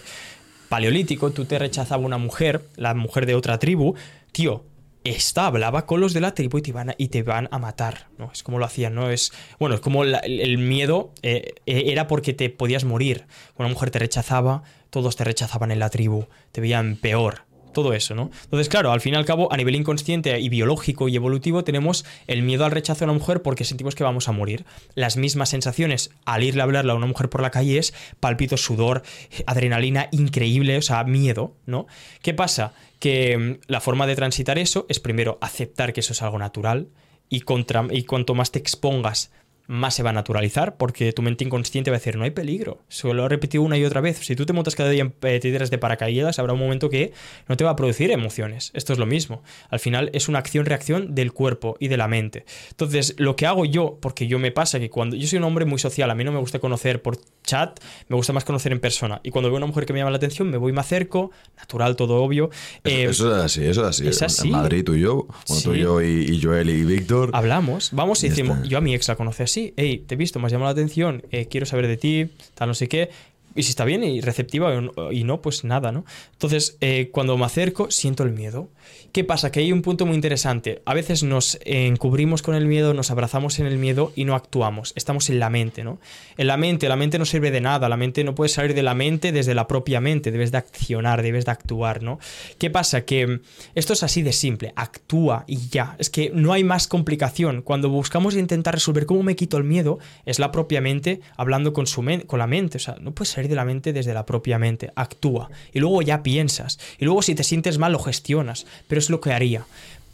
paleolíticos, 0.69 1.34
tú 1.34 1.45
te 1.45 1.57
rechazaba 1.59 2.03
una 2.03 2.17
mujer, 2.17 2.61
la 2.75 2.93
mujer 2.93 3.25
de 3.25 3.36
otra 3.36 3.57
tribu, 3.57 3.95
tío, 4.32 4.63
esta 5.10 5.47
hablaba 5.47 5.86
con 5.86 5.99
los 5.99 6.14
de 6.14 6.22
la 6.22 6.34
tribu 6.34 6.58
y 6.58 6.62
te 6.62 6.72
van 6.72 6.89
a, 6.91 6.95
y 6.97 7.08
te 7.10 7.24
van 7.24 7.47
a 7.51 7.60
matar, 7.60 8.08
¿no? 8.18 8.32
Es 8.32 8.43
como 8.43 8.60
lo 8.60 8.66
hacían, 8.66 8.95
¿no? 8.95 9.10
Es, 9.10 9.32
bueno, 9.60 9.76
es 9.76 9.82
como 9.82 10.03
el 10.03 10.58
miedo 10.58 11.12
eh, 11.22 11.55
eh, 11.66 11.84
era 11.88 12.08
porque 12.08 12.34
te 12.34 12.49
podías 12.49 12.84
morir. 12.84 13.26
Una 13.58 13.70
mujer 13.70 13.91
te 13.91 13.99
rechazaba, 13.99 14.64
todos 14.89 15.16
te 15.16 15.24
rechazaban 15.24 15.72
en 15.72 15.80
la 15.80 15.89
tribu, 15.89 16.26
te 16.51 16.62
veían 16.62 16.97
peor, 16.97 17.43
todo 17.78 17.93
eso, 17.93 18.15
¿no? 18.15 18.32
Entonces, 18.45 18.69
claro, 18.69 18.91
al 18.91 19.01
fin 19.01 19.13
y 19.13 19.17
al 19.17 19.25
cabo, 19.25 19.53
a 19.53 19.57
nivel 19.57 19.75
inconsciente 19.75 20.39
y 20.39 20.49
biológico 20.49 21.07
y 21.09 21.15
evolutivo, 21.15 21.63
tenemos 21.63 22.05
el 22.25 22.41
miedo 22.41 22.65
al 22.65 22.71
rechazo 22.71 23.03
a 23.03 23.05
una 23.05 23.13
mujer 23.13 23.43
porque 23.43 23.65
sentimos 23.65 23.93
que 23.93 24.03
vamos 24.03 24.28
a 24.28 24.32
morir. 24.32 24.65
Las 24.95 25.15
mismas 25.15 25.49
sensaciones 25.49 26.09
al 26.25 26.43
irle 26.43 26.61
a 26.61 26.63
hablarle 26.63 26.91
a 26.91 26.95
una 26.95 27.05
mujer 27.05 27.30
por 27.30 27.43
la 27.43 27.51
calle 27.51 27.78
es 27.78 27.93
palpito, 28.19 28.57
sudor, 28.57 29.03
adrenalina 29.45 30.07
increíble, 30.11 30.75
o 30.75 30.82
sea, 30.82 31.03
miedo, 31.03 31.53
¿no? 31.67 31.86
¿Qué 32.23 32.34
pasa? 32.34 32.73
Que 32.97 33.38
mm, 33.38 33.59
la 33.67 33.80
forma 33.80 34.07
de 34.07 34.15
transitar 34.15 34.57
eso 34.57 34.88
es 34.89 34.99
primero 34.99 35.38
aceptar 35.39 35.93
que 35.93 35.99
eso 35.99 36.13
es 36.13 36.23
algo 36.23 36.39
natural 36.39 36.88
y, 37.30 37.41
contra, 37.41 37.86
y 37.91 38.05
cuanto 38.05 38.34
más 38.34 38.51
te 38.51 38.57
expongas 38.57 39.30
más 39.68 39.95
se 39.95 40.03
va 40.03 40.11
a 40.11 40.13
naturalizar 40.13 40.78
porque 40.78 41.11
tu 41.13 41.22
mente 41.22 41.43
inconsciente 41.43 41.91
va 41.91 41.97
a 41.97 41.99
decir, 41.99 42.18
no 42.18 42.24
hay 42.24 42.32
peligro. 42.32 42.80
Se 42.88 43.13
lo 43.13 43.26
he 43.26 43.30
repetido 43.30 43.63
una 43.63 43.78
y 43.78 43.86
otra 43.86 44.01
vez. 44.01 44.18
Si 44.20 44.36
tú 44.36 44.45
te 44.45 44.53
montas 44.53 44.76
cada 44.76 44.89
día 44.89 45.03
en 45.03 45.13
eh, 45.22 45.39
tiras 45.39 45.70
de 45.70 45.78
paracaídas, 45.78 46.39
habrá 46.39 46.53
un 46.53 46.59
momento 46.59 46.89
que 46.89 47.13
no 47.47 47.57
te 47.57 47.63
va 47.63 47.72
a 47.72 47.76
producir 47.76 48.11
emociones. 48.11 48.72
Esto 48.74 48.93
es 48.93 48.99
lo 48.99 49.05
mismo. 49.05 49.43
Al 49.70 49.80
final 49.80 50.09
es 50.13 50.30
una 50.30 50.39
acción-reacción 50.39 51.13
del 51.13 51.34
cuerpo 51.34 51.76
y 51.80 51.89
de 51.89 51.97
la 51.97 52.07
mente. 52.07 52.45
Entonces, 52.70 53.15
lo 53.18 53.36
que 53.36 53.45
hago 53.45 53.65
yo, 53.65 53.97
porque 54.01 54.28
yo 54.28 54.39
me 54.39 54.51
pasa 54.51 54.80
que 54.80 54.89
cuando 54.89 55.15
yo 55.15 55.28
soy 55.28 55.39
un 55.39 55.45
hombre 55.45 55.65
muy 55.65 55.80
social, 55.80 56.09
a 56.09 56.15
mí 56.15 56.24
no 56.24 56.32
me 56.32 56.39
gusta 56.39 56.59
conocer 56.59 57.01
por 57.01 57.20
chat, 57.43 57.80
me 58.07 58.15
gusta 58.15 58.34
más 58.34 58.45
conocer 58.45 58.72
en 58.72 58.80
persona. 58.80 59.20
Y 59.24 59.32
cuando 59.32 59.49
veo 59.49 59.57
una 59.57 59.65
mujer 59.65 59.86
que 59.86 59.93
me 59.93 59.99
llama 59.99 60.11
la 60.11 60.18
atención, 60.18 60.49
me 60.49 60.57
voy, 60.57 60.72
me 60.72 60.82
acerco, 60.82 61.32
natural, 61.57 61.95
todo 61.95 62.24
obvio. 62.24 62.49
Eso, 62.84 63.36
es 63.36 63.43
así, 63.43 63.65
eso 63.65 63.88
es 63.88 64.22
así. 64.22 64.47
En 64.47 64.53
Madrid 64.53 64.84
tú 64.86 64.95
y 64.95 65.01
yo, 65.01 65.28
tú 65.63 65.74
y 65.74 65.80
yo 65.80 66.01
y, 66.01 66.39
Joel 66.41 66.70
y 66.70 66.84
Víctor. 66.84 67.32
Hablamos, 67.34 67.89
vamos 67.91 68.24
y 68.24 68.30
decimos, 68.30 68.68
yo 68.68 68.78
a 68.78 68.82
mi 68.82 68.93
ex 68.93 69.07
la 69.07 69.15
conocí 69.15 69.43
así, 69.43 69.57
hey, 69.76 70.03
te 70.05 70.16
he 70.16 70.18
visto, 70.18 70.39
me 70.39 70.45
has 70.45 70.51
llamado 70.51 70.70
la 70.70 70.80
atención, 70.80 71.24
eh, 71.32 71.47
quiero 71.47 71.66
saber 71.66 71.88
de 71.88 71.97
ti, 71.97 72.30
tal, 72.55 72.70
no 72.70 72.74
sé 72.74 72.88
qué. 72.88 73.10
Y 73.55 73.64
si 73.64 73.72
está 73.72 73.86
bien 73.86 74.03
y 74.03 74.22
receptiva 74.22 74.72
y 75.12 75.24
no, 75.24 75.41
pues 75.41 75.64
nada, 75.64 75.91
¿no? 75.91 76.05
Entonces, 76.34 76.78
eh, 76.80 77.10
cuando 77.12 77.36
me 77.38 77.45
acerco, 77.45 77.89
siento 77.89 78.24
el 78.24 78.32
miedo. 78.32 78.70
¿Qué 79.11 79.23
pasa? 79.23 79.51
Que 79.51 79.61
hay 79.61 79.71
un 79.71 79.81
punto 79.81 80.05
muy 80.05 80.15
interesante. 80.15 80.81
A 80.85 80.93
veces 80.93 81.23
nos 81.23 81.57
encubrimos 81.65 82.41
con 82.41 82.55
el 82.55 82.67
miedo, 82.67 82.93
nos 82.93 83.09
abrazamos 83.09 83.57
en 83.59 83.65
el 83.65 83.77
miedo 83.77 84.11
y 84.15 84.25
no 84.25 84.35
actuamos. 84.35 84.93
Estamos 84.95 85.29
en 85.29 85.39
la 85.39 85.49
mente, 85.49 85.83
¿no? 85.83 85.99
En 86.38 86.47
la 86.47 86.57
mente, 86.57 86.88
la 86.88 86.95
mente 86.95 87.17
no 87.17 87.25
sirve 87.25 87.49
de 87.49 87.61
nada. 87.61 87.89
La 87.89 87.97
mente 87.97 88.23
no 88.23 88.35
puede 88.35 88.49
salir 88.49 88.75
de 88.75 88.83
la 88.83 88.93
mente 88.93 89.31
desde 89.31 89.55
la 89.55 89.67
propia 89.67 90.01
mente. 90.01 90.31
Debes 90.31 90.51
de 90.51 90.59
accionar, 90.59 91.23
debes 91.23 91.45
de 91.45 91.51
actuar, 91.51 92.03
¿no? 92.03 92.19
¿Qué 92.57 92.69
pasa? 92.69 93.05
Que 93.05 93.39
esto 93.75 93.93
es 93.93 94.03
así 94.03 94.21
de 94.21 94.33
simple. 94.33 94.73
Actúa 94.76 95.45
y 95.47 95.68
ya. 95.69 95.95
Es 95.99 96.09
que 96.09 96.31
no 96.34 96.53
hay 96.53 96.64
más 96.64 96.88
complicación. 96.88 97.61
Cuando 97.61 97.89
buscamos 97.89 98.35
intentar 98.35 98.76
resolver 98.76 99.05
cómo 99.05 99.23
me 99.23 99.35
quito 99.35 99.57
el 99.57 99.64
miedo, 99.64 99.99
es 100.26 100.38
la 100.38 100.51
propia 100.51 100.81
mente 100.81 101.22
hablando 101.38 101.73
con, 101.73 101.88
su 101.88 102.05
con 102.27 102.39
la 102.39 102.47
mente. 102.47 102.77
O 102.77 102.80
sea, 102.80 102.97
no 103.01 103.14
puedes 103.14 103.30
salir 103.30 103.49
de 103.49 103.55
la 103.55 103.65
mente 103.65 103.93
desde 103.93 104.14
la 104.14 104.26
propia 104.26 104.59
mente. 104.59 104.91
Actúa. 104.95 105.49
Y 105.73 105.80
luego 105.80 106.01
ya 106.01 106.22
piensas. 106.23 106.77
Y 106.99 107.05
luego 107.05 107.22
si 107.22 107.34
te 107.34 107.43
sientes 107.43 107.77
mal, 107.77 107.93
lo 107.93 107.99
gestionas. 107.99 108.65
Pero 108.88 108.99
es 108.99 109.10
lo 109.10 109.22
que 109.22 109.32
haría. 109.32 109.66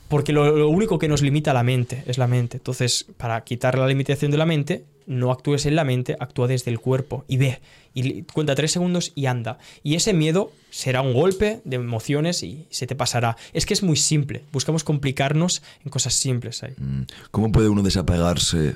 Porque 0.07 0.31
lo, 0.31 0.69
único 0.69 0.99
que 0.99 1.07
nos 1.07 1.23
limita 1.23 1.53
la 1.53 1.63
mente 1.63 2.03
es 2.05 2.17
la 2.17 2.27
mente. 2.27 2.57
Entonces, 2.57 3.07
para 3.17 3.43
quitar 3.43 3.77
la 3.79 3.87
limitación 3.87 4.29
de 4.29 4.37
la 4.37 4.45
mente, 4.45 4.85
no 5.07 5.31
actúes 5.31 5.65
en 5.65 5.75
la 5.75 5.83
mente, 5.83 6.15
actúa 6.19 6.47
desde 6.47 6.69
el 6.69 6.79
cuerpo 6.79 7.25
y 7.27 7.37
ve. 7.37 7.61
Y 7.95 8.21
cuenta 8.23 8.53
tres 8.53 8.71
segundos 8.71 9.11
y 9.15 9.25
anda. 9.25 9.57
Y 9.81 9.95
ese 9.95 10.13
miedo 10.13 10.51
será 10.69 11.01
un 11.01 11.13
golpe 11.13 11.61
de 11.65 11.77
emociones 11.77 12.43
y 12.43 12.67
se 12.69 12.85
te 12.85 12.95
pasará. 12.95 13.37
Es 13.53 13.65
que 13.65 13.73
es 13.73 13.81
muy 13.81 13.95
simple. 13.95 14.43
Buscamos 14.51 14.83
complicarnos 14.83 15.63
en 15.83 15.89
cosas 15.89 16.13
simples 16.13 16.61
ahí. 16.61 16.73
Mm. 16.77 17.01
¿Cómo 17.31 17.51
puede 17.51 17.69
uno 17.69 17.81
desapegarse 17.81 18.75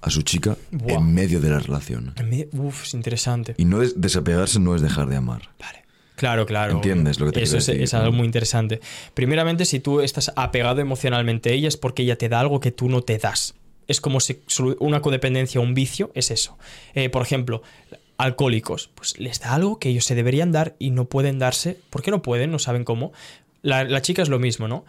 a 0.00 0.10
su 0.10 0.22
chica 0.22 0.56
en 0.72 1.14
medio 1.14 1.40
de 1.40 1.50
la 1.50 1.60
relación? 1.60 2.12
Uf, 2.52 2.84
es 2.84 2.94
interesante. 2.94 3.54
Y 3.56 3.64
no 3.64 3.80
desapegarse 3.80 4.58
no 4.58 4.74
es 4.74 4.82
dejar 4.82 5.08
de 5.08 5.16
amar. 5.16 5.48
Vale. 5.60 5.85
Claro, 6.16 6.46
claro. 6.46 6.72
¿Entiendes 6.72 7.20
lo 7.20 7.26
que 7.26 7.32
te 7.32 7.42
Eso 7.42 7.58
es, 7.58 7.68
es, 7.68 7.94
algo 7.94 8.10
muy 8.10 8.24
interesante. 8.24 8.80
Primeramente, 9.14 9.66
si 9.66 9.80
tú 9.80 10.00
estás 10.00 10.32
apegado 10.34 10.80
emocionalmente 10.80 11.50
a 11.50 11.52
ella 11.52 11.68
es 11.68 11.76
porque 11.76 12.02
ella 12.02 12.16
te 12.16 12.28
da 12.28 12.40
algo 12.40 12.58
que 12.58 12.72
tú 12.72 12.88
no 12.88 13.02
te 13.02 13.18
das. 13.18 13.54
Es 13.86 14.00
como 14.00 14.18
si 14.18 14.40
una 14.80 15.00
codependencia, 15.00 15.60
un 15.60 15.74
vicio, 15.74 16.10
es 16.14 16.30
eso. 16.30 16.58
Eh, 16.94 17.10
por 17.10 17.22
ejemplo, 17.22 17.62
alcohólicos, 18.16 18.90
pues 18.94 19.18
les 19.20 19.40
da 19.40 19.54
algo 19.54 19.78
que 19.78 19.90
ellos 19.90 20.04
se 20.06 20.14
deberían 20.14 20.52
dar 20.52 20.74
y 20.78 20.90
no 20.90 21.04
pueden 21.04 21.38
darse. 21.38 21.78
¿Por 21.90 22.02
qué 22.02 22.10
no 22.10 22.22
pueden? 22.22 22.50
No 22.50 22.58
saben 22.58 22.84
cómo. 22.84 23.12
La, 23.62 24.00
chica 24.00 24.22
es 24.22 24.28
lo 24.28 24.38
mismo, 24.38 24.68
¿no? 24.68 24.84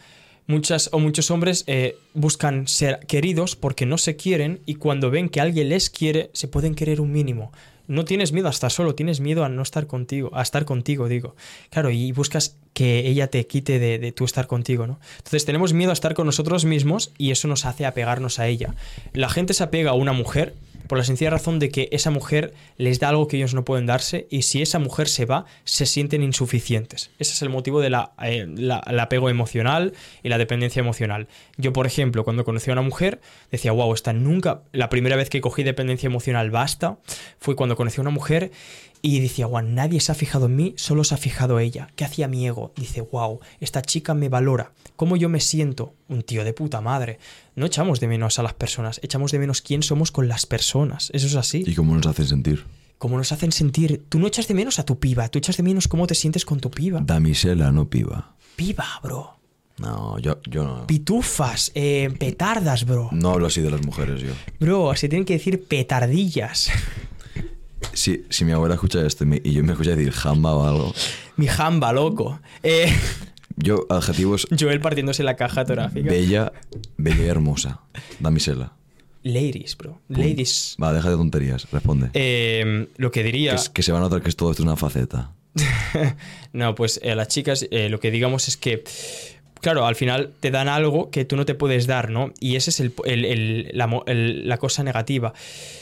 Muchas 0.47 0.89
o 0.93 0.99
muchos 0.99 1.29
hombres 1.29 1.65
eh, 1.67 1.97
buscan 2.13 2.67
ser 2.67 2.99
queridos 3.05 3.57
porque 3.57 3.85
no 3.85 3.97
se 3.97 4.15
quieren 4.15 4.61
y 4.65 4.75
cuando 4.75 5.11
ven 5.11 5.27
que 5.27 5.41
alguien 5.41 5.69
les 5.69 5.89
quiere, 5.89 6.29
se 6.33 6.47
pueden 6.47 6.73
querer 6.73 7.01
un 7.01 7.11
mínimo 7.11 7.51
no 7.87 8.05
tienes 8.05 8.33
miedo 8.33 8.47
a 8.47 8.51
estar 8.51 8.71
solo, 8.71 8.95
tienes 8.95 9.19
miedo 9.19 9.43
a 9.43 9.49
no 9.49 9.61
estar 9.61 9.87
contigo, 9.87 10.29
a 10.33 10.41
estar 10.41 10.65
contigo, 10.65 11.07
digo. 11.07 11.35
Claro, 11.69 11.89
y 11.89 12.11
buscas 12.11 12.57
que 12.73 13.07
ella 13.07 13.27
te 13.27 13.47
quite 13.47 13.79
de, 13.79 13.97
de 13.97 14.11
tú 14.11 14.25
estar 14.25 14.47
contigo, 14.47 14.85
¿no? 14.85 14.99
Entonces 15.17 15.45
tenemos 15.45 15.73
miedo 15.73 15.91
a 15.91 15.93
estar 15.93 16.13
con 16.13 16.25
nosotros 16.25 16.65
mismos 16.65 17.11
y 17.17 17.31
eso 17.31 17.47
nos 17.47 17.65
hace 17.65 17.85
apegarnos 17.85 18.39
a 18.39 18.47
ella. 18.47 18.75
La 19.13 19.29
gente 19.29 19.53
se 19.53 19.63
apega 19.63 19.91
a 19.91 19.95
una 19.95 20.13
mujer 20.13 20.53
por 20.87 20.97
la 20.97 21.03
sencilla 21.03 21.29
razón 21.29 21.59
de 21.59 21.69
que 21.69 21.89
esa 21.91 22.11
mujer 22.11 22.53
les 22.77 22.99
da 22.99 23.09
algo 23.09 23.27
que 23.27 23.37
ellos 23.37 23.53
no 23.53 23.65
pueden 23.65 23.85
darse 23.85 24.27
y 24.29 24.43
si 24.43 24.61
esa 24.61 24.79
mujer 24.79 25.07
se 25.07 25.25
va, 25.25 25.45
se 25.63 25.85
sienten 25.85 26.23
insuficientes. 26.23 27.11
Ese 27.19 27.33
es 27.33 27.41
el 27.41 27.49
motivo 27.49 27.81
del 27.81 27.95
eh, 28.21 28.47
apego 28.99 29.29
emocional 29.29 29.93
y 30.23 30.29
la 30.29 30.37
dependencia 30.37 30.79
emocional. 30.79 31.27
Yo, 31.57 31.73
por 31.73 31.87
ejemplo, 31.87 32.23
cuando 32.23 32.45
conocí 32.45 32.69
a 32.69 32.73
una 32.73 32.81
mujer, 32.81 33.19
decía, 33.51 33.71
wow, 33.71 33.93
esta 33.93 34.13
nunca, 34.13 34.61
la 34.71 34.89
primera 34.89 35.15
vez 35.15 35.29
que 35.29 35.41
cogí 35.41 35.63
dependencia 35.63 36.07
emocional 36.07 36.51
basta, 36.51 36.97
fue 37.39 37.55
cuando 37.55 37.75
conocí 37.75 37.99
a 37.99 38.01
una 38.01 38.11
mujer 38.11 38.51
y 39.15 39.21
decía, 39.21 39.45
wow, 39.45 39.61
nadie 39.61 40.01
se 40.01 40.11
ha 40.11 40.15
fijado 40.15 40.47
en 40.47 40.55
mí, 40.55 40.73
solo 40.75 41.03
se 41.03 41.15
ha 41.15 41.17
fijado 41.17 41.59
ella. 41.59 41.89
¿Qué 41.95 42.03
hacía 42.03 42.27
mi 42.27 42.45
ego? 42.45 42.73
Dice, 42.75 43.01
wow, 43.01 43.39
esta 43.61 43.81
chica 43.81 44.13
me 44.13 44.27
valora. 44.27 44.73
¿Cómo 44.97 45.15
yo 45.15 45.29
me 45.29 45.39
siento? 45.39 45.93
Un 46.09 46.23
tío 46.23 46.43
de 46.43 46.51
puta 46.51 46.81
madre. 46.81 47.19
No 47.55 47.65
echamos 47.65 48.01
de 48.01 48.07
menos 48.07 48.37
a 48.37 48.43
las 48.43 48.53
personas, 48.53 48.99
echamos 49.03 49.31
de 49.31 49.39
menos 49.39 49.61
quién 49.61 49.81
somos 49.81 50.11
con 50.11 50.27
las 50.27 50.45
personas. 50.45 51.09
Eso 51.13 51.27
es 51.27 51.35
así. 51.35 51.63
¿Y 51.65 51.73
cómo 51.73 51.95
nos 51.95 52.05
hacen 52.05 52.27
sentir? 52.27 52.65
¿Cómo 52.97 53.15
nos 53.15 53.31
hacen 53.31 53.51
sentir? 53.53 54.03
Tú 54.09 54.19
no 54.19 54.27
echas 54.27 54.47
de 54.47 54.53
menos 54.53 54.77
a 54.79 54.83
tu 54.83 54.99
piba, 54.99 55.29
tú 55.29 55.39
echas 55.39 55.55
de 55.55 55.63
menos 55.63 55.87
cómo 55.87 56.05
te 56.05 56.15
sientes 56.15 56.43
con 56.43 56.59
tu 56.59 56.69
piba. 56.69 56.99
Damisela, 57.01 57.71
no 57.71 57.89
piba. 57.89 58.35
Piba, 58.55 58.87
bro. 59.01 59.37
No, 59.77 60.17
yo, 60.19 60.41
yo 60.49 60.63
no. 60.63 60.87
Pitufas, 60.87 61.71
eh, 61.75 62.13
petardas, 62.19 62.85
bro. 62.85 63.09
No 63.11 63.29
hablo 63.29 63.47
así 63.47 63.61
de 63.61 63.69
las 63.69 63.85
mujeres, 63.85 64.21
yo. 64.21 64.31
Bro, 64.59 64.95
se 64.95 65.07
tienen 65.07 65.25
que 65.25 65.33
decir 65.33 65.63
petardillas. 65.63 66.69
Si, 67.93 68.25
si 68.29 68.45
mi 68.45 68.51
abuela 68.51 68.75
escucha 68.75 69.05
esto 69.05 69.25
y, 69.25 69.51
yo 69.51 69.63
me 69.63 69.73
escucha 69.73 69.95
decir 69.95 70.11
jamba 70.11 70.53
o 70.53 70.65
algo. 70.65 70.93
Mi 71.35 71.47
jamba, 71.47 71.93
loco. 71.93 72.39
Eh, 72.63 72.93
yo, 73.55 73.85
adjetivos. 73.89 74.47
Joel 74.59 74.79
partiéndose 74.79 75.23
la 75.23 75.35
caja 75.35 75.65
torácica. 75.65 76.09
Bella, 76.09 76.51
bella 76.97 77.23
y 77.23 77.27
hermosa. 77.27 77.81
Damisela. 78.19 78.73
Ladies, 79.23 79.75
bro. 79.75 79.99
Ladies. 80.07 80.77
Va, 80.81 80.93
deja 80.93 81.09
de 81.09 81.15
tonterías, 81.17 81.69
responde. 81.71 82.09
Eh, 82.13 82.87
lo 82.97 83.11
que 83.11 83.23
diría. 83.23 83.55
Que, 83.73 83.83
se 83.83 83.91
va 83.91 83.97
a 83.97 84.01
notar 84.01 84.21
que 84.21 84.31
todo 84.31 84.51
esto 84.51 84.63
es 84.63 84.67
una 84.67 84.77
faceta. 84.77 85.33
no, 86.53 86.75
pues 86.75 87.01
a 87.03 87.15
las 87.15 87.27
chicas 87.27 87.67
eh, 87.71 87.89
lo 87.89 87.99
que 87.99 88.11
digamos 88.11 88.47
es 88.47 88.57
que 88.57 88.83
claro, 89.61 89.85
al 89.85 89.95
final 89.95 90.33
te 90.39 90.51
dan 90.51 90.67
algo 90.67 91.09
que 91.09 91.25
tú 91.25 91.35
no 91.35 91.45
te 91.45 91.55
puedes 91.55 91.87
dar, 91.87 92.09
¿no? 92.09 92.33
Y 92.39 92.55
esa 92.55 92.69
es 92.69 92.79
el, 92.79 93.71
la, 93.73 94.57
cosa 94.57 94.83
negativa. 94.83 95.33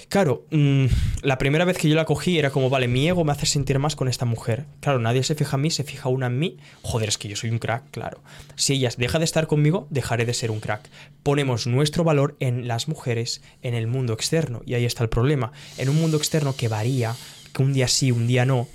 Claro, 0.09 0.45
mm, 0.51 0.85
la 1.23 1.37
primera 1.37 1.65
vez 1.65 1.77
que 1.77 1.89
yo 1.89 1.95
la 1.95 2.05
cogí 2.05 2.37
era 2.37 2.49
como, 2.49 2.69
vale, 2.69 2.87
mi 2.87 3.07
ego 3.07 3.23
me 3.23 3.31
hace 3.31 3.45
sentir 3.45 3.79
más 3.79 3.95
con 3.95 4.07
esta 4.07 4.25
mujer. 4.25 4.65
Claro, 4.79 4.99
nadie 4.99 5.23
se 5.23 5.35
fija 5.35 5.55
en 5.55 5.61
mí, 5.61 5.71
se 5.71 5.83
fija 5.83 6.09
una 6.09 6.27
en 6.27 6.39
mí. 6.39 6.57
Joder, 6.81 7.09
es 7.09 7.17
que 7.17 7.27
yo 7.27 7.35
soy 7.35 7.49
un 7.49 7.59
crack, 7.59 7.89
claro. 7.91 8.21
Si 8.55 8.73
ella 8.73 8.89
deja 8.97 9.19
de 9.19 9.25
estar 9.25 9.47
conmigo, 9.47 9.87
dejaré 9.89 10.25
de 10.25 10.33
ser 10.33 10.51
un 10.51 10.59
crack. 10.59 10.89
Ponemos 11.23 11.67
nuestro 11.67 12.03
valor 12.03 12.35
en 12.39 12.67
las 12.67 12.87
mujeres, 12.87 13.41
en 13.61 13.73
el 13.73 13.87
mundo 13.87 14.13
externo. 14.13 14.61
Y 14.65 14.75
ahí 14.75 14.85
está 14.85 15.03
el 15.03 15.09
problema. 15.09 15.51
En 15.77 15.89
un 15.89 15.95
mundo 15.95 16.17
externo 16.17 16.55
que 16.55 16.67
varía, 16.67 17.15
que 17.53 17.63
un 17.63 17.73
día 17.73 17.87
sí, 17.87 18.11
un 18.11 18.27
día 18.27 18.45
no, 18.45 18.67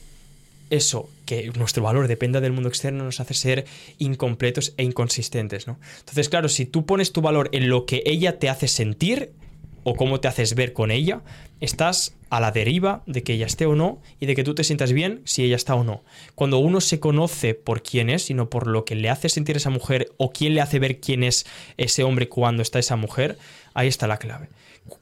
eso, 0.70 1.10
que 1.30 1.48
nuestro 1.56 1.84
valor 1.84 2.08
dependa 2.08 2.40
del 2.40 2.50
mundo 2.50 2.68
externo, 2.68 3.04
nos 3.04 3.20
hace 3.20 3.34
ser 3.34 3.64
incompletos 3.98 4.74
e 4.76 4.82
inconsistentes, 4.82 5.68
¿no? 5.68 5.78
Entonces, 6.00 6.28
claro, 6.28 6.48
si 6.48 6.66
tú 6.66 6.86
pones 6.86 7.12
tu 7.12 7.20
valor 7.20 7.50
en 7.52 7.68
lo 7.68 7.86
que 7.86 8.02
ella 8.04 8.40
te 8.40 8.48
hace 8.48 8.66
sentir 8.66 9.30
o 9.84 9.94
cómo 9.94 10.18
te 10.18 10.26
haces 10.26 10.56
ver 10.56 10.72
con 10.72 10.90
ella, 10.90 11.22
estás 11.60 12.16
a 12.30 12.40
la 12.40 12.50
deriva 12.50 13.04
de 13.06 13.22
que 13.22 13.34
ella 13.34 13.46
esté 13.46 13.64
o 13.66 13.76
no 13.76 14.02
y 14.18 14.26
de 14.26 14.34
que 14.34 14.42
tú 14.42 14.56
te 14.56 14.64
sientas 14.64 14.92
bien 14.92 15.22
si 15.24 15.44
ella 15.44 15.54
está 15.54 15.76
o 15.76 15.84
no. 15.84 16.02
Cuando 16.34 16.58
uno 16.58 16.80
se 16.80 16.98
conoce 16.98 17.54
por 17.54 17.80
quién 17.84 18.10
es, 18.10 18.24
sino 18.24 18.50
por 18.50 18.66
lo 18.66 18.84
que 18.84 18.96
le 18.96 19.08
hace 19.08 19.28
sentir 19.28 19.56
esa 19.56 19.70
mujer 19.70 20.10
o 20.16 20.32
quién 20.32 20.54
le 20.54 20.62
hace 20.62 20.80
ver 20.80 20.98
quién 20.98 21.22
es 21.22 21.46
ese 21.76 22.02
hombre 22.02 22.28
cuando 22.28 22.60
está 22.60 22.80
esa 22.80 22.96
mujer, 22.96 23.38
ahí 23.72 23.86
está 23.86 24.08
la 24.08 24.18
clave. 24.18 24.48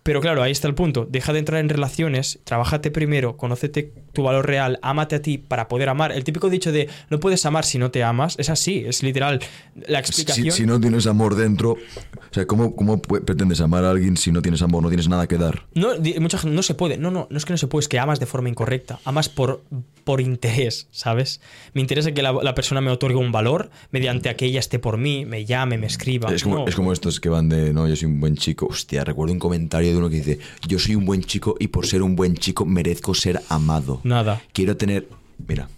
Pero 0.02 0.20
claro, 0.20 0.42
ahí 0.42 0.52
está 0.52 0.68
el 0.68 0.74
punto. 0.74 1.06
Deja 1.08 1.32
de 1.32 1.38
entrar 1.38 1.60
en 1.60 1.70
relaciones, 1.70 2.40
trabájate 2.44 2.90
primero, 2.90 3.38
conócete 3.38 3.92
tu 4.18 4.24
valor 4.24 4.48
real, 4.48 4.80
ámate 4.82 5.14
a 5.14 5.22
ti 5.22 5.38
para 5.38 5.68
poder 5.68 5.88
amar. 5.88 6.10
El 6.10 6.24
típico 6.24 6.50
dicho 6.50 6.72
de 6.72 6.88
no 7.08 7.20
puedes 7.20 7.46
amar 7.46 7.64
si 7.64 7.78
no 7.78 7.92
te 7.92 8.02
amas, 8.02 8.34
es 8.40 8.50
así, 8.50 8.82
es 8.84 9.04
literal. 9.04 9.38
La 9.86 10.00
explicación. 10.00 10.50
Si, 10.50 10.66
no 10.66 10.80
tienes 10.80 11.06
amor 11.06 11.36
dentro, 11.36 11.74
o 11.74 12.34
sea, 12.34 12.44
¿cómo, 12.48 12.74
¿cómo, 12.74 13.00
pretendes 13.00 13.60
amar 13.60 13.84
a 13.84 13.90
alguien 13.90 14.16
si 14.16 14.32
no 14.32 14.42
tienes 14.42 14.60
amor, 14.60 14.82
no 14.82 14.88
tienes 14.88 15.08
nada 15.08 15.28
que 15.28 15.38
dar? 15.38 15.66
No, 15.74 15.90
mucha 16.18 16.38
gente 16.38 16.56
no 16.56 16.64
se 16.64 16.74
puede. 16.74 16.98
No, 16.98 17.12
no, 17.12 17.28
no 17.30 17.38
es 17.38 17.44
que 17.44 17.52
no 17.52 17.58
se 17.58 17.68
puede, 17.68 17.82
es 17.82 17.88
que 17.88 18.00
amas 18.00 18.18
de 18.18 18.26
forma 18.26 18.48
incorrecta. 18.48 18.98
Amas 19.04 19.28
por, 19.28 19.62
por 20.02 20.20
interés, 20.20 20.88
¿sabes? 20.90 21.40
Me 21.74 21.80
interesa 21.80 22.10
que 22.10 22.22
la, 22.22 22.54
persona 22.56 22.80
me 22.80 22.90
otorgue 22.90 23.18
un 23.18 23.30
valor 23.30 23.70
mediante 23.92 24.30
a 24.30 24.36
que 24.36 24.46
ella 24.46 24.58
esté 24.58 24.80
por 24.80 24.98
mí, 24.98 25.26
me 25.26 25.44
llame, 25.44 25.78
me 25.78 25.86
escriba. 25.86 26.34
Es 26.34 26.42
como, 26.42 26.66
es 26.66 26.74
como 26.74 26.92
estos 26.92 27.20
que 27.20 27.28
van 27.28 27.48
de, 27.48 27.72
no, 27.72 27.86
yo 27.86 27.94
soy 27.94 28.06
un 28.06 28.18
buen 28.18 28.34
chico. 28.34 28.66
Hostia, 28.68 29.04
recuerdo 29.04 29.32
un 29.32 29.38
comentario 29.38 29.92
de 29.92 29.96
uno 29.96 30.10
que 30.10 30.16
dice, 30.16 30.38
yo 30.66 30.80
soy 30.80 30.96
un 30.96 31.06
buen 31.06 31.22
chico 31.22 31.54
y 31.60 31.68
por 31.68 31.86
ser 31.86 32.02
un 32.02 32.16
buen 32.16 32.34
chico 32.34 32.64
merezco 32.64 33.14
ser 33.14 33.42
amado. 33.48 34.00
Nada. 34.08 34.42
Quiero 34.52 34.76
tener, 34.76 35.06
mira, 35.46 35.68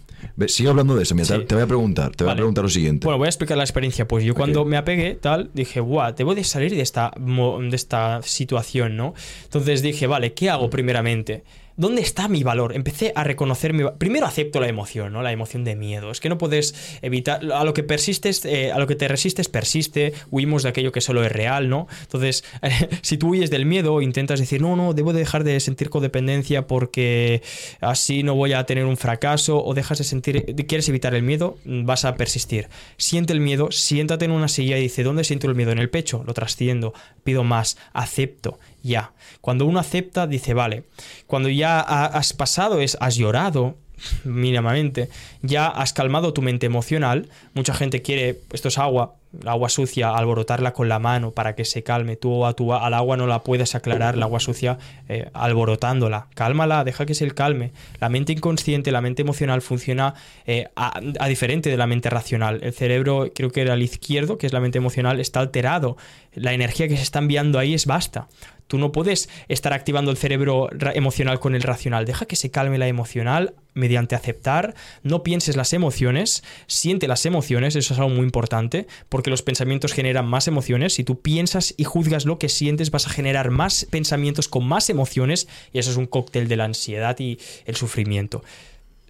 Sigue 0.47 0.69
hablando 0.69 0.95
de 0.95 1.03
eso. 1.03 1.15
te, 1.15 1.55
voy 1.55 1.63
a 1.63 1.67
preguntar, 1.67 2.15
te 2.15 2.23
voy 2.23 2.33
a 2.33 2.35
preguntar 2.35 2.63
lo 2.63 2.69
siguiente. 2.69 3.05
Bueno, 3.05 3.17
voy 3.17 3.27
a 3.27 3.29
explicar 3.29 3.57
la 3.57 3.63
experiencia. 3.63 4.07
Pues 4.07 4.23
yo 4.23 4.33
cuando 4.33 4.65
me 4.65 4.77
apegué, 4.77 5.15
tal, 5.15 5.49
dije, 5.53 5.79
guau, 5.79 6.13
debo 6.15 6.35
de 6.35 6.43
salir 6.43 6.71
de 6.71 6.81
esta, 6.81 7.13
de 7.17 7.75
esta 7.75 8.21
situación, 8.23 8.97
¿no? 8.97 9.13
Entonces 9.43 9.81
dije, 9.81 10.07
vale, 10.07 10.33
¿qué 10.33 10.49
hago 10.49 10.69
primeramente? 10.69 11.43
¿Dónde 11.77 12.01
está 12.01 12.27
mi 12.27 12.43
valor? 12.43 12.75
Empecé 12.75 13.13
a 13.15 13.23
reconocer 13.23 13.73
mi 13.73 13.83
Primero 13.97 14.25
acepto 14.25 14.59
la 14.59 14.67
emoción, 14.67 15.13
¿no? 15.13 15.21
La 15.21 15.31
emoción 15.31 15.63
de 15.63 15.75
miedo. 15.75 16.11
Es 16.11 16.19
que 16.19 16.29
no 16.29 16.37
puedes 16.37 16.99
evitar. 17.01 17.41
A 17.51 17.63
lo 17.63 17.73
que 17.73 17.83
persistes, 17.83 18.45
eh, 18.45 18.71
a 18.71 18.79
lo 18.79 18.87
que 18.87 18.95
te 18.95 19.07
resistes, 19.07 19.47
persiste. 19.47 20.13
Huimos 20.29 20.63
de 20.63 20.69
aquello 20.69 20.91
que 20.91 21.01
solo 21.01 21.23
es 21.23 21.31
real, 21.31 21.69
¿no? 21.69 21.87
Entonces, 22.01 22.43
si 23.01 23.17
tú 23.17 23.29
huyes 23.29 23.49
del 23.49 23.65
miedo, 23.65 24.01
intentas 24.01 24.39
decir, 24.39 24.61
no, 24.61 24.75
no, 24.75 24.93
debo 24.93 25.13
dejar 25.13 25.43
de 25.43 25.59
sentir 25.59 25.89
codependencia 25.89 26.67
porque 26.67 27.41
así 27.79 28.23
no 28.23 28.35
voy 28.35 28.53
a 28.53 28.65
tener 28.65 28.85
un 28.85 28.97
fracaso. 28.97 29.63
O 29.63 29.73
dejas 29.73 29.97
de 29.97 30.03
sentir. 30.03 30.55
Quieres 30.67 30.87
evitar 30.89 31.15
el 31.15 31.23
miedo, 31.23 31.57
vas 31.65 32.05
a 32.05 32.15
persistir. 32.15 32.67
Siente 32.97 33.33
el 33.33 33.39
miedo, 33.39 33.71
siéntate 33.71 34.25
en 34.25 34.31
una 34.31 34.47
silla 34.47 34.77
y 34.77 34.81
dice, 34.81 35.03
¿dónde 35.03 35.23
siento 35.23 35.47
el 35.47 35.55
miedo? 35.55 35.71
En 35.71 35.79
el 35.79 35.89
pecho, 35.89 36.23
lo 36.25 36.33
trasciendo, 36.33 36.93
pido 37.23 37.43
más, 37.43 37.77
acepto 37.93 38.59
ya. 38.83 39.13
Cuando 39.41 39.65
uno 39.65 39.79
acepta, 39.79 40.27
dice, 40.27 40.53
vale. 40.53 40.83
Cuando 41.27 41.49
ya 41.49 41.79
has 41.79 42.33
pasado, 42.33 42.81
es, 42.81 42.97
has 42.99 43.15
llorado 43.15 43.77
mínimamente, 44.23 45.09
ya 45.41 45.67
has 45.67 45.93
calmado 45.93 46.33
tu 46.33 46.41
mente 46.41 46.65
emocional. 46.65 47.29
Mucha 47.53 47.73
gente 47.73 48.01
quiere, 48.01 48.39
esto 48.51 48.67
es 48.67 48.77
agua, 48.77 49.15
agua 49.45 49.69
sucia, 49.69 50.15
alborotarla 50.15 50.73
con 50.73 50.89
la 50.89 50.99
mano 50.99 51.31
para 51.31 51.55
que 51.55 51.65
se 51.65 51.83
calme. 51.83 52.15
Tú 52.15 52.45
a 52.45 52.53
tu, 52.53 52.73
al 52.73 52.93
agua 52.93 53.17
no 53.17 53.27
la 53.27 53.43
puedes 53.43 53.75
aclarar, 53.75 54.15
el 54.15 54.23
agua 54.23 54.39
sucia, 54.39 54.77
eh, 55.07 55.29
alborotándola. 55.33 56.27
Cálmala, 56.35 56.83
deja 56.83 57.05
que 57.05 57.13
se 57.13 57.29
calme. 57.31 57.71
La 57.99 58.09
mente 58.09 58.33
inconsciente, 58.33 58.91
la 58.91 59.01
mente 59.01 59.21
emocional 59.21 59.61
funciona 59.61 60.13
eh, 60.45 60.67
a, 60.75 60.99
a, 61.19 61.27
diferente 61.27 61.69
de 61.69 61.77
la 61.77 61.87
mente 61.87 62.09
racional. 62.09 62.59
El 62.63 62.73
cerebro, 62.73 63.31
creo 63.33 63.51
que 63.51 63.61
era 63.61 63.73
el 63.73 63.81
izquierdo, 63.81 64.37
que 64.37 64.47
es 64.47 64.53
la 64.53 64.59
mente 64.59 64.77
emocional, 64.77 65.19
está 65.19 65.39
alterado. 65.39 65.97
La 66.33 66.53
energía 66.53 66.87
que 66.87 66.97
se 66.97 67.03
está 67.03 67.19
enviando 67.19 67.59
ahí 67.59 67.73
es 67.73 67.85
basta. 67.85 68.27
Tú 68.71 68.77
no 68.77 68.93
puedes 68.93 69.27
estar 69.49 69.73
activando 69.73 70.11
el 70.11 70.17
cerebro 70.17 70.69
emocional 70.93 71.41
con 71.41 71.55
el 71.55 71.61
racional. 71.61 72.05
Deja 72.05 72.25
que 72.25 72.37
se 72.37 72.51
calme 72.51 72.77
la 72.77 72.87
emocional 72.87 73.53
mediante 73.73 74.15
aceptar. 74.15 74.75
No 75.03 75.23
pienses 75.23 75.57
las 75.57 75.73
emociones, 75.73 76.41
siente 76.67 77.09
las 77.09 77.25
emociones, 77.25 77.75
eso 77.75 77.93
es 77.93 77.99
algo 77.99 78.11
muy 78.11 78.23
importante, 78.23 78.87
porque 79.09 79.29
los 79.29 79.41
pensamientos 79.41 79.91
generan 79.91 80.25
más 80.25 80.47
emociones. 80.47 80.93
Si 80.93 81.03
tú 81.03 81.19
piensas 81.19 81.73
y 81.75 81.83
juzgas 81.83 82.25
lo 82.25 82.39
que 82.39 82.47
sientes, 82.47 82.91
vas 82.91 83.07
a 83.07 83.09
generar 83.09 83.51
más 83.51 83.87
pensamientos 83.89 84.47
con 84.47 84.65
más 84.65 84.89
emociones 84.89 85.49
y 85.73 85.79
eso 85.79 85.91
es 85.91 85.97
un 85.97 86.05
cóctel 86.05 86.47
de 86.47 86.55
la 86.55 86.63
ansiedad 86.63 87.19
y 87.19 87.39
el 87.65 87.75
sufrimiento. 87.75 88.41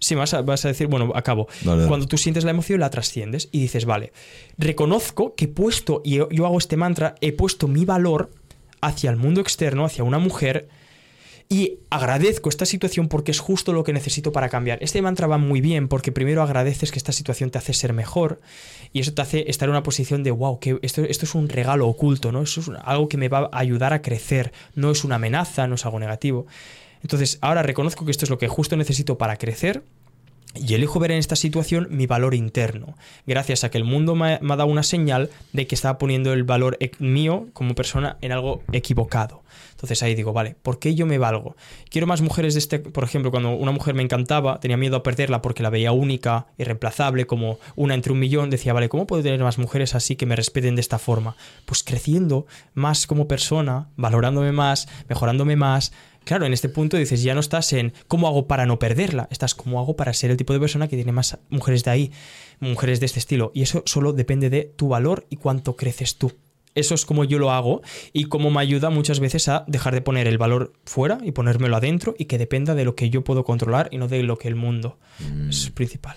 Sí, 0.02 0.16
vas 0.16 0.34
a, 0.34 0.42
vas 0.42 0.64
a 0.64 0.68
decir, 0.68 0.88
bueno, 0.88 1.12
acabo. 1.14 1.46
Cuando 1.62 2.08
tú 2.08 2.18
sientes 2.18 2.42
la 2.42 2.50
emoción, 2.50 2.80
la 2.80 2.90
trasciendes 2.90 3.48
y 3.52 3.60
dices, 3.60 3.84
vale, 3.84 4.12
reconozco 4.58 5.36
que 5.36 5.44
he 5.44 5.48
puesto, 5.48 6.02
y 6.04 6.16
yo 6.16 6.44
hago 6.44 6.58
este 6.58 6.76
mantra, 6.76 7.14
he 7.20 7.30
puesto 7.30 7.68
mi 7.68 7.84
valor 7.84 8.28
hacia 8.82 9.08
el 9.08 9.16
mundo 9.16 9.40
externo, 9.40 9.86
hacia 9.86 10.04
una 10.04 10.18
mujer, 10.18 10.68
y 11.52 11.80
agradezco 11.90 12.48
esta 12.48 12.64
situación 12.64 13.08
porque 13.08 13.30
es 13.30 13.38
justo 13.38 13.74
lo 13.74 13.84
que 13.84 13.92
necesito 13.92 14.32
para 14.32 14.48
cambiar. 14.48 14.78
Este 14.80 15.02
mantra 15.02 15.26
va 15.26 15.36
muy 15.36 15.60
bien 15.60 15.86
porque 15.88 16.10
primero 16.10 16.42
agradeces 16.42 16.90
que 16.90 16.98
esta 16.98 17.12
situación 17.12 17.50
te 17.50 17.58
hace 17.58 17.74
ser 17.74 17.92
mejor 17.92 18.40
y 18.94 19.00
eso 19.00 19.12
te 19.12 19.20
hace 19.20 19.50
estar 19.50 19.68
en 19.68 19.72
una 19.72 19.82
posición 19.82 20.22
de 20.22 20.30
wow, 20.30 20.58
que 20.60 20.78
esto, 20.80 21.02
esto 21.02 21.26
es 21.26 21.34
un 21.34 21.50
regalo 21.50 21.88
oculto, 21.88 22.32
¿no? 22.32 22.42
Eso 22.42 22.60
es 22.62 22.70
algo 22.82 23.06
que 23.06 23.18
me 23.18 23.28
va 23.28 23.50
a 23.52 23.58
ayudar 23.58 23.92
a 23.92 24.00
crecer, 24.00 24.50
no 24.74 24.90
es 24.90 25.04
una 25.04 25.16
amenaza, 25.16 25.66
no 25.66 25.74
es 25.74 25.84
algo 25.84 26.00
negativo. 26.00 26.46
Entonces, 27.02 27.36
ahora 27.42 27.62
reconozco 27.62 28.06
que 28.06 28.12
esto 28.12 28.24
es 28.24 28.30
lo 28.30 28.38
que 28.38 28.48
justo 28.48 28.76
necesito 28.78 29.18
para 29.18 29.36
crecer 29.36 29.82
y 30.54 30.74
elijo 30.74 30.98
ver 31.00 31.12
en 31.12 31.18
esta 31.18 31.36
situación 31.36 31.88
mi 31.90 32.06
valor 32.06 32.34
interno, 32.34 32.96
gracias 33.26 33.64
a 33.64 33.70
que 33.70 33.78
el 33.78 33.84
mundo 33.84 34.14
me 34.14 34.34
ha, 34.34 34.38
dado 34.56 34.66
una 34.66 34.82
señal 34.82 35.30
de 35.52 35.66
que 35.66 35.74
estaba 35.74 35.98
poniendo 35.98 36.32
el 36.32 36.44
valor 36.44 36.78
mío 36.98 37.48
como 37.52 37.74
persona 37.74 38.18
en 38.20 38.32
algo 38.32 38.62
equivocado. 38.72 39.42
Entonces 39.72 40.02
ahí 40.04 40.14
digo, 40.14 40.32
vale, 40.32 40.54
¿por 40.62 40.78
qué 40.78 40.94
yo 40.94 41.06
me 41.06 41.18
valgo? 41.18 41.56
Quiero 41.90 42.06
más 42.06 42.20
mujeres 42.20 42.54
de 42.54 42.58
este, 42.60 42.78
por 42.78 43.02
ejemplo, 43.02 43.32
cuando 43.32 43.50
una 43.50 43.72
mujer 43.72 43.94
me 43.94 44.02
encantaba, 44.02 44.60
tenía 44.60 44.76
miedo 44.76 44.96
a 44.96 45.02
perderla 45.02 45.42
porque 45.42 45.64
la 45.64 45.70
veía 45.70 45.90
única, 45.90 46.46
irreemplazable, 46.56 47.26
como 47.26 47.58
una 47.74 47.94
entre 47.94 48.12
un 48.12 48.20
millón, 48.20 48.48
decía, 48.48 48.72
vale, 48.72 48.88
¿cómo 48.88 49.08
puedo 49.08 49.24
tener 49.24 49.40
más 49.40 49.58
mujeres 49.58 49.96
así 49.96 50.14
que 50.14 50.24
me 50.24 50.36
respeten 50.36 50.76
de 50.76 50.80
esta 50.80 51.00
forma? 51.00 51.36
Pues 51.66 51.82
creciendo 51.82 52.46
más 52.74 53.08
como 53.08 53.26
persona, 53.26 53.88
valorándome 53.96 54.52
más, 54.52 54.88
mejorándome 55.08 55.56
más, 55.56 55.92
Claro, 56.24 56.46
en 56.46 56.52
este 56.52 56.68
punto 56.68 56.96
dices, 56.96 57.22
ya 57.22 57.34
no 57.34 57.40
estás 57.40 57.72
en 57.72 57.92
cómo 58.08 58.28
hago 58.28 58.46
para 58.46 58.66
no 58.66 58.78
perderla, 58.78 59.28
estás 59.30 59.54
cómo 59.54 59.80
hago 59.80 59.96
para 59.96 60.12
ser 60.12 60.30
el 60.30 60.36
tipo 60.36 60.52
de 60.52 60.60
persona 60.60 60.88
que 60.88 60.96
tiene 60.96 61.12
más 61.12 61.38
mujeres 61.50 61.84
de 61.84 61.90
ahí, 61.90 62.12
mujeres 62.60 63.00
de 63.00 63.06
este 63.06 63.18
estilo. 63.18 63.50
Y 63.54 63.62
eso 63.62 63.82
solo 63.86 64.12
depende 64.12 64.50
de 64.50 64.72
tu 64.76 64.88
valor 64.88 65.26
y 65.30 65.36
cuánto 65.36 65.76
creces 65.76 66.16
tú. 66.16 66.32
Eso 66.74 66.94
es 66.94 67.04
como 67.04 67.24
yo 67.24 67.38
lo 67.38 67.50
hago 67.50 67.82
y 68.14 68.24
como 68.24 68.50
me 68.50 68.60
ayuda 68.60 68.88
muchas 68.88 69.20
veces 69.20 69.48
a 69.48 69.64
dejar 69.66 69.94
de 69.94 70.00
poner 70.00 70.26
el 70.26 70.38
valor 70.38 70.72
fuera 70.86 71.18
y 71.22 71.32
ponérmelo 71.32 71.76
adentro 71.76 72.14
y 72.18 72.24
que 72.24 72.38
dependa 72.38 72.74
de 72.74 72.84
lo 72.84 72.94
que 72.94 73.10
yo 73.10 73.24
puedo 73.24 73.44
controlar 73.44 73.88
y 73.92 73.98
no 73.98 74.08
de 74.08 74.22
lo 74.22 74.38
que 74.38 74.48
el 74.48 74.56
mundo 74.56 74.98
mm. 75.18 75.50
es 75.50 75.70
principal. 75.70 76.16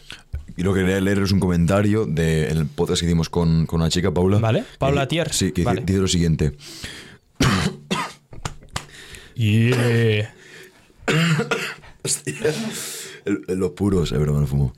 Y 0.56 0.64
lo 0.64 0.74
que 0.74 0.82
quería 0.82 1.02
leer 1.02 1.20
es 1.20 1.34
un 1.34 1.42
comentario 1.42 2.06
del 2.06 2.68
podcast 2.68 3.02
que 3.02 3.08
hicimos 3.08 3.30
con, 3.30 3.66
con 3.66 3.82
una 3.82 3.90
chica, 3.90 4.14
Paula. 4.14 4.38
¿Vale? 4.38 4.64
Paula 4.78 5.04
eh, 5.04 5.08
Tier. 5.08 5.34
Sí, 5.34 5.52
que 5.52 5.66
dice 5.84 6.00
lo 6.00 6.08
siguiente. 6.08 6.54
Yeah. 9.36 10.34
los 13.48 13.72
puros, 13.72 14.12
broma, 14.12 14.48
fumo. 14.48 14.74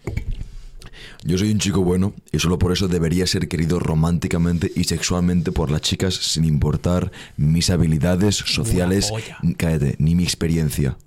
Yo 1.24 1.38
soy 1.38 1.52
un 1.52 1.60
chico 1.60 1.84
bueno 1.84 2.14
y 2.32 2.40
solo 2.40 2.58
por 2.58 2.72
eso 2.72 2.88
debería 2.88 3.28
ser 3.28 3.48
querido 3.48 3.80
románticamente 3.80 4.72
y 4.76 4.86
sexualmente 4.86 5.52
por 5.52 5.70
las 5.72 5.82
chicas 5.82 6.16
sin 6.16 6.46
importar 6.46 7.12
mis 7.36 7.70
habilidades 7.70 8.36
sociales, 8.36 9.12
cállate, 9.58 9.96
ni 10.00 10.16
mi 10.16 10.24
experiencia. 10.24 10.98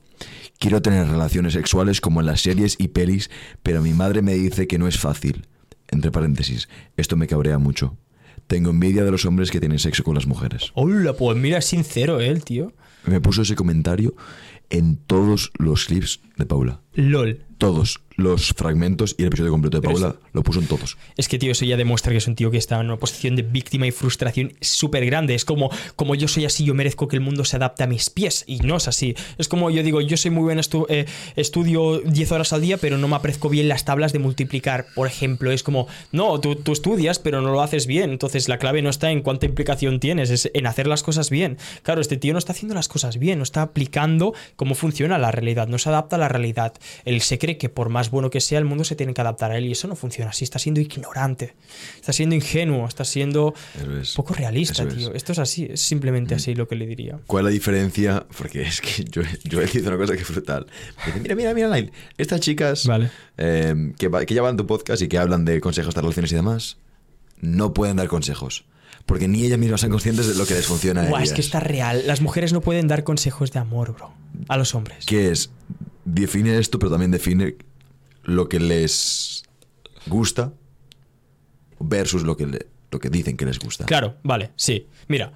Quiero 0.58 0.82
tener 0.82 1.08
relaciones 1.08 1.54
sexuales 1.54 2.00
como 2.00 2.20
en 2.20 2.26
las 2.26 2.42
series 2.42 2.76
y 2.78 2.88
pelis, 2.88 3.30
pero 3.62 3.80
mi 3.82 3.94
madre 3.94 4.20
me 4.20 4.34
dice 4.34 4.66
que 4.66 4.78
no 4.78 4.88
es 4.88 4.98
fácil. 4.98 5.46
Entre 5.88 6.10
paréntesis, 6.10 6.68
esto 6.96 7.16
me 7.16 7.26
cabrea 7.26 7.58
mucho. 7.58 7.96
Tengo 8.46 8.70
envidia 8.70 9.04
de 9.04 9.10
los 9.10 9.24
hombres 9.24 9.50
que 9.50 9.60
tienen 9.60 9.78
sexo 9.78 10.04
con 10.04 10.14
las 10.14 10.26
mujeres. 10.26 10.70
Hola, 10.74 11.14
pues 11.14 11.36
mira, 11.38 11.58
es 11.58 11.64
sincero, 11.64 12.20
¿eh, 12.20 12.28
el 12.28 12.44
tío 12.44 12.74
me 13.06 13.20
puso 13.20 13.42
ese 13.42 13.56
comentario 13.56 14.14
en 14.70 14.96
todos 14.96 15.52
los 15.58 15.86
clips 15.86 16.20
de 16.36 16.46
Paula. 16.46 16.80
LOL. 16.94 17.44
Todos 17.58 18.00
los 18.20 18.52
fragmentos 18.52 19.14
y 19.18 19.22
el 19.22 19.28
episodio 19.28 19.50
completo 19.50 19.80
de 19.80 19.86
Paula 19.86 20.16
lo 20.32 20.42
puso 20.42 20.60
en 20.60 20.66
todos. 20.66 20.96
Es 21.16 21.28
que, 21.28 21.38
tío, 21.38 21.52
eso 21.52 21.64
ya 21.64 21.76
demuestra 21.76 22.12
que 22.12 22.18
es 22.18 22.26
un 22.26 22.34
tío 22.34 22.50
que 22.50 22.58
está 22.58 22.78
en 22.78 22.86
una 22.86 22.96
posición 22.96 23.36
de 23.36 23.42
víctima 23.42 23.86
y 23.86 23.90
frustración 23.90 24.52
súper 24.60 25.04
grande. 25.06 25.34
Es 25.34 25.44
como, 25.44 25.70
como 25.96 26.14
yo 26.14 26.28
soy 26.28 26.44
así, 26.44 26.64
yo 26.64 26.74
merezco 26.74 27.08
que 27.08 27.16
el 27.16 27.22
mundo 27.22 27.44
se 27.44 27.56
adapte 27.56 27.82
a 27.82 27.86
mis 27.86 28.10
pies. 28.10 28.44
Y 28.46 28.58
no 28.60 28.76
es 28.76 28.88
así. 28.88 29.14
Es 29.38 29.48
como 29.48 29.70
yo 29.70 29.82
digo, 29.82 30.00
yo 30.00 30.16
soy 30.16 30.30
muy 30.30 30.42
buen, 30.42 30.60
eh, 30.88 31.06
estudio 31.36 32.00
10 32.00 32.32
horas 32.32 32.52
al 32.52 32.60
día, 32.60 32.76
pero 32.76 32.98
no 32.98 33.08
me 33.08 33.16
aprezco 33.16 33.48
bien 33.48 33.68
las 33.68 33.84
tablas 33.84 34.12
de 34.12 34.18
multiplicar, 34.18 34.86
por 34.94 35.06
ejemplo. 35.06 35.50
Es 35.50 35.62
como, 35.62 35.86
no, 36.12 36.40
tú, 36.40 36.56
tú 36.56 36.72
estudias, 36.72 37.18
pero 37.18 37.40
no 37.40 37.50
lo 37.50 37.62
haces 37.62 37.86
bien. 37.86 38.10
Entonces 38.10 38.48
la 38.48 38.58
clave 38.58 38.82
no 38.82 38.90
está 38.90 39.10
en 39.10 39.22
cuánta 39.22 39.46
implicación 39.46 40.00
tienes, 40.00 40.30
es 40.30 40.50
en 40.52 40.66
hacer 40.66 40.86
las 40.86 41.02
cosas 41.02 41.30
bien. 41.30 41.58
Claro, 41.82 42.00
este 42.00 42.16
tío 42.16 42.32
no 42.32 42.38
está 42.38 42.52
haciendo 42.52 42.74
las 42.74 42.88
cosas 42.88 43.18
bien, 43.18 43.38
no 43.38 43.44
está 43.44 43.62
aplicando 43.62 44.34
cómo 44.56 44.74
funciona 44.74 45.18
la 45.18 45.30
realidad, 45.30 45.68
no 45.68 45.78
se 45.78 45.88
adapta 45.88 46.16
a 46.16 46.18
la 46.18 46.28
realidad. 46.28 46.74
Él 47.04 47.20
se 47.20 47.38
cree 47.38 47.58
que 47.58 47.68
por 47.68 47.88
más 47.88 48.10
bueno 48.10 48.30
que 48.30 48.40
sea, 48.40 48.58
el 48.58 48.64
mundo 48.64 48.84
se 48.84 48.96
tiene 48.96 49.14
que 49.14 49.20
adaptar 49.20 49.50
a 49.50 49.58
él 49.58 49.66
y 49.66 49.72
eso 49.72 49.88
no 49.88 49.96
funciona 49.96 50.30
así. 50.30 50.44
Está 50.44 50.58
siendo 50.58 50.80
ignorante, 50.80 51.54
está 51.96 52.12
siendo 52.12 52.34
ingenuo, 52.34 52.86
está 52.86 53.04
siendo 53.04 53.54
poco 54.16 54.34
realista, 54.34 54.86
tío. 54.86 55.12
Esto 55.14 55.32
es 55.32 55.38
así, 55.38 55.68
es 55.70 55.80
simplemente 55.80 56.34
así 56.34 56.54
lo 56.54 56.68
que 56.68 56.76
le 56.76 56.86
diría. 56.86 57.18
¿Cuál 57.26 57.42
es 57.42 57.44
la 57.46 57.50
diferencia? 57.50 58.26
Porque 58.36 58.62
es 58.62 58.80
que 58.80 59.04
yo, 59.04 59.22
yo 59.44 59.60
he 59.60 59.66
dicho 59.66 59.88
una 59.88 59.96
cosa 59.96 60.14
que 60.14 60.22
es 60.22 60.28
brutal. 60.28 60.66
mira, 61.22 61.34
mira, 61.34 61.54
mira, 61.54 61.68
Line. 61.68 61.92
Estas 62.18 62.40
chicas 62.40 62.88
eh, 63.36 63.92
que, 63.98 64.10
que 64.26 64.34
llevan 64.34 64.56
tu 64.56 64.66
podcast 64.66 65.02
y 65.02 65.08
que 65.08 65.18
hablan 65.18 65.44
de 65.44 65.60
consejos 65.60 65.94
de 65.94 66.00
relaciones 66.00 66.32
y 66.32 66.34
demás, 66.34 66.78
no 67.40 67.72
pueden 67.72 67.96
dar 67.96 68.08
consejos 68.08 68.64
porque 69.06 69.26
ni 69.26 69.44
ellas 69.44 69.58
mismas 69.58 69.80
son 69.80 69.90
conscientes 69.90 70.28
de 70.28 70.34
lo 70.34 70.46
que 70.46 70.54
les 70.54 70.66
funciona 70.66 71.08
ellas. 71.08 71.22
Es 71.22 71.32
que 71.32 71.40
está 71.40 71.58
real. 71.58 72.04
Las 72.06 72.20
mujeres 72.20 72.52
no 72.52 72.60
pueden 72.60 72.86
dar 72.86 73.02
consejos 73.02 73.50
de 73.50 73.58
amor, 73.58 73.92
bro, 73.92 74.12
a 74.46 74.56
los 74.56 74.74
hombres. 74.74 75.04
¿Qué 75.06 75.32
es? 75.32 75.50
Define 76.04 76.58
esto, 76.58 76.78
pero 76.78 76.90
también 76.90 77.10
define 77.10 77.56
lo 78.24 78.48
que 78.48 78.60
les 78.60 79.44
gusta 80.06 80.52
versus 81.78 82.22
lo 82.22 82.36
que, 82.36 82.66
lo 82.90 82.98
que 82.98 83.10
dicen 83.10 83.36
que 83.36 83.46
les 83.46 83.58
gusta. 83.58 83.86
Claro, 83.86 84.16
vale, 84.22 84.52
sí. 84.56 84.86
Mira, 85.08 85.32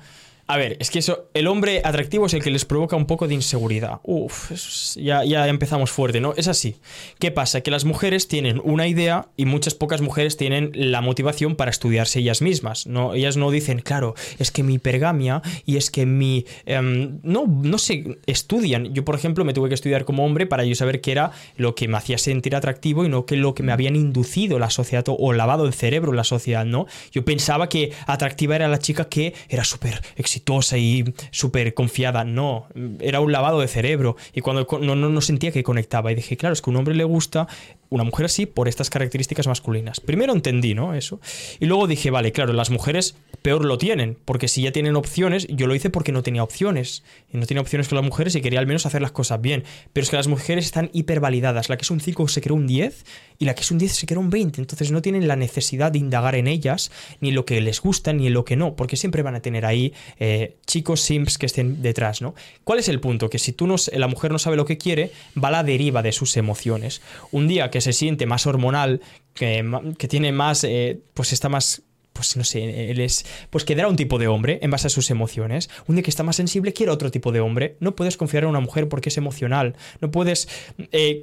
A 0.47 0.59
ver, 0.59 0.77
es 0.79 0.91
que 0.91 0.99
eso, 0.99 1.31
el 1.33 1.47
hombre 1.47 1.81
atractivo 1.85 2.27
es 2.27 2.35
el 2.35 2.43
que 2.43 2.51
les 2.51 2.67
provoca 2.67 2.97
un 2.97 3.07
poco 3.07 3.27
de 3.27 3.33
inseguridad. 3.33 4.01
Uf, 4.03 4.53
ya, 4.97 5.25
ya 5.25 5.49
empezamos 5.49 5.91
fuerte, 5.91 6.21
¿no? 6.21 6.35
Es 6.37 6.49
así. 6.49 6.77
¿Qué 7.19 7.31
pasa? 7.31 7.63
Que 7.63 7.71
las 7.71 7.87
mujeres 7.87 8.29
tienen 8.29 8.61
una 8.63 8.87
idea 8.87 9.29
y 9.39 9.47
muchas 9.47 9.75
pocas 9.75 10.03
mujeres 10.03 10.37
tienen 10.37 10.71
la 10.75 11.01
motivación 11.01 11.57
para 11.57 11.71
estudiarse 11.71 12.19
ellas 12.19 12.43
mismas. 12.43 12.87
¿no? 12.87 13.15
Ellas 13.15 13.39
no 13.39 13.51
dicen, 13.51 13.79
claro, 13.79 14.15
es 14.39 14.51
que 14.51 14.63
mi 14.63 14.79
pergamia 14.79 15.41
y 15.65 15.79
es 15.79 15.91
que 15.91 16.05
mi... 16.05 16.45
Em, 16.67 17.21
no, 17.23 17.47
no 17.47 17.79
se 17.79 18.19
estudian. 18.27 18.93
Yo, 18.93 19.03
por 19.03 19.15
ejemplo, 19.15 19.47
me 19.47 19.55
tuve 19.55 19.71
que 19.71 19.75
estudiar 19.75 20.05
como 20.05 20.27
hombre 20.27 20.45
para 20.45 20.65
yo 20.65 20.75
saber 20.75 21.01
qué 21.01 21.13
era 21.13 21.31
lo 21.57 21.75
que 21.75 21.89
me 21.89 21.97
hacía 21.97 22.19
sentir 22.19 22.55
atractivo 22.55 23.07
y 23.07 23.09
no 23.09 23.25
que 23.25 23.37
lo 23.37 23.55
que 23.55 23.63
me 23.63 23.73
habían 23.73 23.97
inducido 23.97 24.59
la 24.59 24.69
sociedad 24.69 25.05
o 25.07 25.33
lavado 25.33 25.65
el 25.65 25.73
cerebro 25.73 26.13
la 26.13 26.25
sociedad, 26.25 26.67
¿no? 26.67 26.87
Yo 27.13 27.25
pensaba 27.25 27.71
que 27.71 27.93
atractiva 28.07 28.57
era 28.57 28.69
la 28.69 28.79
chica 28.79 29.07
que 29.07 29.33
era 29.49 29.65
súper 29.65 30.03
exitosa 30.17 30.34
y 30.79 31.05
súper 31.31 31.75
confiada. 31.75 32.25
No, 32.25 32.67
era 33.01 33.21
un 33.21 33.33
lavado 33.33 33.61
de 33.61 33.69
cerebro. 33.69 34.17
Y 34.33 34.41
cuando 34.41 34.67
no, 34.81 34.95
no, 34.95 35.09
no 35.09 35.21
sentía 35.21 35.53
que 35.53 35.63
conectaba. 35.63 36.13
Y 36.13 36.15
dije, 36.15 36.37
claro, 36.37 36.53
es 36.53 36.63
que 36.63 36.71
a 36.71 36.73
un 36.73 36.77
hombre 36.77 36.95
le 36.95 37.05
gusta 37.05 37.49
una 37.95 38.05
mujer 38.05 38.27
así 38.27 38.47
por 38.47 38.67
estas 38.67 38.91
características 38.91 39.47
masculinas. 39.47 40.01
Primero 40.01 40.33
entendí, 40.33 40.75
¿no? 40.75 40.95
Eso. 40.95 41.21
Y 41.61 41.67
luego 41.67 41.87
dije, 41.87 42.11
vale, 42.11 42.33
claro, 42.33 42.53
las 42.53 42.71
mujeres 42.71 43.17
peor 43.43 43.65
lo 43.65 43.79
tienen, 43.79 44.19
porque 44.25 44.49
si 44.49 44.63
ya 44.63 44.73
tienen 44.73 44.97
opciones, 44.97 45.47
yo 45.49 45.69
lo 45.69 45.77
hice 45.77 45.91
porque 45.91 46.11
no 46.11 46.23
tenía 46.25 46.43
opciones. 46.43 47.05
Y 47.33 47.37
no 47.37 47.47
tenía 47.47 47.61
opciones 47.61 47.89
con 47.89 47.97
las 47.97 48.05
mujeres 48.05 48.35
y 48.35 48.41
quería 48.41 48.59
al 48.59 48.67
menos 48.67 48.85
hacer 48.87 49.01
las 49.01 49.13
cosas 49.13 49.41
bien. 49.41 49.63
Pero 49.93 50.03
es 50.03 50.11
que 50.11 50.17
las 50.17 50.27
mujeres 50.27 50.65
están 50.65 50.91
hipervalidadas. 50.93 51.69
La 51.69 51.77
que 51.77 51.83
es 51.83 51.91
un 51.91 52.01
5 52.01 52.27
se 52.27 52.41
creó 52.41 52.57
un 52.57 52.67
10 52.67 53.05
y 53.39 53.45
la 53.45 53.55
que 53.55 53.61
es 53.61 53.71
un 53.71 53.79
10 53.79 53.93
se 53.93 54.07
creó 54.07 54.21
un 54.21 54.31
20. 54.31 54.61
Entonces 54.61 54.91
no 54.91 55.01
tienen 55.01 55.29
la 55.29 55.37
necesidad 55.37 55.93
de 55.93 55.99
indagar 55.99 56.35
en 56.35 56.49
ellas, 56.49 56.91
ni 57.21 57.31
lo 57.31 57.45
que 57.45 57.61
les 57.61 57.81
gusta, 57.81 58.13
ni 58.13 58.27
en 58.27 58.35
lo 58.35 58.45
que 58.45 58.57
no, 58.57 58.75
porque 58.75 58.97
siempre 58.97 59.23
van 59.23 59.35
a 59.35 59.41
tener 59.41 59.67
ahí 59.67 59.93
eh, 60.19 60.57
chicos 60.67 61.01
simps 61.01 61.39
que 61.39 61.47
estén 61.47 61.83
detrás, 61.83 62.23
¿no? 62.23 62.35
¿Cuál 62.65 62.81
es 62.81 62.89
el 62.89 63.01
punto? 63.01 63.31
Que 63.31 63.39
si 63.39 63.53
tú 63.53 63.67
no, 63.67 63.77
la 63.93 64.09
mujer 64.09 64.33
no 64.33 64.39
sabe 64.39 64.57
lo 64.57 64.65
que 64.65 64.79
quiere, 64.79 65.13
va 65.43 65.49
a 65.49 65.53
la 65.53 65.65
deriva 65.65 66.03
de 66.03 66.13
sus 66.13 66.37
emociones. 66.37 67.03
Un 67.31 67.47
día 67.47 67.71
que 67.71 67.84
se 67.85 67.93
siente 67.93 68.27
más 68.27 68.47
hormonal, 68.47 69.01
que, 69.35 69.65
que 69.99 70.09
tiene 70.09 70.33
más, 70.33 70.65
eh, 70.65 71.01
pues 71.15 71.33
está 71.33 71.49
más 71.49 71.85
pues 72.15 72.37
no 72.37 72.45
sé, 72.45 72.91
él 72.91 73.01
es, 73.01 73.27
pues 73.51 73.65
quedará 73.65 73.89
un 73.89 73.97
tipo 73.97 74.19
de 74.19 74.29
hombre 74.29 74.61
en 74.63 74.71
base 74.71 74.87
a 74.87 74.91
sus 74.91 75.11
emociones. 75.11 75.69
Un 75.89 75.97
día 75.97 76.05
que 76.05 76.11
está 76.11 76.23
más 76.23 76.37
sensible 76.37 76.73
quiere 76.73 76.93
otro 76.93 77.11
tipo 77.11 77.33
de 77.33 77.41
hombre. 77.41 77.77
No 77.81 77.97
puedes 77.97 78.17
confiar 78.17 78.45
en 78.45 78.51
una 78.51 78.61
mujer 78.61 78.89
porque 78.89 79.09
es 79.09 79.19
emocional. 79.19 79.75
No 80.01 80.13
puedes 80.13 80.49
eh, 80.93 81.23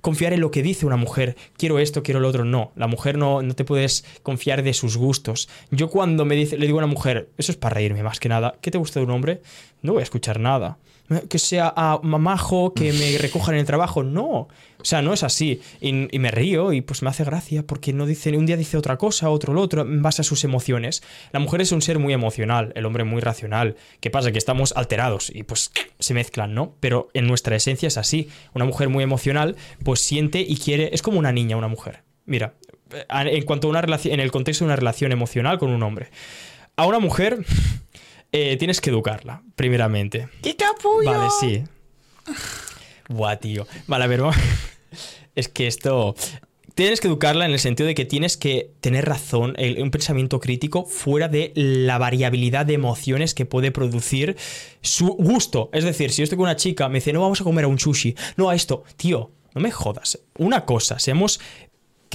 confiar 0.00 0.32
en 0.32 0.40
lo 0.40 0.50
que 0.50 0.62
dice 0.62 0.86
una 0.86 0.96
mujer. 0.96 1.36
Quiero 1.56 1.78
esto, 1.78 2.02
quiero 2.02 2.18
lo 2.18 2.28
otro. 2.28 2.44
No, 2.44 2.72
la 2.74 2.88
mujer 2.88 3.16
no, 3.16 3.42
no 3.42 3.54
te 3.54 3.64
puedes 3.64 4.04
confiar 4.24 4.64
de 4.64 4.74
sus 4.74 4.96
gustos. 4.96 5.48
Yo 5.70 5.88
cuando 5.88 6.24
me 6.24 6.34
dice, 6.34 6.58
le 6.58 6.66
digo 6.66 6.78
a 6.78 6.84
una 6.84 6.92
mujer, 6.92 7.30
eso 7.38 7.52
es 7.52 7.56
para 7.56 7.76
reírme 7.76 8.02
más 8.02 8.18
que 8.18 8.28
nada, 8.28 8.56
¿qué 8.60 8.72
te 8.72 8.78
gusta 8.78 8.98
de 8.98 9.06
un 9.06 9.12
hombre? 9.12 9.40
No 9.82 9.92
voy 9.92 10.00
a 10.00 10.02
escuchar 10.02 10.40
nada 10.40 10.78
que 11.28 11.38
sea 11.38 11.72
a 11.76 12.00
mamajo, 12.02 12.72
que 12.72 12.92
me 12.92 13.18
recojan 13.18 13.54
en 13.54 13.60
el 13.60 13.66
trabajo. 13.66 14.02
No. 14.02 14.48
O 14.84 14.86
sea, 14.86 15.02
no 15.02 15.12
es 15.12 15.22
así. 15.22 15.60
Y, 15.80 15.92
me 15.92 16.30
río 16.30 16.72
y 16.72 16.80
pues 16.80 17.02
me 17.02 17.10
hace 17.10 17.24
gracia 17.24 17.66
porque 17.66 17.92
no 17.92 18.06
dice, 18.06 18.36
un 18.36 18.46
día 18.46 18.56
dice 18.56 18.76
otra 18.76 18.96
cosa, 18.96 19.30
otro 19.30 19.54
lo 19.54 19.60
otro, 19.60 19.82
en 19.82 20.02
base 20.02 20.22
a 20.22 20.24
sus 20.24 20.44
emociones. 20.44 21.02
La 21.32 21.40
mujer 21.40 21.60
es 21.60 21.72
un 21.72 21.82
ser 21.82 21.98
muy 21.98 22.12
emocional, 22.12 22.72
el 22.74 22.86
hombre 22.86 23.04
muy 23.04 23.20
racional. 23.20 23.76
¿Qué 24.00 24.10
pasa? 24.10 24.32
Que 24.32 24.38
estamos 24.38 24.72
alterados 24.76 25.30
y 25.34 25.42
pues 25.42 25.72
se 25.98 26.14
mezclan, 26.14 26.54
¿no? 26.54 26.74
Pero 26.80 27.08
en 27.14 27.26
nuestra 27.26 27.56
esencia 27.56 27.86
es 27.86 27.98
así. 27.98 28.28
Una 28.54 28.64
mujer 28.64 28.88
muy 28.88 29.04
emocional, 29.04 29.56
pues 29.82 30.00
siente 30.00 30.40
y 30.40 30.56
quiere. 30.56 30.90
Es 30.92 31.02
como 31.02 31.18
una 31.18 31.32
niña, 31.32 31.56
una 31.56 31.68
mujer. 31.68 32.02
Mira, 32.26 32.54
en 33.10 33.44
cuanto 33.44 33.68
a 33.68 33.70
una 33.70 33.80
relación, 33.82 34.14
en 34.14 34.20
el 34.20 34.30
contexto 34.30 34.64
de 34.64 34.68
una 34.68 34.76
relación 34.76 35.12
emocional 35.12 35.58
con 35.58 35.70
un 35.70 35.82
hombre. 35.82 36.08
A 36.76 36.86
una 36.86 36.98
mujer 36.98 37.44
eh, 38.36 38.56
tienes 38.56 38.80
que 38.80 38.90
educarla, 38.90 39.44
primeramente. 39.54 40.28
¡Qué 40.42 40.56
capullo! 40.56 41.08
Vale, 41.08 41.30
sí. 41.38 41.62
Buah, 43.08 43.36
tío. 43.36 43.64
Vale, 43.86 44.04
a 44.04 44.06
ver, 44.08 44.22
es 45.36 45.48
que 45.48 45.68
esto... 45.68 46.16
Tienes 46.74 47.00
que 47.00 47.06
educarla 47.06 47.44
en 47.44 47.52
el 47.52 47.60
sentido 47.60 47.86
de 47.86 47.94
que 47.94 48.04
tienes 48.04 48.36
que 48.36 48.72
tener 48.80 49.04
razón, 49.04 49.54
un 49.78 49.90
pensamiento 49.92 50.40
crítico 50.40 50.84
fuera 50.84 51.28
de 51.28 51.52
la 51.54 51.98
variabilidad 51.98 52.66
de 52.66 52.74
emociones 52.74 53.32
que 53.32 53.46
puede 53.46 53.70
producir 53.70 54.36
su 54.80 55.10
gusto. 55.10 55.70
Es 55.72 55.84
decir, 55.84 56.10
si 56.10 56.22
yo 56.22 56.24
estoy 56.24 56.36
con 56.36 56.46
una 56.46 56.56
chica, 56.56 56.88
me 56.88 56.96
dice, 56.96 57.12
no 57.12 57.20
vamos 57.20 57.40
a 57.40 57.44
comer 57.44 57.66
a 57.66 57.68
un 57.68 57.78
sushi, 57.78 58.16
no 58.36 58.50
a 58.50 58.56
esto, 58.56 58.82
tío, 58.96 59.30
no 59.54 59.60
me 59.60 59.70
jodas. 59.70 60.18
Una 60.36 60.64
cosa, 60.64 60.98
seamos 60.98 61.40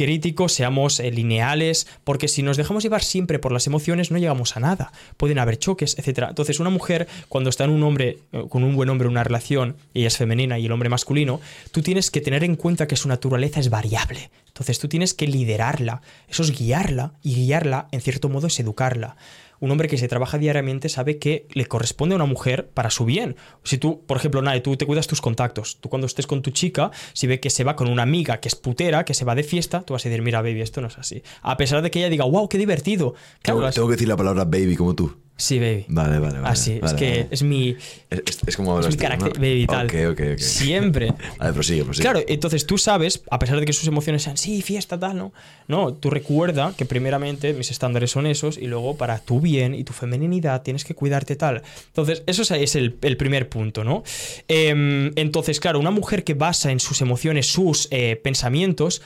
críticos, 0.06 0.54
seamos 0.54 1.02
eh, 1.02 1.12
lineales, 1.12 1.86
porque 2.06 2.30
si 2.30 2.42
nos 2.42 2.56
dejamos 2.56 2.84
llevar 2.84 3.04
siempre 3.04 3.38
por 3.38 3.52
las 3.52 3.68
emociones 3.68 4.12
no 4.12 4.18
llegamos 4.18 4.56
a 4.56 4.62
nada. 4.62 4.94
Pueden 5.18 5.40
haber 5.40 5.60
choques, 5.60 5.98
etc. 6.00 6.28
Entonces, 6.30 6.62
una 6.62 6.70
mujer, 6.70 7.10
cuando 7.28 7.50
está 7.50 7.66
en 7.66 7.72
un 7.72 7.84
hombre, 7.84 8.20
eh, 8.32 8.46
con 8.48 8.64
un 8.64 8.78
buen 8.78 8.88
hombre 8.88 9.10
una 9.10 9.26
relación, 9.26 9.76
ella 9.94 10.08
es 10.08 10.16
femenina 10.16 10.58
y 10.58 10.68
el 10.68 10.72
hombre 10.72 10.88
masculino, 10.88 11.42
tú 11.74 11.82
tienes 11.82 12.12
que 12.12 12.22
tener 12.22 12.46
en 12.46 12.56
cuenta 12.56 12.88
que 12.88 12.96
su 12.96 13.10
naturaleza 13.10 13.60
es 13.60 13.70
variable. 13.70 14.32
Entonces, 14.48 14.80
tú 14.80 14.88
tienes 14.88 15.14
que 15.14 15.28
liderarla, 15.28 16.02
eso 16.30 16.44
es 16.44 16.58
guiarla, 16.58 17.12
y 17.22 17.36
guiarla, 17.36 17.90
en 17.92 18.00
cierto 18.00 18.30
modo, 18.30 18.48
es 18.48 18.58
educarla 18.58 19.18
un 19.60 19.72
hombre 19.72 19.88
que 19.88 19.98
se 19.98 20.08
trabaja 20.08 20.38
diariamente 20.38 20.90
sabe 20.90 21.18
que 21.18 21.48
le 21.52 21.66
corresponde 21.66 22.14
a 22.14 22.18
una 22.18 22.26
mujer 22.26 22.70
para 22.74 22.90
su 22.90 23.06
bien. 23.06 23.36
Si 23.64 23.78
tú, 23.78 24.04
por 24.06 24.18
ejemplo, 24.18 24.42
Nae, 24.42 24.62
tú 24.62 24.76
te 24.78 24.86
cuidas 24.86 25.08
tus 25.08 25.22
contactos. 25.22 25.80
Tú 25.80 25.90
cuando 25.90 26.08
estés 26.08 26.28
con 26.28 26.42
tu 26.42 26.52
chica, 26.52 26.92
si 27.14 27.28
ve 27.28 27.40
que 27.40 27.50
se 27.50 27.64
va 27.64 27.76
con 27.76 27.90
una 27.90 28.04
amiga 28.04 28.40
que 28.40 28.48
es 28.48 28.56
putera, 28.56 29.06
que 29.06 29.14
se 29.14 29.26
va 29.26 29.36
de 29.36 29.44
fiesta, 29.44 29.82
tú 29.82 29.94
vas 29.94 30.06
a 30.06 30.10
decir, 30.10 30.24
mira, 30.24 30.42
baby, 30.42 30.62
esto 30.62 30.82
no 30.82 30.88
es 30.88 30.98
así. 30.98 31.24
A 31.42 31.58
pesar 31.58 31.82
de 31.82 31.92
que 31.92 32.00
ella 32.00 32.10
diga, 32.10 32.26
wow, 32.26 32.48
qué 32.48 32.58
divertido. 32.58 33.16
tengo 33.42 33.88
que 33.88 33.94
decir 33.94 34.08
la 34.08 34.18
palabra 34.18 34.46
baby 34.46 34.76
como 34.76 34.96
tú. 34.96 35.29
Sí, 35.40 35.58
baby. 35.58 35.86
Vale, 35.88 36.20
vale, 36.20 36.40
vale. 36.40 36.50
Así, 36.50 36.82
es 36.84 36.94
que 36.94 37.28
es 37.32 37.44
mi. 37.44 37.78
Es, 38.10 38.58
como 38.58 38.78
es 38.82 38.90
mi 38.90 38.98
carácter, 38.98 39.32
baby, 39.36 39.66
tal. 39.66 39.86
Ok, 39.86 39.94
ok, 40.12 40.22
ok. 40.34 40.38
Siempre. 40.38 41.14
Vale, 41.38 41.54
prosigue, 41.54 41.86
prosigue. 41.86 42.04
Claro, 42.04 42.20
entonces 42.28 42.66
tú 42.66 42.78
sabes, 42.78 43.24
a 43.32 43.40
pesar 43.40 43.58
de 43.60 43.66
que 43.66 43.72
sus 43.72 43.88
emociones 43.88 44.24
sean, 44.24 44.36
sí, 44.36 44.62
fiesta, 44.62 45.00
tal, 45.00 45.18
¿no? 45.18 45.32
No, 45.68 45.94
tú 45.94 46.10
recuerda 46.10 46.74
que 46.76 46.86
primeramente 46.86 47.54
mis 47.54 47.72
estándares 47.72 48.12
son 48.12 48.26
esos 48.26 48.58
y 48.58 48.68
luego 48.68 48.98
para 48.98 49.20
tu 49.20 49.40
bien 49.40 49.74
y 49.74 49.86
tu 49.86 49.94
femeninidad 49.94 50.62
tienes 50.62 50.84
que 50.84 50.94
cuidarte 50.94 51.38
tal. 51.38 51.62
Entonces, 51.88 52.24
eso 52.28 52.42
es 52.54 52.76
el, 52.76 52.92
primer 52.94 53.48
punto, 53.48 53.86
¿no? 53.86 54.04
Em, 54.50 55.14
entonces, 55.16 55.62
claro, 55.62 55.80
una 55.80 55.92
mujer 55.92 56.26
que 56.26 56.34
basa 56.34 56.72
en 56.72 56.82
sus 56.82 57.00
emociones, 57.02 57.48
sus 57.48 57.88
eh, 57.92 58.20
pensamientos, 58.22 59.02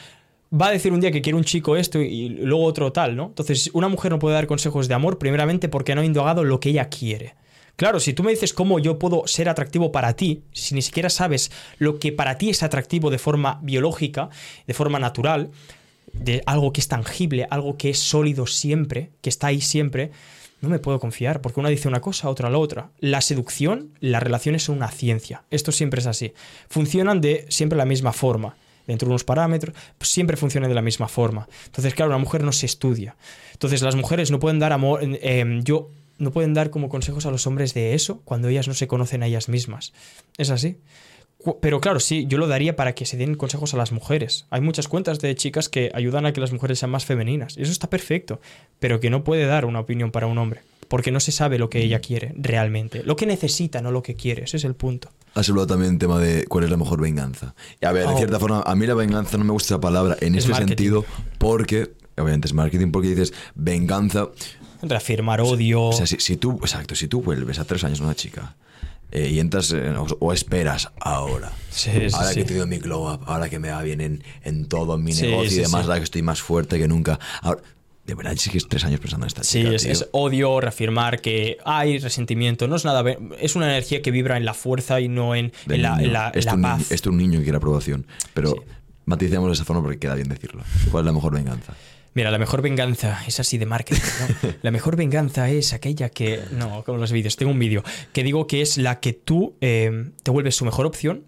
va 0.53 0.67
a 0.67 0.71
decir 0.71 0.93
un 0.93 1.01
día 1.01 1.11
que 1.11 1.21
quiere 1.21 1.37
un 1.37 1.43
chico 1.43 1.75
esto 1.75 1.99
y 1.99 2.29
luego 2.29 2.63
otro 2.63 2.91
tal, 2.91 3.15
¿no? 3.15 3.27
Entonces, 3.27 3.69
una 3.73 3.87
mujer 3.87 4.11
no 4.11 4.19
puede 4.19 4.35
dar 4.35 4.47
consejos 4.47 4.87
de 4.87 4.93
amor 4.93 5.17
primeramente 5.17 5.67
porque 5.67 5.95
no 5.95 6.01
ha 6.01 6.05
indagado 6.05 6.43
lo 6.43 6.59
que 6.59 6.69
ella 6.69 6.89
quiere. 6.89 7.35
Claro, 7.75 7.99
si 7.99 8.13
tú 8.13 8.21
me 8.21 8.31
dices 8.31 8.53
cómo 8.53 8.77
yo 8.77 8.99
puedo 8.99 9.25
ser 9.25 9.49
atractivo 9.49 9.91
para 9.91 10.13
ti, 10.15 10.43
si 10.51 10.75
ni 10.75 10.83
siquiera 10.83 11.09
sabes 11.09 11.51
lo 11.79 11.97
que 11.97 12.11
para 12.11 12.37
ti 12.37 12.51
es 12.51 12.61
atractivo 12.61 13.09
de 13.09 13.17
forma 13.17 13.59
biológica, 13.63 14.29
de 14.67 14.73
forma 14.75 14.99
natural, 14.99 15.49
de 16.13 16.43
algo 16.45 16.71
que 16.71 16.81
es 16.81 16.87
tangible, 16.87 17.47
algo 17.49 17.75
que 17.75 17.89
es 17.89 17.97
sólido 17.97 18.45
siempre, 18.45 19.09
que 19.21 19.29
está 19.29 19.47
ahí 19.47 19.59
siempre, 19.59 20.11
no 20.61 20.69
me 20.69 20.77
puedo 20.77 20.99
confiar, 20.99 21.41
porque 21.41 21.59
una 21.59 21.69
dice 21.69 21.87
una 21.87 21.99
cosa, 21.99 22.29
otra 22.29 22.51
la 22.51 22.59
otra. 22.59 22.91
La 22.99 23.21
seducción, 23.21 23.89
las 23.99 24.21
relaciones 24.21 24.63
son 24.63 24.77
una 24.77 24.91
ciencia. 24.91 25.43
Esto 25.49 25.71
siempre 25.71 25.99
es 25.99 26.05
así. 26.05 26.33
Funcionan 26.69 27.21
de 27.21 27.47
siempre 27.49 27.77
la 27.77 27.85
misma 27.85 28.13
forma 28.13 28.55
dentro 28.87 29.07
de 29.07 29.11
unos 29.11 29.23
parámetros, 29.23 29.75
pues 29.97 30.09
siempre 30.09 30.37
funciona 30.37 30.67
de 30.67 30.73
la 30.73 30.81
misma 30.81 31.07
forma. 31.07 31.47
Entonces, 31.65 31.93
claro, 31.93 32.11
una 32.11 32.17
mujer 32.17 32.43
no 32.43 32.51
se 32.51 32.65
estudia. 32.65 33.15
Entonces, 33.53 33.81
las 33.81 33.95
mujeres 33.95 34.31
no 34.31 34.39
pueden 34.39 34.59
dar 34.59 34.73
amor, 34.73 34.99
em, 35.03 35.63
yo 35.63 35.89
no 36.17 36.31
pueden 36.31 36.53
dar 36.53 36.69
como 36.69 36.89
consejos 36.89 37.25
a 37.25 37.31
los 37.31 37.47
hombres 37.47 37.73
de 37.73 37.93
eso 37.93 38.21
cuando 38.25 38.47
ellas 38.47 38.67
no 38.67 38.73
se 38.73 38.87
conocen 38.87 39.23
a 39.23 39.27
ellas 39.27 39.49
mismas. 39.49 39.93
Es 40.37 40.49
así. 40.49 40.77
Pero 41.59 41.81
claro, 41.81 41.99
sí, 41.99 42.25
yo 42.27 42.37
lo 42.37 42.47
daría 42.47 42.75
para 42.77 42.95
que 42.95 43.05
se 43.05 43.17
den 43.17 43.35
consejos 43.35 43.73
a 43.73 43.77
las 43.77 43.91
mujeres. 43.91 44.45
Hay 44.49 44.61
muchas 44.61 44.87
cuentas 44.87 45.19
de 45.19 45.35
chicas 45.35 45.67
que 45.67 45.91
ayudan 45.93 46.25
a 46.25 46.31
que 46.31 46.39
las 46.39 46.53
mujeres 46.53 46.79
sean 46.79 46.91
más 46.91 47.05
femeninas. 47.05 47.57
Eso 47.57 47.71
está 47.71 47.89
perfecto, 47.89 48.39
pero 48.79 49.01
que 49.01 49.09
no 49.09 49.25
puede 49.25 49.45
dar 49.45 49.65
una 49.65 49.81
opinión 49.81 50.11
para 50.11 50.27
un 50.27 50.37
hombre, 50.37 50.61
porque 50.87 51.11
no 51.11 51.19
se 51.19 51.33
sabe 51.33 51.59
lo 51.59 51.69
que 51.69 51.81
ella 51.81 51.99
quiere 51.99 52.33
realmente. 52.37 53.03
Lo 53.03 53.17
que 53.17 53.25
necesita, 53.25 53.81
no 53.81 53.91
lo 53.91 54.03
que 54.03 54.15
quiere. 54.15 54.43
Ese 54.43 54.55
es 54.55 54.63
el 54.63 54.75
punto. 54.75 55.09
Has 55.35 55.49
hablado 55.49 55.67
también 55.67 55.93
el 55.93 55.99
tema 55.99 56.19
de 56.19 56.45
cuál 56.45 56.63
es 56.63 56.69
la 56.69 56.77
mejor 56.77 57.01
venganza. 57.01 57.55
Y 57.81 57.85
a 57.85 57.91
ver, 57.91 58.07
de 58.07 58.13
oh. 58.13 58.17
cierta 58.17 58.39
forma, 58.39 58.61
a 58.61 58.75
mí 58.75 58.85
la 58.85 58.93
venganza 58.93 59.37
no 59.37 59.43
me 59.43 59.51
gusta 59.51 59.75
esa 59.75 59.81
palabra 59.81 60.15
en 60.21 60.35
ese 60.35 60.53
sentido 60.53 61.05
porque, 61.39 61.93
obviamente 62.15 62.47
es 62.47 62.53
marketing, 62.53 62.91
porque 62.91 63.09
dices 63.09 63.33
venganza. 63.55 64.27
Reafirmar 64.81 65.41
odio. 65.41 65.83
O 65.85 65.93
sea, 65.93 66.05
si, 66.05 66.37
tú, 66.37 66.59
exacto, 66.61 66.95
si 66.95 67.07
tú 67.07 67.21
vuelves 67.21 67.57
a 67.57 67.65
tres 67.65 67.83
años 67.83 68.01
a 68.01 68.03
una 68.03 68.15
chica 68.15 68.55
eh, 69.11 69.29
y 69.29 69.39
entras 69.39 69.73
o, 70.19 70.33
esperas 70.33 70.91
ahora. 70.99 71.51
Sí, 71.71 71.89
ahora 72.13 72.33
que 72.33 72.41
he 72.41 72.45
tenido 72.45 72.67
mi 72.67 72.77
glow 72.77 73.11
up, 73.11 73.21
ahora 73.25 73.49
que 73.49 73.57
me 73.57 73.69
va 73.69 73.81
bien 73.81 74.01
en, 74.01 74.23
en 74.43 74.67
todo, 74.67 74.95
en 74.95 75.03
mi 75.03 75.13
negocio 75.13 75.59
y 75.59 75.63
demás, 75.63 75.83
ahora 75.85 75.97
que 75.97 76.03
estoy 76.03 76.21
más 76.21 76.41
fuerte 76.41 76.77
que 76.77 76.87
nunca. 76.87 77.19
Ahora, 77.41 77.61
de 78.05 78.15
verdad 78.15 78.33
sí 78.35 78.49
que 78.49 78.57
es 78.57 78.67
tres 78.67 78.83
años 78.83 78.99
pensando 78.99 79.25
en 79.25 79.27
esta 79.27 79.43
sí, 79.43 79.63
chica. 79.63 79.79
Sí, 79.79 79.89
es, 79.89 80.07
odio, 80.11 80.59
reafirmar 80.59 81.21
que 81.21 81.57
hay 81.63 81.99
resentimiento. 81.99 82.67
No 82.67 82.75
es 82.75 82.83
nada. 82.83 83.03
Es 83.39 83.55
una 83.55 83.67
energía 83.67 84.01
que 84.01 84.11
vibra 84.11 84.37
en 84.37 84.45
la 84.45 84.53
fuerza 84.53 84.99
y 84.99 85.07
no 85.07 85.35
en, 85.35 85.53
la, 85.67 86.31
paz. 86.61 86.91
esto 86.91 87.09
es 87.09 87.13
un 87.13 87.17
niño 87.17 87.39
que 87.39 87.43
quiere 87.43 87.57
aprobación. 87.57 88.05
Pero 88.33 88.55
maticemos 89.05 89.47
de 89.47 89.53
esa 89.53 89.63
forma 89.63 89.81
porque 89.81 89.99
queda 89.99 90.15
bien 90.15 90.27
decirlo. 90.27 90.63
¿Cuál 90.91 91.03
es 91.03 91.05
la 91.05 91.13
mejor 91.13 91.33
venganza? 91.33 91.73
Mira, 92.15 92.29
la 92.29 92.37
mejor 92.37 92.61
venganza 92.61 93.23
es 93.25 93.39
así 93.39 93.57
de 93.57 93.65
marketing. 93.65 94.01
¿no? 94.19 94.49
La 94.61 94.69
mejor 94.69 94.95
venganza 94.95 95.49
es 95.49 95.73
aquella 95.73 96.09
que. 96.09 96.41
No, 96.51 96.83
con 96.83 96.99
los 96.99 97.11
vídeos. 97.11 97.37
Tengo 97.37 97.51
un 97.51 97.57
vídeo 97.57 97.83
que 98.11 98.23
digo 98.23 98.45
que 98.45 98.61
es 98.61 98.77
la 98.77 98.99
que 98.99 99.13
tú 99.13 99.55
eh, 99.61 100.11
te 100.21 100.29
vuelves 100.29 100.55
su 100.55 100.63
mejor 100.63 100.85
opción 100.85 101.23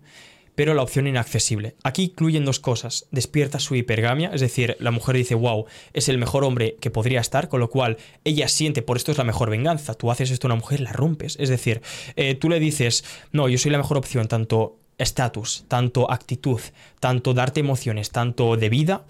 pero 0.55 0.73
la 0.73 0.81
opción 0.81 1.07
inaccesible. 1.07 1.75
Aquí 1.83 2.03
incluyen 2.03 2.45
dos 2.45 2.59
cosas. 2.59 3.07
Despierta 3.11 3.59
su 3.59 3.75
hipergamia, 3.75 4.31
es 4.33 4.41
decir, 4.41 4.77
la 4.79 4.91
mujer 4.91 5.15
dice, 5.15 5.35
wow, 5.35 5.65
es 5.93 6.09
el 6.09 6.17
mejor 6.17 6.43
hombre 6.43 6.77
que 6.79 6.89
podría 6.89 7.21
estar, 7.21 7.49
con 7.49 7.59
lo 7.59 7.69
cual 7.69 7.97
ella 8.23 8.47
siente, 8.47 8.81
por 8.81 8.97
esto 8.97 9.11
es 9.11 9.17
la 9.17 9.23
mejor 9.23 9.49
venganza. 9.49 9.93
Tú 9.93 10.11
haces 10.11 10.31
esto 10.31 10.47
a 10.47 10.49
una 10.49 10.61
mujer, 10.61 10.79
la 10.79 10.93
rompes. 10.93 11.37
Es 11.39 11.49
decir, 11.49 11.81
eh, 12.15 12.35
tú 12.35 12.49
le 12.49 12.59
dices, 12.59 13.03
no, 13.31 13.47
yo 13.49 13.57
soy 13.57 13.71
la 13.71 13.77
mejor 13.77 13.97
opción, 13.97 14.27
tanto 14.27 14.77
estatus, 14.97 15.65
tanto 15.67 16.09
actitud, 16.09 16.61
tanto 16.99 17.33
darte 17.33 17.59
emociones, 17.59 18.11
tanto 18.11 18.55
de 18.55 18.69
vida 18.69 19.05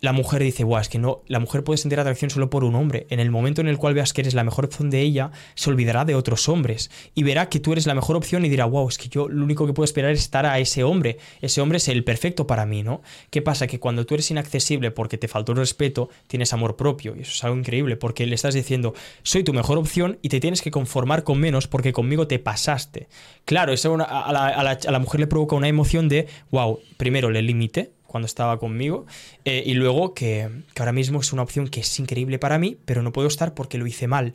la 0.00 0.12
mujer 0.12 0.42
dice, 0.42 0.64
guau, 0.64 0.80
es 0.80 0.88
que 0.88 0.98
no, 0.98 1.22
la 1.26 1.40
mujer 1.40 1.62
puede 1.62 1.76
sentir 1.76 2.00
atracción 2.00 2.30
solo 2.30 2.48
por 2.48 2.64
un 2.64 2.74
hombre. 2.74 3.06
En 3.10 3.20
el 3.20 3.30
momento 3.30 3.60
en 3.60 3.68
el 3.68 3.76
cual 3.76 3.94
veas 3.94 4.12
que 4.12 4.22
eres 4.22 4.34
la 4.34 4.44
mejor 4.44 4.64
opción 4.64 4.88
de 4.88 5.00
ella, 5.00 5.30
se 5.54 5.68
olvidará 5.68 6.04
de 6.04 6.14
otros 6.14 6.48
hombres 6.48 6.90
y 7.14 7.22
verá 7.22 7.48
que 7.48 7.60
tú 7.60 7.72
eres 7.72 7.86
la 7.86 7.94
mejor 7.94 8.16
opción 8.16 8.44
y 8.44 8.48
dirá, 8.48 8.64
wow, 8.64 8.88
es 8.88 8.96
que 8.96 9.08
yo 9.08 9.28
lo 9.28 9.44
único 9.44 9.66
que 9.66 9.72
puedo 9.72 9.84
esperar 9.84 10.12
es 10.12 10.20
estar 10.20 10.46
a 10.46 10.58
ese 10.58 10.84
hombre. 10.84 11.18
Ese 11.42 11.60
hombre 11.60 11.76
es 11.76 11.88
el 11.88 12.02
perfecto 12.02 12.46
para 12.46 12.64
mí, 12.64 12.82
¿no? 12.82 13.02
¿Qué 13.30 13.42
pasa? 13.42 13.66
Que 13.66 13.78
cuando 13.78 14.06
tú 14.06 14.14
eres 14.14 14.30
inaccesible 14.30 14.90
porque 14.90 15.18
te 15.18 15.28
faltó 15.28 15.52
el 15.52 15.58
respeto, 15.58 16.08
tienes 16.26 16.52
amor 16.52 16.76
propio 16.76 17.14
y 17.16 17.20
eso 17.20 17.32
es 17.32 17.44
algo 17.44 17.58
increíble 17.58 17.96
porque 17.96 18.26
le 18.26 18.34
estás 18.34 18.54
diciendo, 18.54 18.94
soy 19.22 19.44
tu 19.44 19.52
mejor 19.52 19.76
opción 19.76 20.18
y 20.22 20.30
te 20.30 20.40
tienes 20.40 20.62
que 20.62 20.70
conformar 20.70 21.24
con 21.24 21.38
menos 21.38 21.66
porque 21.66 21.92
conmigo 21.92 22.26
te 22.26 22.38
pasaste. 22.38 23.08
Claro, 23.44 23.72
eso 23.72 23.94
a, 23.94 24.32
la, 24.32 24.46
a 24.46 24.90
la 24.90 24.98
mujer 24.98 25.20
le 25.20 25.26
provoca 25.26 25.56
una 25.56 25.68
emoción 25.68 26.08
de, 26.08 26.26
wow, 26.50 26.80
primero 26.96 27.30
le 27.30 27.42
limite, 27.42 27.92
cuando 28.10 28.26
estaba 28.26 28.58
conmigo. 28.58 29.06
Eh, 29.44 29.62
y 29.64 29.74
luego 29.74 30.14
que, 30.14 30.50
ahora 30.76 30.90
mismo 30.90 31.20
es 31.20 31.32
una 31.32 31.42
opción 31.42 31.68
que 31.68 31.80
es 31.80 31.98
increíble 32.00 32.40
para 32.40 32.58
mí, 32.58 32.76
pero 32.84 33.02
no 33.02 33.12
puedo 33.12 33.28
estar 33.28 33.54
porque 33.54 33.78
lo 33.78 33.86
hice 33.86 34.08
mal. 34.08 34.34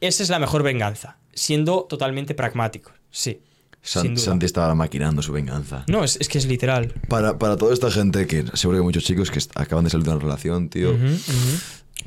Esa 0.00 0.22
es 0.22 0.30
la 0.30 0.38
mejor 0.38 0.62
venganza, 0.62 1.16
siendo 1.34 1.82
totalmente 1.82 2.34
pragmático. 2.34 2.92
Sí. 3.10 3.40
Santi 3.82 4.46
estaba 4.46 4.76
maquinando 4.76 5.20
su 5.20 5.32
venganza. 5.32 5.84
No, 5.88 6.04
es, 6.04 6.16
que 6.16 6.38
es 6.38 6.46
literal. 6.46 6.94
Para, 7.08 7.36
toda 7.56 7.74
esta 7.74 7.90
gente 7.90 8.28
que 8.28 8.44
seguro 8.54 8.78
que 8.78 8.84
muchos 8.84 9.02
chicos 9.02 9.32
que 9.32 9.40
acaban 9.56 9.82
de 9.82 9.90
salir 9.90 10.06
de 10.06 10.12
una 10.12 10.20
relación, 10.20 10.68
tío, 10.68 10.96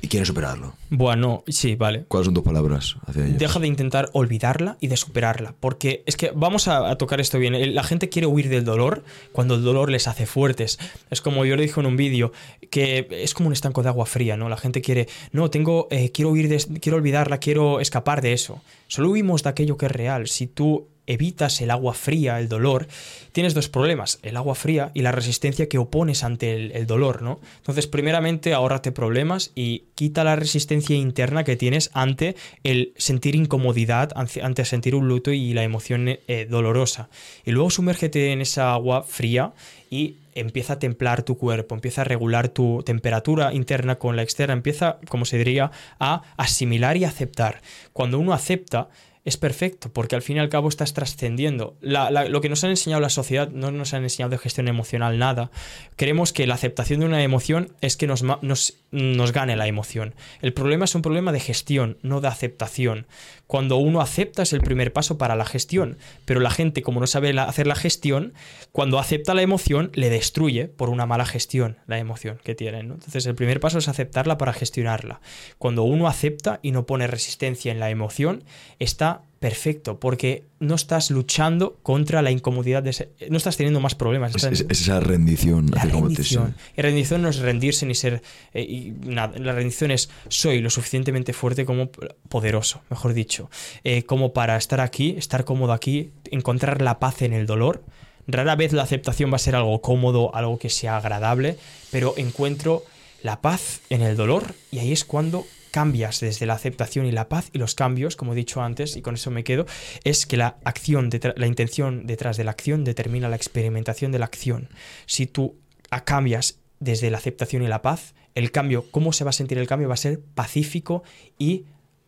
y 0.02 0.08
quiere 0.08 0.26
superarlo. 0.26 0.74
Bueno, 0.90 1.44
sí, 1.48 1.76
vale. 1.76 2.06
¿Cuáles 2.08 2.26
son 2.26 2.34
tus 2.34 2.44
palabras 2.44 2.96
hacia 3.06 3.26
ellos? 3.26 3.40
Deja 3.40 3.60
de 3.60 3.68
intentar 3.68 4.10
olvidarla 4.14 4.78
y 4.80 4.88
de 4.88 4.98
superarla, 4.98 5.56
porque 5.60 6.04
es 6.06 6.16
que 6.16 6.32
vamos 6.36 6.68
a, 6.68 6.96
tocar 6.98 7.20
esto 7.20 7.40
bien. 7.40 7.76
La 7.76 7.84
gente 7.84 8.10
quiere 8.10 8.28
huir 8.28 8.50
del 8.50 8.66
dolor 8.66 9.04
cuando 9.32 9.56
el 9.56 9.64
dolor 9.64 9.90
les 9.90 10.08
hace 10.08 10.26
fuertes. 10.26 10.80
Es 11.10 11.22
como 11.22 11.46
yo 11.46 11.56
le 11.56 11.64
dije 11.64 11.80
en 11.80 11.86
un 11.86 11.98
vídeo, 11.98 12.32
que 12.70 13.08
es 13.12 13.34
como 13.34 13.48
un 13.48 13.54
estanco 13.54 13.84
de 13.84 13.90
agua 13.90 14.06
fría, 14.06 14.38
¿no? 14.38 14.50
La 14.50 14.58
gente 14.58 14.82
quiere, 14.82 15.08
no, 15.32 15.50
tengo, 15.50 15.88
eh, 15.92 16.12
quiero 16.12 16.32
huir, 16.32 16.50
de, 16.50 16.80
quiero 16.80 16.98
olvidarla, 16.98 17.40
quiero 17.40 17.80
escapar 17.80 18.22
de 18.22 18.34
eso. 18.34 18.62
Solo 18.88 19.10
huimos 19.10 19.44
de 19.44 19.50
aquello 19.50 19.78
que 19.78 19.88
es 19.88 19.92
real. 19.92 20.28
Si 20.28 20.48
tú 20.48 20.88
evitas 21.08 21.62
el 21.62 21.72
agua 21.72 21.94
fría, 21.94 22.40
el 22.40 22.50
dolor, 22.50 22.88
tienes 23.32 23.54
dos 23.54 23.70
problemas, 23.70 24.20
el 24.24 24.38
agua 24.38 24.56
fría 24.56 24.92
y 24.94 25.02
la 25.02 25.12
resistencia 25.12 25.68
que 25.68 25.78
opones 25.78 26.24
ante 26.24 26.78
el, 26.78 26.88
dolor, 26.88 27.22
¿no? 27.22 27.40
Entonces, 27.58 27.88
primeramente, 27.88 28.54
ahórrate 28.54 28.92
problemas 28.92 29.52
y 29.56 29.84
quita 29.96 30.24
la 30.24 30.36
resistencia 30.36 30.96
interna 30.96 31.44
que 31.44 31.56
tienes 31.56 31.90
ante 31.94 32.36
el 32.64 32.94
sentir 32.98 33.36
incomodidad, 33.36 34.12
ante 34.16 34.66
sentir 34.66 34.96
un 34.96 35.08
luto 35.08 35.32
y 35.32 35.54
la 35.54 35.64
emoción 35.64 36.08
eh, 36.08 36.48
dolorosa. 36.50 37.10
Y 37.46 37.52
luego 37.52 37.70
sumérgete 37.70 38.32
en 38.32 38.42
esa 38.42 38.74
agua 38.74 39.04
fría 39.04 39.54
y 39.90 40.16
empieza 40.36 40.74
a 40.74 40.80
templar 40.80 41.24
tu 41.24 41.38
cuerpo, 41.38 41.76
empieza 41.76 42.02
a 42.02 42.04
regular 42.04 42.50
tu 42.50 42.84
temperatura 42.84 43.54
interna 43.54 43.96
con 43.96 44.16
la 44.16 44.22
externa, 44.22 44.54
empieza, 44.54 45.00
como 45.08 45.26
se 45.26 45.38
diría, 45.38 45.72
a 46.00 46.22
asimilar 46.38 46.98
y 46.98 47.06
aceptar. 47.06 47.62
Cuando 47.94 48.20
uno 48.20 48.34
acepta, 48.34 48.90
es 49.26 49.38
perfecto, 49.38 49.92
porque 49.92 50.16
al 50.16 50.22
fin 50.22 50.38
y 50.38 50.40
al 50.40 50.50
cabo 50.50 50.70
estás 50.70 50.94
trascendiendo. 50.94 51.76
lo 51.82 52.42
que 52.42 52.50
nos 52.50 52.64
han 52.64 52.70
enseñado 52.70 53.02
la 53.02 53.10
sociedad, 53.10 53.50
no 53.50 53.72
nos 53.72 53.94
han 53.96 54.04
enseñado 54.04 54.30
de 54.30 54.38
gestión 54.38 54.68
emocional 54.68 55.18
nada. 55.18 55.50
Creemos 55.96 56.32
que 56.32 56.46
la 56.46 56.54
aceptación 56.54 57.00
de 57.00 57.08
una 57.08 57.24
emoción 57.24 57.74
es 57.82 57.98
que 57.98 58.06
nos, 58.06 58.22
nos, 58.22 58.76
nos 58.96 59.34
gane 59.34 59.56
la 59.56 59.68
emoción. 59.68 60.16
El 60.42 60.54
problema 60.54 60.86
es 60.86 60.96
un 60.96 61.02
problema 61.02 61.32
de 61.32 61.40
gestión, 61.40 61.98
no 62.02 62.22
de 62.22 62.30
aceptación. 62.30 63.08
Cuando 63.46 63.78
uno 63.78 64.02
acepta 64.02 64.42
es 64.44 64.54
el 64.54 64.62
primer 64.62 64.94
paso 64.94 65.18
para 65.18 65.36
la 65.36 65.46
gestión, 65.46 65.98
pero 66.24 66.40
la 66.40 66.50
gente, 66.50 66.82
como 66.82 67.00
no 67.00 67.08
sabe 67.08 67.38
hacer 67.40 67.68
la 67.68 67.76
gestión, 67.76 68.34
cuando 68.72 68.98
acepta 68.98 69.34
la 69.34 69.42
emoción, 69.42 69.92
le 69.94 70.10
destruye 70.10 70.68
por 70.68 70.90
una 70.90 71.06
mala 71.06 71.26
gestión 71.26 71.78
la 71.88 72.00
emoción 72.00 72.40
que 72.44 72.56
tienen. 72.56 72.92
Entonces, 72.92 73.26
el 73.26 73.36
primer 73.36 73.60
paso 73.60 73.78
es 73.80 73.88
aceptarla 73.88 74.38
para 74.38 74.54
gestionarla. 74.54 75.20
Cuando 75.58 75.84
uno 75.84 76.08
acepta 76.08 76.60
y 76.62 76.72
no 76.72 76.86
pone 76.86 77.08
resistencia 77.08 77.72
en 77.72 77.80
la 77.80 77.90
emoción, 77.90 78.44
está 78.80 79.24
perfecto, 79.40 80.00
porque 80.00 80.44
no 80.60 80.76
estás 80.76 81.12
luchando 81.12 81.78
contra 81.84 82.22
la 82.22 82.32
incomodidad 82.32 82.82
de 82.82 83.10
no 83.30 83.38
estás 83.38 83.58
teniendo 83.58 83.80
más 83.80 83.96
problemas. 83.96 84.34
Es, 84.36 84.66
esa 84.70 85.00
rendición. 85.00 85.70
La 85.72 85.84
rendición. 85.84 86.56
Y 86.76 86.82
rendición 86.82 87.22
no 87.22 87.30
es 87.30 87.38
rendirse 87.40 87.86
ni 87.86 87.96
ser 87.96 88.22
eh, 88.54 88.94
nada. 89.04 89.38
La 89.38 89.54
rendición 89.54 89.92
es 89.92 90.10
soy 90.30 90.62
lo 90.62 90.70
suficientemente 90.70 91.34
fuerte 91.34 91.66
como 91.66 91.90
poderoso, 92.30 92.82
mejor 92.90 93.14
dicho, 93.14 93.50
eh, 93.84 94.04
como 94.04 94.34
para 94.34 94.58
estar 94.58 94.80
aquí, 94.80 95.16
estar 95.18 95.46
cómodo 95.46 95.74
aquí, 95.74 96.12
encontrar 96.32 96.82
la 96.82 97.00
paz 97.00 97.22
en 97.22 97.34
el 97.34 97.46
dolor. 97.46 97.84
Rara 98.28 98.56
vez 98.56 98.74
la 98.74 98.84
aceptación 98.84 99.32
va 99.32 99.36
a 99.36 99.40
ser 99.40 99.56
algo 99.56 99.82
cómodo, 99.82 100.34
algo 100.34 100.58
que 100.58 100.70
sea 100.70 100.98
agradable, 100.98 101.58
pero 101.92 102.16
encuentro 102.18 102.84
la 103.22 103.42
paz 103.42 103.82
en 103.90 104.02
el 104.02 104.16
dolor 104.16 104.56
y 104.72 104.80
ahí 104.80 104.92
es 104.92 105.06
cuando 105.06 105.46
cambias 105.76 106.22
desde 106.22 106.46
la 106.46 106.54
aceptación 106.54 107.06
y 107.06 107.12
la 107.12 107.28
paz 107.28 107.50
y 107.52 107.58
los 107.58 107.76
cambios, 107.76 108.16
como 108.16 108.32
he 108.32 108.36
dicho 108.38 108.62
antes, 108.62 108.96
y 108.96 109.02
con 109.02 109.16
eso 109.16 109.30
me 109.30 109.44
quedo, 109.44 109.66
es 110.06 110.26
que 110.26 110.38
la 110.38 110.56
acción, 110.64 111.10
la 111.36 111.48
intención 111.48 112.08
detrás 112.08 112.38
de 112.38 112.46
la 112.46 112.52
acción 112.52 112.86
determina 112.86 113.28
la 113.28 113.36
experimentación 113.36 114.14
de 114.14 114.20
la 114.20 114.24
acción. 114.24 114.70
Si 115.06 115.28
tú 115.28 115.58
cambias 116.06 116.60
desde 116.80 117.12
la 117.12 117.18
aceptación 117.18 117.62
y 117.62 117.68
la 117.68 117.82
paz, 117.82 118.16
el 118.36 118.54
cambio, 118.54 118.90
cómo 118.90 119.12
se 119.12 119.26
va 119.26 119.32
a 119.32 119.34
sentir 119.34 119.58
el 119.58 119.68
cambio 119.68 119.90
va 119.90 119.96
a 119.96 119.98
ser 119.98 120.22
pacífico 120.22 121.04
y 121.38 121.66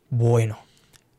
bueno. 0.10 0.60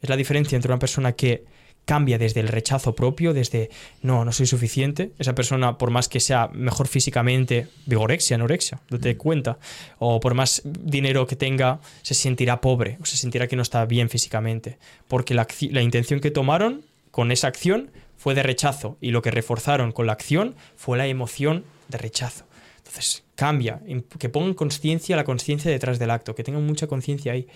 Es 0.00 0.08
la 0.08 0.16
diferencia 0.16 0.56
entre 0.56 0.72
una 0.72 0.78
persona 0.78 1.12
que 1.12 1.44
cambia 1.88 2.18
desde 2.18 2.40
el 2.40 2.48
rechazo 2.48 2.94
propio, 2.94 3.32
desde 3.32 3.70
no, 4.02 4.22
no 4.22 4.30
soy 4.30 4.44
suficiente. 4.44 5.12
Esa 5.18 5.34
persona, 5.34 5.78
por 5.78 5.90
más 5.90 6.10
que 6.10 6.20
sea 6.20 6.50
mejor 6.52 6.86
físicamente, 6.86 7.66
vigorexia, 7.86 8.34
anorexia, 8.34 8.78
te 9.00 9.16
cuenta, 9.16 9.58
o 9.98 10.20
por 10.20 10.34
más 10.34 10.60
dinero 10.64 11.26
que 11.26 11.34
tenga, 11.34 11.80
se 12.02 12.12
sentirá 12.12 12.60
pobre 12.60 12.98
o 13.00 13.06
se 13.06 13.16
sentirá 13.16 13.46
que 13.46 13.56
no 13.56 13.62
está 13.62 13.86
bien 13.86 14.10
físicamente. 14.10 14.76
Porque 15.08 15.32
la, 15.32 15.46
la 15.70 15.80
intención 15.80 16.20
que 16.20 16.30
tomaron 16.30 16.84
con 17.10 17.32
esa 17.32 17.48
acción 17.48 17.90
fue 18.18 18.34
de 18.34 18.42
rechazo 18.42 18.98
y 19.00 19.10
lo 19.10 19.22
que 19.22 19.30
reforzaron 19.30 19.92
con 19.92 20.04
la 20.04 20.12
acción 20.12 20.56
fue 20.76 20.98
la 20.98 21.06
emoción 21.06 21.64
de 21.88 21.96
rechazo. 21.96 22.44
Entonces, 22.76 23.24
cambia, 23.34 23.80
que 24.18 24.28
pongan 24.28 24.52
conciencia, 24.52 25.16
la 25.16 25.24
conciencia 25.24 25.70
detrás 25.70 25.98
del 25.98 26.10
acto, 26.10 26.34
que 26.34 26.44
tengan 26.44 26.66
mucha 26.66 26.86
conciencia 26.86 27.32
ahí 27.32 27.46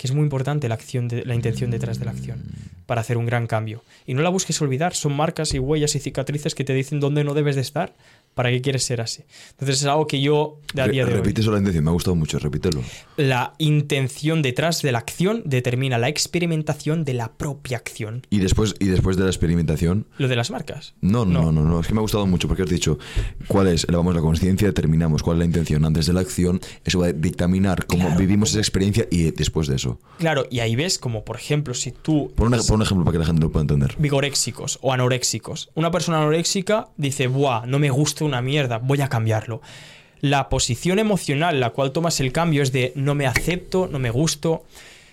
que 0.00 0.06
es 0.06 0.14
muy 0.14 0.22
importante 0.22 0.66
la, 0.66 0.76
acción 0.76 1.10
la 1.26 1.34
intención 1.34 1.70
detrás 1.70 1.98
de 1.98 2.06
la 2.06 2.12
acción 2.12 2.42
para 2.86 3.02
hacer 3.02 3.18
un 3.18 3.26
gran 3.26 3.46
cambio. 3.46 3.84
Y 4.06 4.14
no 4.14 4.22
la 4.22 4.30
busques 4.30 4.58
olvidar, 4.62 4.94
son 4.94 5.14
marcas 5.14 5.52
y 5.52 5.58
huellas 5.58 5.94
y 5.94 5.98
cicatrices 5.98 6.54
que 6.54 6.64
te 6.64 6.72
dicen 6.72 7.00
dónde 7.00 7.22
no 7.22 7.34
debes 7.34 7.54
de 7.54 7.60
estar 7.60 7.92
¿Para 8.34 8.50
qué 8.50 8.60
quieres 8.62 8.84
ser 8.84 9.00
así? 9.00 9.24
Entonces 9.50 9.80
es 9.80 9.86
algo 9.86 10.06
que 10.06 10.20
yo 10.20 10.60
de 10.72 10.82
a 10.82 10.88
día 10.88 11.04
de 11.04 11.12
Repite 11.12 11.42
la 11.42 11.58
intención, 11.58 11.84
me 11.84 11.90
ha 11.90 11.92
gustado 11.92 12.14
mucho, 12.14 12.38
repítelo. 12.38 12.80
La 13.16 13.54
intención 13.58 14.40
detrás 14.40 14.82
de 14.82 14.92
la 14.92 14.98
acción 14.98 15.42
determina 15.44 15.98
la 15.98 16.08
experimentación 16.08 17.04
de 17.04 17.14
la 17.14 17.32
propia 17.32 17.76
acción. 17.76 18.26
¿Y 18.30 18.38
después, 18.38 18.76
y 18.78 18.86
después 18.86 19.16
de 19.16 19.24
la 19.24 19.30
experimentación? 19.30 20.06
Lo 20.18 20.28
de 20.28 20.36
las 20.36 20.50
marcas. 20.50 20.94
No, 21.00 21.24
no, 21.24 21.50
no, 21.50 21.62
no, 21.62 21.80
es 21.80 21.86
que 21.88 21.92
me 21.92 21.98
ha 21.98 22.02
gustado 22.02 22.26
mucho 22.26 22.46
porque 22.46 22.62
has 22.62 22.70
dicho 22.70 22.98
cuál 23.48 23.66
es, 23.66 23.84
elevamos 23.84 24.14
la 24.14 24.20
conciencia, 24.20 24.68
determinamos 24.68 25.22
cuál 25.22 25.36
es 25.36 25.38
la 25.40 25.44
intención 25.46 25.84
antes 25.84 26.06
de 26.06 26.12
la 26.12 26.20
acción, 26.20 26.60
eso 26.84 27.00
va 27.00 27.06
a 27.06 27.12
dictaminar 27.12 27.86
cómo 27.86 28.16
vivimos 28.16 28.50
esa 28.50 28.60
experiencia 28.60 29.06
y 29.10 29.32
después 29.32 29.66
de 29.66 29.76
eso. 29.76 29.98
Claro, 30.18 30.46
y 30.50 30.60
ahí 30.60 30.76
ves 30.76 30.98
como, 30.98 31.24
por 31.24 31.36
ejemplo, 31.36 31.74
si 31.74 31.90
tú... 31.90 32.32
Por 32.36 32.46
un, 32.46 32.54
un 32.54 32.82
ejemplo 32.82 33.04
para 33.04 33.12
que 33.12 33.18
la 33.18 33.26
gente 33.26 33.42
lo 33.42 33.50
pueda 33.50 33.62
entender. 33.62 33.96
Vigoréxicos 33.98 34.78
o 34.82 34.92
anoréxicos. 34.92 35.70
Una 35.74 35.90
persona 35.90 36.18
anoréxica 36.18 36.88
dice, 36.96 37.26
buah, 37.26 37.66
no 37.66 37.78
me 37.78 37.90
gusta 37.90 38.19
una 38.24 38.42
mierda, 38.42 38.78
voy 38.78 39.00
a 39.00 39.08
cambiarlo. 39.08 39.60
La 40.20 40.48
posición 40.48 40.98
emocional 40.98 41.60
la 41.60 41.70
cual 41.70 41.92
tomas 41.92 42.20
el 42.20 42.32
cambio 42.32 42.62
es 42.62 42.72
de 42.72 42.92
no 42.94 43.14
me 43.14 43.26
acepto, 43.26 43.88
no 43.90 43.98
me 43.98 44.10
gusto. 44.10 44.64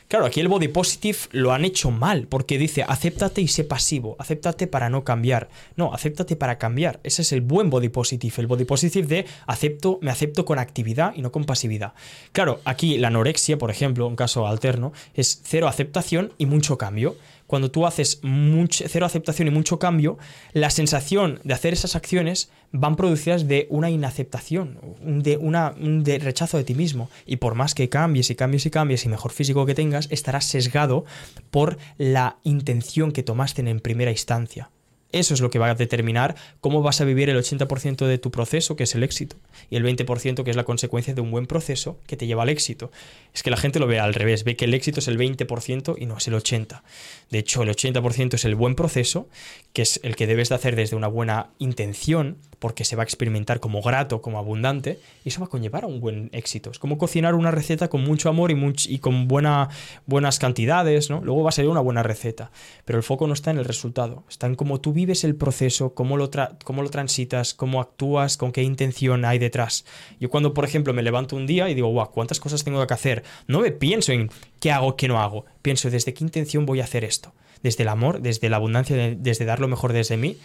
Claro, 0.09 0.25
aquí 0.25 0.39
el 0.39 0.47
body 0.47 0.69
positive 0.69 1.17
lo 1.31 1.51
han 1.51 1.65
hecho 1.65 1.91
mal, 1.91 2.27
porque 2.27 2.57
dice, 2.57 2.85
acéptate 2.87 3.41
y 3.41 3.49
sé 3.49 3.65
pasivo, 3.65 4.15
acéptate 4.19 4.65
para 4.65 4.89
no 4.89 5.03
cambiar. 5.03 5.49
No, 5.75 5.93
acéptate 5.93 6.37
para 6.37 6.57
cambiar. 6.57 7.01
Ese 7.03 7.23
es 7.23 7.33
el 7.33 7.41
buen 7.41 7.69
body 7.69 7.89
positive, 7.89 8.33
el 8.37 8.47
body 8.47 8.63
positive 8.63 9.05
de 9.05 9.25
acepto, 9.47 9.99
me 10.01 10.09
acepto 10.09 10.45
con 10.45 10.59
actividad 10.59 11.13
y 11.13 11.21
no 11.21 11.33
con 11.33 11.43
pasividad. 11.43 11.91
Claro, 12.31 12.61
aquí 12.63 12.97
la 12.97 13.09
anorexia, 13.09 13.57
por 13.57 13.69
ejemplo, 13.69 14.07
un 14.07 14.15
caso 14.15 14.47
alterno, 14.47 14.93
es 15.13 15.41
cero 15.43 15.67
aceptación 15.67 16.31
y 16.37 16.45
mucho 16.45 16.77
cambio. 16.77 17.17
Cuando 17.47 17.71
tú 17.71 17.85
haces 17.85 18.21
cero 18.21 19.05
aceptación 19.05 19.47
y 19.47 19.51
mucho 19.51 19.79
cambio, 19.79 20.17
la 20.53 20.69
sensación 20.69 21.39
de 21.43 21.53
hacer 21.53 21.73
esas 21.73 21.95
acciones 21.95 22.51
van 22.71 22.95
producidas 22.95 23.47
de 23.47 23.67
una 23.69 23.89
inaceptación, 23.89 24.79
de 25.01 25.37
una, 25.37 25.73
un 25.79 26.03
de 26.03 26.19
rechazo 26.19 26.57
de 26.57 26.65
ti 26.65 26.75
mismo. 26.75 27.09
Y 27.25 27.37
por 27.37 27.55
más 27.55 27.73
que 27.73 27.89
cambies 27.89 28.29
y 28.29 28.35
cambies 28.35 28.65
y 28.65 28.69
cambies 28.69 29.05
y 29.05 29.09
mejor 29.09 29.31
físico 29.31 29.65
que 29.65 29.75
tengas, 29.75 30.07
estarás 30.11 30.45
sesgado 30.45 31.05
por 31.49 31.77
la 31.97 32.37
intención 32.43 33.11
que 33.11 33.23
tomaste 33.23 33.67
en 33.67 33.79
primera 33.79 34.11
instancia. 34.11 34.69
Eso 35.11 35.33
es 35.33 35.41
lo 35.41 35.49
que 35.49 35.59
va 35.59 35.69
a 35.69 35.75
determinar 35.75 36.35
cómo 36.59 36.81
vas 36.81 36.99
a 36.99 37.05
vivir 37.05 37.29
el 37.29 37.37
80% 37.37 38.05
de 38.05 38.17
tu 38.17 38.29
proceso, 38.29 38.75
que 38.75 38.83
es 38.83 38.93
el 38.93 39.03
éxito, 39.03 39.37
y 39.69 39.77
el 39.77 39.85
20% 39.85 40.43
que 40.43 40.49
es 40.49 40.55
la 40.55 40.65
consecuencia 40.65 41.13
de 41.13 41.21
un 41.21 41.31
buen 41.31 41.47
proceso 41.47 41.97
que 42.07 42.17
te 42.17 42.27
lleva 42.27 42.43
al 42.43 42.49
éxito. 42.49 42.91
Es 43.33 43.41
que 43.41 43.49
la 43.49 43.57
gente 43.57 43.79
lo 43.79 43.87
ve 43.87 43.99
al 43.99 44.13
revés, 44.13 44.43
ve 44.43 44.55
que 44.55 44.65
el 44.65 44.73
éxito 44.73 44.99
es 44.99 45.07
el 45.07 45.17
20% 45.17 45.95
y 45.97 46.05
no 46.05 46.17
es 46.17 46.27
el 46.27 46.33
80%. 46.33 46.81
De 47.29 47.39
hecho, 47.39 47.63
el 47.63 47.69
80% 47.69 48.33
es 48.33 48.45
el 48.45 48.55
buen 48.55 48.75
proceso, 48.75 49.29
que 49.73 49.81
es 49.81 49.99
el 50.03 50.15
que 50.15 50.27
debes 50.27 50.49
de 50.49 50.55
hacer 50.55 50.75
desde 50.75 50.95
una 50.95 51.07
buena 51.07 51.51
intención, 51.59 52.37
porque 52.59 52.85
se 52.85 52.95
va 52.95 53.03
a 53.03 53.05
experimentar 53.05 53.59
como 53.59 53.81
grato, 53.81 54.21
como 54.21 54.39
abundante, 54.39 54.99
y 55.23 55.29
eso 55.29 55.39
va 55.39 55.45
a 55.45 55.49
conllevar 55.49 55.83
a 55.83 55.87
un 55.87 55.99
buen 55.99 56.29
éxito. 56.33 56.71
Es 56.71 56.79
como 56.79 56.97
cocinar 56.97 57.35
una 57.35 57.51
receta 57.51 57.87
con 57.87 58.03
mucho 58.03 58.29
amor 58.29 58.51
y, 58.51 58.73
y 58.87 58.99
con 58.99 59.27
buena, 59.27 59.69
buenas 60.05 60.39
cantidades, 60.39 61.09
¿no? 61.09 61.21
Luego 61.21 61.43
va 61.43 61.49
a 61.49 61.51
salir 61.51 61.69
una 61.69 61.81
buena 61.81 62.03
receta, 62.03 62.51
pero 62.85 62.97
el 62.97 63.03
foco 63.03 63.27
no 63.27 63.33
está 63.33 63.51
en 63.51 63.59
el 63.59 63.65
resultado, 63.65 64.23
está 64.29 64.47
en 64.47 64.55
cómo 64.55 64.81
tú 64.81 64.93
vives 64.97 65.23
el 65.23 65.35
proceso, 65.35 65.93
cómo 65.93 66.17
lo, 66.17 66.29
cómo 66.65 66.83
lo 66.83 66.89
transitas, 66.89 67.53
cómo 67.53 67.79
actúas, 67.79 68.35
con 68.35 68.51
qué 68.51 68.63
intención 68.63 69.23
hay 69.23 69.39
detrás. 69.39 69.85
Yo 70.19 70.29
cuando, 70.29 70.53
por 70.53 70.65
ejemplo, 70.65 70.93
me 70.93 71.03
levanto 71.03 71.37
un 71.37 71.47
día 71.47 71.69
y 71.69 71.73
digo, 71.73 71.87
guau, 71.87 72.11
¿cuántas 72.11 72.41
cosas 72.41 72.63
tengo 72.63 72.85
que 72.85 72.93
hacer? 72.93 73.23
No 73.47 73.61
me 73.61 73.71
pienso 73.71 74.11
en 74.11 74.29
qué 74.59 74.71
hago, 74.71 74.97
qué 74.97 75.07
no 75.07 75.21
hago, 75.21 75.45
pienso 75.61 75.89
desde 75.89 76.13
qué 76.13 76.23
intención 76.23 76.65
voy 76.65 76.81
a 76.81 76.83
hacer 76.83 77.05
esto 77.05 77.33
desde 77.63 77.83
el 77.83 77.89
amor, 77.89 78.21
desde 78.21 78.49
la 78.49 78.57
abundancia, 78.57 79.15
desde 79.17 79.45
dar 79.45 79.59
lo 79.59 79.67
mejor 79.67 79.91
desde 79.91 80.15
mí, 80.15 80.37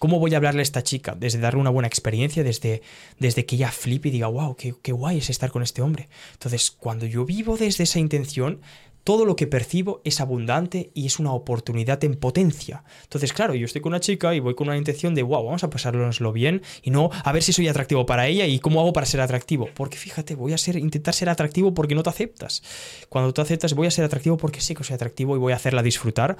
¿Cómo 0.00 0.18
voy 0.18 0.32
a 0.32 0.38
hablarle 0.38 0.60
a 0.60 0.62
esta 0.62 0.82
chica? 0.82 1.14
Desde 1.14 1.40
darle 1.40 1.60
una 1.60 1.68
buena 1.68 1.86
experiencia, 1.86 2.42
desde, 2.42 2.80
desde 3.18 3.44
que 3.44 3.56
ella 3.56 3.70
flipe 3.70 4.08
y 4.08 4.12
diga, 4.12 4.28
wow, 4.28 4.56
qué, 4.56 4.74
qué 4.80 4.92
guay 4.92 5.18
es 5.18 5.28
estar 5.28 5.50
con 5.50 5.62
este 5.62 5.82
hombre. 5.82 6.08
Entonces, 6.32 6.70
cuando 6.70 7.04
yo 7.04 7.26
vivo 7.26 7.58
desde 7.58 7.84
esa 7.84 7.98
intención, 7.98 8.62
todo 9.04 9.24
lo 9.24 9.36
que 9.36 9.46
percibo 9.46 10.00
es 10.04 10.20
abundante 10.20 10.90
y 10.94 11.06
es 11.06 11.18
una 11.18 11.32
oportunidad 11.32 12.02
en 12.04 12.14
potencia. 12.14 12.84
Entonces, 13.02 13.32
claro, 13.32 13.54
yo 13.54 13.64
estoy 13.64 13.80
con 13.80 13.90
una 13.90 14.00
chica 14.00 14.34
y 14.34 14.40
voy 14.40 14.54
con 14.54 14.68
una 14.68 14.76
intención 14.76 15.14
de, 15.14 15.22
wow, 15.22 15.44
vamos 15.44 15.64
a 15.64 15.70
pasárnoslo 15.70 16.32
bien 16.32 16.62
y 16.82 16.90
no 16.90 17.10
a 17.24 17.32
ver 17.32 17.42
si 17.42 17.52
soy 17.52 17.68
atractivo 17.68 18.06
para 18.06 18.26
ella 18.26 18.46
y 18.46 18.58
cómo 18.58 18.80
hago 18.80 18.92
para 18.92 19.06
ser 19.06 19.20
atractivo. 19.20 19.68
Porque 19.74 19.96
fíjate, 19.96 20.34
voy 20.34 20.52
a 20.52 20.58
ser, 20.58 20.76
intentar 20.76 21.14
ser 21.14 21.28
atractivo 21.28 21.74
porque 21.74 21.94
no 21.94 22.02
te 22.02 22.10
aceptas. 22.10 22.62
Cuando 23.08 23.32
te 23.32 23.40
aceptas, 23.40 23.74
voy 23.74 23.86
a 23.86 23.90
ser 23.90 24.04
atractivo 24.04 24.36
porque 24.36 24.60
sí 24.60 24.74
que 24.74 24.84
soy 24.84 24.94
atractivo 24.94 25.36
y 25.36 25.38
voy 25.38 25.52
a 25.52 25.56
hacerla 25.56 25.82
disfrutar 25.82 26.36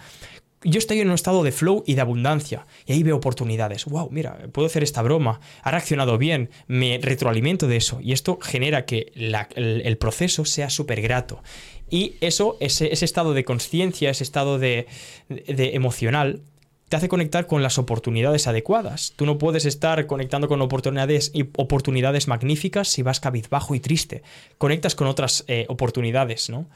yo 0.63 0.79
estoy 0.79 1.01
en 1.01 1.09
un 1.09 1.15
estado 1.15 1.43
de 1.43 1.53
flow 1.53 1.85
y 1.87 1.95
de 1.95 2.03
abundancia. 2.03 2.67
Y 2.85 2.93
ahí 2.93 3.03
veo 3.03 3.17
oportunidades. 3.17 3.87
Wow, 3.87 4.11
mira, 4.11 4.39
puedo 4.53 4.67
hacer 4.67 4.83
esta 4.83 5.03
broma. 5.03 5.41
Ha 5.63 5.71
reaccionado 5.71 6.19
bien. 6.19 6.51
Me 6.67 6.99
retroalimento 7.01 7.67
de 7.67 7.77
eso. 7.77 7.99
Y 8.03 8.13
esto 8.13 8.39
genera 8.41 8.85
que 8.85 9.13
el, 9.15 9.97
proceso 9.97 10.45
sea 10.45 10.69
súper 10.69 11.01
grato. 11.01 11.43
Y 11.89 12.15
eso, 12.21 12.57
ese, 12.61 12.93
estado 12.93 13.33
de 13.33 13.45
conciencia, 13.45 14.11
ese 14.11 14.23
estado 14.23 14.59
de, 14.59 14.87
emocional, 15.29 16.43
te 16.91 16.97
hace 16.97 17.09
conectar 17.09 17.47
con 17.47 17.63
las 17.63 17.79
oportunidades 17.79 18.47
adecuadas. 18.47 19.15
Tú 19.17 19.25
no 19.25 19.39
puedes 19.39 19.65
estar 19.65 20.07
conectando 20.07 20.49
con 20.49 20.61
oportunidades 20.61 21.31
y 21.33 21.43
oportunidades 21.57 22.29
magníficas 22.29 22.89
si 22.89 23.03
vas 23.03 23.21
cabizbajo 23.21 23.75
y 23.75 23.81
triste. 23.81 24.23
Conectas 24.59 24.95
con 24.95 25.07
otras 25.07 25.45
eh, 25.47 25.67
oportunidades, 25.69 26.51
¿no? 26.51 26.67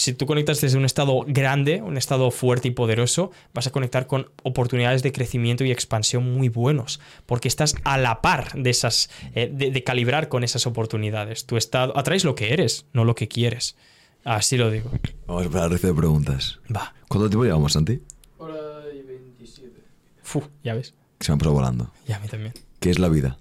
Si 0.00 0.14
tú 0.14 0.24
conectas 0.24 0.62
desde 0.62 0.78
un 0.78 0.86
estado 0.86 1.24
grande, 1.26 1.82
un 1.82 1.98
estado 1.98 2.30
fuerte 2.30 2.68
y 2.68 2.70
poderoso, 2.70 3.32
vas 3.52 3.66
a 3.66 3.70
conectar 3.70 4.06
con 4.06 4.30
oportunidades 4.42 5.02
de 5.02 5.12
crecimiento 5.12 5.62
y 5.62 5.70
expansión 5.70 6.24
muy 6.32 6.48
buenos, 6.48 7.00
porque 7.26 7.48
estás 7.48 7.74
a 7.84 7.98
la 7.98 8.22
par 8.22 8.54
de 8.54 8.70
esas, 8.70 9.10
eh, 9.34 9.50
de, 9.52 9.84
calibrar 9.84 10.30
con 10.30 10.42
esas 10.42 10.66
oportunidades. 10.66 11.44
Tu 11.44 11.58
estado 11.58 11.96
atraes 11.98 12.24
lo 12.24 12.34
que 12.34 12.54
eres, 12.54 12.86
no 12.94 13.04
lo 13.04 13.14
que 13.14 13.28
quieres. 13.28 13.76
Así 14.24 14.56
lo 14.56 14.70
digo. 14.70 14.90
Vamos 15.26 15.54
a 15.54 15.64
el 15.64 15.70
resto 15.70 15.88
de 15.88 15.94
preguntas. 15.94 16.60
Va. 16.74 16.94
¿Cuánto 17.08 17.28
tiempo 17.28 17.44
llevamos, 17.44 17.74
Santi? 17.74 18.00
ya 20.62 20.74
ves. 20.74 20.94
Se 21.18 21.34
me 21.34 21.38
ha 21.42 21.48
volando. 21.50 21.92
Ya, 22.06 22.16
a 22.16 22.20
mí 22.20 22.28
también. 22.28 22.54
¿Qué 22.78 22.88
es 22.88 22.98
la 22.98 23.08
vida? 23.08 23.36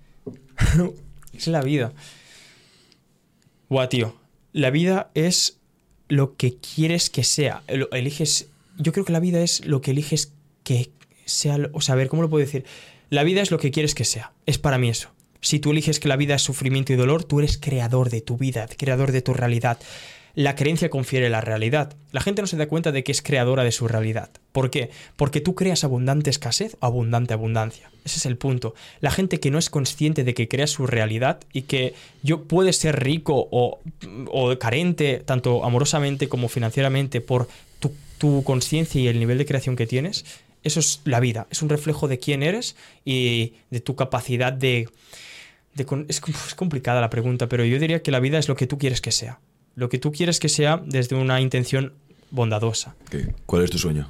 es 1.33 1.47
la 1.47 1.61
vida. 1.61 1.93
Buah, 3.69 3.87
tío. 3.87 4.15
La 4.51 4.71
vida 4.71 5.11
es 5.13 5.58
lo 6.09 6.35
que 6.35 6.57
quieres 6.57 7.09
que 7.09 7.23
sea. 7.23 7.63
eliges. 7.91 8.47
Yo 8.77 8.91
creo 8.91 9.05
que 9.05 9.13
la 9.13 9.21
vida 9.21 9.41
es 9.41 9.65
lo 9.65 9.79
que 9.79 9.91
eliges 9.91 10.33
que 10.63 10.91
sea. 11.25 11.57
O 11.71 11.79
sea, 11.79 11.93
a 11.93 11.97
ver, 11.97 12.09
¿cómo 12.09 12.21
lo 12.21 12.29
puedo 12.29 12.45
decir? 12.45 12.65
La 13.09 13.23
vida 13.23 13.41
es 13.41 13.51
lo 13.51 13.59
que 13.59 13.71
quieres 13.71 13.95
que 13.95 14.03
sea. 14.03 14.33
Es 14.45 14.57
para 14.57 14.77
mí 14.77 14.89
eso. 14.89 15.09
Si 15.41 15.59
tú 15.59 15.71
eliges 15.71 15.99
que 15.99 16.09
la 16.09 16.17
vida 16.17 16.35
es 16.35 16.41
sufrimiento 16.41 16.91
y 16.91 16.97
dolor, 16.97 17.23
tú 17.23 17.39
eres 17.39 17.57
creador 17.57 18.09
de 18.09 18.21
tu 18.21 18.37
vida, 18.37 18.67
creador 18.77 19.13
de 19.13 19.21
tu 19.21 19.33
realidad 19.33 19.79
la 20.35 20.55
creencia 20.55 20.89
confiere 20.89 21.29
la 21.29 21.41
realidad. 21.41 21.95
La 22.11 22.21
gente 22.21 22.41
no 22.41 22.47
se 22.47 22.57
da 22.57 22.67
cuenta 22.67 22.91
de 22.91 23.03
que 23.03 23.11
es 23.11 23.21
creadora 23.21 23.63
de 23.63 23.71
su 23.71 23.87
realidad. 23.87 24.29
¿Por 24.51 24.69
qué? 24.69 24.89
Porque 25.15 25.41
tú 25.41 25.55
creas 25.55 25.83
abundante 25.83 26.29
escasez 26.29 26.77
o 26.79 26.85
abundante 26.85 27.33
abundancia. 27.33 27.91
Ese 28.05 28.17
es 28.17 28.25
el 28.25 28.37
punto. 28.37 28.73
La 29.01 29.11
gente 29.11 29.39
que 29.39 29.51
no 29.51 29.57
es 29.57 29.69
consciente 29.69 30.23
de 30.23 30.33
que 30.33 30.47
crea 30.47 30.67
su 30.67 30.87
realidad 30.87 31.39
y 31.53 31.63
que 31.63 31.93
yo 32.23 32.43
puede 32.43 32.73
ser 32.73 33.03
rico 33.03 33.47
o, 33.51 33.79
carente, 34.59 35.21
tanto 35.25 35.63
amorosamente 35.65 36.29
como 36.29 36.47
financieramente, 36.47 37.21
por 37.21 37.47
tu, 37.79 38.43
conciencia 38.43 38.99
y 38.99 39.07
el 39.07 39.17
nivel 39.17 39.37
de 39.37 39.45
creación 39.45 39.77
que 39.77 39.87
tienes, 39.87 40.25
eso 40.63 40.81
es 40.81 40.99
la 41.05 41.21
vida. 41.21 41.47
Es 41.51 41.61
un 41.61 41.69
reflejo 41.69 42.09
de 42.09 42.19
quién 42.19 42.43
eres 42.43 42.75
y 43.05 43.53
de 43.69 43.79
tu 43.79 43.95
capacidad 43.95 44.51
de... 44.51 44.89
es 46.09 46.55
complicada 46.55 46.99
la 46.99 47.09
pregunta, 47.09 47.47
pero 47.47 47.63
yo 47.63 47.79
diría 47.79 48.03
que 48.03 48.11
la 48.11 48.19
vida 48.19 48.37
es 48.37 48.49
lo 48.49 48.57
que 48.57 48.67
tú 48.67 48.77
quieres 48.77 48.99
que 48.99 49.13
sea 49.13 49.39
lo 49.75 49.89
que 49.89 49.97
tú 49.97 50.11
quieres 50.11 50.39
que 50.39 50.49
sea 50.49 50.81
desde 50.85 51.15
una 51.15 51.41
intención 51.41 51.93
bondadosa. 52.31 52.95
¿Cuál 53.45 53.63
es 53.63 53.71
tu 53.71 53.77
sueño? 53.77 54.09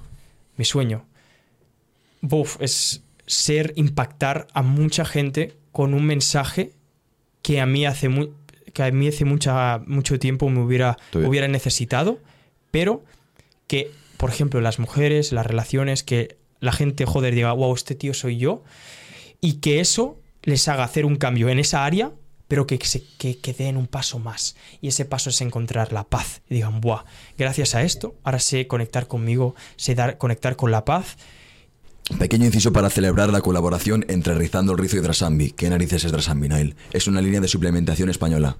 Mi 0.58 0.66
sueño. 0.66 1.06
Buf, 2.22 2.58
es 2.60 3.04
ser, 3.26 3.74
impactar 3.76 4.48
a 4.54 4.62
mucha 4.62 5.06
gente 5.06 5.56
con 5.72 5.94
un 5.94 6.06
mensaje 6.06 6.74
que 7.42 7.62
a 7.62 7.66
mí 7.66 7.86
hace, 7.86 8.10
que 8.74 8.84
a 8.84 8.92
mí 8.92 9.08
hace 9.08 9.26
mucha, 9.26 9.80
mucho 9.86 10.20
tiempo 10.20 10.50
me 10.50 10.62
hubiera, 10.62 10.98
hubiera 11.14 11.48
necesitado, 11.48 12.20
pero 12.72 13.04
que, 13.68 13.92
por 14.18 14.30
ejemplo, 14.30 14.60
las 14.62 14.80
mujeres, 14.80 15.32
las 15.32 15.46
relaciones, 15.46 16.04
que 16.04 16.38
la 16.60 16.72
gente, 16.72 17.06
joder, 17.06 17.34
diga, 17.36 17.54
wow, 17.54 17.74
este 17.74 17.96
tío 17.96 18.14
soy 18.14 18.38
yo, 18.38 18.64
y 19.42 19.54
que 19.56 19.80
eso 19.80 20.20
les 20.44 20.68
haga 20.68 20.84
hacer 20.84 21.06
un 21.06 21.16
cambio 21.16 21.50
en 21.50 21.60
esa 21.60 21.86
área 21.86 22.12
pero 22.50 22.68
que, 22.68 22.78
se, 22.84 23.04
que, 23.18 23.56
den 23.58 23.78
un 23.78 23.88
paso 23.88 24.20
más. 24.20 24.58
Y 24.82 24.90
ese 24.90 25.06
paso 25.06 25.30
es 25.30 25.40
encontrar 25.40 25.94
la 25.94 26.04
paz. 26.04 26.42
Y 26.50 26.56
digan, 26.56 26.82
Buah, 26.82 27.06
gracias 27.38 27.76
a 27.76 27.84
esto, 27.84 28.16
ahora 28.24 28.40
sé 28.40 28.68
conectar 28.68 29.08
conmigo, 29.08 29.56
sé 29.78 29.96
dar, 29.96 30.18
conectar 30.18 30.58
con 30.58 30.72
la 30.72 30.84
paz. 30.84 31.16
Pequeño 32.18 32.48
inciso 32.48 32.74
para 32.74 32.90
celebrar 32.90 33.30
la 33.30 33.42
colaboración 33.42 34.04
entre 34.10 34.34
Rizando 34.34 34.72
el 34.72 34.80
Rizo 34.80 34.98
y 34.98 35.02
Drasambi. 35.02 35.52
¿Qué 35.52 35.70
narices 35.70 36.04
es 36.04 36.12
Drasambi, 36.12 36.50
Nail? 36.50 36.76
Es 36.92 37.08
una 37.08 37.22
línea 37.22 37.40
de 37.40 37.48
suplementación 37.48 38.10
española. 38.10 38.58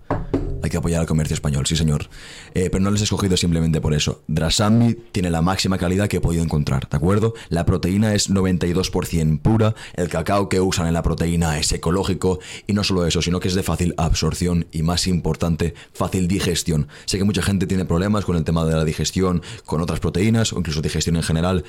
Que 0.70 0.78
apoyar 0.78 1.02
al 1.02 1.08
comercio 1.08 1.34
español, 1.34 1.66
sí 1.66 1.76
señor. 1.76 2.10
Eh, 2.54 2.70
pero 2.72 2.84
no 2.84 2.92
les 2.92 3.02
he 3.02 3.04
escogido 3.06 3.38
simplemente 3.38 3.82
por 3.82 3.94
eso. 3.94 4.22
Drasambi 4.28 4.96
tiene 5.12 5.30
la 5.30 5.42
máxima 5.42 5.78
calidad 5.78 6.08
que 6.08 6.18
he 6.18 6.22
podido 6.22 6.44
encontrar, 6.44 6.88
¿de 6.88 6.98
acuerdo? 6.98 7.34
La 7.50 7.66
proteína 7.66 8.14
es 8.14 8.30
92% 8.30 9.42
pura, 9.42 9.76
el 9.96 10.10
cacao 10.10 10.50
que 10.50 10.60
usan 10.60 10.88
en 10.88 10.94
la 10.94 11.04
proteína 11.04 11.58
es 11.58 11.72
ecológico 11.72 12.40
y 12.68 12.74
no 12.74 12.84
solo 12.84 13.06
eso, 13.06 13.22
sino 13.22 13.40
que 13.40 13.48
es 13.48 13.56
de 13.56 13.64
fácil 13.64 13.94
absorción 13.98 14.68
y 14.72 14.84
más 14.84 15.08
importante, 15.08 15.74
fácil 15.94 16.28
digestión. 16.28 16.88
Sé 17.06 17.18
que 17.18 17.24
mucha 17.24 17.42
gente 17.42 17.68
tiene 17.68 17.86
problemas 17.86 18.26
con 18.26 18.36
el 18.36 18.44
tema 18.44 18.66
de 18.66 18.76
la 18.76 18.86
digestión, 18.86 19.42
con 19.66 19.82
otras 19.82 20.00
proteínas 20.00 20.54
o 20.54 20.60
incluso 20.60 20.82
digestión 20.82 21.16
en 21.16 21.24
general 21.24 21.64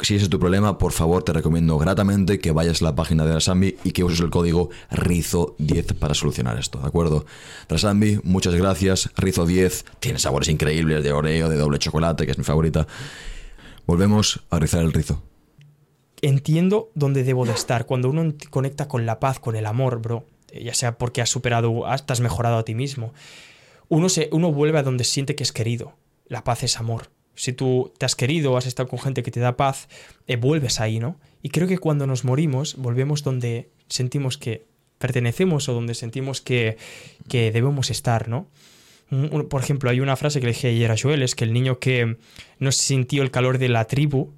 si 0.00 0.16
ese 0.16 0.24
es 0.24 0.30
tu 0.30 0.38
problema, 0.38 0.78
por 0.78 0.92
favor 0.92 1.22
te 1.22 1.32
recomiendo 1.32 1.78
gratamente 1.78 2.38
que 2.38 2.52
vayas 2.52 2.82
a 2.82 2.86
la 2.86 2.94
página 2.94 3.24
de 3.24 3.34
Rasambi 3.34 3.76
y 3.84 3.92
que 3.92 4.04
uses 4.04 4.20
el 4.20 4.30
código 4.30 4.70
RIZO10 4.90 5.94
para 5.94 6.14
solucionar 6.14 6.58
esto, 6.58 6.80
¿de 6.80 6.86
acuerdo? 6.86 7.26
Rasambi, 7.68 8.20
muchas 8.24 8.54
gracias. 8.54 9.14
Rizo10 9.14 9.84
tiene 10.00 10.18
sabores 10.18 10.48
increíbles 10.48 11.04
de 11.04 11.12
oreo, 11.12 11.48
de 11.48 11.56
doble 11.56 11.78
chocolate, 11.78 12.26
que 12.26 12.32
es 12.32 12.38
mi 12.38 12.44
favorita. 12.44 12.86
Volvemos 13.86 14.40
a 14.50 14.58
rizar 14.58 14.82
el 14.82 14.92
rizo. 14.92 15.22
Entiendo 16.22 16.90
dónde 16.94 17.22
debo 17.22 17.44
de 17.44 17.52
estar. 17.52 17.86
Cuando 17.86 18.08
uno 18.08 18.34
conecta 18.50 18.88
con 18.88 19.06
la 19.06 19.20
paz, 19.20 19.38
con 19.38 19.56
el 19.56 19.66
amor, 19.66 20.00
bro, 20.00 20.26
ya 20.52 20.74
sea 20.74 20.98
porque 20.98 21.22
has 21.22 21.28
superado, 21.28 21.86
has 21.86 22.20
mejorado 22.20 22.58
a 22.58 22.64
ti 22.64 22.74
mismo, 22.74 23.12
uno, 23.88 24.08
se, 24.08 24.28
uno 24.32 24.50
vuelve 24.50 24.78
a 24.78 24.82
donde 24.82 25.04
siente 25.04 25.34
que 25.34 25.42
es 25.42 25.52
querido. 25.52 25.94
La 26.26 26.42
paz 26.42 26.62
es 26.62 26.78
amor 26.78 27.10
si 27.34 27.52
tú 27.52 27.92
te 27.98 28.06
has 28.06 28.14
querido, 28.16 28.56
has 28.56 28.66
estado 28.66 28.88
con 28.88 28.98
gente 28.98 29.22
que 29.22 29.30
te 29.30 29.40
da 29.40 29.56
paz, 29.56 29.88
eh, 30.26 30.36
vuelves 30.36 30.80
ahí, 30.80 30.98
¿no? 30.98 31.18
Y 31.42 31.50
creo 31.50 31.68
que 31.68 31.78
cuando 31.78 32.06
nos 32.06 32.24
morimos, 32.24 32.76
volvemos 32.76 33.22
donde 33.22 33.70
sentimos 33.88 34.38
que 34.38 34.66
pertenecemos 34.98 35.68
o 35.68 35.74
donde 35.74 35.94
sentimos 35.94 36.40
que, 36.40 36.78
debemos 37.28 37.90
estar, 37.90 38.28
¿no? 38.28 38.48
Por 39.50 39.62
ejemplo, 39.62 39.90
hay 39.90 40.00
una 40.00 40.16
frase 40.16 40.40
que 40.40 40.46
le 40.46 40.52
dije 40.52 40.68
ayer 40.68 40.90
a 40.90 40.96
Joel, 41.00 41.22
es 41.22 41.34
que 41.34 41.44
el 41.44 41.52
niño 41.52 41.78
que 41.78 42.16
no 42.58 42.72
sintió 42.72 43.22
el 43.22 43.30
calor 43.30 43.58
de 43.58 43.68
la 43.68 43.84
tribu 43.84 44.32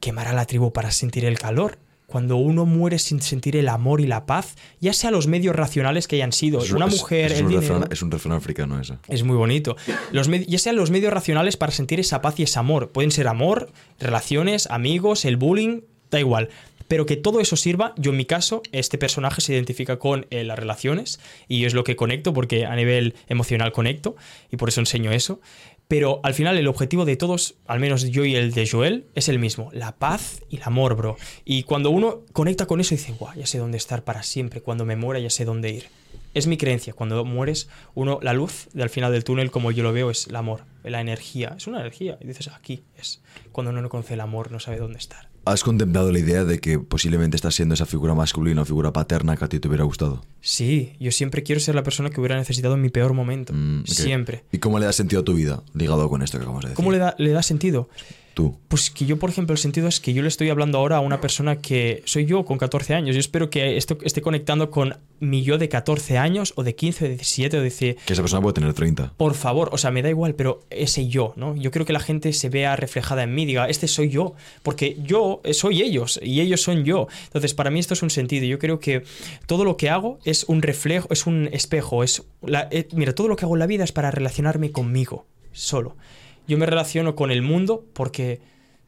quemar 0.00 0.28
a 0.28 0.34
la 0.34 0.44
tribu 0.44 0.72
para 0.72 0.90
sentir 0.90 1.24
el 1.24 1.38
calor. 1.38 1.78
Cuando 2.14 2.36
uno 2.36 2.64
muere 2.64 3.00
sin 3.00 3.20
sentir 3.20 3.56
el 3.56 3.68
amor 3.68 4.00
y 4.00 4.06
la 4.06 4.24
paz, 4.24 4.54
ya 4.78 4.92
sea 4.92 5.10
los 5.10 5.26
medios 5.26 5.56
racionales 5.56 6.06
que 6.06 6.14
hayan 6.14 6.30
sido, 6.30 6.62
es, 6.62 6.70
una 6.70 6.86
mujer, 6.86 7.32
es, 7.32 7.38
el 7.38 7.46
un 7.46 7.50
dinero, 7.50 7.74
refrán, 7.74 7.92
es 7.92 8.02
un 8.02 8.10
refrán 8.12 8.36
africano 8.36 8.80
eso. 8.80 8.98
Es 9.08 9.24
muy 9.24 9.34
bonito. 9.34 9.74
Los 10.12 10.30
ya 10.46 10.58
sean 10.60 10.76
los 10.76 10.92
medios 10.92 11.12
racionales 11.12 11.56
para 11.56 11.72
sentir 11.72 11.98
esa 11.98 12.22
paz 12.22 12.38
y 12.38 12.44
ese 12.44 12.60
amor. 12.60 12.92
Pueden 12.92 13.10
ser 13.10 13.26
amor, 13.26 13.72
relaciones, 13.98 14.68
amigos, 14.70 15.24
el 15.24 15.36
bullying, 15.36 15.80
da 16.08 16.20
igual. 16.20 16.50
Pero 16.86 17.04
que 17.04 17.16
todo 17.16 17.40
eso 17.40 17.56
sirva, 17.56 17.94
yo 17.96 18.12
en 18.12 18.18
mi 18.18 18.26
caso, 18.26 18.62
este 18.70 18.96
personaje 18.96 19.40
se 19.40 19.52
identifica 19.52 19.98
con 19.98 20.26
eh, 20.30 20.44
las 20.44 20.56
relaciones 20.56 21.18
y 21.48 21.64
es 21.64 21.74
lo 21.74 21.82
que 21.82 21.96
conecto 21.96 22.32
porque 22.32 22.64
a 22.64 22.76
nivel 22.76 23.16
emocional 23.26 23.72
conecto 23.72 24.14
y 24.52 24.56
por 24.56 24.68
eso 24.68 24.80
enseño 24.80 25.10
eso. 25.10 25.40
Pero 25.88 26.20
al 26.22 26.34
final 26.34 26.56
el 26.56 26.66
objetivo 26.66 27.04
de 27.04 27.16
todos, 27.16 27.56
al 27.66 27.78
menos 27.78 28.10
yo 28.10 28.24
y 28.24 28.34
el 28.36 28.52
de 28.52 28.68
Joel, 28.68 29.06
es 29.14 29.28
el 29.28 29.38
mismo, 29.38 29.70
la 29.72 29.96
paz 29.96 30.42
y 30.48 30.56
el 30.56 30.62
amor, 30.64 30.96
bro. 30.96 31.16
Y 31.44 31.64
cuando 31.64 31.90
uno 31.90 32.22
conecta 32.32 32.66
con 32.66 32.80
eso 32.80 32.94
dice, 32.94 33.12
guau, 33.12 33.34
ya 33.34 33.46
sé 33.46 33.58
dónde 33.58 33.76
estar 33.76 34.02
para 34.02 34.22
siempre, 34.22 34.62
cuando 34.62 34.84
me 34.84 34.96
muera 34.96 35.20
ya 35.20 35.30
sé 35.30 35.44
dónde 35.44 35.70
ir. 35.70 35.88
Es 36.32 36.46
mi 36.46 36.56
creencia, 36.56 36.94
cuando 36.94 37.24
mueres, 37.24 37.68
uno, 37.94 38.18
la 38.22 38.32
luz 38.32 38.68
del 38.72 38.90
final 38.90 39.12
del 39.12 39.24
túnel, 39.24 39.50
como 39.50 39.70
yo 39.70 39.82
lo 39.82 39.92
veo, 39.92 40.10
es 40.10 40.26
el 40.26 40.36
amor, 40.36 40.64
la 40.82 41.00
energía, 41.00 41.54
es 41.56 41.66
una 41.66 41.80
energía. 41.80 42.18
Y 42.20 42.26
dices, 42.26 42.48
aquí 42.48 42.82
es. 42.96 43.22
Cuando 43.52 43.70
uno 43.70 43.82
no 43.82 43.88
conoce 43.88 44.14
el 44.14 44.20
amor, 44.20 44.50
no 44.50 44.58
sabe 44.58 44.78
dónde 44.78 44.98
estar. 44.98 45.33
¿Has 45.46 45.62
contemplado 45.62 46.10
la 46.10 46.18
idea 46.18 46.44
de 46.44 46.58
que 46.58 46.78
posiblemente 46.78 47.36
estás 47.36 47.54
siendo 47.54 47.74
esa 47.74 47.84
figura 47.84 48.14
masculina 48.14 48.62
o 48.62 48.64
figura 48.64 48.92
paterna 48.94 49.36
que 49.36 49.44
a 49.44 49.48
ti 49.48 49.60
te 49.60 49.68
hubiera 49.68 49.84
gustado? 49.84 50.24
Sí, 50.40 50.94
yo 50.98 51.10
siempre 51.12 51.42
quiero 51.42 51.60
ser 51.60 51.74
la 51.74 51.82
persona 51.82 52.08
que 52.08 52.18
hubiera 52.18 52.36
necesitado 52.36 52.74
en 52.74 52.80
mi 52.80 52.88
peor 52.88 53.12
momento. 53.12 53.52
Mm, 53.54 53.84
siempre. 53.84 54.44
¿Y 54.52 54.58
cómo 54.58 54.78
le 54.78 54.86
da 54.86 54.92
sentido 54.92 55.20
a 55.20 55.24
tu 55.24 55.34
vida 55.34 55.62
ligado 55.74 56.08
con 56.08 56.22
esto 56.22 56.38
que 56.38 56.44
acabamos 56.44 56.62
de 56.62 56.70
decir? 56.70 56.76
¿Cómo 56.76 56.92
le 56.92 56.98
da, 56.98 57.14
le 57.18 57.30
da 57.30 57.42
sentido? 57.42 57.90
Tú. 58.34 58.58
Pues 58.66 58.90
que 58.90 59.06
yo, 59.06 59.16
por 59.18 59.30
ejemplo, 59.30 59.52
el 59.52 59.58
sentido 59.58 59.86
es 59.86 60.00
que 60.00 60.12
yo 60.12 60.20
le 60.20 60.26
estoy 60.26 60.50
hablando 60.50 60.78
ahora 60.78 60.96
a 60.96 61.00
una 61.00 61.20
persona 61.20 61.60
que 61.60 62.02
soy 62.04 62.26
yo 62.26 62.44
con 62.44 62.58
14 62.58 62.92
años. 62.92 63.14
Yo 63.14 63.20
espero 63.20 63.48
que 63.48 63.76
esto 63.76 63.96
esté 64.02 64.22
conectando 64.22 64.72
con 64.72 64.98
mi 65.20 65.44
yo 65.44 65.56
de 65.56 65.68
14 65.68 66.18
años 66.18 66.52
o 66.56 66.64
de 66.64 66.74
15 66.74 67.04
o 67.04 67.08
de 67.08 67.14
17 67.14 67.58
o 67.58 67.62
de... 67.62 67.70
Que 67.70 68.12
esa 68.12 68.22
persona 68.22 68.42
puede 68.42 68.54
tener 68.54 68.74
30. 68.74 69.14
Por 69.16 69.34
favor, 69.34 69.70
o 69.72 69.78
sea, 69.78 69.92
me 69.92 70.02
da 70.02 70.10
igual, 70.10 70.34
pero 70.34 70.62
ese 70.70 71.06
yo, 71.06 71.32
¿no? 71.36 71.54
Yo 71.54 71.70
creo 71.70 71.86
que 71.86 71.92
la 71.92 72.00
gente 72.00 72.32
se 72.32 72.48
vea 72.48 72.74
reflejada 72.74 73.22
en 73.22 73.34
mí, 73.36 73.46
diga, 73.46 73.68
este 73.68 73.86
soy 73.86 74.08
yo, 74.08 74.34
porque 74.64 74.96
yo 75.00 75.40
soy 75.52 75.82
ellos 75.82 76.18
y 76.20 76.40
ellos 76.40 76.60
son 76.60 76.82
yo. 76.82 77.06
Entonces, 77.26 77.54
para 77.54 77.70
mí 77.70 77.78
esto 77.78 77.94
es 77.94 78.02
un 78.02 78.10
sentido. 78.10 78.46
Yo 78.46 78.58
creo 78.58 78.80
que 78.80 79.04
todo 79.46 79.64
lo 79.64 79.76
que 79.76 79.90
hago 79.90 80.18
es 80.24 80.42
un 80.44 80.60
reflejo, 80.60 81.06
es 81.12 81.26
un 81.26 81.48
espejo, 81.52 82.02
es... 82.02 82.24
La, 82.42 82.66
eh, 82.72 82.88
mira, 82.92 83.14
todo 83.14 83.28
lo 83.28 83.36
que 83.36 83.44
hago 83.44 83.54
en 83.54 83.60
la 83.60 83.66
vida 83.68 83.84
es 83.84 83.92
para 83.92 84.10
relacionarme 84.10 84.72
conmigo, 84.72 85.24
solo 85.52 85.96
yo 86.46 86.58
me 86.58 86.66
relaciono 86.66 87.14
con 87.14 87.30
el 87.30 87.42
mundo 87.42 87.84
porque 87.92 88.40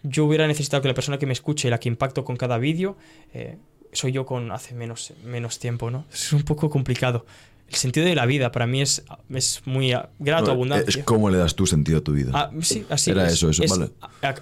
yo 0.03 0.25
hubiera 0.25 0.47
necesitado 0.47 0.83
que 0.83 0.89
la 0.89 0.95
persona 0.95 1.19
que 1.19 1.27
me 1.27 1.33
escuche 1.33 1.69
y 1.69 1.71
la 1.71 1.79
que 1.79 1.89
impacto 1.89 2.25
con 2.25 2.37
cada 2.37 2.59
vídeo 2.59 2.97
eh, 3.35 3.57
soy 3.93 4.13
yo 4.13 4.27
con 4.27 4.53
hace 4.53 4.75
menos, 4.75 5.13
menos 5.25 5.59
tiempo, 5.59 5.91
¿no? 5.91 6.05
Es 6.13 6.33
un 6.33 6.43
poco 6.43 6.71
complicado. 6.71 7.25
El 7.69 7.75
sentido 7.75 8.07
de 8.07 8.15
la 8.15 8.27
vida 8.27 8.53
para 8.53 8.67
mí 8.69 8.81
es, 8.81 9.03
es 9.35 9.63
muy 9.65 9.93
grato, 10.21 10.53
abundante. 10.53 10.89
Es 10.89 10.99
cómo 10.99 11.31
le 11.31 11.39
das 11.39 11.57
tu 11.57 11.67
sentido 11.67 11.99
a 11.99 12.01
tu 12.01 12.13
vida. 12.13 12.31
Ah, 12.33 12.51
sí, 12.61 12.87
así 12.89 13.11
Era 13.11 13.27
eso, 13.27 13.51
eso, 13.51 13.65
vale. 13.69 13.91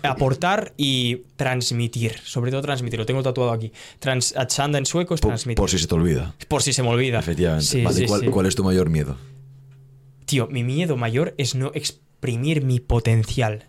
aportar 0.03 0.74
y 0.77 1.23
transmitir. 1.36 2.19
Sobre 2.23 2.51
todo 2.51 2.61
transmitir. 2.61 2.99
Lo 2.99 3.07
tengo 3.07 3.23
tatuado 3.23 3.53
aquí. 3.53 3.73
Trans, 3.99 4.35
en 4.59 4.85
sueco 4.85 5.15
es 5.15 5.23
transmitir. 5.23 5.57
Por 5.57 5.70
si 5.70 5.78
se 5.78 5.86
te 5.86 5.95
olvida. 5.95 6.35
Por 6.49 6.62
si 6.62 6.74
se 6.74 6.82
me 6.82 6.91
olvida. 6.91 7.20
Efectivamente. 7.20 8.07
¿cuál, 8.07 8.31
¿Cuál 8.31 8.47
es 8.47 8.55
tu 8.57 8.62
mayor 8.62 8.91
miedo? 8.91 9.16
Tío, 10.27 10.47
mi 10.49 10.62
miedo 10.62 10.99
mayor 10.99 11.35
es 11.39 11.55
no 11.55 11.73
exprimir 12.25 12.65
mi 12.65 12.81
potencial, 12.81 13.65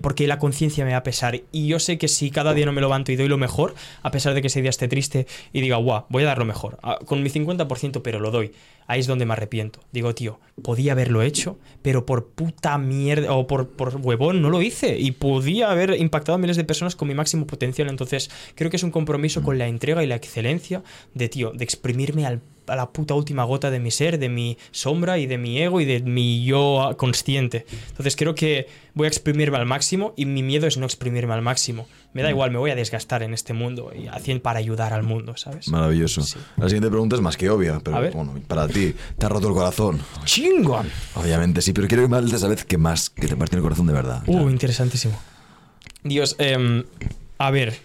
porque 0.00 0.26
la 0.26 0.38
conciencia 0.38 0.84
me 0.86 0.92
va 0.92 0.98
a 0.98 1.02
pesar. 1.02 1.42
Y 1.52 1.66
yo 1.66 1.78
sé 1.78 1.98
que 1.98 2.08
si 2.08 2.30
cada 2.30 2.54
día 2.54 2.64
no 2.64 2.72
me 2.72 2.80
levanto 2.80 3.12
y 3.12 3.16
doy 3.16 3.28
lo 3.28 3.36
mejor, 3.36 3.74
a 4.02 4.10
pesar 4.10 4.32
de 4.32 4.40
que 4.40 4.46
ese 4.46 4.62
día 4.62 4.70
esté 4.70 4.88
triste 4.88 5.26
y 5.52 5.60
diga, 5.60 5.76
guau, 5.76 6.06
voy 6.08 6.22
a 6.22 6.26
dar 6.26 6.38
lo 6.38 6.46
mejor, 6.46 6.78
con 7.04 7.22
mi 7.22 7.28
50%, 7.28 8.00
pero 8.02 8.18
lo 8.18 8.30
doy. 8.30 8.52
Ahí 8.88 9.00
es 9.00 9.06
donde 9.06 9.26
me 9.26 9.34
arrepiento. 9.34 9.80
Digo, 9.92 10.14
tío, 10.14 10.40
podía 10.62 10.92
haberlo 10.92 11.22
hecho, 11.22 11.58
pero 11.82 12.06
por 12.06 12.30
puta 12.30 12.78
mierda 12.78 13.32
o 13.34 13.46
por, 13.46 13.68
por 13.68 13.94
huevón 13.96 14.40
no 14.42 14.48
lo 14.48 14.62
hice. 14.62 14.98
Y 14.98 15.12
podía 15.12 15.70
haber 15.70 15.90
impactado 16.00 16.36
a 16.36 16.38
miles 16.38 16.56
de 16.56 16.64
personas 16.64 16.96
con 16.96 17.06
mi 17.06 17.14
máximo 17.14 17.46
potencial. 17.46 17.88
Entonces, 17.90 18.30
creo 18.54 18.70
que 18.70 18.78
es 18.78 18.82
un 18.82 18.90
compromiso 18.90 19.42
con 19.42 19.58
la 19.58 19.68
entrega 19.68 20.02
y 20.02 20.06
la 20.06 20.16
excelencia 20.16 20.82
de, 21.12 21.28
tío, 21.28 21.52
de 21.52 21.64
exprimirme 21.64 22.26
al 22.26 22.40
a 22.68 22.76
la 22.76 22.92
puta 22.92 23.14
última 23.14 23.44
gota 23.44 23.70
de 23.70 23.80
mi 23.80 23.90
ser, 23.90 24.18
de 24.18 24.28
mi 24.28 24.58
sombra 24.70 25.18
y 25.18 25.26
de 25.26 25.38
mi 25.38 25.60
ego 25.60 25.80
y 25.80 25.84
de 25.84 26.00
mi 26.00 26.44
yo 26.44 26.94
consciente. 26.96 27.66
Entonces 27.88 28.16
creo 28.16 28.34
que 28.34 28.66
voy 28.94 29.06
a 29.06 29.08
exprimirme 29.08 29.56
al 29.56 29.66
máximo 29.66 30.12
y 30.16 30.26
mi 30.26 30.42
miedo 30.42 30.66
es 30.66 30.76
no 30.76 30.86
exprimirme 30.86 31.34
al 31.34 31.42
máximo. 31.42 31.86
Me 32.18 32.24
da 32.24 32.30
igual, 32.30 32.50
me 32.50 32.58
voy 32.58 32.72
a 32.72 32.74
desgastar 32.74 33.22
en 33.22 33.32
este 33.32 33.52
mundo 33.52 33.92
y 33.96 34.08
haciendo 34.08 34.42
para 34.42 34.58
ayudar 34.58 34.92
al 34.92 35.04
mundo, 35.04 35.36
¿sabes? 35.36 35.68
Maravilloso. 35.68 36.22
La 36.56 36.64
siguiente 36.64 36.90
pregunta 36.90 37.14
es 37.14 37.22
más 37.22 37.36
que 37.36 37.48
obvia, 37.48 37.78
pero 37.78 38.10
bueno, 38.10 38.34
para 38.48 38.66
ti, 38.66 38.92
¿te 39.16 39.26
ha 39.26 39.28
roto 39.28 39.46
el 39.46 39.54
corazón? 39.54 40.00
¡Chingón! 40.24 40.90
Obviamente 41.14 41.62
sí, 41.62 41.72
pero 41.72 41.86
quiero 41.86 42.02
que 42.02 42.08
me 42.08 42.16
hables 42.16 42.32
de 42.32 42.38
esa 42.38 42.48
vez 42.48 42.64
que 42.64 42.76
más, 42.76 43.08
que 43.08 43.28
te 43.28 43.36
partió 43.36 43.58
el 43.58 43.62
corazón 43.62 43.86
de 43.86 43.92
verdad. 43.92 44.24
Uh, 44.26 44.50
interesantísimo. 44.50 45.16
Dios, 46.02 46.34
eh, 46.40 46.84
a 47.38 47.50
ver. 47.52 47.78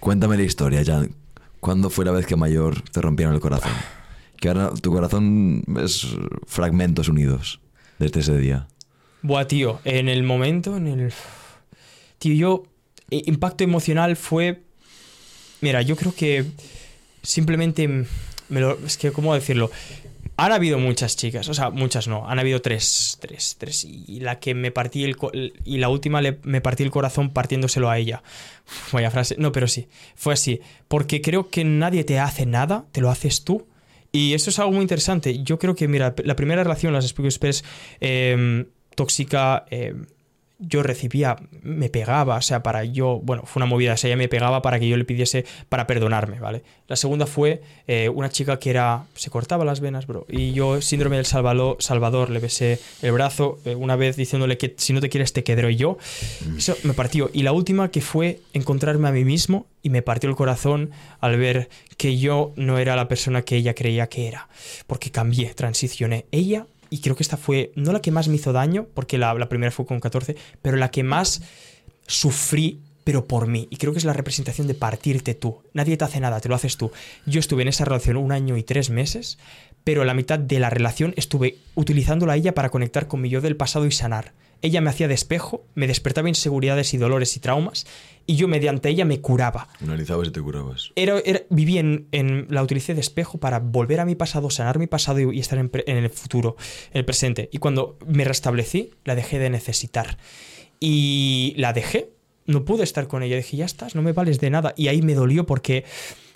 Cuéntame 0.00 0.36
la 0.36 0.42
historia, 0.42 0.82
ya. 0.82 1.06
¿Cuándo 1.60 1.88
fue 1.88 2.04
la 2.04 2.10
vez 2.10 2.26
que 2.26 2.36
mayor 2.36 2.82
te 2.90 3.00
rompieron 3.00 3.34
el 3.34 3.40
corazón? 3.40 3.72
Que 4.36 4.48
ahora 4.48 4.70
tu 4.74 4.92
corazón 4.92 5.64
es 5.82 6.08
fragmentos 6.46 7.08
unidos 7.08 7.58
desde 7.98 8.20
ese 8.20 8.36
día. 8.36 8.68
Buah, 9.22 9.46
tío, 9.46 9.80
en 9.84 10.10
el 10.10 10.24
momento, 10.24 10.76
en 10.76 10.88
el... 10.88 11.12
Tío, 12.18 12.34
yo... 12.34 12.73
Eh, 13.10 13.22
impacto 13.26 13.64
emocional 13.64 14.16
fue... 14.16 14.62
Mira, 15.60 15.82
yo 15.82 15.96
creo 15.96 16.14
que 16.14 16.44
simplemente... 17.22 17.88
Me 18.48 18.60
lo... 18.60 18.78
Es 18.84 18.96
que, 18.96 19.12
¿cómo 19.12 19.34
decirlo? 19.34 19.70
Han 20.36 20.50
habido 20.50 20.78
muchas 20.80 21.16
chicas, 21.16 21.48
o 21.48 21.54
sea, 21.54 21.70
muchas 21.70 22.08
no, 22.08 22.28
han 22.28 22.40
habido 22.40 22.60
tres, 22.60 23.18
tres, 23.20 23.54
tres. 23.56 23.84
Y 23.84 24.18
la 24.18 24.40
que 24.40 24.52
me 24.52 24.72
partí 24.72 25.04
el. 25.04 25.16
Y 25.64 25.78
la 25.78 25.88
última 25.88 26.20
me 26.42 26.60
partí 26.60 26.82
el 26.82 26.90
corazón 26.90 27.30
partiéndoselo 27.30 27.88
a 27.88 27.98
ella. 27.98 28.24
vaya 28.92 29.12
frase. 29.12 29.36
No, 29.38 29.52
pero 29.52 29.68
sí, 29.68 29.86
fue 30.16 30.34
así. 30.34 30.60
Porque 30.88 31.22
creo 31.22 31.50
que 31.50 31.62
nadie 31.62 32.02
te 32.02 32.18
hace 32.18 32.46
nada, 32.46 32.84
te 32.90 33.00
lo 33.00 33.10
haces 33.10 33.44
tú. 33.44 33.68
Y 34.10 34.34
eso 34.34 34.50
es 34.50 34.58
algo 34.58 34.72
muy 34.72 34.82
interesante. 34.82 35.42
Yo 35.44 35.60
creo 35.60 35.76
que, 35.76 35.86
mira, 35.86 36.14
la 36.24 36.34
primera 36.34 36.64
relación, 36.64 36.92
las 36.92 37.06
Spooky 37.06 37.28
Express, 37.28 37.64
eh, 38.00 38.64
tóxica, 38.96 39.66
eh, 39.70 39.94
yo 40.66 40.82
recibía, 40.82 41.36
me 41.62 41.88
pegaba, 41.88 42.36
o 42.36 42.42
sea, 42.42 42.62
para 42.62 42.84
yo, 42.84 43.20
bueno, 43.22 43.42
fue 43.46 43.60
una 43.60 43.66
movida, 43.66 43.94
o 43.94 43.96
sea, 43.96 44.08
ella 44.08 44.16
me 44.16 44.28
pegaba 44.28 44.62
para 44.62 44.78
que 44.78 44.88
yo 44.88 44.96
le 44.96 45.04
pidiese 45.04 45.44
para 45.68 45.86
perdonarme, 45.86 46.40
¿vale? 46.40 46.62
La 46.86 46.96
segunda 46.96 47.26
fue 47.26 47.62
eh, 47.86 48.08
una 48.08 48.28
chica 48.28 48.58
que 48.58 48.70
era, 48.70 49.04
se 49.14 49.30
cortaba 49.30 49.64
las 49.64 49.80
venas, 49.80 50.06
bro, 50.06 50.26
y 50.28 50.52
yo, 50.52 50.80
síndrome 50.80 51.16
del 51.16 51.26
Salvador, 51.26 51.76
Salvador 51.80 52.30
le 52.30 52.40
besé 52.40 52.78
el 53.02 53.12
brazo 53.12 53.58
eh, 53.64 53.74
una 53.74 53.96
vez 53.96 54.16
diciéndole 54.16 54.58
que 54.58 54.74
si 54.76 54.92
no 54.92 55.00
te 55.00 55.08
quieres 55.08 55.32
te 55.32 55.42
quedo 55.42 55.54
yo, 55.70 55.98
mm. 56.46 56.58
eso 56.58 56.76
me 56.82 56.94
partió. 56.94 57.30
Y 57.32 57.42
la 57.42 57.52
última 57.52 57.90
que 57.90 58.00
fue 58.00 58.40
encontrarme 58.52 59.08
a 59.08 59.12
mí 59.12 59.24
mismo 59.24 59.66
y 59.82 59.90
me 59.90 60.02
partió 60.02 60.28
el 60.28 60.36
corazón 60.36 60.90
al 61.20 61.38
ver 61.38 61.68
que 61.96 62.18
yo 62.18 62.52
no 62.56 62.78
era 62.78 62.96
la 62.96 63.08
persona 63.08 63.42
que 63.42 63.56
ella 63.56 63.74
creía 63.74 64.08
que 64.08 64.28
era, 64.28 64.48
porque 64.86 65.10
cambié, 65.10 65.54
transicioné. 65.54 66.26
Ella 66.32 66.66
y 66.94 67.00
creo 67.00 67.16
que 67.16 67.24
esta 67.24 67.36
fue 67.36 67.72
no 67.74 67.90
la 67.90 68.00
que 68.00 68.12
más 68.12 68.28
me 68.28 68.36
hizo 68.36 68.52
daño, 68.52 68.86
porque 68.94 69.18
la, 69.18 69.48
primera 69.48 69.72
fue 69.72 69.84
con 69.84 69.98
14, 69.98 70.36
pero 70.62 70.76
la 70.76 70.92
que 70.92 71.02
más 71.02 71.42
sufrí 72.06 72.82
pero 73.02 73.26
por 73.26 73.48
mí. 73.48 73.66
Y 73.68 73.78
creo 73.78 73.92
que 73.92 73.98
es 73.98 74.04
la 74.04 74.12
representación 74.12 74.68
de 74.68 74.74
partirte 74.74 75.34
tú. 75.34 75.58
Nadie 75.72 75.96
te 75.96 76.04
hace 76.04 76.20
nada, 76.20 76.38
te 76.38 76.48
lo 76.48 76.54
haces 76.54 76.76
tú. 76.76 76.92
Yo 77.26 77.40
estuve 77.40 77.62
en 77.62 77.68
esa 77.68 77.84
relación 77.84 78.16
un 78.16 78.30
año 78.30 78.56
y 78.56 78.62
tres 78.62 78.90
meses, 78.90 79.38
pero 79.82 80.04
la 80.04 80.14
mitad 80.14 80.38
de 80.38 80.60
la 80.60 80.70
relación 80.70 81.14
estuve 81.16 81.58
utilizándola 81.74 82.34
a 82.34 82.36
ella 82.36 82.54
para 82.54 82.70
conectar 82.70 83.08
con 83.08 83.20
mi 83.20 83.28
yo 83.28 83.40
del 83.40 83.56
pasado 83.56 83.86
y 83.86 83.90
sanar. 83.90 84.34
Ella 84.64 84.80
me 84.80 84.88
hacía 84.88 85.08
de 85.08 85.14
espejo, 85.14 85.66
me 85.74 85.86
despertaba 85.86 86.26
inseguridades 86.26 86.94
y 86.94 86.96
dolores 86.96 87.36
y 87.36 87.40
traumas, 87.40 87.86
y 88.24 88.36
yo 88.36 88.48
mediante 88.48 88.88
ella 88.88 89.04
me 89.04 89.20
curaba. 89.20 89.68
Analizabas 89.82 90.28
y 90.28 90.30
te 90.30 90.40
curabas. 90.40 90.90
Era, 90.96 91.20
viví 91.50 91.76
en, 91.76 92.46
la 92.48 92.62
utilicé 92.62 92.94
de 92.94 93.02
espejo 93.02 93.36
para 93.36 93.58
volver 93.58 94.00
a 94.00 94.06
mi 94.06 94.14
pasado, 94.14 94.48
sanar 94.48 94.78
mi 94.78 94.86
pasado 94.86 95.20
y, 95.20 95.38
estar 95.38 95.58
en, 95.58 95.70
en, 95.86 95.98
el 95.98 96.08
futuro, 96.08 96.56
en 96.92 97.00
el 97.00 97.04
presente. 97.04 97.50
Y 97.52 97.58
cuando 97.58 97.98
me 98.06 98.24
restablecí, 98.24 98.92
la 99.04 99.14
dejé 99.14 99.38
de 99.38 99.50
necesitar. 99.50 100.16
Y 100.80 101.52
la 101.58 101.74
dejé, 101.74 102.12
no 102.46 102.64
pude 102.64 102.84
estar 102.84 103.06
con 103.06 103.22
ella. 103.22 103.36
Dije, 103.36 103.58
ya 103.58 103.66
estás, 103.66 103.94
no 103.94 104.00
me 104.00 104.12
vales 104.12 104.40
de 104.40 104.48
nada. 104.48 104.72
Y 104.78 104.88
ahí 104.88 105.02
me 105.02 105.12
dolió 105.12 105.44
porque 105.44 105.84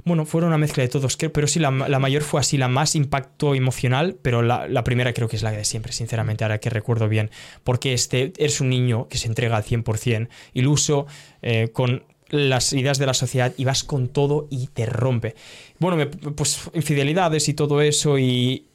bueno, 0.08 0.26
fueron 0.26 0.48
una 0.48 0.58
mezcla 0.58 0.82
de 0.82 0.88
todos, 0.88 1.16
pero 1.16 1.46
sí, 1.46 1.58
la, 1.60 1.70
mayor 1.70 2.22
fue 2.22 2.40
así, 2.40 2.56
la 2.56 2.68
más 2.68 2.94
impacto 2.94 3.54
emocional, 3.54 4.16
pero 4.20 4.42
la, 4.42 4.84
primera 4.84 5.12
creo 5.12 5.28
que 5.28 5.36
es 5.36 5.42
la 5.42 5.52
de 5.52 5.64
siempre, 5.64 5.92
sinceramente, 5.92 6.44
ahora 6.44 6.58
que 6.58 6.70
recuerdo 6.70 7.08
bien, 7.08 7.30
porque 7.64 7.92
este 7.92 8.32
eres 8.38 8.60
un 8.60 8.70
niño 8.70 9.08
que 9.08 9.18
se 9.18 9.28
entrega 9.28 9.56
al 9.56 9.64
100%, 9.64 10.28
iluso, 10.54 11.06
eh, 11.42 11.70
con 11.72 12.04
las 12.30 12.72
ideas 12.72 12.98
de 12.98 13.06
la 13.06 13.14
sociedad 13.14 13.54
y 13.56 13.64
vas 13.64 13.84
con 13.84 14.08
todo 14.08 14.48
y 14.50 14.66
te 14.66 14.86
rompe. 14.86 15.34
Bueno, 15.78 16.10
pues 16.34 16.70
infidelidades 16.74 17.48
y 17.48 17.54
todo 17.54 17.80
eso 17.80 18.18
y, 18.18 18.66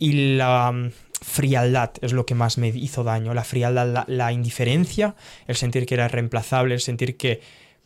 la 0.00 0.72
mm, 0.72 0.90
frialdad 1.22 1.92
es 2.00 2.12
lo 2.12 2.26
que 2.26 2.34
más 2.34 2.58
me 2.58 2.68
hizo 2.68 3.04
daño, 3.04 3.34
la 3.34 3.44
frialdad, 3.44 4.04
la 4.06 4.32
indiferencia, 4.32 5.14
el 5.46 5.56
sentir 5.56 5.86
que 5.86 5.94
era 5.94 6.08
reemplazable, 6.08 6.74
el 6.74 6.80
sentir 6.80 7.16
que 7.16 7.40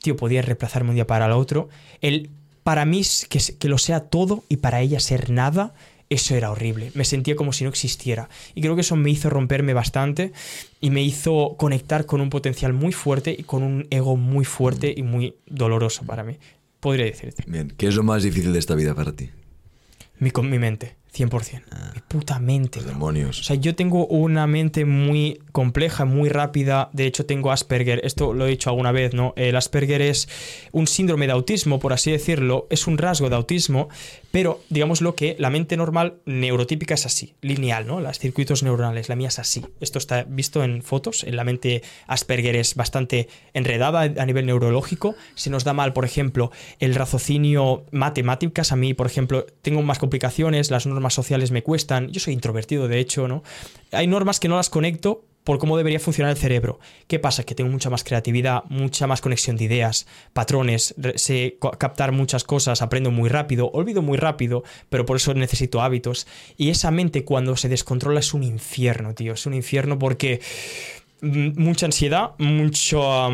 tío, 0.04 0.16
podía 0.16 0.42
reemplazarme 0.42 0.90
un 0.90 0.96
día 0.96 1.06
para 1.06 1.26
el 1.26 1.32
otro. 1.32 1.68
El, 2.00 2.30
para 2.64 2.84
mí, 2.84 3.02
que, 3.28 3.40
que 3.58 3.68
lo 3.68 3.78
sea 3.78 4.00
todo 4.00 4.42
y 4.48 4.56
para 4.56 4.80
ella 4.80 4.98
ser 4.98 5.30
nada, 5.30 5.74
eso 6.10 6.34
era 6.34 6.50
horrible. 6.50 6.90
Me 6.94 7.04
sentía 7.04 7.36
como 7.36 7.52
si 7.52 7.64
no 7.64 7.70
existiera. 7.70 8.28
Y 8.54 8.60
creo 8.60 8.74
que 8.74 8.80
eso 8.80 8.96
me 8.96 9.10
hizo 9.10 9.30
romperme 9.30 9.74
bastante 9.74 10.32
y 10.80 10.90
me 10.90 11.02
hizo 11.02 11.56
conectar 11.56 12.06
con 12.06 12.20
un 12.20 12.30
potencial 12.30 12.72
muy 12.72 12.92
fuerte 12.92 13.34
y 13.36 13.44
con 13.44 13.62
un 13.62 13.86
ego 13.90 14.16
muy 14.16 14.44
fuerte 14.44 14.92
y 14.96 15.02
muy 15.02 15.36
doloroso 15.46 16.04
para 16.04 16.24
mí. 16.24 16.38
Podría 16.80 17.06
decirte. 17.06 17.44
Bien, 17.46 17.72
¿qué 17.76 17.86
es 17.86 17.94
lo 17.94 18.02
más 18.02 18.22
difícil 18.22 18.52
de 18.52 18.58
esta 18.58 18.74
vida 18.74 18.94
para 18.94 19.12
ti? 19.12 19.30
Mi, 20.18 20.30
con 20.30 20.50
mi 20.50 20.58
mente. 20.58 20.96
100%. 21.16 21.62
Ah, 21.70 21.92
Mi 21.94 22.00
puta 22.00 22.38
mente. 22.38 22.80
demonios. 22.82 23.40
O 23.40 23.42
sea, 23.44 23.56
yo 23.56 23.74
tengo 23.74 24.06
una 24.06 24.46
mente 24.46 24.84
muy 24.84 25.40
compleja, 25.52 26.04
muy 26.04 26.28
rápida. 26.28 26.90
De 26.92 27.06
hecho, 27.06 27.24
tengo 27.24 27.52
Asperger. 27.52 28.00
Esto 28.04 28.32
lo 28.34 28.46
he 28.46 28.50
dicho 28.50 28.70
alguna 28.70 28.90
vez, 28.90 29.14
¿no? 29.14 29.32
El 29.36 29.54
Asperger 29.56 30.02
es 30.02 30.28
un 30.72 30.86
síndrome 30.86 31.26
de 31.26 31.32
autismo, 31.32 31.78
por 31.78 31.92
así 31.92 32.10
decirlo. 32.10 32.66
Es 32.70 32.86
un 32.86 32.98
rasgo 32.98 33.30
de 33.30 33.36
autismo, 33.36 33.88
pero 34.32 34.60
digamos 34.70 35.00
lo 35.00 35.14
que 35.14 35.36
la 35.38 35.50
mente 35.50 35.76
normal 35.76 36.14
neurotípica 36.26 36.94
es 36.94 37.06
así, 37.06 37.34
lineal, 37.42 37.86
¿no? 37.86 38.00
Los 38.00 38.18
circuitos 38.18 38.62
neuronales, 38.64 39.08
la 39.08 39.14
mía 39.16 39.28
es 39.28 39.38
así. 39.38 39.64
Esto 39.80 39.98
está 39.98 40.24
visto 40.24 40.64
en 40.64 40.82
fotos. 40.82 41.22
En 41.22 41.36
la 41.36 41.44
mente 41.44 41.82
Asperger 42.08 42.56
es 42.56 42.74
bastante 42.74 43.28
enredada 43.52 44.00
a 44.02 44.26
nivel 44.26 44.46
neurológico. 44.46 45.14
Se 45.36 45.50
nos 45.50 45.62
da 45.62 45.72
mal, 45.72 45.92
por 45.92 46.04
ejemplo, 46.04 46.50
el 46.80 46.94
raciocinio 46.96 47.84
matemáticas. 47.92 48.72
A 48.72 48.76
mí, 48.76 48.94
por 48.94 49.06
ejemplo, 49.06 49.46
tengo 49.62 49.82
más 49.82 49.98
complicaciones, 50.00 50.70
las 50.70 50.86
normas 50.86 51.03
sociales 51.12 51.50
me 51.50 51.62
cuestan. 51.62 52.08
Yo 52.08 52.20
soy 52.20 52.32
introvertido, 52.32 52.88
de 52.88 52.98
hecho, 53.00 53.28
¿no? 53.28 53.42
Hay 53.92 54.06
normas 54.06 54.40
que 54.40 54.48
no 54.48 54.56
las 54.56 54.70
conecto 54.70 55.24
por 55.44 55.58
cómo 55.58 55.76
debería 55.76 56.00
funcionar 56.00 56.32
el 56.32 56.38
cerebro. 56.38 56.80
¿Qué 57.06 57.18
pasa? 57.18 57.44
Que 57.44 57.54
tengo 57.54 57.70
mucha 57.70 57.90
más 57.90 58.02
creatividad, 58.02 58.64
mucha 58.70 59.06
más 59.06 59.20
conexión 59.20 59.56
de 59.56 59.64
ideas, 59.64 60.06
patrones, 60.32 60.94
sé 61.16 61.58
captar 61.78 62.12
muchas 62.12 62.44
cosas, 62.44 62.80
aprendo 62.80 63.10
muy 63.10 63.28
rápido, 63.28 63.70
olvido 63.72 64.00
muy 64.00 64.16
rápido, 64.16 64.64
pero 64.88 65.04
por 65.04 65.18
eso 65.18 65.34
necesito 65.34 65.82
hábitos. 65.82 66.26
Y 66.56 66.70
esa 66.70 66.90
mente 66.90 67.24
cuando 67.24 67.56
se 67.56 67.68
descontrola 67.68 68.20
es 68.20 68.32
un 68.32 68.42
infierno, 68.42 69.14
tío. 69.14 69.34
Es 69.34 69.44
un 69.44 69.52
infierno 69.52 69.98
porque 69.98 70.40
mm, 71.20 71.60
mucha 71.62 71.86
ansiedad, 71.86 72.30
mucho 72.38 73.30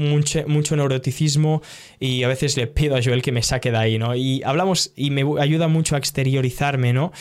mucho, 0.00 0.76
neuroticismo 0.76 1.62
y 1.98 2.22
a 2.22 2.28
veces 2.28 2.56
le 2.56 2.66
pido 2.66 2.96
a 2.96 3.02
Joel 3.02 3.22
que 3.22 3.32
me 3.32 3.42
saque 3.42 3.70
de 3.70 3.78
ahí, 3.78 3.98
¿no? 3.98 4.14
Y 4.14 4.42
hablamos 4.44 4.92
y 4.96 5.10
me 5.10 5.24
ayuda 5.40 5.68
mucho 5.68 5.94
a 5.94 5.98
exteriorizarme, 5.98 6.92
¿no? 6.92 7.12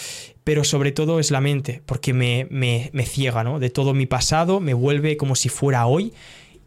Pero 0.43 0.63
sobre 0.63 0.91
todo 0.91 1.19
es 1.19 1.31
la 1.31 1.41
mente, 1.41 1.81
porque 1.85 2.13
me, 2.13 2.47
me, 2.49 2.89
me 2.93 3.05
ciega, 3.05 3.43
¿no? 3.43 3.59
De 3.59 3.69
todo 3.69 3.93
mi 3.93 4.05
pasado, 4.05 4.59
me 4.59 4.73
vuelve 4.73 5.17
como 5.17 5.35
si 5.35 5.49
fuera 5.49 5.85
hoy 5.85 6.13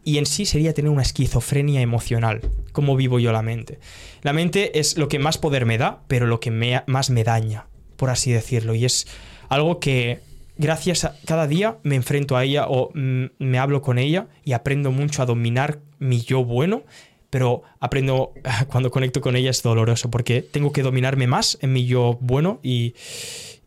y 0.03 0.17
en 0.17 0.25
sí 0.25 0.45
sería 0.45 0.73
tener 0.73 0.91
una 0.91 1.01
esquizofrenia 1.01 1.81
emocional, 1.81 2.41
como 2.71 2.95
vivo 2.95 3.19
yo 3.19 3.31
la 3.31 3.41
mente. 3.41 3.79
La 4.21 4.33
mente 4.33 4.79
es 4.79 4.97
lo 4.97 5.07
que 5.07 5.19
más 5.19 5.37
poder 5.37 5.65
me 5.65 5.77
da, 5.77 6.01
pero 6.07 6.27
lo 6.27 6.39
que 6.39 6.51
más 6.51 7.09
me 7.09 7.23
daña, 7.23 7.67
por 7.95 8.09
así 8.09 8.31
decirlo, 8.31 8.75
y 8.75 8.85
es 8.85 9.07
algo 9.49 9.79
que 9.79 10.19
gracias 10.57 11.05
a 11.05 11.15
cada 11.25 11.47
día 11.47 11.77
me 11.83 11.95
enfrento 11.95 12.37
a 12.37 12.43
ella 12.43 12.65
o 12.67 12.91
me 12.93 13.59
hablo 13.59 13.81
con 13.81 13.97
ella 13.97 14.27
y 14.43 14.53
aprendo 14.53 14.91
mucho 14.91 15.21
a 15.21 15.25
dominar 15.25 15.79
mi 15.99 16.21
yo 16.21 16.43
bueno, 16.43 16.83
pero 17.29 17.63
aprendo 17.79 18.33
cuando 18.67 18.91
conecto 18.91 19.21
con 19.21 19.35
ella 19.35 19.49
es 19.49 19.63
doloroso 19.63 20.09
porque 20.09 20.41
tengo 20.41 20.71
que 20.71 20.83
dominarme 20.83 21.27
más 21.27 21.57
en 21.61 21.73
mi 21.73 21.85
yo 21.85 22.17
bueno 22.21 22.59
y, 22.61 22.93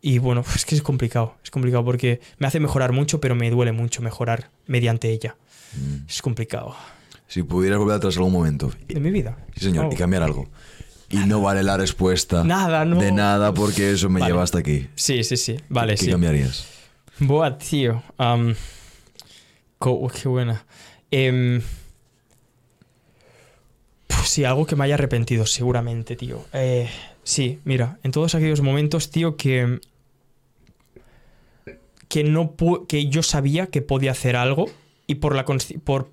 y 0.01 0.19
bueno, 0.19 0.45
es 0.55 0.65
que 0.65 0.75
es 0.75 0.83
complicado, 0.83 1.35
es 1.43 1.51
complicado 1.51 1.85
porque 1.85 2.21
me 2.39 2.47
hace 2.47 2.61
mejorar 2.61 2.93
mucho, 2.93 3.21
pero 3.21 3.35
me 3.35 3.51
duele 3.51 3.73
mucho 3.73 4.03
mejorar 4.03 4.51
mediante 4.67 5.11
ella. 5.11 5.37
Mm. 5.75 6.09
Es 6.09 6.23
complicado. 6.23 6.77
Si 7.27 7.43
pudieras 7.43 7.79
volver 7.79 7.97
atrás 7.97 8.17
algún 8.17 8.33
momento. 8.33 8.71
De 8.87 9.01
mi 9.01 9.11
vida. 9.11 9.37
Sí, 9.57 9.65
señor, 9.65 9.89
y 9.91 9.95
oh. 9.95 9.99
cambiar 9.99 10.23
algo. 10.23 10.49
Y 11.11 11.19
no 11.19 11.41
vale 11.41 11.63
la 11.63 11.77
respuesta. 11.77 12.45
Nada, 12.45 12.85
no. 12.85 13.01
De 13.01 13.13
nada 13.13 13.53
porque 13.53 13.93
eso 13.93 14.09
me 14.09 14.21
lleva 14.21 14.43
hasta 14.43 14.59
aquí. 14.59 14.89
Sí, 14.95 15.25
sí, 15.25 15.37
sí. 15.37 15.57
Vale, 15.69 15.95
¿Qué 15.95 16.05
sí. 16.05 16.11
cambiarías? 16.11 16.76
Boa, 17.19 17.57
tío. 17.57 18.03
qué 19.79 20.29
buena. 20.29 20.67
Eh, 21.11 21.63
pues 24.07 24.29
sí, 24.29 24.45
algo 24.45 24.67
que 24.67 24.77
me 24.77 24.85
haya 24.85 24.95
arrepentido, 24.95 25.47
seguramente, 25.47 26.17
tío. 26.17 26.45
Eh, 26.53 26.89
sí, 27.23 27.61
mira, 27.65 27.99
en 28.03 28.11
todos 28.11 28.35
aquellos 28.35 28.61
momentos, 28.61 29.11
tío, 29.11 29.37
que. 29.37 29.81
Que, 32.09 32.23
no 32.23 32.55
que 32.89 33.09
yo 33.09 33.23
sabía 33.23 33.67
que 33.67 33.83
podía 33.83 34.13
hacer 34.13 34.37
algo 34.37 34.67
y 35.09 35.17
por 35.17 35.35
la 35.35 35.45
por 35.45 36.11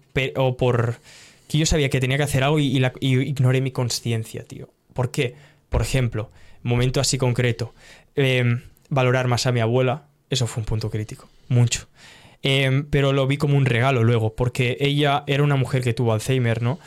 por 0.58 1.00
que 1.48 1.58
yo 1.60 1.66
sabía 1.68 1.90
que 1.90 2.00
tenía 2.00 2.18
que 2.18 2.24
hacer 2.24 2.44
algo 2.44 2.60
y, 2.60 2.84
ignoré 3.00 3.62
mi 3.62 3.72
conciencia, 3.72 4.44
tío. 4.44 4.70
¿Por 4.94 5.12
qué? 5.12 5.36
Por 5.70 5.82
ejemplo, 5.82 6.32
momento 6.64 7.00
así 7.00 7.18
concreto, 7.20 7.76
em, 8.16 8.64
valorar 8.90 9.28
más 9.28 9.46
a 9.46 9.52
mi 9.52 9.60
abuela, 9.60 10.08
eso 10.34 10.48
fue 10.48 10.62
un 10.62 10.66
punto 10.66 10.90
crítico, 10.90 11.30
mucho. 11.48 11.88
Em, 12.42 12.86
pero 12.90 13.14
lo 13.14 13.26
vi 13.26 13.38
como 13.38 13.58
un 13.58 13.66
regalo 13.66 14.04
luego, 14.04 14.36
porque 14.36 14.78
ella 14.82 15.24
era 15.28 15.44
una 15.44 15.56
mujer 15.56 15.82
que 15.82 15.94
tuvo 15.94 16.12
Alzheimer, 16.12 16.62
¿no? 16.62 16.78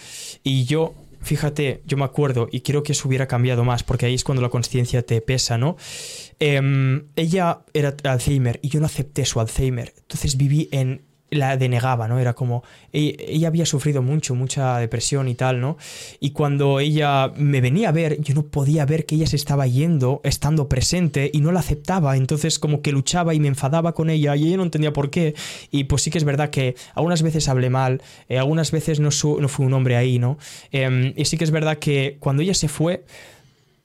Y 0.43 0.67
yo, 0.67 0.95
fíjate, 1.23 1.81
yo 1.87 1.97
me 1.97 2.05
acuerdo, 2.05 2.49
y 2.53 2.61
quiero 2.61 2.83
que 2.83 2.93
eso 2.93 3.09
hubiera 3.09 3.27
cambiado 3.27 3.65
más, 3.65 3.83
porque 3.83 4.05
ahí 4.05 4.15
es 4.15 4.23
cuando 4.23 4.43
la 4.43 4.51
conciencia 4.51 5.03
te 5.03 5.23
pesa, 5.23 5.57
¿no? 5.57 5.77
Em, 6.39 7.07
ella 7.17 7.61
era 7.73 7.97
Alzheimer 8.05 8.61
y 8.63 8.69
yo 8.69 8.81
no 8.81 8.87
acepté 8.87 9.25
su 9.25 9.41
Alzheimer. 9.41 9.95
Entonces 9.97 10.37
viví 10.37 10.69
en 10.73 11.06
la 11.31 11.57
denegaba, 11.57 12.07
¿no? 12.09 12.19
Era 12.19 12.35
como, 12.35 12.63
ella, 12.93 13.49
había 13.49 13.67
sufrido 13.67 14.03
mucho, 14.03 14.35
mucha 14.35 14.79
depresión 14.79 15.29
y 15.29 15.35
tal, 15.35 15.61
¿no? 15.61 15.77
Y 16.21 16.31
cuando 16.31 16.79
ella 16.79 17.33
me 17.37 17.61
venía 17.61 17.89
a 17.89 17.93
ver, 17.93 18.21
yo 18.21 18.35
no 18.35 18.45
podía 18.45 18.87
ver 18.87 19.07
que 19.07 19.17
ella 19.17 19.27
se 19.27 19.37
estaba 19.37 19.67
yendo, 19.67 20.21
estando 20.25 20.69
presente, 20.69 21.31
y 21.33 21.41
no 21.41 21.53
la 21.53 21.61
aceptaba, 21.61 22.17
entonces 22.17 22.59
como 22.59 22.81
que 22.81 22.93
luchaba 22.93 23.35
y 23.35 23.41
me 23.41 23.49
enfadaba 23.49 23.93
con 23.93 24.11
ella, 24.11 24.37
y 24.37 24.47
ella 24.47 24.59
no 24.59 24.63
entendía 24.63 24.93
por 24.93 25.11
qué. 25.11 25.35
Y 25.71 25.85
pues 25.85 26.03
sí 26.03 26.11
que 26.11 26.19
es 26.19 26.25
verdad 26.25 26.51
que 26.51 26.77
algunas 26.95 27.23
veces 27.23 27.49
hablé 27.49 27.71
mal, 27.71 28.03
eh, 28.29 28.39
algunas 28.39 28.71
veces 28.71 29.01
no, 29.01 29.11
no 29.41 29.49
fui 29.49 29.67
un 29.67 29.75
hombre 29.75 29.97
ahí, 29.97 30.19
¿no? 30.19 30.39
Em, 30.71 31.13
y 31.17 31.25
sí 31.25 31.37
que 31.37 31.45
es 31.45 31.51
verdad 31.51 31.79
que 31.79 32.17
cuando 32.21 32.43
ella 32.43 32.55
se 32.55 32.69
fue, 32.69 33.05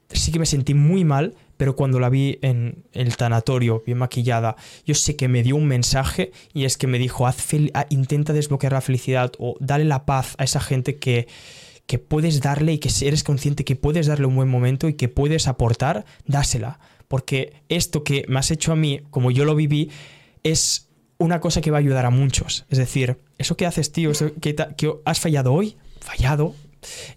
sí 0.10 0.32
que 0.32 0.40
me 0.40 0.46
sentí 0.46 0.74
muy 0.74 1.04
mal, 1.06 1.34
pero 1.62 1.76
cuando 1.76 2.00
la 2.00 2.10
vi 2.10 2.40
en 2.42 2.86
el 2.92 3.16
tanatorio, 3.18 3.84
bien 3.86 4.00
maquillada, 4.00 4.56
yo 4.84 4.96
sé 4.96 5.16
que 5.16 5.28
me 5.28 5.44
dio 5.44 5.56
un 5.56 5.68
mensaje 5.68 6.32
y 6.56 6.66
es 6.66 6.76
que 6.76 6.88
me 6.88 6.98
dijo, 6.98 7.28
Haz 7.28 7.38
ah, 7.76 7.86
intenta 7.92 8.34
desbloquear 8.34 8.74
la 8.74 8.82
felicidad 8.82 9.32
o 9.38 9.58
dale 9.60 9.86
la 9.86 10.08
paz 10.08 10.34
a 10.40 10.44
esa 10.44 10.60
gente 10.60 10.96
que, 10.96 11.28
que 11.86 12.00
puedes 12.00 12.42
darle 12.42 12.74
y 12.74 12.80
que 12.80 12.90
eres 13.06 13.24
consciente 13.24 13.64
que 13.64 13.76
puedes 13.76 14.08
darle 14.08 14.26
un 14.26 14.36
buen 14.38 14.50
momento 14.50 14.90
y 14.90 14.96
que 14.96 15.08
puedes 15.08 15.48
aportar, 15.48 16.04
dásela. 16.26 16.80
Porque 17.08 17.54
esto 17.70 18.04
que 18.04 18.26
me 18.28 18.40
has 18.40 18.50
hecho 18.50 18.72
a 18.72 18.76
mí, 18.76 19.02
como 19.12 19.30
yo 19.30 19.46
lo 19.46 19.54
viví, 19.54 19.92
es 20.42 20.90
una 21.20 21.42
cosa 21.42 21.62
que 21.62 21.70
va 21.70 21.78
a 21.78 21.82
ayudar 21.82 22.08
a 22.08 22.10
muchos. 22.10 22.66
Es 22.72 22.80
decir, 22.80 23.20
eso 23.38 23.56
que 23.56 23.68
haces, 23.68 23.92
tío, 23.92 24.14
que, 24.42 24.56
que 24.56 24.94
has 25.06 25.20
fallado 25.20 25.54
hoy, 25.54 25.78
fallado, 26.00 26.56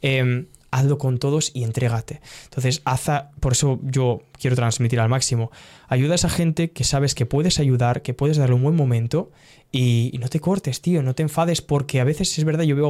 eh, 0.03 0.45
hazlo 0.75 0.99
con 0.99 1.19
todos 1.19 1.53
y 1.55 1.63
entrégate. 1.63 2.21
Entonces, 2.45 2.83
haz 2.85 3.05
por 3.39 3.53
eso 3.53 3.79
yo 3.83 4.23
quiero 4.41 4.57
transmitir 4.57 4.99
al 4.99 5.09
máximo. 5.09 5.51
Ayuda 5.89 6.13
a 6.13 6.15
esa 6.17 6.29
gente 6.29 6.73
que 6.73 6.83
sabes 6.83 7.15
que 7.15 7.27
puedes 7.27 7.61
ayudar, 7.61 8.03
que 8.03 8.13
puedes 8.13 8.37
darle 8.37 8.57
un 8.57 8.63
buen 8.63 8.75
momento 8.75 9.31
y, 9.77 10.17
no 10.21 10.29
te 10.29 10.39
cortes, 10.39 10.81
tío, 10.81 11.03
no 11.03 11.17
te 11.17 11.25
enfades 11.25 11.61
porque 11.61 12.01
a 12.01 12.05
veces 12.05 12.39
es 12.39 12.45
verdad, 12.45 12.63
yo 12.63 12.77
veo 12.77 12.87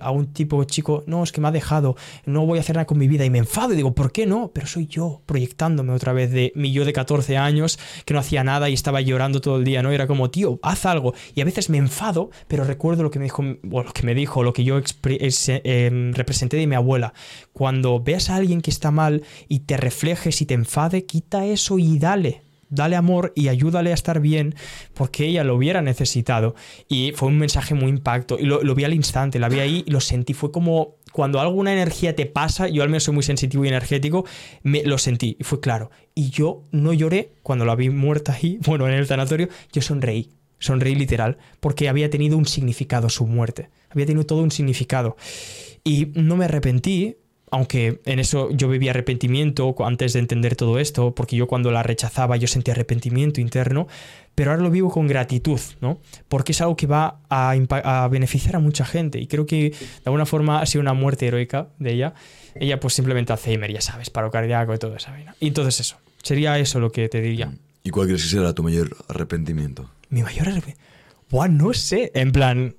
a 0.00 0.10
un, 0.12 0.32
tipo 0.32 0.62
chico, 0.64 1.02
no, 1.06 1.24
es 1.24 1.32
que 1.32 1.40
me 1.40 1.48
ha 1.48 1.50
dejado, 1.50 1.96
no 2.26 2.46
voy 2.46 2.58
a 2.58 2.60
hacer 2.60 2.76
nada 2.76 2.86
con 2.86 2.96
mi 2.96 3.08
vida 3.08 3.24
y 3.24 3.30
me 3.30 3.38
enfado 3.38 3.72
y 3.72 3.76
digo, 3.76 3.92
¿por 3.92 4.12
qué 4.12 4.24
no? 4.24 4.52
Pero 4.54 4.68
soy 4.68 4.86
yo 4.86 5.20
proyectándome 5.26 5.92
otra 5.92 6.12
vez 6.12 6.30
de 6.30 6.52
mi 6.54 6.70
yo 6.70 6.84
de 6.84 6.92
14 6.92 7.36
años 7.36 7.80
que 8.04 8.14
no 8.14 8.20
hacía 8.20 8.44
nada 8.44 8.70
y 8.70 8.74
estaba 8.74 9.00
llorando 9.00 9.40
todo 9.40 9.56
el 9.56 9.64
día, 9.64 9.82
¿no? 9.82 9.90
Era 9.90 10.06
como, 10.06 10.30
tío, 10.30 10.60
haz 10.62 10.86
algo. 10.86 11.12
Y 11.34 11.40
a 11.40 11.44
veces 11.44 11.70
me 11.70 11.78
enfado, 11.78 12.30
pero 12.46 12.62
recuerdo 12.62 13.02
lo 13.02 13.10
que 13.10 13.18
me 13.18 13.24
dijo, 13.24 13.42
o 13.42 13.82
lo 13.82 13.92
que 13.92 14.04
me 14.04 14.14
dijo, 14.14 14.44
lo 14.44 14.52
que 14.52 14.62
yo 14.62 14.80
eh, 15.06 16.12
representé 16.14 16.56
de 16.56 16.68
mi 16.68 16.76
abuela. 16.76 17.14
Cuando 17.52 18.00
veas 18.00 18.30
a 18.30 18.36
alguien 18.36 18.60
que 18.60 18.70
está 18.70 18.92
mal 18.92 19.24
y 19.48 19.60
te 19.60 19.76
reflejes 19.76 20.40
y 20.40 20.46
te 20.46 20.54
enfade, 20.54 21.04
quita 21.04 21.46
eso 21.46 21.80
y 21.80 21.98
dale 21.98 22.47
dale 22.70 22.96
amor 22.96 23.32
y 23.34 23.48
ayúdale 23.48 23.90
a 23.90 23.94
estar 23.94 24.20
bien 24.20 24.54
porque 24.94 25.26
ella 25.26 25.44
lo 25.44 25.56
hubiera 25.56 25.82
necesitado. 25.82 26.54
Y 26.88 27.12
fue 27.12 27.28
un 27.28 27.38
mensaje 27.38 27.74
muy 27.74 27.90
impacto. 27.90 28.38
Y 28.38 28.44
lo, 28.44 28.74
vi 28.74 28.84
al 28.84 28.94
instante, 28.94 29.38
la 29.38 29.48
vi 29.48 29.60
ahí 29.60 29.84
y 29.86 29.90
lo 29.90 30.00
sentí. 30.00 30.34
Fue 30.34 30.50
como 30.50 30.96
cuando 31.12 31.40
alguna 31.40 31.72
energía 31.72 32.14
te 32.14 32.26
pasa, 32.26 32.68
yo 32.68 32.82
al 32.82 32.88
menos 32.88 33.04
soy 33.04 33.14
muy 33.14 33.22
sensitivo 33.22 33.64
y 33.64 33.68
energético, 33.68 34.24
me 34.62 34.82
lo 34.84 34.98
sentí 34.98 35.36
y 35.38 35.44
fue 35.44 35.60
claro. 35.60 35.90
Y 36.14 36.30
yo 36.30 36.64
no 36.70 36.92
lloré 36.92 37.32
cuando 37.42 37.64
la 37.64 37.74
vi 37.74 37.90
muerta 37.90 38.32
ahí, 38.32 38.58
bueno, 38.66 38.86
en 38.86 38.94
el 38.94 39.06
sanatorio, 39.06 39.48
yo 39.72 39.82
sonreí. 39.82 40.32
Sonreí 40.60 40.96
literal, 40.96 41.38
porque 41.60 41.88
había 41.88 42.10
tenido 42.10 42.36
un 42.36 42.44
significado 42.44 43.08
su 43.08 43.28
muerte. 43.28 43.70
Había 43.90 44.06
tenido 44.06 44.26
todo 44.26 44.42
un 44.42 44.50
significado. 44.50 45.16
Y 45.84 46.06
no 46.14 46.36
me 46.36 46.46
arrepentí, 46.46 47.16
aunque 47.50 48.00
en 48.04 48.18
eso 48.18 48.50
yo 48.50 48.68
vivía 48.68 48.90
arrepentimiento 48.90 49.74
antes 49.84 50.12
de 50.12 50.18
entender 50.20 50.56
todo 50.56 50.78
esto, 50.78 51.14
porque 51.14 51.36
yo 51.36 51.46
cuando 51.46 51.70
la 51.70 51.82
rechazaba 51.82 52.36
yo 52.36 52.46
sentía 52.46 52.74
arrepentimiento 52.74 53.40
interno, 53.40 53.86
pero 54.34 54.50
ahora 54.50 54.62
lo 54.62 54.70
vivo 54.70 54.90
con 54.90 55.06
gratitud, 55.06 55.60
¿no? 55.80 55.98
Porque 56.28 56.52
es 56.52 56.60
algo 56.60 56.76
que 56.76 56.86
va 56.86 57.20
a, 57.28 57.50
a 57.52 58.08
beneficiar 58.08 58.56
a 58.56 58.58
mucha 58.60 58.84
gente 58.84 59.18
y 59.18 59.26
creo 59.26 59.46
que 59.46 59.70
de 59.70 60.02
alguna 60.04 60.26
forma 60.26 60.60
ha 60.60 60.66
sido 60.66 60.82
una 60.82 60.94
muerte 60.94 61.26
heroica 61.26 61.68
de 61.78 61.92
ella. 61.92 62.14
Ella 62.54 62.80
pues 62.80 62.94
simplemente 62.94 63.32
Alzheimer, 63.32 63.72
ya 63.72 63.80
sabes, 63.80 64.10
paro 64.10 64.30
cardíaco 64.30 64.74
y 64.74 64.78
todo 64.78 64.96
eso. 64.96 65.10
Y 65.40 65.48
entonces 65.48 65.80
eso, 65.80 65.96
sería 66.22 66.58
eso 66.58 66.80
lo 66.80 66.92
que 66.92 67.08
te 67.08 67.20
diría. 67.20 67.52
¿Y 67.82 67.90
cuál 67.90 68.06
crees 68.06 68.22
que 68.22 68.28
será 68.28 68.52
tu 68.52 68.62
mayor 68.62 68.96
arrepentimiento? 69.08 69.90
Mi 70.10 70.22
mayor 70.22 70.48
arrepentimiento... 70.48 70.82
Buah, 71.30 71.48
no 71.48 71.74
sé, 71.74 72.10
en 72.14 72.32
plan, 72.32 72.74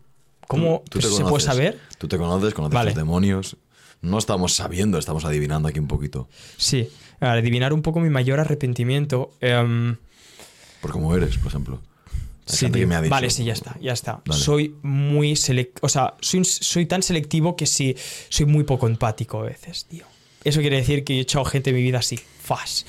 ¿cómo 0.48 0.84
se 0.92 1.24
puede 1.24 1.44
saber? 1.44 1.80
Tú 1.98 2.08
te 2.08 2.18
conoces, 2.18 2.54
conoces 2.54 2.86
los 2.86 2.96
demonios 2.96 3.58
no 4.02 4.18
estamos 4.18 4.54
sabiendo, 4.54 4.98
estamos 4.98 5.26
adivinando 5.26 5.68
aquí 5.68 5.80
un 5.80 5.88
poquito. 5.88 6.30
Sí, 6.58 6.90
adivinar 7.20 7.74
un 7.74 7.82
poco 7.82 8.00
mi 8.00 8.10
mayor 8.10 8.40
arrepentimiento. 8.40 9.32
Em, 9.42 9.98
por 10.82 10.92
cómo 10.92 11.16
eres, 11.16 11.38
por 11.38 11.48
ejemplo. 11.48 11.82
Sí, 12.46 12.68
vale, 13.10 13.30
sí, 13.30 13.44
ya 13.44 13.54
está, 13.54 13.78
ya 13.80 13.94
está. 13.94 14.22
Soy 14.32 14.76
muy 14.82 15.36
selectivo, 15.36 15.86
o 15.86 15.90
sea, 15.90 16.16
soy, 16.20 16.86
tan 16.88 17.04
selectivo 17.04 17.56
que 17.56 17.68
sí, 17.68 17.96
soy 18.30 18.48
muy 18.48 18.64
poco 18.64 18.88
empático 18.88 19.40
a 19.40 19.44
veces, 19.44 19.86
tío. 19.86 20.06
Eso 20.44 20.60
quiere 20.62 20.78
decir 20.78 21.04
que 21.04 21.18
he 21.18 21.20
echado 21.20 21.46
gente 21.46 21.70
en 21.70 21.76
mi 21.76 21.84
vida 21.84 22.00
así, 22.00 22.18
fast. 22.18 22.88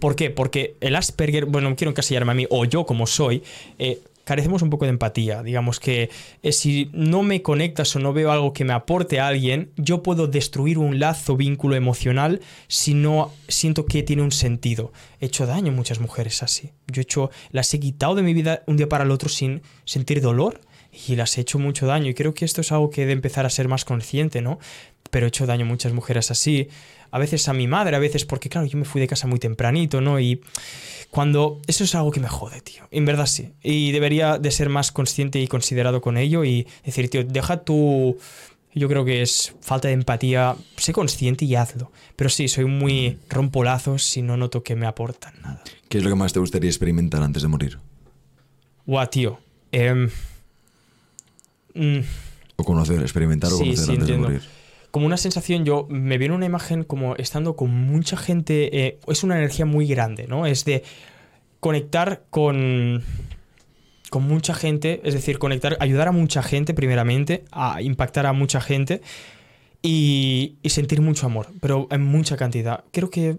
¿Por 0.00 0.16
qué? 0.16 0.28
Porque 0.28 0.76
el 0.80 0.96
Asperger, 0.96 1.46
bueno, 1.46 1.70
no 1.70 1.76
quiero 1.76 1.92
encasillarme 1.92 2.32
a 2.32 2.34
mí, 2.34 2.46
o 2.50 2.66
yo 2.66 2.84
como 2.84 3.06
soy, 3.06 3.42
eh, 3.78 4.00
carecemos 4.30 4.62
un 4.62 4.70
poco 4.70 4.84
de 4.84 4.90
empatía. 4.90 5.42
Digamos 5.42 5.80
que 5.80 6.08
eh, 6.44 6.52
si 6.52 6.88
no 6.92 7.24
me 7.24 7.42
conectas 7.42 7.96
o 7.96 7.98
no 7.98 8.12
veo 8.12 8.30
algo 8.30 8.52
que 8.52 8.64
me 8.64 8.72
aporte 8.72 9.18
a 9.18 9.26
alguien, 9.26 9.72
yo 9.76 10.04
puedo 10.04 10.28
destruir 10.28 10.78
un 10.78 11.00
lazo, 11.00 11.36
vínculo 11.36 11.74
emocional 11.74 12.40
si 12.68 12.94
no 12.94 13.32
siento 13.48 13.86
que 13.86 14.04
tiene 14.04 14.22
un 14.22 14.30
sentido. 14.30 14.92
He 15.20 15.26
hecho 15.26 15.46
daño 15.46 15.72
a 15.72 15.74
muchas 15.74 15.98
mujeres 15.98 16.44
así. 16.44 16.70
Yo 16.86 17.00
he 17.00 17.02
hecho, 17.02 17.32
las 17.50 17.74
he 17.74 17.80
quitado 17.80 18.14
de 18.14 18.22
mi 18.22 18.32
vida 18.32 18.62
un 18.68 18.76
día 18.76 18.88
para 18.88 19.02
el 19.02 19.10
otro 19.10 19.28
sin 19.28 19.62
sentir 19.84 20.20
dolor 20.20 20.60
y 21.08 21.16
las 21.16 21.36
he 21.36 21.40
hecho 21.40 21.58
mucho 21.58 21.88
daño. 21.88 22.08
Y 22.08 22.14
creo 22.14 22.32
que 22.32 22.44
esto 22.44 22.60
es 22.60 22.70
algo 22.70 22.90
que 22.90 23.06
de 23.06 23.12
empezar 23.12 23.46
a 23.46 23.50
ser 23.50 23.66
más 23.66 23.84
consciente, 23.84 24.42
¿no? 24.42 24.60
Pero 25.10 25.26
he 25.26 25.28
hecho 25.30 25.44
daño 25.44 25.64
a 25.64 25.68
muchas 25.68 25.92
mujeres 25.92 26.30
así. 26.30 26.68
A 27.10 27.18
veces 27.18 27.48
a 27.48 27.52
mi 27.52 27.66
madre, 27.66 27.96
a 27.96 27.98
veces 27.98 28.24
porque, 28.24 28.48
claro, 28.48 28.66
yo 28.66 28.78
me 28.78 28.84
fui 28.84 29.00
de 29.00 29.08
casa 29.08 29.26
muy 29.26 29.38
tempranito, 29.38 30.00
¿no? 30.00 30.20
Y 30.20 30.40
cuando 31.10 31.60
eso 31.66 31.84
es 31.84 31.94
algo 31.94 32.10
que 32.10 32.20
me 32.20 32.28
jode, 32.28 32.60
tío. 32.60 32.84
En 32.90 33.04
verdad 33.04 33.26
sí. 33.26 33.52
Y 33.62 33.92
debería 33.92 34.38
de 34.38 34.50
ser 34.50 34.68
más 34.68 34.92
consciente 34.92 35.40
y 35.40 35.48
considerado 35.48 36.00
con 36.00 36.16
ello 36.16 36.44
y 36.44 36.66
decir, 36.84 37.08
tío, 37.10 37.24
deja 37.24 37.64
tu... 37.64 38.16
Yo 38.72 38.88
creo 38.88 39.04
que 39.04 39.20
es 39.20 39.52
falta 39.60 39.88
de 39.88 39.94
empatía. 39.94 40.54
Sé 40.76 40.92
consciente 40.92 41.44
y 41.44 41.56
hazlo. 41.56 41.90
Pero 42.14 42.30
sí, 42.30 42.46
soy 42.46 42.66
muy 42.66 43.18
rompolazos 43.28 44.04
si 44.04 44.22
no 44.22 44.36
noto 44.36 44.62
que 44.62 44.76
me 44.76 44.86
aportan 44.86 45.34
nada. 45.42 45.64
¿Qué 45.88 45.98
es 45.98 46.04
lo 46.04 46.10
que 46.10 46.16
más 46.16 46.32
te 46.32 46.38
gustaría 46.38 46.70
experimentar 46.70 47.20
antes 47.24 47.42
de 47.42 47.48
morir? 47.48 47.78
Guau, 48.86 49.08
tío. 49.08 49.40
Em, 49.72 50.08
mm. 51.74 52.00
o 52.56 52.64
conocer, 52.64 53.00
experimentar 53.00 53.52
o 53.52 53.58
conocer 53.58 53.90
antes 53.90 54.06
de 54.06 54.16
morir 54.16 54.59
como 54.90 55.06
una 55.06 55.16
sensación, 55.16 55.64
yo 55.64 55.86
me 55.88 56.18
viene 56.18 56.34
una 56.34 56.46
imagen 56.46 56.84
como 56.84 57.16
estando 57.16 57.56
con 57.56 57.70
mucha 57.70 58.16
gente, 58.16 58.86
eh, 58.86 58.98
es 59.06 59.22
una 59.22 59.36
energía 59.36 59.66
muy 59.66 59.86
grande, 59.86 60.26
¿no? 60.26 60.46
Es 60.46 60.64
de 60.64 60.82
conectar 61.60 62.24
con, 62.30 63.02
con 64.10 64.22
mucha 64.24 64.54
gente, 64.54 65.00
es 65.04 65.14
decir, 65.14 65.38
conectar, 65.38 65.76
ayudar 65.80 66.08
a 66.08 66.12
mucha 66.12 66.42
gente 66.42 66.74
primeramente, 66.74 67.44
a 67.52 67.82
impactar 67.82 68.26
a 68.26 68.32
mucha 68.32 68.60
gente 68.60 69.00
y, 69.82 70.56
y 70.62 70.70
sentir 70.70 71.00
mucho 71.00 71.26
amor, 71.26 71.48
pero 71.60 71.86
en 71.90 72.02
mucha 72.02 72.36
cantidad. 72.36 72.84
Creo 72.90 73.10
que 73.10 73.38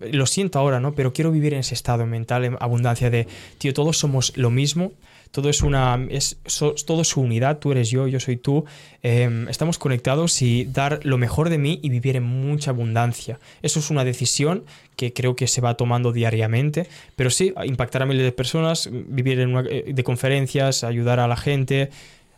lo 0.00 0.26
siento 0.26 0.58
ahora, 0.58 0.80
¿no? 0.80 0.94
Pero 0.94 1.12
quiero 1.12 1.30
vivir 1.30 1.54
en 1.54 1.60
ese 1.60 1.74
estado 1.74 2.06
mental, 2.06 2.44
en 2.44 2.56
abundancia 2.60 3.10
de, 3.10 3.26
tío, 3.58 3.74
todos 3.74 3.98
somos 3.98 4.36
lo 4.36 4.50
mismo, 4.50 4.92
todo 5.32 5.48
es 5.48 5.62
una, 5.62 6.06
es, 6.10 6.38
todo 6.86 7.04
su 7.04 7.20
unidad, 7.20 7.58
tú 7.58 7.72
eres 7.72 7.90
yo, 7.90 8.06
yo 8.06 8.20
soy 8.20 8.36
tú, 8.36 8.64
em, 9.02 9.48
estamos 9.48 9.78
conectados 9.78 10.40
y 10.42 10.66
dar 10.66 11.00
lo 11.04 11.18
mejor 11.18 11.48
de 11.48 11.58
mí 11.58 11.80
y 11.82 11.88
vivir 11.88 12.16
en 12.16 12.22
mucha 12.22 12.70
abundancia. 12.70 13.40
Eso 13.62 13.80
es 13.80 13.90
una 13.90 14.04
decisión 14.04 14.64
que 14.94 15.12
creo 15.12 15.34
que 15.34 15.48
se 15.48 15.62
va 15.62 15.74
tomando 15.74 16.12
diariamente, 16.12 16.86
pero 17.16 17.30
sí, 17.30 17.54
impactar 17.64 18.02
a 18.02 18.06
miles 18.06 18.24
de 18.24 18.32
personas, 18.32 18.90
vivir 18.92 19.40
en 19.40 19.56
una, 19.56 19.68
eh, 19.68 19.92
de 19.92 20.04
conferencias, 20.04 20.84
ayudar 20.84 21.18
a 21.18 21.26
la 21.26 21.36
gente, 21.36 21.90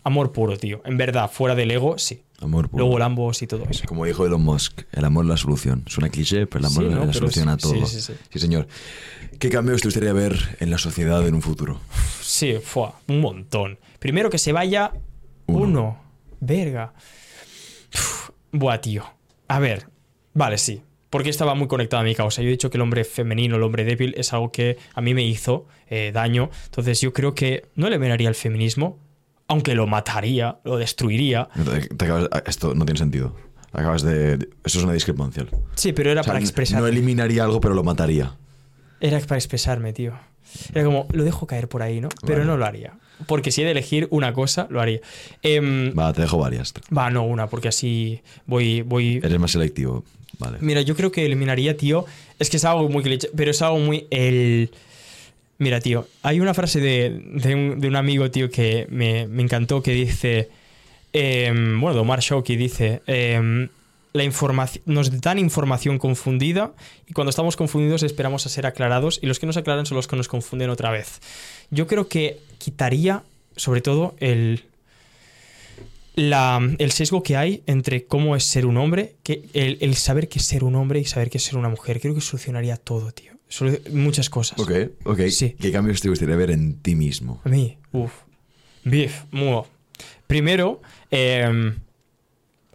amor 0.05 0.33
puro, 0.33 0.57
tío. 0.57 0.81
En 0.85 0.97
verdad, 0.97 1.31
fuera 1.31 1.57
del 1.57 1.73
ego, 1.73 1.99
sí. 1.99 2.23
Amor 2.45 2.69
puro. 2.69 2.85
Luego 2.85 3.03
ambos 3.03 3.41
y 3.43 3.47
todo 3.47 3.65
eso. 3.71 3.85
Como 3.87 4.05
dijo 4.05 4.27
Elon 4.27 4.43
Musk, 4.43 4.83
el 4.93 5.05
amor 5.05 5.25
es 5.25 5.31
la 5.31 5.37
solución. 5.37 5.85
Suena 5.87 6.11
cliché, 6.11 6.47
pero 6.47 6.61
el 6.61 6.67
amor 6.67 6.85
es 6.85 7.07
la 7.07 7.13
solución 7.13 7.49
a 7.49 7.57
todo. 7.57 7.87
Sí, 7.87 8.01
sí, 8.01 8.15
sí. 8.31 8.39
señor. 8.39 8.69
¿Qué 9.39 9.49
cambios 9.49 9.81
te 9.81 9.89
gustaría 9.89 10.13
ver 10.13 10.57
en 10.61 10.71
la 10.71 10.79
sociedad 10.79 11.27
en 11.27 11.35
un 11.35 11.43
futuro? 11.43 11.81
Sí, 12.21 12.57
fue 12.63 12.89
un 13.09 13.21
montón. 13.21 13.79
Primero 13.99 14.31
que 14.31 14.39
se 14.39 14.53
vaya 14.53 14.93
uno. 15.47 15.99
Verga. 16.41 16.93
buah, 18.53 18.81
tío. 18.81 19.05
A 19.49 19.59
ver. 19.59 19.89
Vale, 20.35 20.59
sí. 20.59 20.83
Porque 21.11 21.31
estaba 21.31 21.55
muy 21.55 21.69
conectado 21.69 22.01
a 22.01 22.05
mi 22.05 22.15
causa. 22.15 22.43
Yo 22.43 22.49
he 22.49 22.51
dicho 22.51 22.71
que 22.71 22.77
el 22.77 22.83
hombre 22.83 23.05
femenino, 23.05 23.57
el 23.57 23.63
hombre 23.63 23.85
débil, 23.85 24.15
es 24.17 24.33
algo 24.33 24.51
que 24.51 24.79
a 24.95 25.01
mí 25.01 25.15
me 25.15 25.23
hizo 25.23 25.67
eh, 25.89 26.11
daño. 26.13 26.51
Entonces 26.67 27.01
yo 27.01 27.13
creo 27.13 27.35
que 27.35 27.67
no 27.77 27.89
le 27.89 27.95
eliminaría 27.97 28.29
el 28.29 28.35
feminismo, 28.35 28.99
aunque 29.49 29.75
lo 29.75 29.87
mataría, 29.87 30.59
lo 30.65 30.77
destruiría. 30.77 31.49
esto 32.47 32.75
no 32.75 32.85
tiene 32.85 32.99
sentido. 32.99 33.35
Acabas 33.73 34.03
de. 34.03 34.35
Eso 34.65 34.79
es 34.79 34.85
una 34.85 34.93
discrepancia. 34.93 35.47
Sí, 35.75 35.93
pero 35.93 36.11
era 36.11 36.23
para 36.23 36.39
expresar. 36.39 36.81
No 36.81 36.87
eliminaría 36.87 37.43
algo, 37.43 37.61
pero 37.61 37.75
lo 37.75 37.83
mataría. 37.83 38.37
Era 39.01 39.19
para 39.21 39.37
expresarme, 39.37 39.93
tío. 39.93 40.13
Era 40.73 40.85
como, 40.85 41.09
lo 41.11 41.25
dejo 41.25 41.47
caer 41.47 41.69
por 41.69 41.83
ahí, 41.83 42.01
¿no? 42.01 42.09
Pero 42.25 42.45
no 42.45 42.57
lo 42.57 42.65
haría. 42.65 42.95
Porque 43.27 43.51
si 43.51 43.63
he 43.63 43.65
de 43.65 43.73
elegir 43.73 44.07
una 44.11 44.33
cosa, 44.33 44.69
lo 44.71 44.81
haría. 44.81 45.01
Em, 45.43 45.93
va, 45.99 46.13
te 46.13 46.23
dejo 46.23 46.39
varias. 46.39 46.73
Va, 46.97 47.11
no, 47.11 47.25
una, 47.25 47.49
porque 47.49 47.69
así 47.69 48.23
voy, 48.47 48.83
voy. 48.83 49.21
Eres 49.23 49.39
más 49.39 49.51
selectivo. 49.51 50.05
Vale. 50.39 50.59
Mira, 50.61 50.83
yo 50.83 50.95
creo 50.95 51.11
que 51.11 51.27
eliminaría, 51.27 51.77
tío. 51.77 52.07
Es 52.39 52.51
que 52.51 52.57
es 52.57 52.65
algo 52.65 52.89
muy 52.89 53.03
cliché, 53.03 53.29
pero 53.37 53.51
es 53.51 53.61
algo 53.61 53.79
muy. 53.79 54.07
El 54.11 54.71
Mira, 55.59 55.81
tío, 55.81 56.09
hay 56.23 56.41
una 56.41 56.53
frase 56.53 56.81
de, 56.81 57.79
un, 57.87 57.97
amigo, 57.97 58.31
tío, 58.31 58.51
que 58.51 58.87
me, 58.91 59.21
encantó 59.21 59.83
que 59.83 59.93
dice, 59.93 60.49
em, 61.13 61.81
bueno, 61.81 61.95
de 61.95 62.01
Omar 62.01 62.21
Shoki 62.21 62.57
dice, 62.57 63.03
em, 63.07 63.69
la 64.13 64.25
nos 64.87 65.21
dan 65.21 65.39
información 65.39 65.99
confundida 65.99 66.73
y 67.09 67.13
cuando 67.13 67.31
estamos 67.31 67.57
confundidos 67.57 68.03
esperamos 68.03 68.47
a 68.47 68.49
ser 68.49 68.67
aclarados 68.67 69.19
y 69.23 69.27
los 69.27 69.39
que 69.39 69.47
nos 69.47 69.57
aclaran 69.57 69.87
son 69.87 69.97
los 69.97 70.07
que 70.07 70.17
nos 70.17 70.29
confunden 70.29 70.71
otra 70.71 70.91
vez. 70.91 71.21
Yo 71.71 71.87
creo 71.87 72.09
que 72.09 72.39
quitaría, 72.59 73.23
sobre 73.57 73.81
todo, 73.81 74.15
el, 74.19 74.65
el 76.17 76.93
sesgo 76.93 77.23
que 77.23 77.37
hay 77.37 77.63
entre 77.67 78.07
cómo 78.07 78.35
es 78.35 78.45
ser 78.45 78.67
un 78.67 78.77
hombre, 78.77 79.15
que 79.23 79.49
el, 79.53 79.79
el 79.81 79.95
saber 79.95 80.29
qué 80.29 80.41
es 80.41 80.45
ser 80.45 80.65
un 80.65 80.75
hombre 80.75 80.99
y 80.99 81.05
saber 81.05 81.31
qué 81.31 81.39
es 81.39 81.45
ser 81.45 81.57
una 81.57 81.69
mujer. 81.69 82.01
Creo 82.01 82.15
que 82.15 82.21
solucionaría 82.21 82.77
todo, 82.77 83.13
tío 83.13 83.34
muchas 83.93 84.31
cosas. 84.31 84.59
Ok, 84.59 84.73
ok. 85.05 85.21
¿Qué 85.61 85.73
cambios 85.73 86.01
te 86.01 86.09
gustaría 86.09 86.37
ver 86.37 86.51
en 86.51 86.81
ti 86.81 86.95
mismo? 86.95 87.41
A 87.45 87.49
mí, 87.49 87.79
uff. 87.93 88.13
Bif, 88.85 89.23
muo. 89.31 89.67
Primero, 90.27 90.83
em, 91.11 91.77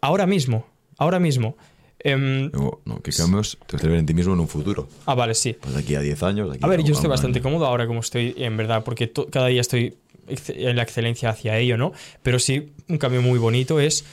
ahora 0.02 0.26
mismo, 0.26 0.66
ahora 0.98 1.20
mismo. 1.20 1.56
Em, 2.02 2.50
no, 2.52 3.02
¿Qué 3.04 3.12
cambios 3.12 3.58
te 3.68 3.74
gustaría 3.74 3.92
ver 3.92 4.00
en 4.00 4.06
ti 4.06 4.14
mismo 4.14 4.34
en 4.34 4.40
un 4.40 4.48
futuro? 4.48 4.88
Ah, 5.06 5.16
vale, 5.16 5.36
sí. 5.36 5.54
Pues 5.54 5.74
de 5.74 5.82
aquí 5.82 5.96
a 5.96 6.02
10 6.02 6.24
años. 6.24 6.58
a 6.62 6.68
ver, 6.68 6.84
yo 6.84 6.94
estoy 6.94 7.10
bastante 7.10 7.42
cómodo 7.42 7.66
ahora 7.66 7.86
como 7.88 8.00
estoy, 8.00 8.34
en 8.38 8.56
verdad, 8.56 8.84
porque 8.84 9.12
cada 9.30 9.48
día 9.48 9.62
estoy 9.62 9.98
en 10.48 10.76
la 10.76 10.84
excelencia 10.84 11.30
hacia 11.30 11.58
ello, 11.58 11.78
¿no? 11.78 11.92
Pero 12.24 12.40
sí, 12.40 12.72
un 12.88 12.98
cambio 12.98 13.22
muy 13.22 13.40
bonito 13.40 13.80
es 13.80 14.06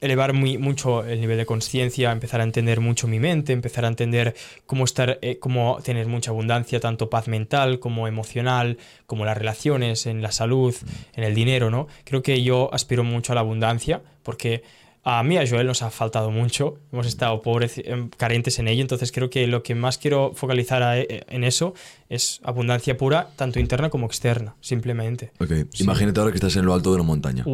elevar 0.00 0.32
muy, 0.32 0.58
mucho 0.58 1.04
el 1.04 1.20
nivel 1.20 1.38
de 1.38 1.46
conciencia, 1.46 2.12
empezar 2.12 2.40
a 2.40 2.44
entender 2.44 2.80
mucho 2.80 3.08
mi 3.08 3.18
mente, 3.18 3.52
empezar 3.52 3.84
a 3.84 3.88
entender 3.88 4.34
cómo 4.66 4.84
estar, 4.84 5.18
eh, 5.22 5.38
cómo 5.38 5.78
tener 5.82 6.06
mucha 6.06 6.30
abundancia, 6.30 6.80
tanto 6.80 7.08
paz 7.10 7.28
mental 7.28 7.78
como 7.78 8.08
emocional, 8.08 8.78
como 9.06 9.24
las 9.24 9.36
relaciones, 9.36 10.06
en 10.06 10.22
la 10.22 10.32
salud, 10.32 10.74
en 11.14 11.24
el 11.24 11.34
dinero, 11.34 11.70
¿no? 11.70 11.88
Creo 12.04 12.22
que 12.22 12.42
yo 12.42 12.72
aspiro 12.72 13.04
mucho 13.04 13.32
a 13.32 13.34
la 13.34 13.40
abundancia 13.40 14.02
porque 14.22 14.62
a 15.08 15.22
mí, 15.22 15.38
a 15.38 15.48
Joel, 15.48 15.68
nos 15.68 15.82
ha 15.82 15.90
faltado 15.92 16.32
mucho. 16.32 16.80
Hemos 16.90 17.06
estado 17.06 17.40
pobres, 17.40 17.80
em, 17.84 18.08
carentes 18.08 18.58
en 18.58 18.66
ello. 18.66 18.82
Entonces, 18.82 19.12
creo 19.12 19.30
que 19.30 19.46
lo 19.46 19.62
que 19.62 19.76
más 19.76 19.98
quiero 19.98 20.32
focalizar 20.34 20.82
eh, 20.98 21.24
en 21.28 21.44
eso 21.44 21.74
es 22.08 22.40
abundancia 22.42 22.96
pura, 22.96 23.28
tanto 23.36 23.60
interna 23.60 23.88
como 23.88 24.06
externa, 24.06 24.56
simplemente. 24.60 25.30
Ok. 25.38 25.52
Imagínate 25.78 26.18
ahora 26.18 26.32
que 26.32 26.38
estás 26.38 26.56
en 26.56 26.66
lo 26.66 26.74
alto 26.74 26.90
de 26.90 26.96
una 26.96 27.04
montaña. 27.04 27.44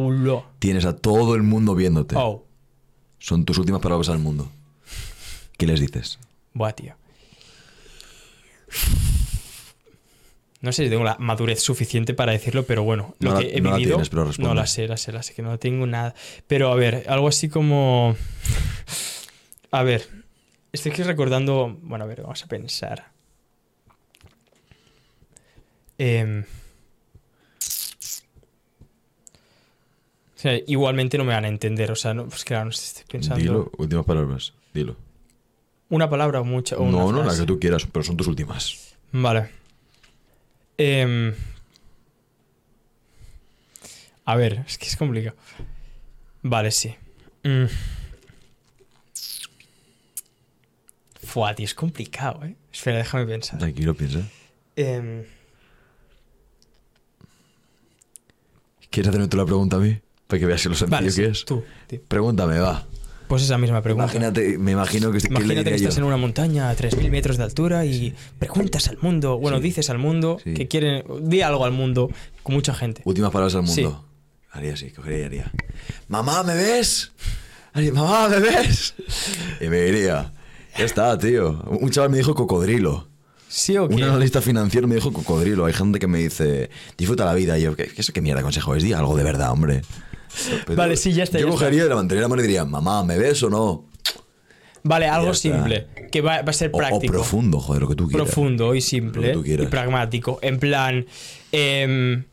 Tienes 0.57 0.85
a 0.85 0.97
todo 0.97 1.35
el 1.35 1.43
mundo 1.43 1.75
viéndote. 1.75 2.15
Oh. 2.17 2.43
Son 3.19 3.45
tus 3.45 3.59
últimas 3.59 3.81
palabras 3.81 4.09
al 4.09 4.17
mundo. 4.17 4.49
¿Qué 5.55 5.67
les 5.67 5.79
dices? 5.79 6.17
Buah, 6.55 6.71
tío. 6.71 6.95
No 10.63 10.71
sé 10.71 10.85
si 10.85 10.89
tengo 10.89 11.03
la 11.03 11.17
madurez 11.19 11.59
suficiente 11.59 12.13
para 12.13 12.31
decirlo, 12.31 12.63
pero 12.63 12.83
bueno, 12.83 13.15
lo 13.19 13.37
que 13.37 13.57
he 13.57 13.59
no 13.59 13.75
vivido. 13.75 13.97
La 13.97 14.05
tienes, 14.05 14.39
no 14.39 14.53
la 14.53 14.65
sé, 14.65 14.87
la 14.87 14.95
sé, 14.95 15.11
la 15.11 15.21
sé, 15.21 15.33
que 15.33 15.41
no 15.41 15.59
tengo 15.59 15.85
nada. 15.85 16.15
Pero 16.47 16.71
a 16.71 16.75
ver, 16.75 17.03
algo 17.09 17.27
así 17.27 17.49
como. 17.49 18.15
A 19.71 19.83
ver, 19.83 20.07
estoy 20.71 20.93
aquí 20.93 21.03
recordando. 21.03 21.77
Bueno, 21.81 22.05
a 22.05 22.07
ver, 22.07 22.21
vamos 22.21 22.41
a 22.43 22.47
pensar. 22.47 23.11
Em, 25.97 26.43
o 26.43 26.45
sea, 30.37 30.57
igualmente 30.65 31.17
no 31.17 31.25
me 31.25 31.33
van 31.33 31.43
a 31.43 31.49
entender, 31.49 31.91
o 31.91 31.95
sea, 31.97 32.13
no, 32.13 32.25
pues 32.27 32.45
claro, 32.45 32.63
no 32.65 32.71
estoy 32.71 33.03
pensando. 33.09 33.41
Dilo, 33.41 33.71
últimas 33.77 34.05
palabras, 34.05 34.53
dilo. 34.73 34.95
Una 35.89 36.09
palabra 36.09 36.39
o 36.39 36.45
mucha. 36.45 36.77
o 36.77 36.89
no, 36.89 37.07
una 37.07 37.23
no, 37.23 37.25
la 37.25 37.37
que 37.37 37.45
tú 37.45 37.59
quieras, 37.59 37.85
pero 37.91 38.05
son 38.05 38.15
tus 38.15 38.27
últimas. 38.27 38.95
Vale. 39.11 39.62
Em, 40.77 41.33
a 44.25 44.35
ver, 44.35 44.63
es 44.67 44.77
que 44.77 44.87
es 44.87 44.95
complicado. 44.95 45.35
Vale, 46.41 46.71
sí. 46.71 46.95
Mm. 47.43 47.65
Fua, 51.23 51.53
tío, 51.55 51.65
es 51.65 51.73
complicado, 51.73 52.43
¿eh? 52.45 52.55
Espera, 52.71 52.97
déjame 52.97 53.25
pensar. 53.25 53.59
Tranquilo, 53.59 53.93
piensa. 53.95 54.21
Em, 54.75 55.23
¿Quieres 58.89 59.09
hacerme 59.09 59.27
tú 59.27 59.37
la 59.37 59.45
pregunta 59.45 59.77
a 59.77 59.79
mí? 59.79 59.97
Para 60.27 60.39
que 60.39 60.45
veas 60.45 60.61
si 60.61 60.69
lo 60.69 60.75
sencillo 60.75 61.01
vale, 61.01 61.13
que 61.13 61.25
es. 61.25 61.45
tú, 61.45 61.63
tío. 61.87 62.01
Pregúntame, 62.07 62.59
va. 62.59 62.85
Pues 63.33 63.45
esa 63.45 63.57
misma 63.57 63.81
pregunta. 63.81 64.03
Imagínate, 64.05 64.59
me 64.59 64.73
imagino 64.73 65.11
que, 65.11 65.17
¿qué 65.17 65.27
le 65.27 65.33
Imagínate 65.39 65.69
que 65.71 65.75
estás 65.77 65.95
yo? 65.95 66.01
en 66.01 66.05
una 66.07 66.17
montaña 66.17 66.69
a 66.69 66.75
3.000 66.75 67.09
metros 67.09 67.37
de 67.37 67.43
altura 67.43 67.83
y 67.83 68.13
preguntas 68.37 68.87
al 68.89 68.99
mundo, 68.99 69.39
bueno, 69.39 69.57
Sí. 69.57 69.63
dices 69.63 69.89
al 69.89 69.97
mundo 69.97 70.37
Sí. 70.43 70.53
que 70.53 70.67
quieren, 70.67 71.03
di 71.21 71.41
algo 71.41 71.65
al 71.65 71.71
mundo 71.71 72.11
con 72.43 72.53
mucha 72.53 72.75
gente. 72.75 73.01
Últimas 73.05 73.31
palabras 73.31 73.55
al 73.55 73.63
mundo. 73.63 74.05
Haría 74.51 74.73
así, 74.73 74.91
cogería 74.91 75.19
y 75.19 75.23
haría. 75.23 75.51
Mamá, 76.09 76.43
¿me 76.43 76.53
ves? 76.53 77.11
Mamá, 77.93 78.29
¿me 78.29 78.39
ves? 78.39 78.93
Y 79.59 79.67
me 79.67 79.81
diría. 79.81 80.31
Ya 80.77 80.85
está, 80.85 81.17
tío. 81.17 81.59
Un 81.81 81.89
chaval 81.89 82.11
me 82.11 82.17
dijo 82.17 82.35
cocodrilo. 82.35 83.07
¿Sí 83.47 83.75
o 83.77 83.87
qué? 83.89 83.95
Un 83.95 84.03
analista 84.03 84.41
financiero 84.41 84.87
me 84.87 84.93
dijo 84.93 85.11
cocodrilo. 85.11 85.65
Hay 85.65 85.73
gente 85.73 85.97
que 85.97 86.05
me 86.05 86.19
dice, 86.19 86.69
disfruta 86.99 87.25
la 87.25 87.33
vida. 87.33 87.57
Y 87.57 87.63
yo, 87.63 87.75
¿qué, 87.75 87.85
qué, 87.87 88.03
qué 88.13 88.21
mierda 88.21 88.43
consejo 88.43 88.75
es? 88.75 88.83
Di 88.83 88.93
algo 88.93 89.17
de 89.17 89.23
verdad, 89.23 89.49
hombre. 89.51 89.81
Pero 90.65 90.75
Vale, 90.77 90.97
sí, 90.97 91.13
ya 91.13 91.23
está, 91.23 91.37
Yo 91.39 91.45
ya 91.47 91.53
está. 91.53 91.65
cogería, 91.65 91.85
levantaría 91.85 92.21
la 92.21 92.27
mano 92.27 92.41
y 92.41 92.45
diría, 92.47 92.65
mamá, 92.65 93.03
¿me 93.03 93.17
ves 93.17 93.41
o 93.43 93.49
no? 93.49 93.85
Vale, 94.83 95.07
algo 95.07 95.31
está. 95.31 95.41
simple, 95.41 95.87
que 96.11 96.21
va, 96.21 96.41
va 96.41 96.49
a 96.49 96.53
ser 96.53 96.69
O, 96.73 96.75
o 96.75 96.79
práctico. 96.79 97.13
profundo, 97.13 97.59
joder, 97.59 97.81
lo 97.83 97.87
que 97.89 97.95
tú 97.95 98.07
quieras. 98.07 98.25
profundo 98.27 98.75
y 98.75 98.79
Lo 98.79 98.81
simple 98.85 99.27
que 99.27 99.33
tú 99.33 99.43
quieras. 99.43 99.67
y 99.67 99.69
pragmático. 99.69 100.39
En 100.41 100.59
plan, 100.59 101.05
em, 101.53 102.23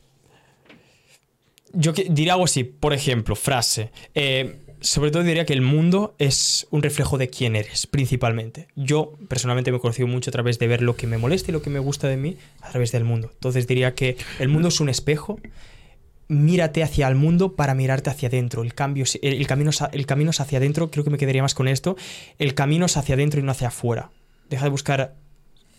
yo 1.73 1.93
que- 1.93 2.07
diría 2.09 2.33
algo 2.33 2.45
así, 2.45 2.63
por 2.63 2.93
ejemplo, 2.93 3.35
frase. 3.35 3.91
eh, 4.15 4.57
sobre 4.83 5.11
todo 5.11 5.21
diría 5.21 5.45
que 5.45 5.53
el 5.53 5.61
mundo 5.61 6.15
es 6.17 6.65
un 6.71 6.81
reflejo 6.81 7.19
de 7.19 7.29
quién 7.29 7.55
eres, 7.55 7.85
principalmente. 7.85 8.67
Yo 8.75 9.13
personalmente 9.27 9.69
me 9.71 9.77
he 9.77 9.79
conocido 9.79 10.07
mucho 10.07 10.31
a 10.31 10.33
través 10.33 10.57
de 10.57 10.65
ver 10.67 10.81
lo 10.81 10.95
que 10.95 11.05
me 11.05 11.19
molesta 11.19 11.51
y 11.51 11.53
lo 11.53 11.61
que 11.61 11.69
me 11.69 11.77
gusta 11.77 12.07
de 12.07 12.17
mí 12.17 12.35
a 12.61 12.71
través 12.71 12.91
del 12.91 13.03
mundo. 13.03 13.29
Entonces 13.31 13.67
diría 13.67 13.93
que 13.93 14.17
el 14.39 14.47
mundo 14.49 14.69
es 14.69 14.79
un 14.79 14.89
espejo. 14.89 15.39
Mírate 16.31 16.81
hacia 16.81 17.09
el 17.09 17.15
mundo 17.15 17.57
para 17.57 17.75
mirarte 17.75 18.09
hacia 18.09 18.29
adentro. 18.29 18.63
El 18.63 18.73
cambio, 18.73 19.03
el, 19.21 19.33
el 19.33 19.47
camino, 19.47 19.71
el 19.91 20.05
camino 20.05 20.29
es 20.29 20.39
hacia 20.39 20.59
adentro. 20.59 20.89
Creo 20.89 21.03
que 21.03 21.09
me 21.09 21.17
quedaría 21.17 21.41
más 21.41 21.53
con 21.53 21.67
esto. 21.67 21.97
El 22.39 22.53
camino 22.53 22.85
es 22.85 22.95
hacia 22.95 23.15
adentro 23.15 23.41
y 23.41 23.43
no 23.43 23.51
hacia 23.51 23.67
afuera. 23.67 24.11
Deja 24.49 24.63
de 24.63 24.69
buscar 24.69 25.15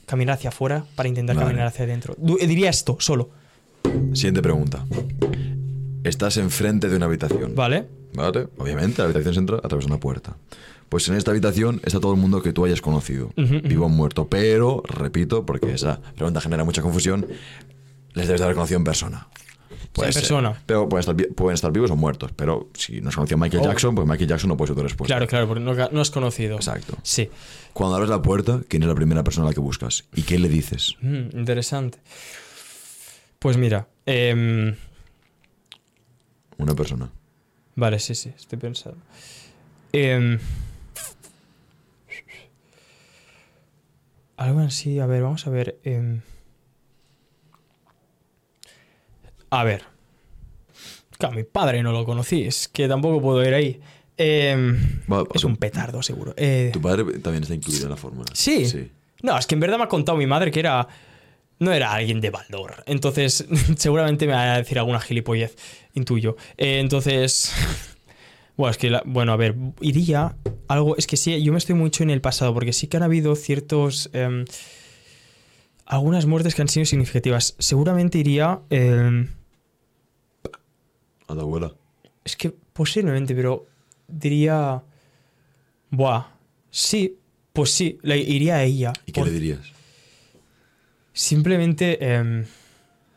caminar 0.05 0.35
hacia 0.35 0.51
afuera 0.51 0.85
para 0.95 1.09
intentar 1.09 1.37
Vale. 1.37 1.47
caminar 1.47 1.66
hacia 1.69 1.85
adentro. 1.87 2.16
Eh, 2.39 2.47
Diría 2.47 2.69
esto, 2.69 2.99
solo. 3.01 3.31
Siguiente 4.12 4.43
pregunta. 4.43 4.85
Estás 6.05 6.37
enfrente 6.37 6.89
de 6.91 6.97
una 6.97 7.07
habitación. 7.07 7.55
¿Vale? 7.55 7.87
¿Vale? 8.12 8.49
Obviamente, 8.59 8.99
la 8.99 9.05
habitación 9.07 9.33
se 9.33 9.41
entra 9.41 9.57
a 9.57 9.69
través 9.69 9.87
de 9.87 9.91
una 9.93 10.01
puerta. 10.01 10.37
Pues 10.91 11.09
en 11.09 11.15
esta 11.15 11.31
habitación 11.31 11.81
está 11.85 11.99
todo 11.99 12.12
el 12.12 12.20
mundo 12.20 12.43
que 12.43 12.53
tú 12.53 12.66
hayas 12.66 12.83
conocido, 12.83 13.31
vivo 13.37 13.87
o 13.87 13.89
muerto. 13.89 14.29
Pero, 14.29 14.83
repito, 14.87 15.47
porque 15.47 15.73
esa 15.73 15.99
pregunta 16.15 16.43
genera 16.43 16.65
mucha 16.65 16.83
confusión, 16.83 17.27
les 18.12 18.27
debes 18.27 18.41
de 18.41 18.45
haber 18.45 18.57
conocido 18.57 18.77
en 18.77 18.85
persona. 18.85 19.29
Puede 19.93 20.12
ser. 20.12 20.23
persona. 20.23 20.60
Pero 20.66 20.89
pueden 20.89 21.01
estar, 21.09 21.35
pueden 21.35 21.55
estar 21.55 21.70
vivos 21.73 21.90
o 21.90 21.97
muertos. 21.97 22.32
Pero 22.35 22.70
si 22.74 23.01
no 23.01 23.10
has 23.10 23.14
conocido 23.14 23.36
a 23.36 23.40
Michael 23.44 23.62
Oh. 23.62 23.66
Jackson, 23.69 23.94
pues 23.94 24.09
Michael 24.09 24.28
Jackson 24.28 24.48
no 24.48 24.56
puede 24.56 24.69
ser 24.69 24.77
tu 24.77 24.82
respuesta. 24.82 25.14
Claro, 25.14 25.27
claro, 25.27 25.47
porque 25.48 25.62
no, 25.62 25.74
no 25.90 26.01
has 26.01 26.10
conocido. 26.10 26.56
Exacto. 26.56 26.97
Sí. 27.02 27.28
Cuando 27.74 27.97
abres 27.97 28.09
la 28.10 28.23
puerta, 28.23 28.60
¿quién 28.69 28.82
es 28.82 28.89
la 28.89 28.94
primera 28.94 29.23
persona 29.23 29.47
a 29.47 29.51
la 29.51 29.55
que 29.55 29.60
buscas? 29.60 30.05
¿Y 30.14 30.23
qué 30.23 30.39
le 30.39 30.48
dices? 30.48 30.97
Mm, 31.02 31.36
interesante. 31.39 31.98
Pues 33.39 33.56
mira, 33.56 33.89
em, 34.06 34.74
Una 36.59 36.74
persona. 36.74 37.10
vale, 37.74 37.98
sí, 37.98 38.14
sí, 38.14 38.32
estoy 38.36 38.59
pensando. 38.59 38.98
Em, 39.93 40.39
algo 44.36 44.60
así, 44.60 44.98
a 44.98 45.06
ver, 45.06 45.23
vamos 45.23 45.47
a 45.47 45.51
ver. 45.51 45.78
em, 45.85 46.20
a 49.53 49.65
ver. 49.65 49.83
Claro, 51.19 51.37
mi 51.37 51.45
padre 51.45 51.83
no 51.83 51.93
lo 51.93 52.05
conocí, 52.05 52.43
es 52.43 52.69
que 52.69 52.89
tampoco 52.89 53.20
puedo 53.23 53.47
ir 53.47 53.55
ahí. 53.55 53.81
Em, 54.16 54.77
es 55.35 55.45
un 55.45 55.57
petardo, 55.57 56.03
seguro. 56.03 56.35
Eh, 56.37 56.70
Tu 56.73 56.81
padre 56.81 57.05
también 57.20 57.43
está 57.45 57.55
incluido 57.55 57.85
en 57.85 57.91
la 57.91 57.97
fórmula. 57.97 58.27
Sí. 58.35 58.66
Sí. 58.66 58.91
No, 59.23 59.39
es 59.39 59.47
que 59.47 59.55
en 59.55 59.61
verdad 59.61 59.79
me 59.79 59.85
ha 59.85 59.89
contado 59.89 60.19
mi 60.19 60.27
madre 60.27 60.51
que 60.51 60.61
era. 60.61 60.89
No 61.61 61.73
era 61.73 61.93
alguien 61.93 62.20
de 62.20 62.31
valor. 62.31 62.83
Entonces, 62.87 63.47
seguramente 63.77 64.27
me 64.27 64.33
va 64.33 64.55
a 64.55 64.59
decir 64.59 64.79
alguna 64.81 65.01
gilipollez, 65.01 65.57
intuyo. 65.95 66.37
Eh, 66.57 66.81
entonces. 66.81 67.53
Bueno, 68.55 68.70
es 68.73 68.77
que. 68.77 68.91
la- 68.91 69.03
bueno, 69.07 69.33
a 69.33 69.37
ver, 69.37 69.55
iría. 69.81 70.37
Algo. 70.69 70.95
Es 70.99 71.07
que 71.07 71.16
sí, 71.16 71.43
yo 71.43 71.53
me 71.53 71.59
estoy 71.59 71.74
mucho 71.74 72.03
en 72.03 72.11
el 72.11 72.20
pasado, 72.20 72.53
porque 72.53 72.73
sí 72.74 72.87
que 72.87 72.99
han 72.99 73.03
habido 73.03 73.35
ciertos. 73.35 74.11
em, 74.12 74.45
algunas 75.87 76.27
muertes 76.27 76.55
que 76.55 76.62
han 76.62 76.69
sido 76.69 76.85
significativas. 76.87 77.55
Seguramente 77.59 78.19
iría. 78.19 78.61
A 81.33 81.37
tu 81.37 81.41
abuela. 81.41 81.73
es 82.25 82.37
que 82.37 82.51
posiblemente, 82.73 83.35
pero 83.35 83.67
diría. 84.09 84.83
Buah. 85.91 86.27
Sí, 86.71 87.17
pues 87.53 87.71
sí, 87.73 87.99
le 88.03 88.19
iría 88.19 88.57
a 88.57 88.63
ella. 88.65 88.93
¿Y 89.07 89.13
qué 89.13 89.23
le 89.25 89.31
dirías? 89.31 89.61
Simplemente 91.13 92.15
em, 92.15 92.45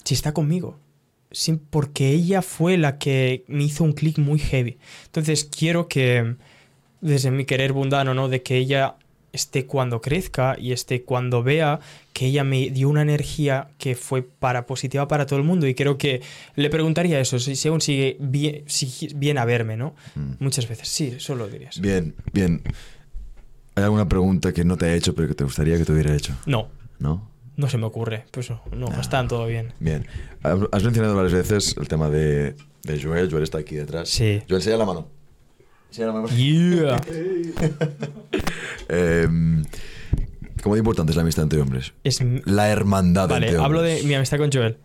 si 0.04 0.14
está 0.14 0.34
conmigo. 0.34 0.78
Sim- 1.32 1.60
porque 1.70 2.10
ella 2.12 2.42
fue 2.42 2.78
la 2.78 2.98
que 2.98 3.44
me 3.48 3.64
hizo 3.64 3.84
un 3.84 3.94
clic 3.94 4.18
muy 4.18 4.40
heavy. 4.40 4.78
Entonces 5.06 5.46
quiero 5.46 5.88
que, 5.88 6.36
desde 7.02 7.32
mi 7.32 7.46
querer 7.46 7.74
mundano, 7.74 8.14
¿no? 8.14 8.28
De 8.30 8.42
que 8.42 8.58
ella 8.58 8.96
esté 9.36 9.66
cuando 9.68 10.02
crezca 10.02 10.56
y 10.60 10.72
esté 10.72 11.04
cuando 11.04 11.44
vea 11.44 11.80
que 12.14 12.26
ella 12.28 12.44
me 12.44 12.70
dio 12.72 12.90
una 12.90 13.02
energía 13.04 13.68
que 13.78 13.94
fue 13.96 14.24
para 14.24 14.66
positiva 14.66 15.08
para 15.08 15.26
todo 15.26 15.38
el 15.38 15.46
mundo. 15.46 15.68
Y 15.68 15.76
creo 15.76 15.98
que 15.98 16.22
le 16.56 16.70
preguntaría 16.70 17.20
eso, 17.20 17.38
si, 17.40 17.56
si 17.56 17.68
aún 17.68 17.82
sigue 17.82 18.18
bien, 18.20 18.64
si- 18.68 19.10
bien 19.16 19.38
a 19.38 19.46
verme, 19.46 19.78
¿no? 19.78 19.94
Mm. 20.16 20.32
Muchas 20.40 20.68
veces. 20.68 20.88
Sí, 20.88 21.14
eso 21.18 21.36
lo 21.36 21.48
dirías. 21.48 21.80
Bien, 21.80 22.16
bien. 22.34 22.62
¿Hay 23.76 23.84
alguna 23.84 24.08
pregunta 24.08 24.54
que 24.54 24.64
no 24.64 24.78
te 24.78 24.88
he 24.88 24.96
hecho 24.96 25.14
pero 25.14 25.28
que 25.28 25.36
te 25.36 25.44
gustaría 25.44 25.78
que 25.78 25.86
te 25.86 25.92
hubiera 25.92 26.16
hecho? 26.16 26.34
No, 26.46 26.70
¿No? 26.98 27.30
no 27.58 27.70
se 27.70 27.78
me 27.78 27.86
ocurre. 27.86 28.26
Pues 28.32 28.50
no, 28.50 28.62
no, 28.72 28.88
Ah. 28.92 29.02
están 29.02 29.28
todo 29.28 29.46
bien. 29.48 29.74
Bien. 29.80 30.08
Has 30.44 30.84
mencionado 30.84 31.16
varias 31.16 31.34
veces 31.34 31.76
el 31.80 31.88
tema 31.88 32.10
de, 32.10 32.56
de 32.84 33.02
Joel. 33.04 33.30
Joel 33.30 33.44
está 33.44 33.58
aquí 33.58 33.76
detrás. 33.76 34.08
Sí. 34.10 34.42
Joel, 34.48 34.62
enseña 34.62 34.78
la 34.78 34.86
mano. 34.86 35.08
Yeah. 35.92 37.02
Em, 38.90 39.64
¿Cómo 40.62 40.76
de 40.76 40.80
importante 40.80 41.12
es 41.12 41.16
la 41.16 41.22
amistad 41.22 41.44
entre 41.44 41.62
hombres? 41.62 41.94
Es 42.04 42.20
La 42.46 42.70
hermandad 42.70 43.30
Vale, 43.30 43.48
entre 43.48 43.62
hablo 43.64 43.82
de 43.82 43.92
hombres. 43.94 44.06
mi 44.06 44.14
amistad 44.16 44.38
con 44.38 44.52
Joel. 44.52 44.78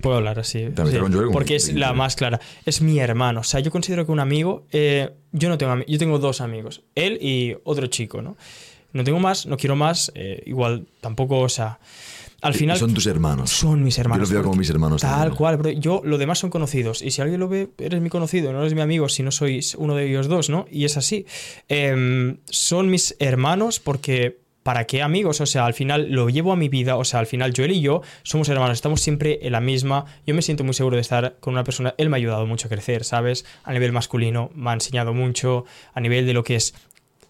Puedo 0.00 0.16
hablar 0.16 0.38
así. 0.38 0.68
¿Tu 0.74 0.82
amistad 0.82 1.00
con 1.00 1.12
Joel? 1.12 1.30
Porque 1.32 1.56
es 1.56 1.72
la 1.72 1.92
más 1.92 2.16
clara. 2.16 2.40
Es 2.66 2.82
mi 2.82 2.98
hermano. 2.98 3.40
O 3.40 3.44
sea, 3.44 3.60
yo 3.60 3.70
considero 3.70 4.04
que 4.04 4.12
un 4.12 4.20
amigo. 4.20 4.66
eh, 4.72 5.10
yo 5.32 5.48
no 5.48 5.56
tengo 5.56 5.82
Yo 5.86 5.98
tengo 5.98 6.18
dos 6.18 6.40
amigos. 6.40 6.82
Él 6.94 7.18
y 7.20 7.56
otro 7.64 7.86
chico, 7.86 8.20
¿no? 8.22 8.36
No 8.92 9.02
tengo 9.02 9.18
más, 9.18 9.46
no 9.46 9.56
quiero 9.56 9.76
más. 9.76 10.12
eh, 10.14 10.42
igual 10.46 10.86
tampoco, 11.00 11.40
o 11.40 11.48
sea. 11.48 11.78
Al 12.44 12.54
final. 12.54 12.76
Son 12.76 12.92
tus 12.94 13.06
hermanos. 13.06 13.50
son 13.50 13.82
mis 13.82 13.98
hermanos. 13.98 14.28
Yo 14.28 14.34
los 14.34 14.42
veo 14.42 14.42
como 14.42 14.56
mis 14.56 14.70
hermanos 14.70 15.00
Tal 15.02 15.10
también. 15.10 15.36
cual, 15.36 15.56
bro. 15.56 15.70
Yo, 15.70 16.02
lo 16.04 16.18
demás 16.18 16.38
son 16.38 16.50
conocidos. 16.50 17.02
Y 17.02 17.10
si 17.10 17.22
alguien 17.22 17.40
lo 17.40 17.48
ve, 17.48 17.70
eres 17.78 18.00
mi 18.00 18.10
conocido, 18.10 18.52
no 18.52 18.60
eres 18.60 18.74
mi 18.74 18.80
amigo 18.80 19.08
si 19.08 19.22
no 19.22 19.30
sois 19.30 19.74
uno 19.74 19.94
de 19.94 20.08
ellos 20.08 20.28
dos, 20.28 20.50
¿no? 20.50 20.66
Y 20.70 20.84
es 20.84 20.96
así. 20.96 21.26
Em, 21.68 22.38
son 22.46 22.90
mis 22.90 23.16
hermanos 23.18 23.80
porque. 23.80 24.42
¿Para 24.64 24.86
qué 24.86 25.02
amigos? 25.02 25.42
O 25.42 25.46
sea, 25.46 25.66
al 25.66 25.74
final 25.74 26.06
lo 26.10 26.30
llevo 26.30 26.50
a 26.50 26.56
mi 26.56 26.70
vida. 26.70 26.96
O 26.96 27.04
sea, 27.04 27.20
al 27.20 27.26
final 27.26 27.52
Joel 27.54 27.72
y 27.72 27.82
yo 27.82 28.00
somos 28.22 28.48
hermanos, 28.48 28.78
estamos 28.78 29.02
siempre 29.02 29.40
en 29.42 29.52
la 29.52 29.60
misma. 29.60 30.06
Yo 30.26 30.34
me 30.34 30.40
siento 30.40 30.64
muy 30.64 30.72
seguro 30.72 30.96
de 30.96 31.02
estar 31.02 31.36
con 31.38 31.52
una 31.52 31.64
persona. 31.64 31.94
Él 31.98 32.08
me 32.08 32.16
ha 32.16 32.18
ayudado 32.18 32.46
mucho 32.46 32.68
a 32.68 32.70
crecer, 32.70 33.04
¿sabes? 33.04 33.44
A 33.64 33.74
nivel 33.74 33.92
masculino, 33.92 34.50
me 34.54 34.70
ha 34.70 34.72
enseñado 34.72 35.12
mucho. 35.12 35.66
A 35.92 36.00
nivel 36.00 36.24
de 36.24 36.32
lo 36.32 36.44
que 36.44 36.56
es 36.56 36.74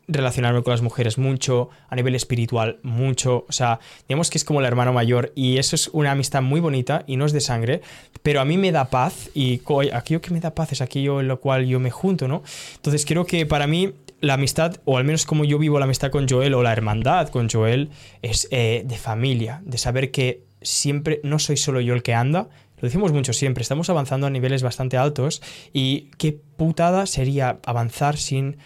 relacionarme 0.06 0.62
con 0.62 0.72
las 0.72 0.82
mujeres 0.82 1.18
mucho, 1.18 1.70
a 1.89 1.97
nivel 1.97 2.14
espiritual 2.14 2.78
mucho, 2.82 3.47
o 3.48 3.52
sea, 3.52 3.81
digamos 4.09 4.31
que 4.31 4.39
es 4.39 4.44
como 4.44 4.60
el 4.60 4.66
hermano 4.66 4.93
mayor 4.93 5.32
y 5.35 5.59
eso 5.59 5.76
es 5.76 5.89
una 5.89 6.12
amistad 6.12 6.43
muy 6.43 6.60
bonita 6.60 7.05
y 7.06 7.16
no 7.16 7.26
es 7.26 7.32
de 7.32 7.40
sangre, 7.40 7.81
pero 8.22 8.40
a 8.40 8.44
mí 8.44 8.59
me 8.59 8.72
da 8.72 8.86
paz 8.86 9.31
y 9.35 9.60
aquello 9.93 10.20
que 10.20 10.32
me 10.32 10.40
da 10.40 10.55
paz 10.55 10.72
es 10.72 10.81
aquello 10.81 11.20
en 11.20 11.28
lo 11.28 11.40
cual 11.40 11.66
yo 11.66 11.81
me 11.81 11.90
junto, 11.90 12.28
¿no? 12.28 12.43
Entonces 12.76 13.05
creo 13.06 13.24
que 13.24 13.47
para 13.47 13.66
mí 13.66 13.93
la 14.20 14.35
amistad, 14.35 14.76
o 14.85 14.97
al 14.97 15.05
menos 15.05 15.26
como 15.26 15.44
yo 15.44 15.59
vivo 15.59 15.78
la 15.78 15.85
amistad 15.85 16.10
con 16.10 16.28
Joel 16.28 16.55
o 16.55 16.62
la 16.62 16.72
hermandad 16.72 17.28
con 17.28 17.48
Joel, 17.48 17.90
es 18.22 18.48
eh, 18.51 18.82
de 18.86 18.97
familia, 18.97 19.62
de 19.64 19.78
saber 19.78 20.10
que 20.10 20.43
siempre 20.62 21.20
no 21.22 21.39
soy 21.39 21.56
solo 21.56 21.81
yo 21.81 21.94
el 21.94 22.02
que 22.02 22.14
anda, 22.14 22.48
lo 22.81 22.89
decimos 22.89 23.12
mucho 23.12 23.32
siempre, 23.32 23.62
estamos 23.62 23.89
avanzando 23.90 24.26
a 24.26 24.31
niveles 24.31 24.62
bastante 24.62 24.97
altos 24.97 25.43
y 25.72 26.10
qué 26.18 26.32
putada 26.32 27.06
sería 27.06 27.59
avanzar 27.64 28.16
sin 28.16 28.56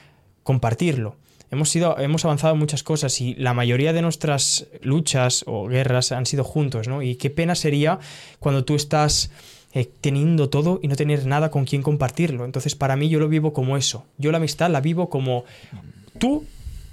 compartirlo. 0.43 1.17
Hemos, 1.51 1.71
sido, 1.71 1.99
hemos 1.99 2.25
avanzado 2.25 2.55
muchas 2.57 2.83
cosas 2.83 3.21
y 3.21 3.35
la 3.35 3.55
mayoría 3.55 3.93
de 3.93 4.03
nuestras 4.03 4.67
luchas 4.83 5.45
o 5.47 5.67
guerras 5.67 6.13
han 6.13 6.27
sido 6.27 6.45
juntos, 6.45 6.89
¿no? 6.89 7.03
Y 7.03 7.17
qué 7.17 7.31
pena 7.31 7.55
sería 7.55 7.99
cuando 8.39 8.65
tú 8.65 8.75
estás 8.75 9.31
eh, 9.73 9.89
teniendo 10.01 10.49
todo 10.51 10.81
y 10.83 10.89
no 10.89 10.97
tener 10.97 11.27
nada 11.27 11.51
con 11.51 11.65
quien 11.65 11.83
compartirlo. 11.83 12.45
Entonces, 12.45 12.75
para 12.75 12.97
mí 12.97 13.09
yo 13.09 13.19
lo 13.19 13.29
vivo 13.29 13.53
como 13.53 13.77
eso. 13.77 14.05
Yo 14.19 14.31
la 14.31 14.39
amistad 14.39 14.71
la 14.71 14.81
vivo 14.81 15.09
como 15.09 15.45
tú 16.19 16.45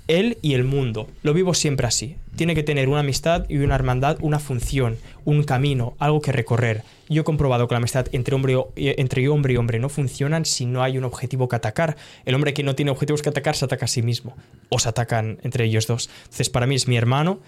él 0.07 0.37
y 0.41 0.53
el 0.53 0.63
mundo. 0.63 1.07
Lo 1.23 1.33
vivo 1.33 1.53
siempre 1.53 1.87
así. 1.87 2.15
Tiene 2.35 2.55
que 2.55 2.63
tener 2.63 2.89
una 2.89 2.99
amistad 2.99 3.45
y 3.49 3.57
una 3.57 3.75
hermandad, 3.75 4.17
una 4.21 4.39
función, 4.39 4.97
un 5.23 5.43
camino, 5.43 5.95
algo 5.99 6.21
que 6.21 6.31
recorrer. 6.31 6.83
Yo 7.07 7.21
he 7.21 7.23
comprobado 7.25 7.67
que 7.67 7.73
la 7.73 7.77
amistad 7.77 8.07
entre 8.11 8.35
hombre, 8.35 8.57
entre 8.75 9.27
hombre 9.29 9.53
y 9.53 9.57
hombre 9.57 9.79
no 9.79 9.89
funcionan 9.89 10.45
si 10.45 10.65
no 10.65 10.83
hay 10.83 10.97
un 10.97 11.03
objetivo 11.03 11.47
que 11.47 11.55
atacar. 11.55 11.97
El 12.25 12.35
hombre 12.35 12.53
que 12.53 12.63
no 12.63 12.75
tiene 12.75 12.91
objetivos 12.91 13.21
que 13.21 13.29
atacar 13.29 13.55
se 13.55 13.65
ataca 13.65 13.85
a 13.85 13.87
sí 13.87 14.01
mismo. 14.01 14.35
O 14.69 14.79
se 14.79 14.89
atacan 14.89 15.39
entre 15.43 15.65
ellos 15.65 15.87
dos. 15.87 16.09
Entonces, 16.23 16.49
para 16.49 16.67
mí 16.67 16.75
es 16.75 16.87
mi 16.87 16.97
hermano. 16.97 17.39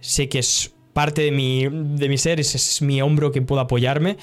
Sé 0.00 0.28
que 0.28 0.38
es 0.38 0.72
parte 0.92 1.22
de 1.22 1.30
mi, 1.30 1.68
de 1.68 2.08
mi 2.08 2.18
ser, 2.18 2.40
es 2.40 2.82
mi 2.82 3.00
hombro 3.00 3.32
que 3.32 3.42
puedo 3.42 3.60
apoyarme 3.60 4.16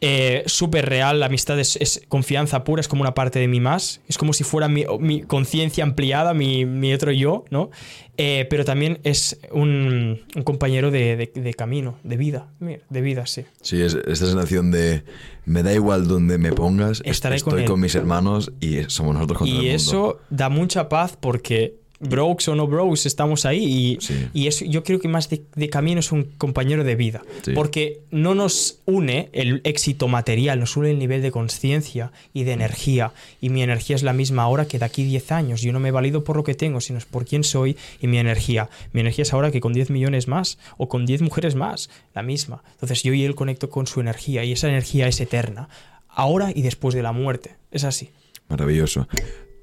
eh, 0.00 0.44
súper 0.46 0.88
real, 0.88 1.18
la 1.18 1.26
amistad 1.26 1.58
es, 1.58 2.02
confianza 2.08 2.62
pura, 2.62 2.80
es 2.80 2.86
como 2.86 3.02
una 3.02 3.14
parte 3.14 3.40
de 3.40 3.48
mí 3.48 3.58
más, 3.58 4.00
es 4.06 4.16
como 4.16 4.32
si 4.32 4.44
fuera 4.44 4.68
mi, 4.68 5.22
conciencia 5.22 5.82
ampliada, 5.82 6.34
mi, 6.34 6.64
mi, 6.64 6.92
otro 6.94 7.10
yo, 7.10 7.44
¿no? 7.50 7.70
Eh, 8.16 8.46
pero 8.48 8.64
también 8.64 9.00
es 9.02 9.40
un, 9.50 10.20
compañero 10.44 10.92
de, 10.92 11.54
camino, 11.56 11.98
de 12.04 12.16
vida, 12.16 12.48
de 12.60 13.00
vida, 13.00 13.26
sí. 13.26 13.44
Sí, 13.60 13.82
es 13.82 13.94
esta 13.94 14.26
sensación 14.26 14.70
de 14.70 15.02
me 15.44 15.62
da 15.62 15.72
igual 15.72 16.06
donde 16.06 16.38
me 16.38 16.52
pongas, 16.52 17.02
Estaré 17.04 17.36
estoy 17.36 17.64
con, 17.64 17.80
mis 17.80 17.94
hermanos 17.96 18.52
y 18.60 18.82
somos 18.88 19.14
nosotros 19.14 19.38
contra 19.38 19.62
Y 19.62 19.68
eso 19.68 20.20
da 20.30 20.48
mucha 20.48 20.88
paz 20.88 21.16
porque 21.18 21.74
brokes 22.00 22.48
o 22.48 22.54
no 22.54 22.66
brokes, 22.66 23.06
estamos 23.06 23.44
ahí. 23.44 23.98
Y, 24.32 24.46
eso, 24.46 24.64
yo 24.64 24.84
creo 24.84 25.00
que 25.00 25.08
más 25.08 25.28
de, 25.28 25.70
camino 25.70 26.00
es 26.00 26.12
un 26.12 26.24
compañero 26.24 26.84
de 26.84 26.94
vida. 26.94 27.22
Porque 27.54 28.00
no 28.10 28.34
nos 28.34 28.80
une 28.86 29.28
el 29.32 29.60
éxito 29.64 30.08
material, 30.08 30.60
nos 30.60 30.76
une 30.76 30.90
el 30.90 30.98
nivel 30.98 31.22
de 31.22 31.30
conciencia 31.30 32.12
y 32.32 32.44
de 32.44 32.52
energía. 32.52 33.12
Y 33.40 33.50
mi 33.50 33.62
energía 33.62 33.96
es 33.96 34.02
la 34.02 34.12
misma 34.12 34.44
ahora 34.44 34.66
que 34.66 34.78
de 34.78 34.84
aquí 34.84 35.04
10 35.04 35.32
años. 35.32 35.62
Yo 35.62 35.72
no 35.72 35.80
me 35.80 35.90
valido 35.90 36.24
por 36.24 36.36
lo 36.36 36.44
que 36.44 36.54
tengo, 36.54 36.80
sino 36.80 36.98
por 37.10 37.24
quién 37.24 37.44
soy 37.44 37.76
y 38.00 38.06
mi 38.06 38.18
energía. 38.18 38.68
Mi 38.92 39.00
energía 39.00 39.22
es 39.22 39.32
ahora 39.32 39.50
que 39.50 39.60
con 39.60 39.72
10 39.72 39.90
millones 39.90 40.28
más 40.28 40.58
o 40.76 40.88
con 40.88 41.06
10 41.06 41.22
mujeres 41.22 41.54
más, 41.54 41.90
la 42.14 42.22
misma. 42.22 42.62
Entonces 42.72 43.02
yo 43.02 43.12
y 43.12 43.24
él 43.24 43.34
conecto 43.34 43.70
con 43.70 43.86
su 43.86 44.00
energía 44.00 44.44
y 44.44 44.52
esa 44.52 44.68
energía 44.68 45.08
es 45.08 45.20
eterna. 45.20 45.68
Ahora 46.08 46.50
y 46.54 46.62
después 46.62 46.94
de 46.94 47.02
la 47.02 47.12
muerte. 47.12 47.56
Es 47.70 47.84
así. 47.84 48.10
Maravilloso. 48.48 49.06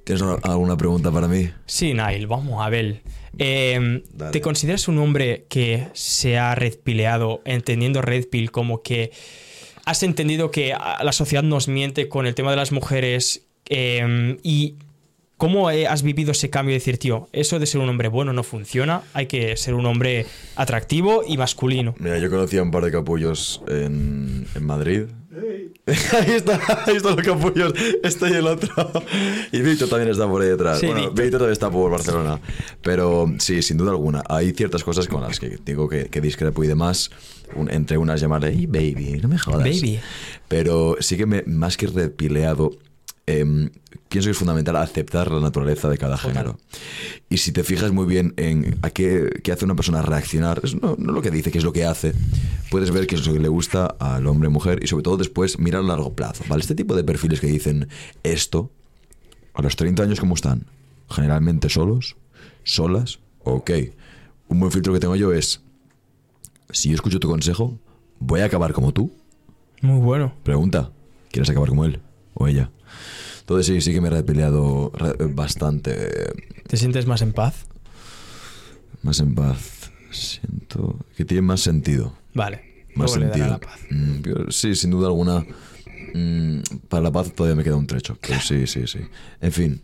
¿Tienes 0.06 0.24
alguna 0.44 0.78
pregunta 0.78 1.12
para 1.12 1.28
mí? 1.28 1.50
Sí, 1.66 1.96
Nail, 1.96 2.28
vamos 2.28 2.64
a 2.64 2.70
ver. 2.70 3.02
Em, 3.40 4.04
¿Te 4.32 4.40
consideras 4.40 4.88
un 4.88 5.00
hombre 5.00 5.48
que 5.50 5.88
se 5.94 6.38
ha 6.38 6.54
redpileado 6.54 7.42
entendiendo 7.44 8.04
red 8.04 8.28
pill 8.30 8.52
como 8.52 8.84
que 8.84 9.12
has 9.84 10.04
entendido 10.04 10.52
que 10.52 10.74
la 10.74 11.12
sociedad 11.12 11.44
nos 11.44 11.68
miente 11.68 12.08
con 12.08 12.28
el 12.28 12.36
tema 12.36 12.52
de 12.52 12.58
las 12.58 12.72
mujeres 12.72 13.48
em, 13.66 14.38
y 14.44 14.76
¿Cómo 15.38 15.68
has 15.68 16.02
vivido 16.02 16.32
ese 16.32 16.50
cambio 16.50 16.72
de 16.72 16.80
decir, 16.80 16.98
tío, 16.98 17.28
eso 17.34 17.60
de 17.60 17.66
ser 17.66 17.82
un 17.82 17.90
hombre 17.90 18.08
bueno 18.08 18.32
no 18.32 18.42
funciona, 18.42 19.02
hay 19.14 19.26
que 19.26 19.58
ser 19.58 19.74
un 19.74 19.86
hombre 19.86 20.26
atractivo 20.56 21.24
y 21.28 21.36
masculino? 21.36 21.94
Mira, 22.00 22.18
yo 22.20 22.30
conocía 22.30 22.64
un 22.64 22.72
par 22.72 22.86
de 22.86 22.92
capullos 22.92 23.62
en, 23.68 24.48
en 24.56 24.66
Madrid 24.66 25.08
ahí 25.86 26.32
está, 26.32 26.60
ahí 26.86 26.96
están 26.96 27.16
los 27.16 27.26
capullos. 27.26 27.74
Este 28.04 28.30
y 28.30 28.34
el 28.34 28.48
otro. 28.48 28.70
Y 29.52 29.62
Víctor 29.62 29.90
también 29.90 30.12
está 30.12 30.28
por 30.28 30.42
ahí 30.42 30.50
detrás. 30.50 30.82
bueno, 30.82 31.12
Víctor. 31.12 31.32
también 31.32 31.52
está 31.52 31.70
por 31.70 31.92
Barcelona. 31.92 32.40
Pero 32.82 33.32
sí, 33.40 33.62
sin 33.62 33.78
duda 33.78 33.92
alguna. 33.92 34.24
Hay 34.30 34.52
ciertas 34.52 34.84
cosas 34.84 35.08
con 35.08 35.22
las 35.22 35.40
que 35.40 35.58
digo 35.64 35.90
que, 35.90 36.06
que 36.06 36.22
discrepo 36.22 36.64
y 36.64 36.68
demás. 36.68 37.12
entre 37.70 37.98
unas 37.98 38.20
llamarle, 38.22 38.54
hey 38.56 38.66
baby, 38.66 39.20
no 39.22 39.28
me 39.28 39.38
jodas. 39.38 39.64
Baby. 39.64 40.00
Pero 40.48 40.98
sí 41.00 41.18
que 41.18 41.26
me, 41.26 41.44
más 41.44 41.78
que 41.78 41.88
repileado, 41.88 42.72
Em, 43.28 43.72
pienso 44.08 44.28
que 44.28 44.32
es 44.32 44.38
fundamental 44.38 44.76
aceptar 44.76 45.32
la 45.32 45.40
naturaleza 45.40 45.90
de 45.90 45.98
cada 45.98 46.18
género. 46.18 46.60
Y 47.30 47.38
si 47.38 47.52
te 47.52 47.64
fijas 47.64 47.92
muy 47.92 48.06
bien 48.06 48.34
en 48.38 48.78
a 48.84 48.92
qué, 48.92 49.42
hace 49.52 49.66
una 49.66 49.76
persona 49.76 50.02
reaccionar, 50.04 50.62
es 50.64 50.80
no, 50.80 50.96
lo 50.98 51.22
que 51.22 51.32
dice, 51.32 51.52
que 51.52 51.58
es 51.58 51.64
lo 51.64 51.74
que 51.74 51.86
hace, 51.86 52.14
puedes 52.70 52.92
ver 52.92 53.08
qué 53.08 53.16
es 53.16 53.26
lo 53.26 53.34
que 53.34 53.40
le 53.40 53.48
gusta 53.48 53.88
al 54.00 54.28
hombre 54.28 54.48
o 54.48 54.52
mujer 54.52 54.80
y 54.84 54.88
sobre 54.88 55.04
todo 55.04 55.18
después 55.18 55.58
mirar 55.58 55.82
a 55.82 55.86
largo 55.86 56.14
plazo. 56.14 56.44
¿vale? 56.48 56.62
Este 56.62 56.76
tipo 56.76 56.96
de 56.96 57.04
perfiles 57.04 57.40
que 57.40 57.48
dicen 57.48 57.90
esto, 58.24 58.72
a 59.56 59.62
los 59.62 59.76
30 59.76 60.04
años, 60.04 60.20
¿cómo 60.20 60.36
están? 60.36 60.68
Generalmente 61.10 61.70
solos, 61.70 62.16
solas, 62.64 63.20
ok. 63.44 63.72
Un 64.50 64.60
buen 64.60 64.72
filtro 64.72 64.94
que 64.94 65.00
tengo 65.00 65.16
yo 65.16 65.34
es, 65.34 65.62
si 66.70 66.90
yo 66.90 66.96
escucho 66.96 67.20
tu 67.20 67.28
consejo, 67.28 67.80
¿voy 68.20 68.42
a 68.42 68.46
acabar 68.46 68.74
como 68.74 68.94
tú? 68.94 69.12
Muy 69.82 70.00
bueno. 70.00 70.34
Pregunta, 70.44 70.92
¿quieres 71.32 71.50
acabar 71.50 71.70
como 71.70 71.86
él 71.86 72.00
o 72.34 72.48
ella? 72.48 72.70
Entonces 73.46 73.68
sí, 73.68 73.80
sí 73.80 73.94
que 73.94 74.02
me 74.02 74.10
he 74.10 74.24
peleado 74.24 74.92
bastante. 75.36 76.34
¿Te 76.66 76.78
sientes 76.78 77.06
más 77.06 77.22
en 77.22 77.32
paz? 77.32 77.68
Más 79.04 79.20
en 79.20 79.36
paz. 79.36 79.92
Siento 80.10 80.98
que 81.16 81.26
tiene 81.26 81.44
más 81.44 81.62
sentido. 81.62 82.18
Vale. 82.34 82.86
Más 82.96 83.12
sentido. 83.12 83.60
Mm, 83.92 84.50
sí, 84.50 84.74
sin 84.74 84.90
duda 84.90 85.10
alguna. 85.10 85.46
Mm, 86.16 86.62
para 86.90 87.04
la 87.04 87.12
paz 87.12 87.34
todavía 87.34 87.56
me 87.56 87.64
queda 87.64 87.76
un 87.76 87.86
trecho. 87.86 88.18
sí, 88.42 88.66
sí, 88.66 88.88
sí. 88.88 89.02
En 89.40 89.52
fin. 89.52 89.82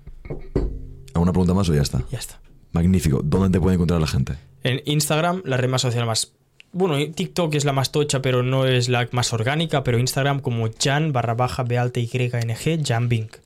¿Alguna 1.14 1.32
pregunta 1.32 1.54
más 1.54 1.70
o 1.70 1.76
ya 1.76 1.84
está? 1.84 2.04
Ya 2.10 2.18
está. 2.18 2.42
Magnífico. 2.72 3.22
¿Dónde 3.24 3.52
te 3.52 3.62
puede 3.62 3.76
encontrar 3.76 4.02
la 4.02 4.08
gente? 4.08 4.38
En 4.64 4.82
Instagram, 4.86 5.44
la 5.46 5.58
red 5.58 5.70
más 5.70 5.84
social 5.84 6.08
más 6.08 6.34
bueno, 6.74 6.96
TikTok 7.14 7.54
es 7.56 7.66
la 7.66 7.74
más 7.74 7.92
tocha, 7.92 8.22
pero 8.22 8.44
no 8.44 8.66
es 8.66 8.90
la 8.90 9.08
más 9.12 9.34
orgánica, 9.34 9.84
pero 9.84 10.00
Instagram 10.00 10.40
como 10.40 10.70
Jan 10.80 11.12
barra 11.12 11.34
baja 11.34 11.64
B 11.64 11.78
alta 11.78 12.00
Y 12.00 12.10
N 12.14 12.56
G, 12.56 12.86
Jan 12.86 13.10
Bink. 13.10 13.38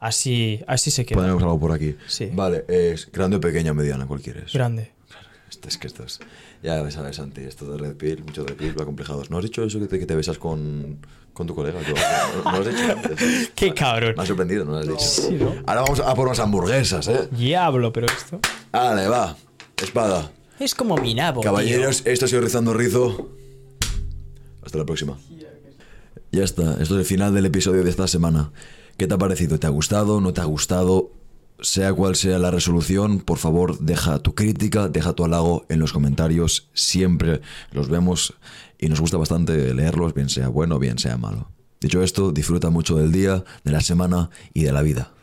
Así, 0.00 0.60
así 0.66 0.90
se 0.90 1.06
queda. 1.06 1.20
Ponemos 1.20 1.42
algo 1.42 1.58
por 1.58 1.72
aquí. 1.72 1.96
Sí. 2.06 2.28
Vale, 2.32 2.64
es 2.68 3.10
grande, 3.10 3.38
pequeña, 3.38 3.72
mediana, 3.72 4.06
¿cuál 4.06 4.20
quieres? 4.20 4.52
Grande. 4.52 4.92
Este 5.48 5.68
es 5.68 5.78
que 5.78 5.86
esto 5.86 6.04
es. 6.04 6.20
Ya 6.62 6.90
sabes, 6.90 7.16
Santi, 7.16 7.42
esto 7.42 7.70
de 7.70 7.78
Red 7.78 7.96
Pill, 7.96 8.24
mucho 8.24 8.44
Red 8.44 8.56
Pill, 8.56 8.78
va 8.78 8.84
complejados. 8.84 9.30
¿No 9.30 9.38
has 9.38 9.44
dicho 9.44 9.62
eso 9.64 9.78
que 9.78 9.86
te, 9.86 9.98
que 9.98 10.06
te 10.06 10.14
besas 10.14 10.38
con, 10.38 10.98
con 11.32 11.46
tu 11.46 11.54
colega? 11.54 11.80
¿No, 11.80 12.52
lo 12.52 12.58
has 12.58 12.66
dicho 12.66 12.90
antes? 12.90 13.50
Qué 13.54 13.72
cabrón. 13.72 14.14
Me 14.16 14.22
ha 14.22 14.26
sorprendido, 14.26 14.64
no 14.64 14.72
lo 14.72 14.78
has 14.78 14.88
dicho. 14.88 14.98
Sí, 14.98 15.34
¿no? 15.40 15.54
Ahora 15.66 15.82
vamos 15.82 16.00
a 16.00 16.14
por 16.14 16.26
unas 16.26 16.38
hamburguesas, 16.40 17.06
¿eh? 17.08 17.28
Diablo, 17.30 17.92
pero 17.92 18.06
esto. 18.06 18.40
Vale, 18.72 19.08
va. 19.08 19.36
Espada. 19.82 20.30
Es 20.58 20.74
como 20.74 20.96
mi 20.96 21.14
nabo. 21.14 21.40
Caballeros, 21.40 22.02
esto 22.04 22.26
ha 22.26 22.28
sido 22.28 22.42
Rizando 22.42 22.74
Rizo. 22.74 23.30
Hasta 24.62 24.78
la 24.78 24.86
próxima. 24.86 25.18
Ya 26.32 26.42
está, 26.42 26.72
esto 26.80 26.94
es 26.94 27.00
el 27.00 27.04
final 27.04 27.34
del 27.34 27.46
episodio 27.46 27.84
de 27.84 27.90
esta 27.90 28.08
semana. 28.08 28.52
¿Qué 28.96 29.06
te 29.06 29.14
ha 29.14 29.18
parecido? 29.18 29.58
¿Te 29.58 29.66
ha 29.66 29.70
gustado? 29.70 30.20
¿No 30.20 30.32
te 30.32 30.40
ha 30.40 30.44
gustado? 30.44 31.10
Sea 31.60 31.92
cual 31.92 32.16
sea 32.16 32.38
la 32.38 32.50
resolución, 32.50 33.20
por 33.20 33.38
favor, 33.38 33.78
deja 33.78 34.18
tu 34.18 34.34
crítica, 34.34 34.88
deja 34.88 35.12
tu 35.12 35.24
halago 35.24 35.64
en 35.68 35.78
los 35.78 35.92
comentarios. 35.92 36.68
Siempre 36.74 37.40
los 37.70 37.88
vemos 37.88 38.34
y 38.78 38.88
nos 38.88 39.00
gusta 39.00 39.16
bastante 39.16 39.72
leerlos, 39.74 40.14
bien 40.14 40.28
sea 40.28 40.48
bueno, 40.48 40.78
bien 40.78 40.98
sea 40.98 41.16
malo. 41.16 41.50
Dicho 41.80 42.02
esto, 42.02 42.32
disfruta 42.32 42.70
mucho 42.70 42.96
del 42.96 43.12
día, 43.12 43.44
de 43.62 43.72
la 43.72 43.80
semana 43.80 44.30
y 44.52 44.64
de 44.64 44.72
la 44.72 44.82
vida. 44.82 45.13